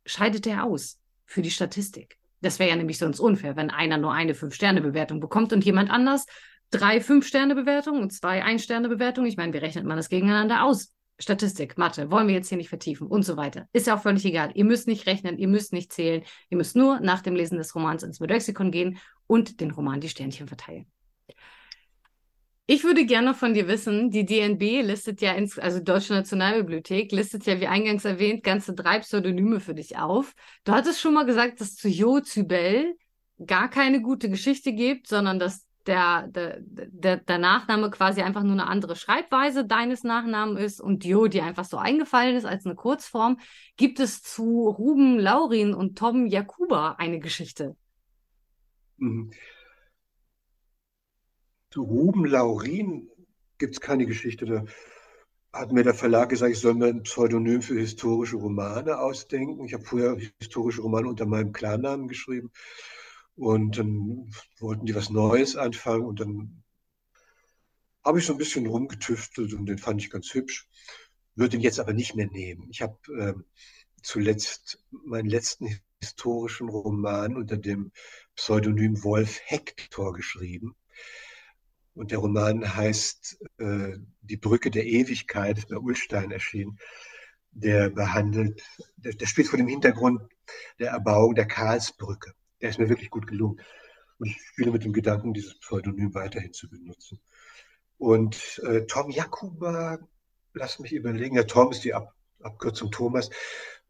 scheidet 0.04 0.44
er 0.48 0.64
aus 0.64 0.98
für 1.24 1.40
die 1.40 1.52
Statistik. 1.52 2.18
Das 2.40 2.58
wäre 2.58 2.70
ja 2.70 2.76
nämlich 2.76 2.98
sonst 2.98 3.20
unfair, 3.20 3.54
wenn 3.54 3.70
einer 3.70 3.96
nur 3.96 4.12
eine 4.12 4.34
Fünf-Sterne-Bewertung 4.34 5.20
bekommt 5.20 5.52
und 5.52 5.64
jemand 5.64 5.88
anders 5.88 6.26
drei 6.72 7.00
Fünf-Sterne-Bewertungen 7.00 8.02
und 8.02 8.12
zwei 8.12 8.42
Ein-Sterne-Bewertungen. 8.42 9.28
Ich 9.28 9.36
meine, 9.36 9.52
wie 9.52 9.58
rechnet 9.58 9.84
man 9.84 9.96
das 9.96 10.08
gegeneinander 10.08 10.64
aus? 10.64 10.92
Statistik, 11.18 11.78
Mathe, 11.78 12.10
wollen 12.10 12.26
wir 12.26 12.34
jetzt 12.34 12.48
hier 12.48 12.58
nicht 12.58 12.68
vertiefen 12.68 13.06
und 13.06 13.22
so 13.22 13.36
weiter. 13.36 13.68
Ist 13.72 13.86
ja 13.86 13.96
auch 13.96 14.02
völlig 14.02 14.24
egal. 14.24 14.50
Ihr 14.54 14.64
müsst 14.64 14.86
nicht 14.86 15.06
rechnen, 15.06 15.38
ihr 15.38 15.48
müsst 15.48 15.72
nicht 15.72 15.92
zählen. 15.92 16.22
Ihr 16.50 16.58
müsst 16.58 16.76
nur 16.76 17.00
nach 17.00 17.22
dem 17.22 17.36
Lesen 17.36 17.56
des 17.56 17.74
Romans 17.74 18.02
ins 18.02 18.20
Lexikon 18.20 18.70
gehen 18.70 18.98
und 19.26 19.60
den 19.60 19.70
Roman 19.70 20.00
die 20.00 20.08
Sternchen 20.08 20.48
verteilen. 20.48 20.86
Ich 22.68 22.82
würde 22.82 23.06
gerne 23.06 23.32
von 23.32 23.54
dir 23.54 23.68
wissen, 23.68 24.10
die 24.10 24.26
DNB 24.26 24.84
listet 24.84 25.20
ja, 25.20 25.32
ins, 25.32 25.56
also 25.56 25.78
Deutsche 25.78 26.14
Nationalbibliothek, 26.14 27.12
listet 27.12 27.46
ja, 27.46 27.60
wie 27.60 27.68
eingangs 27.68 28.04
erwähnt, 28.04 28.42
ganze 28.42 28.74
drei 28.74 28.98
Pseudonyme 28.98 29.60
für 29.60 29.74
dich 29.74 29.98
auf. 29.98 30.34
Du 30.64 30.72
hattest 30.72 31.00
schon 31.00 31.14
mal 31.14 31.26
gesagt, 31.26 31.60
dass 31.60 31.76
zu 31.76 31.88
Jo 31.88 32.18
Zybel 32.18 32.96
gar 33.44 33.70
keine 33.70 34.02
gute 34.02 34.28
Geschichte 34.28 34.72
gibt, 34.72 35.06
sondern 35.06 35.38
dass 35.38 35.64
der, 35.86 36.26
der, 36.26 36.58
der, 36.60 37.18
der 37.18 37.38
Nachname 37.38 37.90
quasi 37.90 38.22
einfach 38.22 38.42
nur 38.42 38.54
eine 38.54 38.66
andere 38.66 38.96
Schreibweise 38.96 39.64
deines 39.64 40.02
Nachnamen 40.02 40.56
ist 40.56 40.80
und 40.80 41.04
Dio 41.04 41.28
dir 41.28 41.44
einfach 41.44 41.64
so 41.64 41.76
eingefallen 41.76 42.36
ist 42.36 42.46
als 42.46 42.66
eine 42.66 42.74
Kurzform, 42.74 43.38
gibt 43.76 44.00
es 44.00 44.22
zu 44.22 44.68
Ruben 44.68 45.20
Laurin 45.20 45.72
und 45.72 45.96
Tom 45.96 46.26
Jakuba 46.26 46.96
eine 46.98 47.20
Geschichte. 47.20 47.76
Mhm. 48.98 49.30
Zu 51.70 51.82
Ruben 51.82 52.24
Laurin 52.24 53.08
gibt 53.58 53.74
es 53.74 53.80
keine 53.80 54.06
Geschichte. 54.06 54.46
Da 54.46 54.64
hat 55.52 55.72
mir 55.72 55.82
der 55.84 55.94
Verlag 55.94 56.28
gesagt, 56.28 56.52
ich 56.52 56.60
soll 56.60 56.74
mir 56.74 56.86
ein 56.86 57.02
Pseudonym 57.02 57.62
für 57.62 57.78
historische 57.78 58.36
Romane 58.36 58.98
ausdenken. 58.98 59.64
Ich 59.64 59.74
habe 59.74 59.84
vorher 59.84 60.16
historische 60.38 60.82
Romane 60.82 61.08
unter 61.08 61.26
meinem 61.26 61.52
Klarnamen 61.52 62.08
geschrieben. 62.08 62.50
Und 63.36 63.78
dann 63.78 64.30
wollten 64.58 64.86
die 64.86 64.94
was 64.94 65.10
Neues 65.10 65.56
anfangen 65.56 66.06
und 66.06 66.20
dann 66.20 66.62
habe 68.04 68.20
ich 68.20 68.26
so 68.26 68.32
ein 68.32 68.38
bisschen 68.38 68.66
rumgetüftelt 68.66 69.52
und 69.52 69.66
den 69.66 69.78
fand 69.78 70.00
ich 70.00 70.10
ganz 70.10 70.32
hübsch. 70.32 70.68
Würde 71.34 71.56
ihn 71.56 71.62
jetzt 71.62 71.80
aber 71.80 71.92
nicht 71.92 72.14
mehr 72.14 72.28
nehmen. 72.28 72.68
Ich 72.70 72.80
habe 72.80 72.96
äh, 73.18 73.34
zuletzt 74.02 74.82
meinen 74.90 75.28
letzten 75.28 75.68
historischen 76.00 76.68
Roman 76.68 77.36
unter 77.36 77.56
dem 77.56 77.92
Pseudonym 78.36 79.02
Wolf 79.02 79.40
Hector 79.44 80.12
geschrieben. 80.12 80.76
Und 81.94 82.10
der 82.10 82.18
Roman 82.18 82.76
heißt 82.76 83.38
äh, 83.58 83.92
Die 84.20 84.36
Brücke 84.36 84.70
der 84.70 84.84
Ewigkeit, 84.84 85.58
ist 85.58 85.68
bei 85.68 85.76
Ulstein 85.76 86.30
erschienen. 86.30 86.78
Der 87.50 87.88
behandelt, 87.88 88.62
der, 88.96 89.14
der 89.14 89.26
spielt 89.26 89.48
vor 89.48 89.56
dem 89.56 89.68
Hintergrund 89.68 90.20
der 90.78 90.90
Erbauung 90.90 91.34
der 91.34 91.46
Karlsbrücke 91.46 92.34
der 92.60 92.70
ist 92.70 92.78
mir 92.78 92.88
wirklich 92.88 93.10
gut 93.10 93.26
gelungen. 93.26 93.60
Und 94.18 94.28
ich 94.28 94.38
spiele 94.48 94.70
mit 94.70 94.84
dem 94.84 94.92
Gedanken, 94.92 95.34
dieses 95.34 95.58
Pseudonym 95.58 96.14
weiterhin 96.14 96.52
zu 96.52 96.68
benutzen. 96.68 97.20
Und 97.98 98.60
äh, 98.64 98.86
Tom 98.86 99.10
Jakuba, 99.10 99.98
lass 100.54 100.78
mich 100.78 100.92
überlegen, 100.92 101.36
ja, 101.36 101.44
Tom 101.44 101.70
ist 101.70 101.84
die 101.84 101.94
Ab 101.94 102.12
Abkürzung 102.40 102.90
Thomas. 102.90 103.30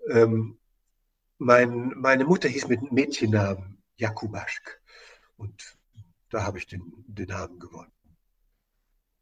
Ähm, 0.09 0.59
mein, 1.39 1.93
meine 1.97 2.25
Mutter 2.25 2.49
hieß 2.49 2.69
mit 2.69 2.93
Mädchennamen 2.93 3.76
Jakubaschk. 3.97 4.81
Und 5.37 5.77
da 6.31 6.45
habe 6.45 6.59
ich 6.59 6.67
den, 6.67 6.83
den 7.07 7.29
Namen 7.29 7.59
gewonnen. 7.59 7.93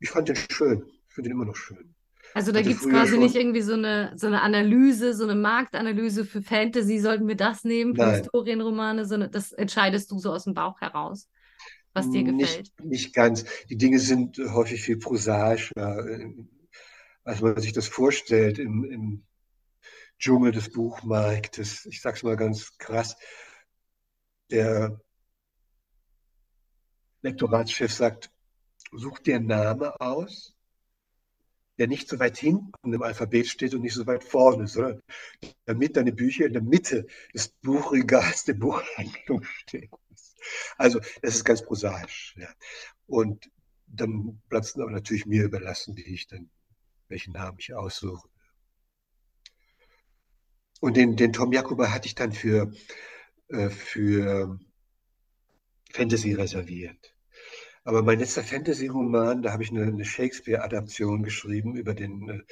Ich 0.00 0.10
fand 0.10 0.28
den 0.28 0.36
schön. 0.36 0.84
Ich 1.08 1.14
finde 1.14 1.30
ihn 1.30 1.32
immer 1.32 1.44
noch 1.44 1.56
schön. 1.56 1.94
Also 2.32 2.52
da 2.52 2.62
gibt 2.62 2.80
es 2.80 2.88
quasi 2.88 3.12
schon... 3.12 3.20
nicht 3.20 3.36
irgendwie 3.36 3.60
so 3.60 3.74
eine, 3.74 4.12
so 4.16 4.26
eine 4.26 4.42
Analyse, 4.42 5.14
so 5.14 5.24
eine 5.24 5.34
Marktanalyse 5.34 6.24
für 6.24 6.42
Fantasy, 6.42 6.98
sollten 6.98 7.28
wir 7.28 7.36
das 7.36 7.64
nehmen, 7.64 7.94
für 7.94 8.02
Nein. 8.02 8.14
Historienromane, 8.16 9.04
sondern 9.04 9.30
das 9.30 9.52
entscheidest 9.52 10.10
du 10.10 10.18
so 10.18 10.32
aus 10.32 10.44
dem 10.44 10.54
Bauch 10.54 10.80
heraus, 10.80 11.28
was 11.92 12.10
dir 12.10 12.24
gefällt. 12.24 12.72
Nicht, 12.78 12.84
nicht 12.84 13.14
ganz. 13.14 13.44
Die 13.68 13.76
Dinge 13.76 13.98
sind 13.98 14.38
häufig 14.38 14.82
viel 14.82 14.96
prosaischer, 14.96 16.04
als 17.24 17.40
man 17.40 17.60
sich 17.60 17.72
das 17.72 17.88
vorstellt 17.88 18.58
im, 18.58 18.84
im 18.84 19.24
Dschungel 20.18 20.52
des 20.52 20.72
Buchmarktes. 20.72 21.86
Ich 21.86 22.00
sag's 22.00 22.22
mal 22.22 22.36
ganz 22.36 22.76
krass. 22.78 23.16
Der 24.50 25.00
Lektoratschef 27.22 27.92
sagt, 27.92 28.30
such 28.92 29.18
dir 29.20 29.36
einen 29.36 29.46
Name 29.46 30.00
aus 30.00 30.54
der 31.78 31.88
nicht 31.88 32.08
so 32.08 32.18
weit 32.18 32.38
hinten 32.38 32.92
im 32.92 33.02
Alphabet 33.02 33.48
steht 33.48 33.74
und 33.74 33.82
nicht 33.82 33.94
so 33.94 34.06
weit 34.06 34.22
vorne, 34.22 34.66
sondern 34.66 35.02
damit 35.64 35.96
deine 35.96 36.12
Bücher 36.12 36.46
in 36.46 36.52
der 36.52 36.62
Mitte 36.62 37.06
des 37.32 37.48
Buchregals 37.48 38.44
der 38.44 38.54
Buchhandlung 38.54 39.42
stehen. 39.58 39.90
Also 40.76 41.00
das 41.22 41.36
ist 41.36 41.44
ganz 41.44 41.64
prosaisch. 41.64 42.34
Ja. 42.38 42.48
Und 43.06 43.50
dann 43.86 44.40
bleibt 44.48 44.66
es 44.66 44.76
aber 44.76 44.90
natürlich 44.90 45.26
mir 45.26 45.44
überlassen, 45.44 45.96
wie 45.96 46.02
ich 46.02 46.26
dann, 46.26 46.50
welchen 47.08 47.32
Namen 47.32 47.58
ich 47.58 47.74
aussuche. 47.74 48.28
Und 50.80 50.96
den, 50.96 51.16
den 51.16 51.32
Tom 51.32 51.52
Jakoba 51.52 51.90
hatte 51.90 52.06
ich 52.06 52.14
dann 52.14 52.32
für, 52.32 52.72
äh, 53.48 53.70
für 53.70 54.58
Fantasy 55.92 56.32
reserviert. 56.32 57.14
Aber 57.84 58.02
mein 58.02 58.18
letzter 58.18 58.42
Fantasy-Roman, 58.42 59.42
da 59.42 59.52
habe 59.52 59.62
ich 59.62 59.70
eine, 59.70 59.82
eine 59.82 60.04
Shakespeare-Adaption 60.04 61.22
geschrieben 61.22 61.76
über 61.76 61.94
den 61.94 62.28
äh, 62.28 62.42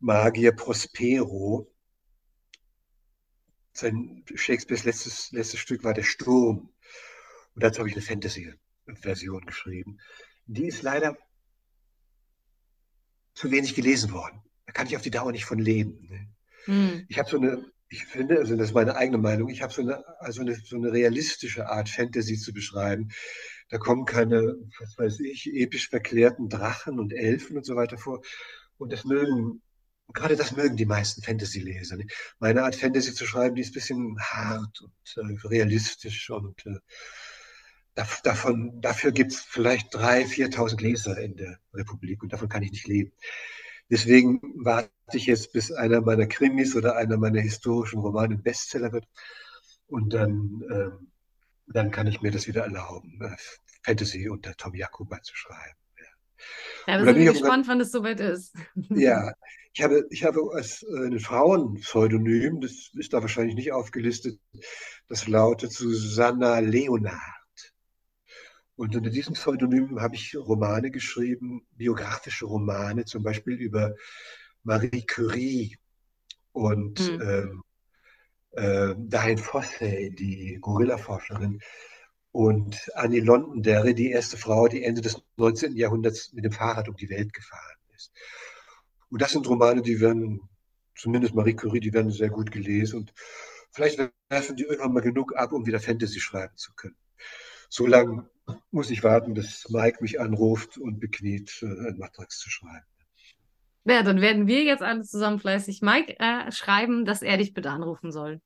Magier 0.00 0.52
Prospero. 0.52 1.70
Sein 3.72 4.24
Shakespeares 4.34 4.84
letztes, 4.84 5.30
letztes 5.32 5.60
Stück 5.60 5.84
war 5.84 5.94
Der 5.94 6.02
Sturm. 6.02 6.72
Und 7.54 7.62
dazu 7.62 7.80
habe 7.80 7.88
ich 7.90 7.94
eine 7.94 8.04
Fantasy-Version 8.04 9.44
geschrieben. 9.44 9.98
Die 10.46 10.66
ist 10.66 10.82
leider 10.82 11.16
zu 13.34 13.50
wenig 13.50 13.74
gelesen 13.74 14.12
worden. 14.12 14.42
Da 14.66 14.72
kann 14.72 14.86
ich 14.86 14.96
auf 14.96 15.02
die 15.02 15.10
Dauer 15.10 15.32
nicht 15.32 15.44
von 15.44 15.58
leben. 15.58 16.08
Ne? 16.08 16.28
Hm. 16.64 17.06
Ich 17.08 17.18
habe 17.18 17.28
so 17.28 17.36
eine, 17.36 17.70
ich 17.90 18.04
finde, 18.04 18.38
also 18.38 18.56
das 18.56 18.68
ist 18.68 18.74
meine 18.74 18.96
eigene 18.96 19.18
Meinung, 19.18 19.48
ich 19.48 19.62
habe 19.62 19.72
so 19.72 19.82
eine, 19.82 20.04
also 20.20 20.42
eine, 20.42 20.54
so 20.54 20.76
eine 20.76 20.92
realistische 20.92 21.68
Art, 21.68 21.88
Fantasy 21.88 22.36
zu 22.36 22.52
beschreiben. 22.52 23.08
Da 23.70 23.78
kommen 23.78 24.04
keine, 24.04 24.56
was 24.78 24.96
weiß 24.98 25.20
ich, 25.20 25.52
episch 25.54 25.88
verklärten 25.88 26.48
Drachen 26.48 26.98
und 26.98 27.12
Elfen 27.12 27.56
und 27.56 27.64
so 27.64 27.76
weiter 27.76 27.98
vor. 27.98 28.22
Und 28.78 28.92
das 28.92 29.04
mögen, 29.04 29.62
gerade 30.12 30.36
das 30.36 30.52
mögen 30.56 30.76
die 30.76 30.86
meisten 30.86 31.22
Fantasy-Leser. 31.22 31.96
Ne? 31.96 32.06
Meine 32.38 32.62
Art 32.64 32.76
Fantasy 32.76 33.14
zu 33.14 33.26
schreiben, 33.26 33.54
die 33.56 33.62
ist 33.62 33.70
ein 33.70 33.74
bisschen 33.74 34.18
hart 34.20 34.80
und 34.80 35.16
äh, 35.16 35.48
realistisch 35.48 36.30
und 36.30 36.66
äh, 36.66 36.78
davon, 38.22 38.80
dafür 38.80 39.12
gibt 39.12 39.32
es 39.32 39.40
vielleicht 39.40 39.94
3.000, 39.94 40.52
4.000 40.54 40.82
Leser 40.82 41.18
in 41.18 41.36
der 41.36 41.58
Republik 41.74 42.22
und 42.22 42.32
davon 42.32 42.48
kann 42.48 42.62
ich 42.62 42.70
nicht 42.70 42.86
leben. 42.86 43.12
Deswegen 43.90 44.40
warte 44.56 44.90
ich 45.12 45.26
jetzt, 45.26 45.52
bis 45.52 45.72
einer 45.72 46.00
meiner 46.00 46.26
Krimis 46.26 46.76
oder 46.76 46.96
einer 46.96 47.16
meiner 47.16 47.40
historischen 47.40 48.00
Romane 48.00 48.36
Bestseller 48.36 48.92
wird. 48.92 49.06
Und 49.86 50.12
dann 50.12 50.62
ähm, 50.70 51.08
dann 51.72 51.90
kann 51.90 52.06
ich 52.06 52.20
mir 52.20 52.30
das 52.30 52.46
wieder 52.46 52.62
erlauben, 52.62 53.20
äh, 53.22 53.36
Fantasy 53.84 54.28
unter 54.28 54.54
Tom 54.56 54.74
Jakuba 54.74 55.22
zu 55.22 55.36
schreiben. 55.36 55.78
Ja, 56.86 56.94
ja 56.94 57.04
wir 57.04 57.14
sind 57.14 57.24
gespannt, 57.24 57.68
wann 57.68 57.80
es 57.80 57.90
soweit 57.90 58.20
ist. 58.20 58.54
Ja, 58.90 59.32
ich 59.72 59.82
habe, 59.82 60.06
ich 60.10 60.24
habe 60.24 60.40
als 60.54 60.82
äh, 60.82 61.06
ein 61.06 61.20
Frauenpseudonym, 61.20 62.60
das 62.60 62.90
ist 62.94 63.12
da 63.12 63.20
wahrscheinlich 63.20 63.54
nicht 63.54 63.72
aufgelistet, 63.72 64.40
das 65.08 65.28
lautet 65.28 65.72
Susanna 65.72 66.58
Leonard. 66.58 67.37
Und 68.78 68.94
unter 68.94 69.10
diesem 69.10 69.34
Pseudonym 69.34 70.00
habe 70.00 70.14
ich 70.14 70.36
Romane 70.36 70.92
geschrieben, 70.92 71.66
biografische 71.72 72.46
Romane, 72.46 73.04
zum 73.06 73.24
Beispiel 73.24 73.54
über 73.54 73.96
Marie 74.62 75.04
Curie 75.04 75.76
und 76.52 77.00
mhm. 77.00 77.20
ähm, 77.20 77.62
äh, 78.52 78.94
Diane 78.96 79.38
Fossey, 79.38 80.14
die 80.14 80.58
Gorilla-Forscherin, 80.60 81.58
und 82.30 82.88
Annie 82.94 83.18
Londonderry, 83.18 83.96
die 83.96 84.12
erste 84.12 84.36
Frau, 84.36 84.68
die 84.68 84.84
Ende 84.84 85.00
des 85.00 85.20
19. 85.38 85.74
Jahrhunderts 85.74 86.32
mit 86.32 86.44
dem 86.44 86.52
Fahrrad 86.52 86.88
um 86.88 86.94
die 86.94 87.10
Welt 87.10 87.32
gefahren 87.32 87.78
ist. 87.96 88.12
Und 89.10 89.20
das 89.20 89.32
sind 89.32 89.48
Romane, 89.48 89.82
die 89.82 89.98
werden, 89.98 90.48
zumindest 90.94 91.34
Marie 91.34 91.56
Curie, 91.56 91.80
die 91.80 91.92
werden 91.92 92.12
sehr 92.12 92.30
gut 92.30 92.52
gelesen 92.52 93.00
und 93.00 93.12
vielleicht 93.72 93.98
werfen 94.28 94.54
die 94.54 94.62
irgendwann 94.62 94.92
mal 94.92 95.00
genug 95.00 95.34
ab, 95.34 95.52
um 95.52 95.66
wieder 95.66 95.80
Fantasy 95.80 96.20
schreiben 96.20 96.56
zu 96.56 96.72
können. 96.76 96.96
So 97.70 97.84
lange 97.84 98.30
muss 98.70 98.90
ich 98.90 99.02
warten, 99.02 99.34
bis 99.34 99.68
Mike 99.68 99.98
mich 100.00 100.20
anruft 100.20 100.78
und 100.78 101.00
bekniet, 101.00 101.62
äh, 101.62 101.66
ein 101.66 101.98
Matrax 101.98 102.38
zu 102.38 102.50
schreiben. 102.50 102.86
Ja, 103.84 104.02
dann 104.02 104.20
werden 104.20 104.46
wir 104.46 104.64
jetzt 104.64 104.82
alle 104.82 105.02
zusammen 105.02 105.38
fleißig 105.38 105.80
Mike 105.80 106.18
äh, 106.18 106.52
schreiben, 106.52 107.04
dass 107.04 107.22
er 107.22 107.38
dich 107.38 107.54
bitte 107.54 107.70
anrufen 107.70 108.12
soll. 108.12 108.40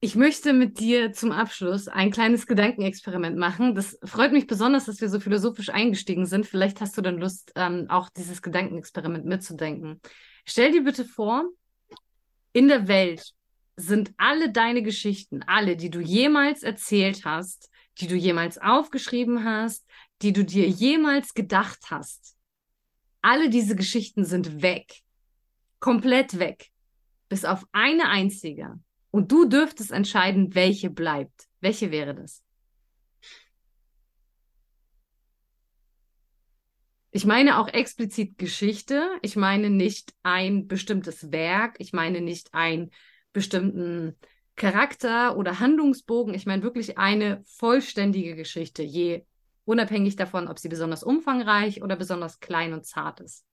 Ich 0.00 0.16
möchte 0.16 0.52
mit 0.52 0.80
dir 0.80 1.12
zum 1.12 1.32
Abschluss 1.32 1.88
ein 1.88 2.10
kleines 2.10 2.46
Gedankenexperiment 2.46 3.38
machen. 3.38 3.74
Das 3.74 3.98
freut 4.04 4.32
mich 4.32 4.46
besonders, 4.46 4.84
dass 4.84 5.00
wir 5.00 5.08
so 5.08 5.18
philosophisch 5.18 5.70
eingestiegen 5.70 6.26
sind. 6.26 6.44
Vielleicht 6.44 6.82
hast 6.82 6.98
du 6.98 7.00
dann 7.00 7.16
Lust, 7.16 7.52
ähm, 7.56 7.86
auch 7.88 8.10
dieses 8.10 8.42
Gedankenexperiment 8.42 9.24
mitzudenken. 9.24 10.02
Stell 10.44 10.72
dir 10.72 10.84
bitte 10.84 11.06
vor, 11.06 11.44
in 12.52 12.68
der 12.68 12.86
Welt 12.86 13.32
sind 13.76 14.12
alle 14.18 14.52
deine 14.52 14.82
Geschichten, 14.82 15.42
alle, 15.46 15.76
die 15.76 15.88
du 15.88 16.00
jemals 16.00 16.62
erzählt 16.62 17.24
hast, 17.24 17.70
die 17.98 18.06
du 18.06 18.16
jemals 18.16 18.58
aufgeschrieben 18.58 19.44
hast, 19.44 19.86
die 20.22 20.32
du 20.32 20.44
dir 20.44 20.68
jemals 20.68 21.34
gedacht 21.34 21.90
hast, 21.90 22.36
alle 23.22 23.48
diese 23.48 23.76
Geschichten 23.76 24.24
sind 24.24 24.62
weg. 24.62 25.02
Komplett 25.80 26.38
weg. 26.38 26.70
Bis 27.28 27.44
auf 27.44 27.64
eine 27.72 28.08
einzige. 28.08 28.78
Und 29.10 29.32
du 29.32 29.46
dürftest 29.46 29.92
entscheiden, 29.92 30.54
welche 30.54 30.90
bleibt. 30.90 31.48
Welche 31.60 31.90
wäre 31.90 32.14
das? 32.14 32.42
Ich 37.12 37.24
meine 37.24 37.58
auch 37.58 37.68
explizit 37.68 38.38
Geschichte. 38.38 39.08
Ich 39.22 39.36
meine 39.36 39.70
nicht 39.70 40.12
ein 40.24 40.66
bestimmtes 40.66 41.30
Werk. 41.30 41.76
Ich 41.78 41.92
meine 41.92 42.20
nicht 42.20 42.52
einen 42.52 42.90
bestimmten 43.32 44.16
Charakter 44.56 45.36
oder 45.36 45.60
Handlungsbogen. 45.60 46.34
Ich 46.34 46.46
meine 46.46 46.62
wirklich 46.62 46.98
eine 46.98 47.42
vollständige 47.44 48.36
Geschichte, 48.36 48.82
je 48.82 49.24
unabhängig 49.64 50.16
davon, 50.16 50.48
ob 50.48 50.58
sie 50.58 50.68
besonders 50.68 51.02
umfangreich 51.02 51.82
oder 51.82 51.96
besonders 51.96 52.40
klein 52.40 52.72
und 52.72 52.86
zart 52.86 53.20
ist. 53.20 53.44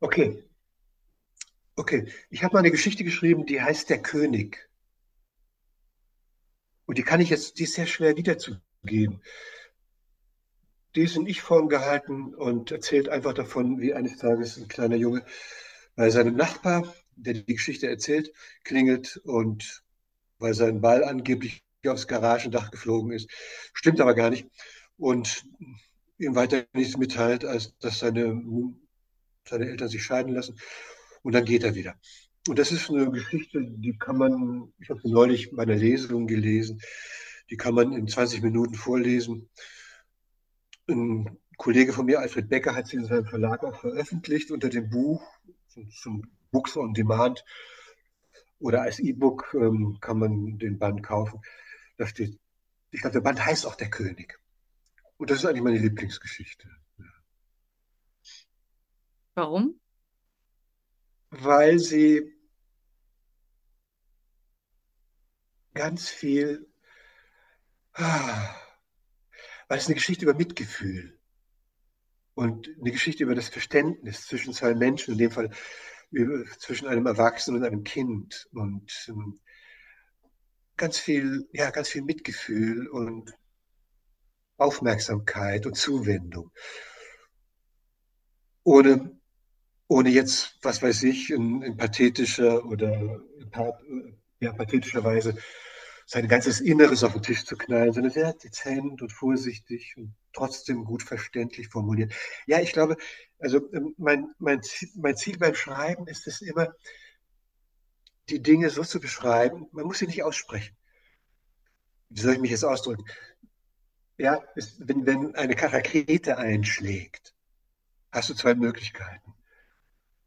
Okay. 0.00 0.44
Okay, 1.76 2.12
ich 2.30 2.44
habe 2.44 2.54
mal 2.54 2.60
eine 2.60 2.70
Geschichte 2.70 3.02
geschrieben, 3.02 3.46
die 3.46 3.60
heißt 3.60 3.90
Der 3.90 4.00
König. 4.00 4.68
Und 6.86 6.98
die 6.98 7.02
kann 7.02 7.20
ich 7.20 7.30
jetzt, 7.30 7.58
die 7.58 7.64
ist 7.64 7.74
sehr 7.74 7.86
schwer 7.86 8.16
wiederzugeben. 8.16 9.22
Die 10.94 11.00
ist 11.00 11.16
in 11.16 11.26
Ich-Form 11.26 11.68
gehalten 11.68 12.34
und 12.34 12.70
erzählt 12.70 13.08
einfach 13.08 13.34
davon, 13.34 13.80
wie 13.80 13.94
eines 13.94 14.18
Tages 14.18 14.56
ein 14.56 14.68
kleiner 14.68 14.94
Junge 14.94 15.24
bei 15.96 16.10
seinem 16.10 16.36
Nachbar, 16.36 16.94
der 17.16 17.34
die 17.34 17.54
Geschichte 17.54 17.88
erzählt, 17.88 18.32
klingelt 18.64 19.16
und 19.24 19.82
weil 20.38 20.54
sein 20.54 20.80
Ball 20.80 21.04
angeblich 21.04 21.62
aufs 21.86 22.06
Garagendach 22.06 22.70
geflogen 22.70 23.12
ist. 23.12 23.30
Stimmt 23.72 24.00
aber 24.00 24.14
gar 24.14 24.30
nicht. 24.30 24.48
Und 24.96 25.44
ihm 26.18 26.34
weiter 26.34 26.64
nichts 26.72 26.96
mitteilt, 26.96 27.44
als 27.44 27.76
dass 27.78 27.98
seine, 27.98 28.42
seine 29.46 29.68
Eltern 29.68 29.88
sich 29.88 30.02
scheiden 30.02 30.32
lassen. 30.32 30.56
Und 31.22 31.34
dann 31.34 31.44
geht 31.44 31.64
er 31.64 31.74
wieder. 31.74 31.94
Und 32.48 32.58
das 32.58 32.72
ist 32.72 32.90
eine 32.90 33.10
Geschichte, 33.10 33.62
die 33.62 33.96
kann 33.96 34.18
man, 34.18 34.72
ich 34.78 34.90
habe 34.90 35.00
sie 35.02 35.10
neulich 35.10 35.50
bei 35.50 35.62
einer 35.62 35.76
Lesung 35.76 36.26
gelesen, 36.26 36.80
die 37.50 37.56
kann 37.56 37.74
man 37.74 37.92
in 37.92 38.06
20 38.06 38.42
Minuten 38.42 38.74
vorlesen. 38.74 39.48
Ein 40.88 41.38
Kollege 41.56 41.92
von 41.92 42.06
mir, 42.06 42.20
Alfred 42.20 42.48
Becker, 42.48 42.74
hat 42.74 42.88
sie 42.88 42.96
in 42.96 43.06
seinem 43.06 43.24
Verlag 43.24 43.64
auch 43.64 43.80
veröffentlicht 43.80 44.50
unter 44.50 44.68
dem 44.68 44.90
Buch 44.90 45.22
zum 45.90 46.22
Books 46.54 46.76
on 46.76 46.94
Demand 46.94 47.44
oder 48.60 48.82
als 48.82 49.00
E-Book 49.00 49.54
ähm, 49.54 49.98
kann 50.00 50.18
man 50.18 50.58
den 50.58 50.78
Band 50.78 51.02
kaufen. 51.02 51.42
Da 51.98 52.06
steht, 52.06 52.38
ich 52.92 53.00
glaube, 53.00 53.14
der 53.14 53.20
Band 53.20 53.44
heißt 53.44 53.66
auch 53.66 53.74
der 53.74 53.90
König. 53.90 54.38
Und 55.18 55.30
das 55.30 55.38
ist 55.38 55.46
eigentlich 55.46 55.62
meine 55.62 55.78
Lieblingsgeschichte. 55.78 56.68
Warum? 59.34 59.80
Weil 61.30 61.80
sie 61.80 62.32
ganz 65.74 66.08
viel, 66.08 66.72
ah, 67.94 68.54
weil 69.66 69.78
es 69.78 69.86
eine 69.86 69.96
Geschichte 69.96 70.24
über 70.24 70.34
Mitgefühl 70.34 71.18
und 72.34 72.68
eine 72.80 72.92
Geschichte 72.92 73.24
über 73.24 73.34
das 73.34 73.48
Verständnis 73.48 74.26
zwischen 74.26 74.52
zwei 74.52 74.74
Menschen, 74.74 75.12
in 75.12 75.18
dem 75.18 75.32
Fall 75.32 75.50
zwischen 76.58 76.88
einem 76.88 77.06
Erwachsenen 77.06 77.60
und 77.60 77.66
einem 77.66 77.84
Kind 77.84 78.48
und 78.52 79.06
ähm, 79.08 79.38
ganz 80.76 80.98
viel, 80.98 81.48
ja, 81.52 81.70
ganz 81.70 81.88
viel 81.88 82.02
Mitgefühl 82.02 82.88
und 82.88 83.32
Aufmerksamkeit 84.56 85.66
und 85.66 85.76
Zuwendung. 85.76 86.50
Ohne, 88.62 89.18
ohne 89.88 90.10
jetzt, 90.10 90.58
was 90.62 90.82
weiß 90.82 91.02
ich, 91.04 91.30
in, 91.30 91.62
in 91.62 91.76
pathetischer 91.76 92.64
oder 92.64 93.20
in, 93.38 94.18
ja, 94.40 94.52
pathetischer 94.52 95.04
Weise 95.04 95.36
sein 96.06 96.28
ganzes 96.28 96.60
Inneres 96.60 97.02
auf 97.02 97.12
den 97.12 97.22
Tisch 97.22 97.44
zu 97.44 97.56
knallen, 97.56 97.92
sondern 97.92 98.12
sehr 98.12 98.32
dezent 98.34 99.00
und 99.00 99.12
vorsichtig 99.12 99.94
und 99.96 100.14
trotzdem 100.32 100.84
gut 100.84 101.02
verständlich 101.02 101.68
formuliert. 101.68 102.12
Ja, 102.46 102.60
ich 102.60 102.72
glaube, 102.72 102.96
also 103.38 103.72
ähm, 103.72 103.94
mein, 103.96 104.28
mein, 104.38 104.60
mein 104.96 105.16
Ziel 105.16 105.38
beim 105.38 105.54
Schreiben 105.54 106.06
ist 106.06 106.26
es 106.26 106.42
immer, 106.42 106.74
die 108.28 108.42
Dinge 108.42 108.70
so 108.70 108.84
zu 108.84 109.00
beschreiben, 109.00 109.66
man 109.72 109.86
muss 109.86 109.98
sie 109.98 110.06
nicht 110.06 110.22
aussprechen. 110.22 110.76
Wie 112.10 112.20
soll 112.20 112.34
ich 112.34 112.40
mich 112.40 112.50
jetzt 112.50 112.64
ausdrücken? 112.64 113.04
Ja, 114.16 114.42
ist, 114.54 114.76
wenn, 114.86 115.06
wenn 115.06 115.34
eine 115.34 115.56
Karakete 115.56 116.38
einschlägt, 116.38 117.34
hast 118.12 118.30
du 118.30 118.34
zwei 118.34 118.54
Möglichkeiten. 118.54 119.34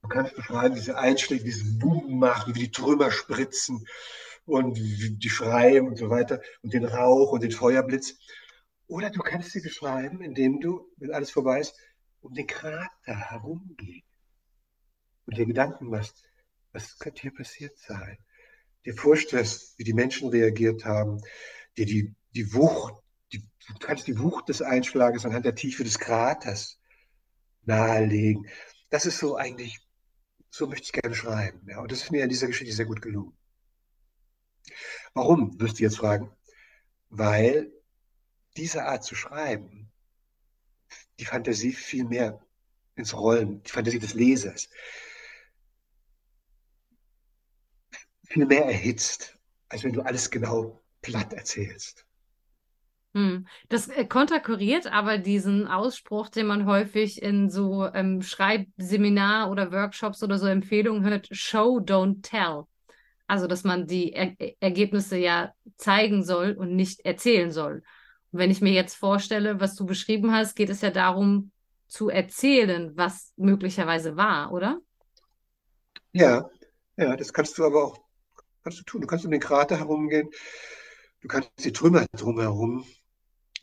Du 0.01 0.09
kannst 0.09 0.35
beschreiben, 0.35 0.75
wie 0.75 0.79
sie 0.79 0.95
einschlägt, 0.95 1.45
wie 1.45 1.51
sie 1.51 1.77
Buben 1.77 2.19
macht, 2.19 2.47
wie 2.47 2.59
die 2.59 2.71
Trümmer 2.71 3.11
spritzen 3.11 3.85
und 4.47 4.77
die 4.77 5.29
Schreien 5.29 5.87
und 5.87 5.97
so 5.97 6.09
weiter 6.09 6.41
und 6.63 6.73
den 6.73 6.85
Rauch 6.85 7.33
und 7.33 7.43
den 7.43 7.51
Feuerblitz. 7.51 8.17
Oder 8.87 9.09
du 9.09 9.19
kannst 9.19 9.51
sie 9.51 9.61
beschreiben, 9.61 10.21
indem 10.21 10.61
du, 10.61 10.89
wenn 10.95 11.11
alles 11.11 11.31
vorbei 11.31 11.59
ist, 11.59 11.75
um 12.21 12.33
den 12.33 12.47
Krater 12.47 12.89
herumgehst 13.29 14.07
und 15.25 15.37
dir 15.37 15.45
Gedanken 15.45 15.89
machst, 15.89 16.23
was 16.71 16.97
könnte 16.97 17.21
hier 17.21 17.33
passiert 17.33 17.77
sein? 17.77 18.17
Dir 18.85 18.95
vorstellst, 18.95 19.77
wie 19.77 19.83
die 19.83 19.93
Menschen 19.93 20.29
reagiert 20.29 20.85
haben, 20.85 21.21
dir 21.77 21.85
die, 21.85 22.15
die 22.33 22.53
Wucht, 22.53 22.95
die, 23.33 23.39
du 23.39 23.73
kannst 23.79 24.07
die 24.07 24.17
Wucht 24.17 24.47
des 24.47 24.61
Einschlages 24.61 25.25
anhand 25.25 25.45
der 25.45 25.55
Tiefe 25.55 25.83
des 25.83 25.99
Kraters 25.99 26.79
nahelegen. 27.63 28.47
Das 28.89 29.05
ist 29.05 29.19
so 29.19 29.35
eigentlich, 29.35 29.77
so 30.49 30.67
möchte 30.67 30.85
ich 30.85 30.93
gerne 30.93 31.15
schreiben. 31.15 31.67
Ja, 31.67 31.81
und 31.81 31.91
das 31.91 32.03
ist 32.03 32.11
mir 32.11 32.23
in 32.23 32.29
dieser 32.29 32.47
Geschichte 32.47 32.73
sehr 32.73 32.85
gut 32.85 33.01
gelungen. 33.01 33.37
Warum, 35.13 35.59
wirst 35.59 35.79
du 35.79 35.83
jetzt 35.83 35.97
fragen? 35.97 36.31
Weil 37.09 37.71
diese 38.55 38.85
Art 38.85 39.03
zu 39.03 39.15
schreiben 39.15 39.91
die 41.19 41.25
Fantasie 41.25 41.71
viel 41.71 42.05
mehr 42.05 42.39
ins 42.95 43.15
Rollen, 43.15 43.63
die 43.63 43.71
Fantasie 43.71 43.99
des 43.99 44.13
Lesers, 44.13 44.69
viel 48.23 48.45
mehr 48.45 48.65
erhitzt, 48.65 49.37
als 49.69 49.83
wenn 49.83 49.93
du 49.93 50.01
alles 50.01 50.29
genau 50.29 50.81
platt 51.01 51.33
erzählst. 51.33 52.05
Hm. 53.13 53.47
Das 53.69 53.87
äh, 53.87 54.05
konterkuriert 54.05 54.87
aber 54.87 55.17
diesen 55.17 55.67
Ausspruch, 55.67 56.29
den 56.29 56.45
man 56.45 56.65
häufig 56.65 57.21
in 57.21 57.49
so 57.49 57.87
ähm, 57.93 58.21
Schreibseminar 58.21 59.49
oder 59.49 59.71
Workshops 59.71 60.21
oder 60.23 60.37
so 60.37 60.45
Empfehlungen 60.45 61.03
hört, 61.03 61.27
Show, 61.31 61.79
don't 61.79 62.21
tell. 62.21 62.65
Also, 63.27 63.47
dass 63.47 63.63
man 63.63 63.87
die 63.87 64.13
er 64.13 64.35
Ergebnisse 64.59 65.17
ja 65.17 65.53
zeigen 65.77 66.23
soll 66.23 66.51
und 66.51 66.75
nicht 66.75 67.05
erzählen 67.05 67.51
soll. 67.51 67.83
Und 68.31 68.39
wenn 68.39 68.51
ich 68.51 68.61
mir 68.61 68.71
jetzt 68.71 68.95
vorstelle, 68.95 69.59
was 69.59 69.75
du 69.75 69.85
beschrieben 69.85 70.33
hast, 70.33 70.55
geht 70.55 70.69
es 70.69 70.81
ja 70.81 70.91
darum, 70.91 71.51
zu 71.87 72.09
erzählen, 72.09 72.91
was 72.95 73.33
möglicherweise 73.37 74.17
war, 74.17 74.51
oder? 74.51 74.79
Ja, 76.11 76.49
ja, 76.97 77.15
das 77.15 77.31
kannst 77.31 77.57
du 77.57 77.65
aber 77.65 77.85
auch 77.85 77.99
kannst 78.63 78.79
du 78.79 78.83
tun. 78.83 79.01
Du 79.01 79.07
kannst 79.07 79.23
um 79.23 79.31
den 79.31 79.39
Krater 79.39 79.77
herumgehen 79.77 80.29
du 81.21 81.27
kannst 81.27 81.49
die 81.63 81.73
Trümmer 81.73 82.05
drumherum, 82.13 82.85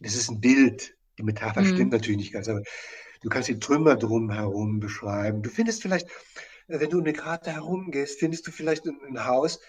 das 0.00 0.14
ist 0.14 0.30
ein 0.30 0.40
Bild, 0.40 0.96
die 1.18 1.22
Metapher 1.22 1.62
mhm. 1.62 1.74
stimmt 1.74 1.92
natürlich 1.92 2.18
nicht 2.18 2.32
ganz, 2.32 2.48
aber 2.48 2.62
du 3.22 3.28
kannst 3.28 3.48
die 3.48 3.58
Trümmer 3.58 3.96
drumherum 3.96 4.80
beschreiben. 4.80 5.42
Du 5.42 5.50
findest 5.50 5.82
vielleicht, 5.82 6.08
wenn 6.66 6.90
du 6.90 6.98
um 6.98 7.04
eine 7.04 7.12
Karte 7.12 7.52
herumgehst, 7.52 8.18
findest 8.18 8.46
du 8.46 8.50
vielleicht 8.50 8.86
ein, 8.86 9.24
Haus, 9.24 9.60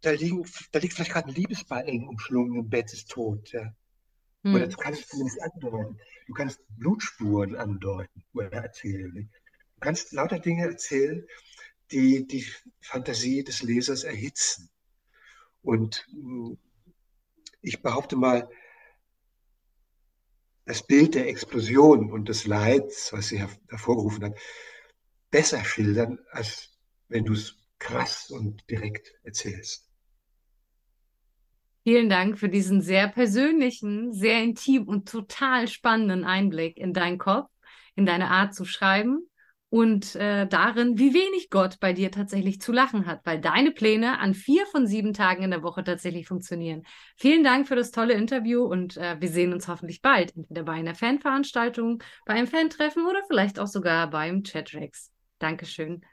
da, 0.00 0.10
liegen, 0.10 0.44
da 0.72 0.78
liegt 0.78 0.94
vielleicht 0.94 1.12
gerade 1.12 1.28
ein 1.28 1.34
Liebespaar 1.34 1.84
eng 1.86 2.06
umschlungen 2.06 2.58
im 2.58 2.68
Bett 2.68 2.92
ist 2.92 3.10
tot. 3.10 3.50
Ja. 3.52 3.74
Hm. 4.44 4.54
Oder 4.54 4.66
du 4.68 4.76
kannst 4.76 5.08
zumindest 5.08 5.42
andeuten. 5.42 5.98
Du 6.26 6.34
kannst 6.34 6.60
Blutspuren 6.76 7.56
andeuten 7.56 8.24
oder 8.34 8.52
erzählen. 8.52 9.12
Du 9.14 9.80
kannst 9.80 10.12
lauter 10.12 10.38
Dinge 10.38 10.66
erzählen, 10.66 11.26
die 11.90 12.26
die 12.26 12.46
Fantasie 12.80 13.42
des 13.42 13.62
Lesers 13.62 14.04
erhitzen. 14.04 14.70
Und 15.62 16.06
hm, 16.10 16.58
ich 17.60 17.82
behaupte 17.82 18.16
mal, 18.16 18.48
das 20.66 20.86
Bild 20.86 21.14
der 21.14 21.28
Explosion 21.28 22.12
und 22.12 22.28
des 22.28 22.46
Leids, 22.46 23.10
was 23.14 23.28
sie 23.28 23.38
hervorgerufen 23.38 24.24
hat, 24.24 24.38
besser 25.30 25.64
schildern, 25.64 26.18
als 26.30 26.78
wenn 27.08 27.24
du 27.24 27.32
es 27.32 27.56
krass 27.78 28.30
und 28.30 28.68
direkt 28.70 29.12
erzählst. 29.22 29.88
Vielen 31.84 32.10
Dank 32.10 32.38
für 32.38 32.48
diesen 32.48 32.82
sehr 32.82 33.08
persönlichen, 33.08 34.12
sehr 34.12 34.42
intim 34.42 34.86
und 34.86 35.08
total 35.08 35.68
spannenden 35.68 36.24
Einblick 36.24 36.76
in 36.76 36.92
deinen 36.92 37.18
Kopf, 37.18 37.48
in 37.94 38.04
deine 38.04 38.30
Art 38.30 38.54
zu 38.54 38.66
schreiben 38.66 39.28
und 39.70 40.14
äh, 40.16 40.46
darin, 40.46 40.98
wie 40.98 41.14
wenig 41.14 41.50
Gott 41.50 41.78
bei 41.80 41.92
dir 41.92 42.10
tatsächlich 42.10 42.60
zu 42.60 42.72
lachen 42.72 43.06
hat, 43.06 43.20
weil 43.24 43.40
deine 43.40 43.70
Pläne 43.70 44.18
an 44.18 44.34
vier 44.34 44.66
von 44.66 44.86
sieben 44.86 45.12
Tagen 45.12 45.42
in 45.42 45.50
der 45.50 45.62
Woche 45.62 45.84
tatsächlich 45.84 46.26
funktionieren. 46.26 46.82
Vielen 47.16 47.44
Dank 47.44 47.68
für 47.68 47.76
das 47.76 47.90
tolle 47.90 48.14
Interview 48.14 48.64
und 48.64 48.96
äh, 48.96 49.16
wir 49.20 49.28
sehen 49.28 49.52
uns 49.52 49.68
hoffentlich 49.68 50.00
bald, 50.00 50.34
entweder 50.36 50.64
bei 50.64 50.72
einer 50.72 50.94
Fanveranstaltung, 50.94 52.02
bei 52.24 52.34
einem 52.34 52.46
Fantreffen 52.46 53.06
oder 53.06 53.22
vielleicht 53.26 53.58
auch 53.58 53.66
sogar 53.66 54.08
beim 54.10 54.42
Chatrex. 54.42 55.10
Dankeschön. 55.38 56.04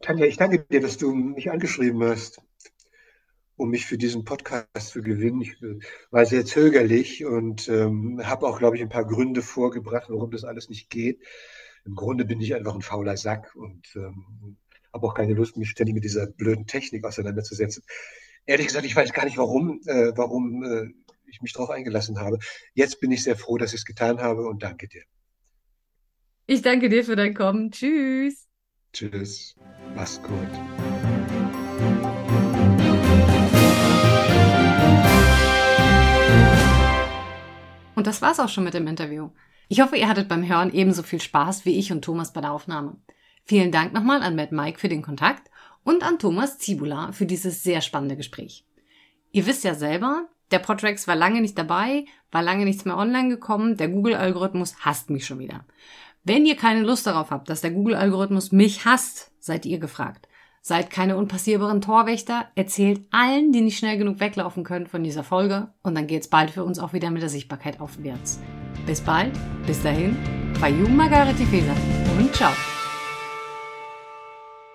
Tanja, 0.00 0.26
ich 0.26 0.36
danke 0.36 0.64
dir, 0.64 0.80
dass 0.80 0.96
du 0.96 1.14
mich 1.14 1.50
angeschrieben 1.50 2.02
hast 2.02 2.40
um 3.60 3.68
mich 3.68 3.86
für 3.86 3.98
diesen 3.98 4.24
Podcast 4.24 4.88
zu 4.88 5.02
gewinnen. 5.02 5.42
Ich 5.42 5.56
war 6.10 6.24
sehr 6.24 6.46
zögerlich 6.46 7.26
und 7.26 7.68
ähm, 7.68 8.20
habe 8.24 8.46
auch, 8.46 8.58
glaube 8.58 8.76
ich, 8.76 8.82
ein 8.82 8.88
paar 8.88 9.04
Gründe 9.04 9.42
vorgebracht, 9.42 10.08
warum 10.08 10.30
das 10.30 10.44
alles 10.44 10.70
nicht 10.70 10.88
geht. 10.88 11.20
Im 11.84 11.94
Grunde 11.94 12.24
bin 12.24 12.40
ich 12.40 12.54
einfach 12.54 12.74
ein 12.74 12.80
fauler 12.80 13.18
Sack 13.18 13.54
und 13.54 13.86
ähm, 13.96 14.56
habe 14.92 15.06
auch 15.06 15.14
keine 15.14 15.34
Lust, 15.34 15.58
mich 15.58 15.68
ständig 15.68 15.94
mit 15.94 16.04
dieser 16.04 16.26
blöden 16.26 16.66
Technik 16.66 17.04
auseinanderzusetzen. 17.04 17.84
Ehrlich 18.46 18.66
gesagt, 18.66 18.86
ich 18.86 18.96
weiß 18.96 19.12
gar 19.12 19.26
nicht, 19.26 19.36
warum, 19.36 19.80
äh, 19.86 20.12
warum 20.16 20.64
äh, 20.64 20.88
ich 21.26 21.42
mich 21.42 21.52
darauf 21.52 21.70
eingelassen 21.70 22.18
habe. 22.18 22.38
Jetzt 22.72 22.98
bin 23.00 23.10
ich 23.12 23.22
sehr 23.22 23.36
froh, 23.36 23.58
dass 23.58 23.74
ich 23.74 23.80
es 23.80 23.84
getan 23.84 24.20
habe 24.20 24.46
und 24.46 24.62
danke 24.62 24.88
dir. 24.88 25.02
Ich 26.52 26.62
danke 26.62 26.88
dir 26.88 27.04
für 27.04 27.14
dein 27.14 27.32
Kommen. 27.32 27.70
Tschüss. 27.70 28.48
Tschüss. 28.92 29.54
Mach's 29.94 30.20
gut. 30.20 30.34
Und 37.94 38.08
das 38.08 38.20
war's 38.20 38.40
auch 38.40 38.48
schon 38.48 38.64
mit 38.64 38.74
dem 38.74 38.88
Interview. 38.88 39.30
Ich 39.68 39.80
hoffe, 39.80 39.96
ihr 39.96 40.08
hattet 40.08 40.26
beim 40.26 40.44
Hören 40.44 40.72
ebenso 40.72 41.04
viel 41.04 41.20
Spaß 41.20 41.66
wie 41.66 41.78
ich 41.78 41.92
und 41.92 42.02
Thomas 42.02 42.32
bei 42.32 42.40
der 42.40 42.50
Aufnahme. 42.50 42.96
Vielen 43.44 43.70
Dank 43.70 43.92
nochmal 43.92 44.20
an 44.20 44.34
Matt 44.34 44.50
Mike 44.50 44.80
für 44.80 44.88
den 44.88 45.02
Kontakt 45.02 45.52
und 45.84 46.02
an 46.02 46.18
Thomas 46.18 46.58
Zibula 46.58 47.12
für 47.12 47.26
dieses 47.26 47.62
sehr 47.62 47.80
spannende 47.80 48.16
Gespräch. 48.16 48.66
Ihr 49.30 49.46
wisst 49.46 49.62
ja 49.62 49.76
selber, 49.76 50.28
der 50.50 50.58
Podrex 50.58 51.06
war 51.06 51.14
lange 51.14 51.42
nicht 51.42 51.56
dabei, 51.56 52.06
war 52.32 52.42
lange 52.42 52.64
nichts 52.64 52.84
mehr 52.84 52.96
online 52.96 53.28
gekommen, 53.28 53.76
der 53.76 53.86
Google-Algorithmus 53.86 54.74
hasst 54.80 55.10
mich 55.10 55.24
schon 55.24 55.38
wieder. 55.38 55.64
Wenn 56.22 56.44
ihr 56.44 56.56
keine 56.56 56.82
Lust 56.82 57.06
darauf 57.06 57.30
habt, 57.30 57.48
dass 57.48 57.62
der 57.62 57.70
Google-Algorithmus 57.70 58.52
mich 58.52 58.84
hasst, 58.84 59.32
seid 59.38 59.64
ihr 59.64 59.78
gefragt. 59.78 60.28
Seid 60.62 60.90
keine 60.90 61.16
unpassierbaren 61.16 61.80
Torwächter, 61.80 62.46
erzählt 62.54 63.06
allen, 63.10 63.52
die 63.52 63.62
nicht 63.62 63.78
schnell 63.78 63.96
genug 63.96 64.20
weglaufen 64.20 64.62
können 64.62 64.86
von 64.86 65.02
dieser 65.02 65.24
Folge 65.24 65.72
und 65.82 65.94
dann 65.94 66.06
geht's 66.06 66.28
bald 66.28 66.50
für 66.50 66.64
uns 66.64 66.78
auch 66.78 66.92
wieder 66.92 67.10
mit 67.10 67.22
der 67.22 67.30
Sichtbarkeit 67.30 67.80
aufwärts. 67.80 68.38
Bis 68.84 69.00
bald, 69.00 69.32
bis 69.66 69.82
dahin, 69.82 70.16
Bayou 70.60 70.88
Margarete 70.88 71.46
Feser 71.46 71.74
und 72.18 72.34
ciao. 72.34 72.52